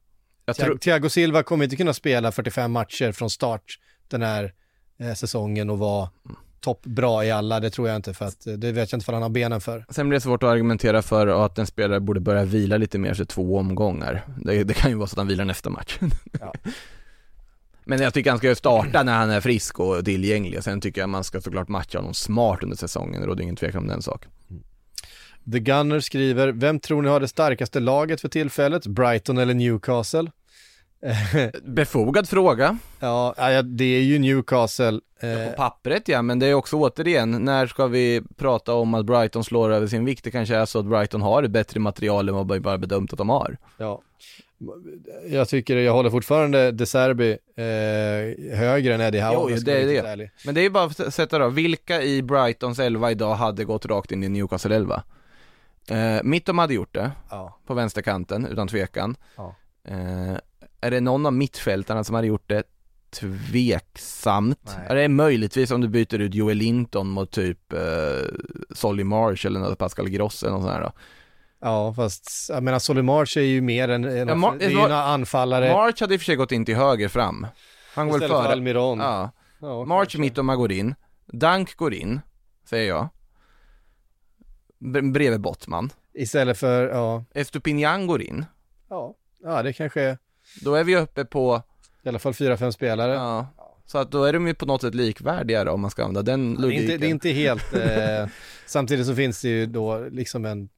Jag 0.44 0.56
tror, 0.56 0.76
Thiago 0.78 1.08
Silva 1.08 1.42
kommer 1.42 1.64
inte 1.64 1.76
kunna 1.76 1.92
spela 1.94 2.32
45 2.32 2.72
matcher 2.72 3.12
från 3.12 3.30
start 3.30 3.78
den 4.08 4.22
här 4.22 4.52
eh, 5.00 5.14
säsongen 5.14 5.70
och 5.70 5.78
vara 5.78 6.10
toppbra 6.60 7.24
i 7.24 7.30
alla, 7.30 7.60
det 7.60 7.70
tror 7.70 7.88
jag 7.88 7.96
inte 7.96 8.14
för 8.14 8.24
att 8.24 8.46
eh, 8.46 8.52
det 8.52 8.72
vet 8.72 8.92
jag 8.92 8.96
inte 8.98 9.10
vad 9.10 9.14
han 9.14 9.22
har 9.22 9.30
benen 9.30 9.60
för. 9.60 9.84
sen 9.90 10.08
blir 10.08 10.16
det 10.16 10.20
svårt 10.20 10.42
att 10.42 10.48
argumentera 10.48 11.02
för 11.02 11.26
att 11.44 11.58
en 11.58 11.66
spelare 11.66 12.00
borde 12.00 12.20
börja 12.20 12.44
vila 12.44 12.76
lite 12.76 12.98
mer 12.98 13.10
efter 13.10 13.24
två 13.24 13.56
omgångar. 13.58 14.24
Det, 14.44 14.64
det 14.64 14.74
kan 14.74 14.90
ju 14.90 14.96
vara 14.96 15.06
så 15.06 15.12
att 15.14 15.18
han 15.18 15.26
vilar 15.26 15.44
nästa 15.44 15.70
match. 15.70 15.98
Ja. 16.40 16.52
Men 17.90 18.00
jag 18.00 18.14
tycker 18.14 18.30
han 18.30 18.38
ska 18.38 18.54
starta 18.54 19.02
när 19.02 19.18
han 19.18 19.30
är 19.30 19.40
frisk 19.40 19.80
och 19.80 20.04
tillgänglig. 20.04 20.64
Sen 20.64 20.80
tycker 20.80 21.00
jag 21.00 21.10
man 21.10 21.24
ska 21.24 21.40
såklart 21.40 21.68
matcha 21.68 21.98
honom 21.98 22.14
smart 22.14 22.62
under 22.62 22.76
säsongen, 22.76 23.20
det 23.20 23.26
råder 23.26 23.42
ingen 23.42 23.56
tvekan 23.56 23.80
om 23.80 23.88
den 23.88 24.02
saken. 24.02 24.30
The 25.52 25.58
Gunner 25.58 26.00
skriver, 26.00 26.48
vem 26.48 26.80
tror 26.80 27.02
ni 27.02 27.08
har 27.08 27.20
det 27.20 27.28
starkaste 27.28 27.80
laget 27.80 28.20
för 28.20 28.28
tillfället? 28.28 28.86
Brighton 28.86 29.38
eller 29.38 29.54
Newcastle? 29.54 30.30
Befogad 31.62 32.28
fråga. 32.28 32.78
Ja, 33.00 33.34
ja, 33.36 33.62
det 33.62 33.84
är 33.84 34.02
ju 34.02 34.18
Newcastle. 34.18 35.00
Eh, 35.20 35.50
På 35.50 35.56
pappret 35.56 36.08
ja, 36.08 36.22
men 36.22 36.38
det 36.38 36.46
är 36.46 36.54
också 36.54 36.76
återigen, 36.76 37.30
när 37.30 37.66
ska 37.66 37.86
vi 37.86 38.22
prata 38.36 38.74
om 38.74 38.94
att 38.94 39.06
Brighton 39.06 39.44
slår 39.44 39.70
över 39.72 39.86
sin 39.86 40.04
vikt? 40.04 40.24
Det 40.24 40.30
kanske 40.30 40.56
är 40.56 40.64
så 40.66 40.78
att 40.78 40.84
Brighton 40.84 41.22
har 41.22 41.42
ett 41.42 41.50
bättre 41.50 41.80
material 41.80 42.28
än 42.28 42.34
vad 42.34 42.52
vi 42.52 42.60
bara 42.60 42.78
bedömt 42.78 43.12
att 43.12 43.18
de 43.18 43.28
har. 43.28 43.56
ja. 43.76 44.02
Jag 45.28 45.48
tycker, 45.48 45.76
jag 45.76 45.92
håller 45.92 46.10
fortfarande 46.10 46.70
De 46.72 46.86
Serbi 46.86 47.30
eh, 47.56 48.56
högre 48.58 48.94
än 48.94 49.00
Eddie 49.00 49.20
Howe. 49.20 49.52
Jo, 49.54 49.56
det 49.64 49.82
är 49.82 49.86
det. 49.86 49.96
ärlig. 49.98 50.30
Men 50.44 50.54
det 50.54 50.60
är 50.60 50.62
ju 50.62 50.70
bara 50.70 50.84
att 50.84 51.14
sätta 51.14 51.38
då, 51.38 51.48
vilka 51.48 52.02
i 52.02 52.22
Brightons 52.22 52.78
elva 52.78 53.10
idag 53.10 53.34
hade 53.34 53.64
gått 53.64 53.86
rakt 53.86 54.12
in 54.12 54.22
i 54.24 54.28
Newcastle 54.28 54.76
11? 54.76 55.02
Eh, 55.90 56.22
Mittom 56.22 56.58
hade 56.58 56.74
gjort 56.74 56.94
det, 56.94 57.10
Ja. 57.30 57.58
på 57.66 57.74
vänsterkanten, 57.74 58.46
utan 58.46 58.68
tvekan. 58.68 59.16
Ja. 59.36 59.54
Eh, 59.84 60.36
är 60.80 60.90
det 60.90 61.00
någon 61.00 61.26
av 61.26 61.32
mittfältarna 61.32 62.04
som 62.04 62.14
hade 62.14 62.26
gjort 62.26 62.48
det? 62.48 62.62
Tveksamt. 63.10 64.60
Nej. 64.78 64.86
Är 64.88 64.94
det 64.94 65.08
möjligtvis 65.08 65.70
om 65.70 65.80
du 65.80 65.88
byter 65.88 66.18
ut 66.18 66.34
Joel 66.34 66.56
Linton 66.56 67.08
mot 67.08 67.30
typ 67.30 67.72
eh, 67.72 67.80
Solly 68.74 69.04
Marsh 69.04 69.46
eller 69.46 69.60
något 69.60 69.78
Pascal 69.78 70.08
Gross 70.08 70.42
eller 70.42 70.52
något 70.52 70.62
sånt 70.62 70.74
här 70.74 70.82
då? 70.82 70.92
Ja, 71.60 71.94
fast 71.94 72.46
jag 72.48 72.62
menar 72.62 72.78
Solly 72.78 73.02
March 73.02 73.36
är 73.36 73.40
ju 73.42 73.60
mer 73.60 73.88
än, 73.88 74.04
än 74.04 74.28
Ja, 74.28 74.34
Mar- 74.34 74.58
det 74.58 74.64
är 74.64 74.70
ju 74.70 74.76
några 74.76 75.02
anfallare 75.02 75.72
March 75.72 76.00
hade 76.00 76.14
i 76.14 76.16
och 76.16 76.20
för 76.20 76.24
sig 76.24 76.36
gått 76.36 76.52
in 76.52 76.64
till 76.64 76.76
höger 76.76 77.08
fram. 77.08 77.46
Han 77.94 78.08
går 78.08 78.22
istället 78.22 78.44
för. 78.44 78.52
Almiron. 78.52 78.98
Ja. 78.98 79.30
Ja, 79.60 79.84
March 79.84 80.02
kanske. 80.04 80.18
Mittoma 80.18 80.56
går 80.56 80.72
in, 80.72 80.94
Dunk 81.26 81.76
går 81.76 81.94
in, 81.94 82.20
säger 82.64 82.88
jag. 82.88 83.08
Bre- 84.80 85.12
bredvid 85.12 85.40
Bottman. 85.40 85.90
Istället 86.14 86.58
för, 86.58 86.88
ja, 86.88 87.24
Estupinian 87.34 88.06
går 88.06 88.22
in. 88.22 88.44
ja, 88.88 89.14
ja 89.42 89.62
det 89.62 89.72
kanske 89.72 90.00
är 90.02 90.18
Då 90.60 90.74
är 90.74 90.84
vi 90.84 90.96
uppe 90.96 91.24
på, 91.24 91.62
i 92.02 92.08
alla 92.08 92.18
fall 92.18 92.34
fyra, 92.34 92.56
fem 92.56 92.72
spelare. 92.72 93.12
ja, 93.12 93.46
så 93.86 93.98
att 93.98 94.10
då 94.12 94.24
är 94.24 94.32
de 94.32 94.46
ju 94.46 94.54
på 94.54 94.66
något 94.66 94.80
sätt 94.80 94.94
likvärdiga 94.94 95.64
då, 95.64 95.72
om 95.72 95.80
man 95.80 95.90
ska 95.90 96.02
använda 96.04 96.22
den 96.22 96.54
det, 96.54 96.60
är 96.60 96.62
logiken. 96.62 96.84
inte, 96.84 96.96
det 96.96 97.06
är 97.06 97.10
inte 97.10 97.30
helt, 97.30 97.74
eh, 97.74 98.26
samtidigt 98.66 99.06
så 99.06 99.14
finns 99.14 99.42
det 99.42 99.48
ju 99.48 99.66
då 99.66 100.08
liksom 100.10 100.44
en, 100.44 100.68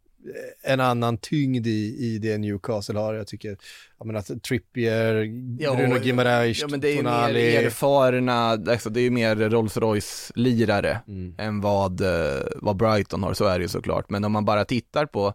en 0.63 0.81
annan 0.81 1.19
tyngd 1.19 1.67
i, 1.67 1.97
i 1.99 2.19
det 2.19 2.39
Newcastle 2.39 2.99
har. 2.99 3.15
Jag 3.15 3.27
tycker, 3.27 3.57
jag 3.99 4.07
menar 4.07 4.39
Trippier, 4.39 5.29
Ja, 5.59 5.75
Bruno 5.75 5.99
Gimarais, 5.99 6.61
Ja 6.61 6.69
men 6.71 6.81
det 6.81 6.89
är 6.89 6.93
ju 6.93 6.97
Tonali. 6.97 7.35
mer 7.35 7.67
erfarna, 7.67 8.43
alltså 8.51 8.91
det 8.91 9.01
är 9.01 9.05
ju 9.05 9.11
mer 9.11 9.37
Rolls 9.37 9.77
Royce 9.77 10.33
lirare 10.35 10.99
Mm. 11.09 11.35
än 11.39 11.61
vad, 11.61 12.01
eh, 12.01 12.43
vad 12.57 12.77
Brighton 12.77 13.23
har, 13.23 13.35
så 13.35 13.45
är 13.45 13.59
det 13.59 13.63
ju 13.63 13.69
såklart. 13.69 14.11
Men 14.11 14.25
om 14.25 14.33
man 14.33 14.45
bara 14.45 14.65
tittar 14.65 15.07
på 15.07 15.35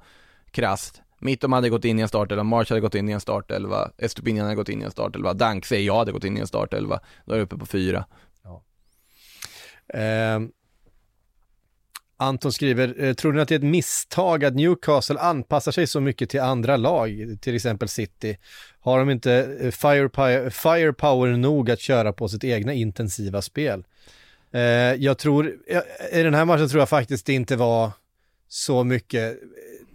krasst, 0.51 1.01
Mittom 1.19 1.53
hade 1.53 1.69
gått 1.69 1.85
in 1.85 1.99
i 1.99 2.01
en 2.01 2.07
startelva, 2.07 2.43
March 2.43 2.69
hade 2.69 2.81
gått 2.81 2.95
in 2.95 3.09
i 3.09 3.11
en 3.11 3.19
startelva, 3.19 3.91
Estupinian 3.97 4.45
hade 4.45 4.55
gått 4.55 4.69
in 4.69 4.81
i 4.81 4.85
en 4.85 4.91
startelva, 4.91 5.33
Dank 5.33 5.65
säger 5.65 5.85
jag 5.85 5.95
hade 5.95 6.11
gått 6.11 6.23
in 6.23 6.37
i 6.37 6.39
en 6.39 6.47
startelva, 6.47 6.99
då 7.25 7.33
är 7.33 7.37
det 7.37 7.43
uppe 7.43 7.57
på 7.57 7.65
fyra. 7.65 8.05
Eh, 9.93 10.39
Anton 12.19 12.53
skriver, 12.53 13.03
eh, 13.03 13.13
tror 13.13 13.33
ni 13.33 13.41
att 13.41 13.47
det 13.47 13.55
är 13.55 13.59
ett 13.59 13.65
misstag 13.65 14.45
att 14.45 14.55
Newcastle 14.55 15.19
anpassar 15.19 15.71
sig 15.71 15.87
så 15.87 15.99
mycket 15.99 16.29
till 16.29 16.39
andra 16.41 16.77
lag, 16.77 17.37
till 17.41 17.55
exempel 17.55 17.87
City? 17.87 18.37
Har 18.79 18.99
de 18.99 19.09
inte 19.09 19.57
eh, 19.61 19.71
firepower, 19.71 20.49
firepower 20.49 21.37
nog 21.37 21.71
att 21.71 21.79
köra 21.79 22.13
på 22.13 22.27
sitt 22.27 22.43
egna 22.43 22.73
intensiva 22.73 23.41
spel? 23.41 23.83
Eh, 24.51 24.61
jag 24.93 25.17
tror, 25.17 25.57
eh, 25.67 26.19
i 26.19 26.23
den 26.23 26.33
här 26.33 26.45
matchen 26.45 26.69
tror 26.69 26.81
jag 26.81 26.89
faktiskt 26.89 27.25
det 27.25 27.33
inte 27.33 27.55
var 27.55 27.91
så 28.47 28.83
mycket 28.83 29.39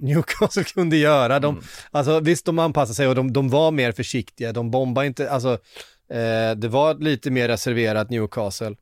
Newcastle 0.02 0.64
kunde 0.64 0.96
göra. 0.96 1.38
De, 1.40 1.60
Alltså 1.90 2.20
visst, 2.20 2.44
de 2.44 2.58
anpassade 2.58 2.94
sig 2.94 3.08
och 3.08 3.14
de, 3.14 3.32
de 3.32 3.48
var 3.48 3.70
mer 3.70 3.92
försiktiga, 3.92 4.52
de 4.52 4.70
bombade 4.70 5.06
inte, 5.06 5.30
alltså 5.30 5.52
eh, 6.10 6.56
det 6.56 6.68
var 6.68 6.94
lite 6.94 7.30
mer 7.30 7.48
reserverat 7.48 8.10
Newcastle. 8.10 8.76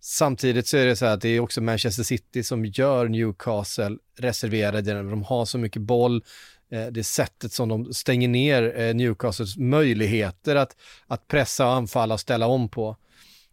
Samtidigt 0.00 0.66
så 0.66 0.76
är 0.76 0.86
det 0.86 0.96
så 0.96 1.06
här 1.06 1.14
att 1.14 1.20
det 1.20 1.28
är 1.28 1.40
också 1.40 1.60
Manchester 1.60 2.02
City 2.02 2.42
som 2.42 2.64
gör 2.64 3.08
Newcastle 3.08 3.96
reserverade, 4.18 4.94
de 4.94 5.22
har 5.22 5.44
så 5.44 5.58
mycket 5.58 5.82
boll, 5.82 6.24
eh, 6.70 6.86
det 6.86 7.04
sättet 7.04 7.52
som 7.52 7.68
de 7.68 7.94
stänger 7.94 8.28
ner 8.28 8.80
eh, 8.80 8.94
Newcastles 8.94 9.56
möjligheter 9.56 10.56
att, 10.56 10.76
att 11.06 11.28
pressa 11.28 11.66
och 11.66 11.72
anfalla 11.72 12.14
och 12.14 12.20
ställa 12.20 12.46
om 12.46 12.68
på. 12.68 12.96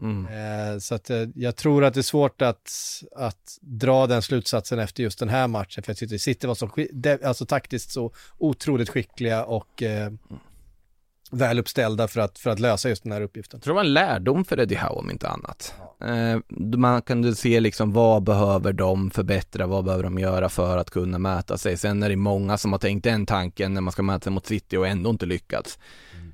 Mm. 0.01 0.27
Eh, 0.73 0.79
Så 0.79 0.95
att 0.95 1.09
eh, 1.09 1.23
jag 1.35 1.55
tror 1.55 1.83
att 1.83 1.93
det 1.93 1.99
är 1.99 2.01
svårt 2.01 2.41
att, 2.41 2.71
att 3.15 3.57
dra 3.61 4.07
den 4.07 4.21
slutsatsen 4.21 4.79
efter 4.79 5.03
just 5.03 5.19
den 5.19 5.29
här 5.29 5.47
matchen, 5.47 5.83
för 5.83 5.89
jag 5.91 5.97
tyckte 5.97 6.19
City 6.19 6.47
var 6.47 6.55
så, 6.55 6.69
alltså 7.27 7.45
taktiskt 7.45 7.91
så 7.91 8.11
otroligt 8.37 8.89
skickliga 8.89 9.45
och 9.45 9.83
eh, 9.83 10.11
väl 11.31 11.59
uppställda 11.59 12.07
för 12.07 12.21
att, 12.21 12.39
för 12.39 12.49
att 12.49 12.59
lösa 12.59 12.89
just 12.89 13.03
den 13.03 13.11
här 13.11 13.21
uppgiften. 13.21 13.57
Jag 13.57 13.63
tror 13.63 13.73
det 13.73 13.75
var 13.75 13.83
en 13.85 13.93
lärdom 13.93 14.45
för 14.45 14.59
Eddie 14.59 14.75
Howe 14.75 14.99
om 14.99 15.11
inte 15.11 15.29
annat. 15.29 15.73
Eh, 16.01 16.39
man 16.77 17.01
kunde 17.01 17.35
se 17.35 17.59
liksom 17.59 17.93
vad 17.93 18.23
behöver 18.23 18.73
de 18.73 19.11
förbättra, 19.11 19.67
vad 19.67 19.85
behöver 19.85 20.03
de 20.03 20.19
göra 20.19 20.49
för 20.49 20.77
att 20.77 20.89
kunna 20.89 21.19
mäta 21.19 21.57
sig. 21.57 21.77
Sen 21.77 22.03
är 22.03 22.09
det 22.09 22.15
många 22.15 22.57
som 22.57 22.71
har 22.71 22.79
tänkt 22.79 23.03
den 23.03 23.25
tanken 23.25 23.73
när 23.73 23.81
man 23.81 23.91
ska 23.91 24.03
mäta 24.03 24.23
sig 24.23 24.31
mot 24.31 24.45
City 24.45 24.77
och 24.77 24.87
ändå 24.87 25.09
inte 25.09 25.25
lyckats. 25.25 25.79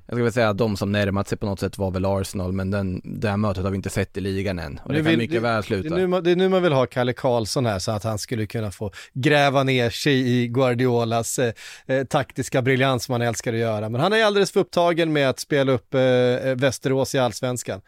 Jag 0.08 0.12
skulle 0.14 0.22
vilja 0.22 0.32
säga 0.32 0.48
att 0.48 0.58
de 0.58 0.76
som 0.76 0.92
närmat 0.92 1.28
sig 1.28 1.38
på 1.38 1.46
något 1.46 1.60
sätt 1.60 1.78
var 1.78 1.90
väl 1.90 2.04
Arsenal, 2.04 2.52
men 2.52 2.70
den, 2.70 3.00
det 3.04 3.28
här 3.30 3.36
mötet 3.36 3.64
har 3.64 3.70
vi 3.70 3.76
inte 3.76 3.90
sett 3.90 4.16
i 4.16 4.20
ligan 4.20 4.58
än. 4.58 4.80
Och 4.84 4.92
det 4.92 4.98
Nu 4.98 5.02
kan 5.04 5.10
vill- 5.10 5.18
mycket 5.18 5.42
väl 5.42 5.56
Det 5.56 5.62
sluta. 5.62 5.94
är, 5.94 5.98
nu, 5.98 6.06
man- 6.06 6.22
det 6.22 6.30
är 6.30 6.36
nu 6.36 6.48
man 6.48 6.62
vill 6.62 6.72
ha 6.72 6.86
Kalle 6.86 7.12
Karlsson 7.12 7.66
här 7.66 7.78
så 7.78 7.90
att 7.92 8.04
han 8.04 8.18
skulle 8.18 8.46
kunna 8.46 8.70
få 8.70 8.90
gräva 9.12 9.62
ner 9.62 9.90
sig 9.90 10.28
i 10.42 10.48
Guardiolas 10.48 11.38
eh, 11.38 11.52
eh, 11.86 12.04
taktiska 12.04 12.62
briljans 12.62 13.04
som 13.04 13.12
han 13.12 13.22
älskar 13.22 13.52
att 13.52 13.58
göra. 13.58 13.88
Men 13.88 14.00
han 14.00 14.12
är 14.12 14.24
alldeles 14.24 14.50
för 14.52 14.60
upptagen 14.60 15.12
med 15.12 15.28
att 15.30 15.40
spela 15.40 15.72
upp 15.72 15.94
eh, 15.94 16.00
eh, 16.02 16.56
Västerås 16.56 17.14
i 17.14 17.18
allsvenskan. 17.18 17.80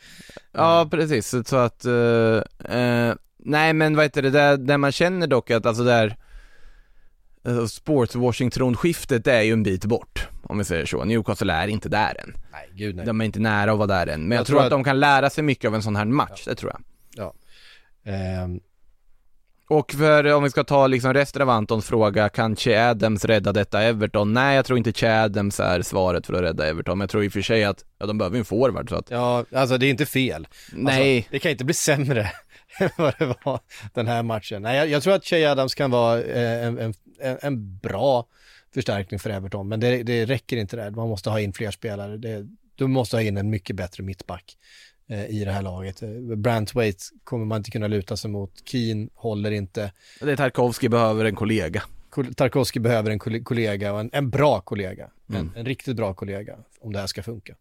Ja, 0.53 0.89
precis. 0.91 1.35
Så 1.47 1.57
att, 1.57 1.85
eh, 1.85 2.79
eh, 2.81 3.15
nej 3.39 3.73
men 3.73 3.97
vad 3.97 4.05
heter 4.05 4.23
det, 4.23 4.31
där, 4.31 4.57
där 4.57 4.79
man 4.79 4.93
känner 4.93 5.27
dock 5.27 5.51
att 5.51 5.67
alltså 5.67 5.85
där 5.85 6.17
alltså 7.49 7.81
sportswashing-tronskiftet 7.83 9.27
är 9.31 9.43
ju 9.43 9.53
en 9.53 9.63
bit 9.63 9.85
bort, 9.85 10.29
om 10.43 10.59
vi 10.59 10.65
säger 10.65 10.87
så. 10.87 11.05
Newcastle 11.05 11.53
är 11.53 11.69
inte 11.69 11.89
där 11.89 12.17
än. 12.25 12.35
Nej, 12.53 12.69
gud 12.75 12.97
nej. 12.97 13.07
De 13.07 13.21
är 13.21 13.25
inte 13.25 13.41
nära 13.41 13.73
att 13.73 13.79
vara 13.79 13.87
där 13.87 14.07
än. 14.07 14.21
Men 14.23 14.31
jag, 14.31 14.41
Jag 14.41 14.47
tror 14.47 14.55
tror 14.55 14.61
att, 14.61 14.67
att- 14.67 14.71
de 14.71 14.85
kan 14.85 15.01
lära 15.01 15.31
sig 15.31 15.45
mycket 15.45 15.69
av 15.69 15.75
en 15.75 15.83
sån 15.83 15.97
här 15.97 16.05
match, 16.05 16.45
det 16.45 16.55
tror 16.55 16.73
jag. 16.73 17.33
Ehm, 18.05 18.61
Och 19.71 19.93
för, 19.93 20.33
om 20.35 20.43
vi 20.43 20.51
ska 20.51 20.65
ta 20.65 20.87
liksom 20.87 21.15
resten 21.15 21.43
av 21.43 21.51
Antons 21.51 21.87
fråga, 21.87 22.29
kan 22.29 22.57
Che 22.57 22.77
Adams 22.91 23.25
rädda 23.25 23.53
detta 23.53 23.83
Everton? 23.83 24.33
Nej, 24.33 24.57
jag 24.57 24.65
tror 24.65 24.79
inte 24.79 24.93
Che 24.93 25.21
Adams 25.23 25.61
är 25.61 25.83
svaret 25.83 26.27
för 26.27 26.35
att 26.35 26.41
rädda 26.41 26.67
Everton, 26.69 26.99
men 26.99 27.03
jag 27.03 27.11
tror 27.11 27.25
i 27.25 27.29
och 27.29 27.33
för 27.33 27.43
sig 27.43 27.65
att, 27.65 27.85
ja 27.99 28.07
de 28.07 28.19
behöver 28.19 28.37
ju 28.37 28.39
en 28.39 28.45
forward 28.45 28.89
så 28.89 28.97
att, 28.97 29.11
ja, 29.11 29.45
alltså 29.55 29.79
det 29.79 29.87
är 29.87 29.91
inte 29.91 30.07
fel. 30.07 30.49
nej. 30.73 31.17
Alltså, 31.17 31.31
det 31.33 31.39
kan 31.39 31.51
inte 31.51 31.65
bli 31.65 31.75
sämre 31.75 32.31
vad 32.97 33.19
det 33.19 33.35
var 33.45 33.61
den 33.95 34.07
här 34.07 34.23
matchen. 34.23 34.63
Nej, 34.63 34.77
jag, 34.77 34.89
jag 34.89 35.03
tror 35.03 35.15
att 35.15 35.25
Shea 35.25 35.53
Adams 35.53 35.75
kan 35.75 35.91
vara 35.91 36.23
eh, 36.23 36.67
en, 36.67 36.79
en, 36.79 36.95
en, 37.41 37.79
bra 37.79 38.27
förstärkning 38.75 39.21
för 39.21 39.31
Everton, 39.31 39.69
men 39.69 39.81
det, 39.81 40.03
det 40.03 40.25
räcker 40.25 40.57
inte 40.57 40.77
där. 40.77 40.91
Man 40.91 41.09
måste 41.09 41.31
ha 41.31 41.41
in 41.41 41.53
fler 41.53 41.71
spelare. 41.71 42.17
Det, 42.17 42.47
du 42.75 42.87
måste 42.87 43.17
ha 43.17 43.23
in 43.23 43.37
en 43.37 43.51
mycket 43.51 43.77
bättre 43.77 44.03
mittback 44.03 44.57
eh, 45.09 45.27
i 45.27 45.45
det 45.45 45.53
här 45.53 45.63
laget. 45.63 46.03
Eh, 46.03 46.09
Brantwaite 46.37 47.05
kommer 47.25 47.45
man 47.45 47.57
inte 47.59 47.71
kunna 47.71 47.87
luta 47.87 48.17
sig 48.17 48.31
mot. 48.31 48.53
Keane 48.65 49.09
håller 49.15 49.51
inte. 49.51 49.93
Det 50.21 50.33
är 50.33 50.37
Tarkovsky 50.37 50.89
behöver 50.89 51.25
en 51.25 51.35
kollega. 51.35 51.83
Kol- 52.11 52.35
Tarkovsky 52.35 52.81
behöver 52.81 53.11
en 53.11 53.19
koll- 53.19 53.45
kollega 53.45 53.93
och 53.93 54.01
en, 54.01 54.11
en 54.13 54.31
bra 54.31 54.61
kollega. 54.61 55.11
Mm. 55.31 55.41
En, 55.41 55.53
en 55.57 55.65
riktigt 55.67 55.97
bra 55.97 56.15
kollega 56.15 56.57
om 56.81 56.93
det 56.93 56.99
här 56.99 57.07
ska 57.07 57.23
funka. 57.23 57.55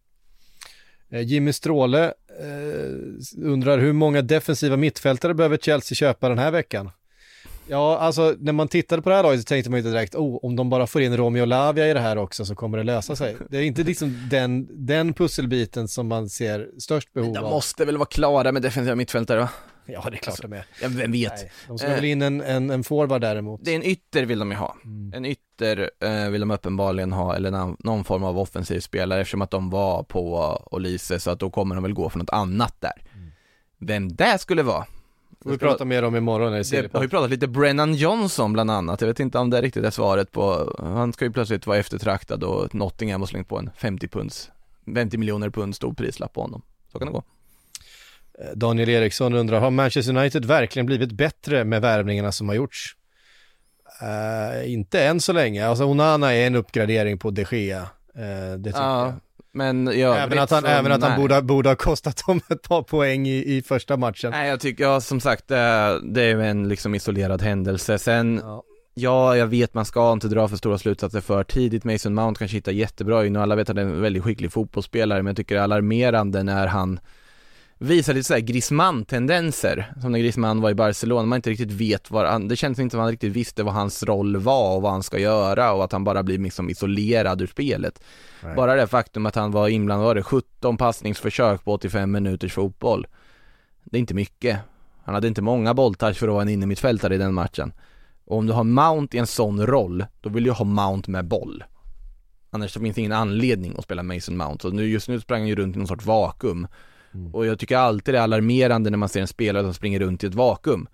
Eh, 1.10 1.20
Jimmy 1.22 1.52
Stråle 1.52 2.04
eh, 2.40 3.44
undrar 3.44 3.78
hur 3.78 3.92
många 3.92 4.22
defensiva 4.22 4.76
mittfältare 4.76 5.34
behöver 5.34 5.56
Chelsea 5.56 5.96
köpa 5.96 6.28
den 6.28 6.38
här 6.38 6.50
veckan? 6.50 6.90
Ja, 7.70 7.98
alltså 7.98 8.34
när 8.38 8.52
man 8.52 8.68
tittade 8.68 9.02
på 9.02 9.08
det 9.08 9.14
här 9.16 9.22
laget 9.22 9.40
så 9.40 9.44
tänkte 9.44 9.70
man 9.70 9.78
inte 9.78 9.90
direkt, 9.90 10.14
oh, 10.14 10.38
om 10.42 10.56
de 10.56 10.70
bara 10.70 10.86
får 10.86 11.02
in 11.02 11.16
Romeo 11.16 11.44
Lavia 11.44 11.88
i 11.90 11.94
det 11.94 12.00
här 12.00 12.18
också 12.18 12.44
så 12.44 12.54
kommer 12.54 12.78
det 12.78 12.84
lösa 12.84 13.16
sig. 13.16 13.36
Det 13.50 13.58
är 13.58 13.62
inte 13.62 13.82
liksom 13.82 14.28
den, 14.30 14.68
den 14.86 15.14
pusselbiten 15.14 15.88
som 15.88 16.08
man 16.08 16.28
ser 16.28 16.68
störst 16.78 17.12
behov 17.12 17.32
De 17.34 17.44
av. 17.44 17.50
måste 17.50 17.84
väl 17.84 17.96
vara 17.96 18.06
klara 18.08 18.52
med 18.52 18.62
defensiva 18.62 18.94
mittfältare 18.94 19.40
va? 19.40 19.48
Ja, 19.92 20.10
det 20.10 20.16
är 20.16 20.18
klart 20.18 20.42
de 20.42 20.52
är. 20.52 20.64
Ja, 20.82 20.88
vem 20.90 21.12
vet? 21.12 21.32
Nej, 21.36 21.50
de 21.68 21.78
ska 21.78 21.86
Eh. 21.86 21.94
väl 21.94 22.04
in 22.04 22.22
en, 22.22 22.40
en, 22.40 22.70
en 22.70 22.84
forward 22.84 23.20
däremot. 23.20 23.60
Det 23.64 23.70
är 23.70 23.76
en 23.76 23.84
ytter 23.84 24.24
vill 24.24 24.38
de 24.38 24.50
ju 24.50 24.56
ha. 24.56 24.76
Mm. 24.84 25.12
En 25.14 25.24
ytter 25.24 25.90
eh, 26.00 26.28
vill 26.28 26.40
de 26.40 26.50
uppenbarligen 26.50 27.12
ha, 27.12 27.36
eller 27.36 27.50
någon, 27.50 27.76
någon 27.78 28.04
form 28.04 28.24
av 28.24 28.38
offensiv 28.38 28.80
spelare 28.80 29.20
eftersom 29.20 29.42
att 29.42 29.50
de 29.50 29.70
var 29.70 30.02
på 30.02 30.58
Olise, 30.70 31.20
så 31.20 31.30
att 31.30 31.40
då 31.40 31.50
kommer 31.50 31.74
de 31.74 31.82
väl 31.84 31.92
gå 31.92 32.08
för 32.10 32.18
något 32.18 32.30
annat 32.30 32.74
där. 32.80 33.02
Vem 33.78 34.08
det 34.16 34.38
skulle 34.38 34.62
vara? 34.62 34.86
får 35.42 35.50
vi 35.50 35.58
prata 35.58 35.84
mer 35.84 36.02
om 36.02 36.16
imorgon 36.16 36.50
när 36.50 36.58
det 36.58 36.82
Det 36.82 36.94
har 36.94 37.02
ju 37.02 37.08
pratat 37.08 37.30
lite 37.30 37.48
Brennan 37.48 37.94
Johnson 37.94 38.52
bland 38.52 38.70
annat, 38.70 39.00
jag 39.00 39.08
vet 39.08 39.20
inte 39.20 39.38
om 39.38 39.50
det 39.50 39.62
riktigt 39.62 39.84
är 39.84 39.90
svaret 39.90 40.32
på, 40.32 40.74
han 40.78 41.12
ska 41.12 41.24
ju 41.24 41.32
plötsligt 41.32 41.66
vara 41.66 41.78
eftertraktad 41.78 42.44
och 42.44 42.74
Nottingham 42.74 43.20
har 43.20 43.26
slängt 43.26 43.48
på 43.48 43.58
en 43.58 43.70
50 43.76 44.08
punds, 44.08 44.50
50 44.94 45.18
miljoner 45.18 45.50
pund 45.50 45.76
stor 45.76 45.92
prislapp 45.92 46.32
på 46.32 46.40
honom. 46.40 46.62
Så 46.92 46.98
kan 46.98 47.06
det 47.06 47.12
gå. 47.12 47.22
Daniel 48.54 48.88
Eriksson 48.88 49.34
undrar, 49.34 49.60
har 49.60 49.70
Manchester 49.70 50.16
United 50.16 50.44
verkligen 50.44 50.86
blivit 50.86 51.12
bättre 51.12 51.64
med 51.64 51.82
värvningarna 51.82 52.32
som 52.32 52.48
har 52.48 52.56
gjorts? 52.56 52.94
Uh, 54.02 54.72
inte 54.72 55.04
än 55.04 55.20
så 55.20 55.32
länge. 55.32 55.66
Alltså 55.66 55.84
Onana 55.84 56.34
är 56.34 56.46
en 56.46 56.54
uppgradering 56.54 57.18
på 57.18 57.30
de 57.30 57.44
Gea. 57.50 57.80
Uh, 57.82 57.86
det 58.58 58.64
tycker 58.64 58.80
Ja, 58.80 59.04
jag. 59.06 59.14
men 59.52 59.86
ja, 59.98 60.16
Även 60.16 60.38
att 60.38 60.50
han, 60.50 60.62
så 60.62 60.68
även 60.68 60.92
att 60.92 61.02
han 61.02 61.20
borde, 61.20 61.42
borde 61.42 61.68
ha 61.68 61.76
kostat 61.76 62.22
dem 62.26 62.40
ett 62.50 62.62
par 62.62 62.82
poäng 62.82 63.26
i, 63.26 63.56
i 63.56 63.62
första 63.62 63.96
matchen. 63.96 64.30
Nej 64.30 64.48
jag 64.48 64.60
tycker, 64.60 64.84
ja 64.84 65.00
som 65.00 65.20
sagt 65.20 65.48
det 65.48 65.56
är, 65.56 66.00
det 66.14 66.22
är 66.22 66.28
ju 66.28 66.42
en 66.46 66.68
liksom 66.68 66.94
isolerad 66.94 67.42
händelse. 67.42 67.98
Sen, 67.98 68.40
Ja. 68.44 68.62
ja 68.94 69.36
jag 69.36 69.46
vet 69.46 69.74
man 69.74 69.84
ska 69.84 70.12
inte 70.12 70.28
dra 70.28 70.48
för 70.48 70.56
stora 70.56 70.78
slutsatser 70.78 71.20
för 71.20 71.44
tidigt. 71.44 71.84
Mason 71.84 72.14
Mount 72.14 72.38
kanske 72.38 72.56
hittar 72.56 72.72
jättebra 72.72 73.26
in 73.26 73.36
och 73.36 73.42
alla 73.42 73.56
vet 73.56 73.70
att 73.70 73.76
han 73.76 73.86
är 73.86 73.90
en 73.92 74.00
väldigt 74.00 74.22
skicklig 74.24 74.52
fotbollsspelare 74.52 75.22
men 75.22 75.26
jag 75.30 75.36
tycker 75.36 75.54
det 75.54 75.60
är 75.60 75.64
alarmerande 75.64 76.42
när 76.42 76.66
han 76.66 77.00
visar 77.78 78.14
lite 78.14 78.24
såhär 78.24 78.40
Griezmann-tendenser, 78.40 79.92
som 80.00 80.12
när 80.12 80.18
Griezmann 80.18 80.60
var 80.60 80.70
i 80.70 80.74
Barcelona, 80.74 81.26
man 81.26 81.36
inte 81.36 81.50
riktigt 81.50 81.70
vet 81.70 82.10
vad 82.10 82.26
han, 82.26 82.48
det 82.48 82.56
känns 82.56 82.78
inte 82.78 82.92
som 82.92 83.00
han 83.00 83.10
riktigt 83.10 83.32
visste 83.32 83.62
vad 83.62 83.74
hans 83.74 84.02
roll 84.02 84.36
var 84.36 84.76
och 84.76 84.82
vad 84.82 84.92
han 84.92 85.02
ska 85.02 85.18
göra 85.18 85.72
och 85.72 85.84
att 85.84 85.92
han 85.92 86.04
bara 86.04 86.22
blir 86.22 86.38
liksom 86.38 86.70
isolerad 86.70 87.42
ur 87.42 87.46
spelet. 87.46 88.02
Nej. 88.42 88.56
Bara 88.56 88.74
det 88.74 88.86
faktum 88.86 89.26
att 89.26 89.34
han 89.34 89.50
var 89.50 89.68
inblandad, 89.68 90.06
var 90.06 90.14
det 90.14 90.22
17 90.22 90.76
passningsförsök 90.76 91.64
på 91.64 91.72
85 91.72 92.12
minuters 92.12 92.52
fotboll. 92.52 93.06
Det 93.84 93.96
är 93.96 94.00
inte 94.00 94.14
mycket. 94.14 94.58
Han 95.04 95.14
hade 95.14 95.28
inte 95.28 95.42
många 95.42 95.74
bolltouch 95.74 96.16
för 96.16 96.28
att 96.28 96.32
vara 96.32 96.42
en 96.42 96.48
innermittfältare 96.48 97.14
i 97.14 97.18
den 97.18 97.34
matchen. 97.34 97.72
Och 98.24 98.36
om 98.36 98.46
du 98.46 98.52
har 98.52 98.64
Mount 98.64 99.16
i 99.16 99.20
en 99.20 99.26
sån 99.26 99.66
roll, 99.66 100.04
då 100.20 100.28
vill 100.28 100.44
du 100.44 100.50
ha 100.50 100.64
Mount 100.64 101.10
med 101.10 101.24
boll. 101.24 101.64
Annars 102.50 102.70
så 102.72 102.80
finns 102.80 102.94
det 102.94 103.00
ingen 103.00 103.12
anledning 103.12 103.74
att 103.78 103.84
spela 103.84 104.02
Mason 104.02 104.36
Mount. 104.36 104.62
Så 104.62 104.70
nu, 104.70 104.88
just 104.88 105.08
nu 105.08 105.20
sprang 105.20 105.40
han 105.40 105.48
ju 105.48 105.56
runt 105.56 105.76
i 105.76 105.78
någon 105.78 105.88
sorts 105.88 106.06
vakuum. 106.06 106.66
Mm. 107.14 107.34
Och 107.34 107.46
jag 107.46 107.58
tycker 107.58 107.76
alltid 107.76 108.14
det 108.14 108.18
är 108.18 108.22
alarmerande 108.22 108.90
när 108.90 108.98
man 108.98 109.08
ser 109.08 109.20
en 109.20 109.26
spelare 109.26 109.62
som 109.62 109.74
springer 109.74 110.00
runt 110.00 110.24
i 110.24 110.26
ett 110.26 110.34
vakuum. 110.34 110.88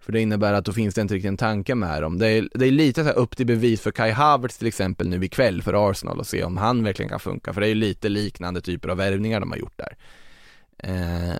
För 0.00 0.12
det 0.12 0.20
innebär 0.20 0.52
att 0.52 0.64
då 0.64 0.72
finns 0.72 0.94
det 0.94 1.00
inte 1.00 1.14
riktigt 1.14 1.28
en 1.28 1.36
tanke 1.36 1.74
med 1.74 2.02
dem. 2.02 2.18
Det 2.18 2.28
är, 2.28 2.48
det 2.54 2.66
är 2.66 2.70
lite 2.70 3.00
så 3.00 3.06
här 3.06 3.18
upp 3.18 3.36
till 3.36 3.46
bevis 3.46 3.80
för 3.80 3.90
Kai 3.90 4.10
Havertz 4.10 4.58
till 4.58 4.68
exempel 4.68 5.08
nu 5.08 5.24
ikväll 5.24 5.62
för 5.62 5.90
Arsenal 5.90 6.18
och 6.18 6.26
se 6.26 6.44
om 6.44 6.56
han 6.56 6.84
verkligen 6.84 7.08
kan 7.08 7.20
funka. 7.20 7.52
För 7.52 7.60
det 7.60 7.66
är 7.66 7.68
ju 7.68 7.74
lite 7.74 8.08
liknande 8.08 8.60
typer 8.60 8.88
av 8.88 8.96
värvningar 8.96 9.40
de 9.40 9.50
har 9.50 9.58
gjort 9.58 9.78
där. 9.78 9.96
Eh, 10.78 11.36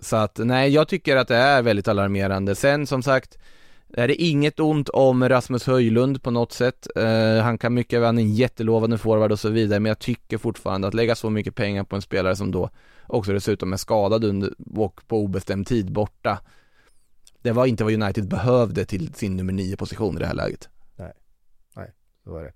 så 0.00 0.16
att 0.16 0.38
nej, 0.38 0.70
jag 0.70 0.88
tycker 0.88 1.16
att 1.16 1.28
det 1.28 1.36
är 1.36 1.62
väldigt 1.62 1.88
alarmerande. 1.88 2.54
Sen 2.54 2.86
som 2.86 3.02
sagt, 3.02 3.38
är 3.96 4.08
det 4.08 4.22
inget 4.22 4.60
ont 4.60 4.88
om 4.88 5.28
Rasmus 5.28 5.66
Höjlund 5.66 6.22
på 6.22 6.30
något 6.30 6.52
sätt. 6.52 6.86
Eh, 6.96 7.42
han 7.42 7.58
kan 7.58 7.74
mycket 7.74 8.00
väl, 8.00 8.06
han 8.06 8.18
är 8.18 8.22
en 8.22 8.34
jättelovande 8.34 8.98
forward 8.98 9.32
och 9.32 9.40
så 9.40 9.48
vidare, 9.48 9.80
men 9.80 9.90
jag 9.90 9.98
tycker 9.98 10.38
fortfarande 10.38 10.88
att 10.88 10.94
lägga 10.94 11.14
så 11.14 11.30
mycket 11.30 11.54
pengar 11.54 11.84
på 11.84 11.96
en 11.96 12.02
spelare 12.02 12.36
som 12.36 12.50
då 12.50 12.70
också 13.06 13.32
dessutom 13.32 13.72
är 13.72 13.76
skadad 13.76 14.24
under, 14.24 14.52
och 14.76 15.00
på 15.08 15.18
obestämd 15.18 15.66
tid 15.66 15.92
borta. 15.92 16.40
Det 17.42 17.52
var 17.52 17.66
inte 17.66 17.84
vad 17.84 17.92
United 17.92 18.28
behövde 18.28 18.84
till 18.84 19.14
sin 19.14 19.36
nummer 19.36 19.52
nio 19.52 19.76
position 19.76 20.16
i 20.16 20.20
det 20.20 20.26
här 20.26 20.34
läget. 20.34 20.68
Nej, 20.96 21.12
Så 22.24 22.30
var 22.30 22.42
det. 22.42 22.52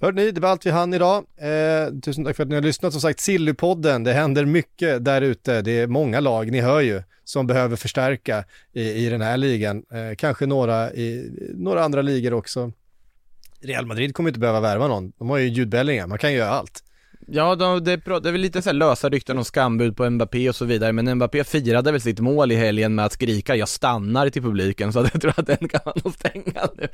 Hörde 0.00 0.22
ni, 0.22 0.30
det 0.30 0.40
var 0.40 0.48
allt 0.48 0.66
vi 0.66 0.70
hann 0.70 0.94
idag. 0.94 1.24
Eh, 1.36 2.00
tusen 2.00 2.24
tack 2.24 2.36
för 2.36 2.42
att 2.42 2.48
ni 2.48 2.54
har 2.54 2.62
lyssnat. 2.62 2.92
Som 2.92 3.00
sagt, 3.00 3.20
Sillypodden, 3.20 4.04
det 4.04 4.12
händer 4.12 4.44
mycket 4.44 5.04
där 5.04 5.22
ute. 5.22 5.62
Det 5.62 5.70
är 5.80 5.86
många 5.86 6.20
lag, 6.20 6.52
ni 6.52 6.60
hör 6.60 6.80
ju, 6.80 7.02
som 7.24 7.46
behöver 7.46 7.76
förstärka 7.76 8.44
i, 8.72 8.82
i 8.82 9.08
den 9.08 9.20
här 9.20 9.36
ligan. 9.36 9.84
Eh, 9.92 10.14
kanske 10.18 10.46
några 10.46 10.92
i 10.92 11.30
några 11.54 11.84
andra 11.84 12.02
ligor 12.02 12.34
också. 12.34 12.72
Real 13.60 13.86
Madrid 13.86 14.14
kommer 14.14 14.30
inte 14.30 14.40
behöva 14.40 14.60
värva 14.60 14.88
någon. 14.88 15.12
De 15.18 15.30
har 15.30 15.38
ju 15.38 15.48
Jude 15.48 15.70
Bellingham, 15.70 16.08
man 16.08 16.18
kan 16.18 16.32
ju 16.32 16.38
göra 16.38 16.50
allt. 16.50 16.84
Ja, 17.26 17.54
de, 17.54 17.84
det, 17.84 17.92
är 17.92 17.96
bra- 17.96 18.20
det 18.20 18.28
är 18.28 18.32
väl 18.32 18.40
lite 18.40 18.62
så 18.62 18.72
lösa 18.72 19.08
rykten 19.08 19.38
om 19.38 19.44
skambud 19.44 19.96
på 19.96 20.10
Mbappé 20.10 20.48
och 20.48 20.56
så 20.56 20.64
vidare, 20.64 20.92
men 20.92 21.14
Mbappé 21.14 21.44
firade 21.44 21.92
väl 21.92 22.00
sitt 22.00 22.20
mål 22.20 22.52
i 22.52 22.54
helgen 22.56 22.94
med 22.94 23.04
att 23.04 23.12
skrika 23.12 23.56
'Jag 23.56 23.68
stannar' 23.68 24.30
till 24.30 24.42
publiken, 24.42 24.92
så 24.92 24.98
jag 25.12 25.20
tror 25.20 25.34
att 25.36 25.46
den 25.46 25.68
kan 25.68 25.80
man 25.84 25.94
nog 26.04 26.14
stänga 26.14 26.68
nu. 26.76 26.88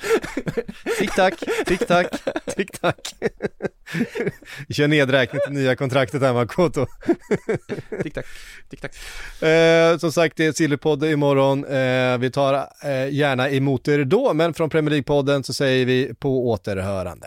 Tick-tack, 0.98 1.34
tick-tack, 1.66 2.06
tick-tack. 2.56 3.14
Vi 4.68 4.74
kör 4.74 4.88
nedräkning 4.88 5.40
till 5.44 5.52
nya 5.54 5.76
kontraktet 5.76 6.22
här 6.22 6.32
Makoto. 6.34 6.86
Tick-tack, 8.02 8.26
tick-tack. 8.70 8.96
Eh, 9.48 9.98
som 9.98 10.12
sagt, 10.12 10.36
det 10.36 10.46
är 10.46 10.52
Sillypodd 10.52 11.04
imorgon. 11.04 11.64
Eh, 11.64 12.18
vi 12.18 12.30
tar 12.30 12.54
eh, 12.84 13.08
gärna 13.14 13.50
emot 13.50 13.88
er 13.88 14.04
då, 14.04 14.34
men 14.34 14.54
från 14.54 14.70
Premier 14.70 14.94
League-podden 14.94 15.42
så 15.42 15.54
säger 15.54 15.86
vi 15.86 16.14
på 16.18 16.48
återhörande. 16.48 17.26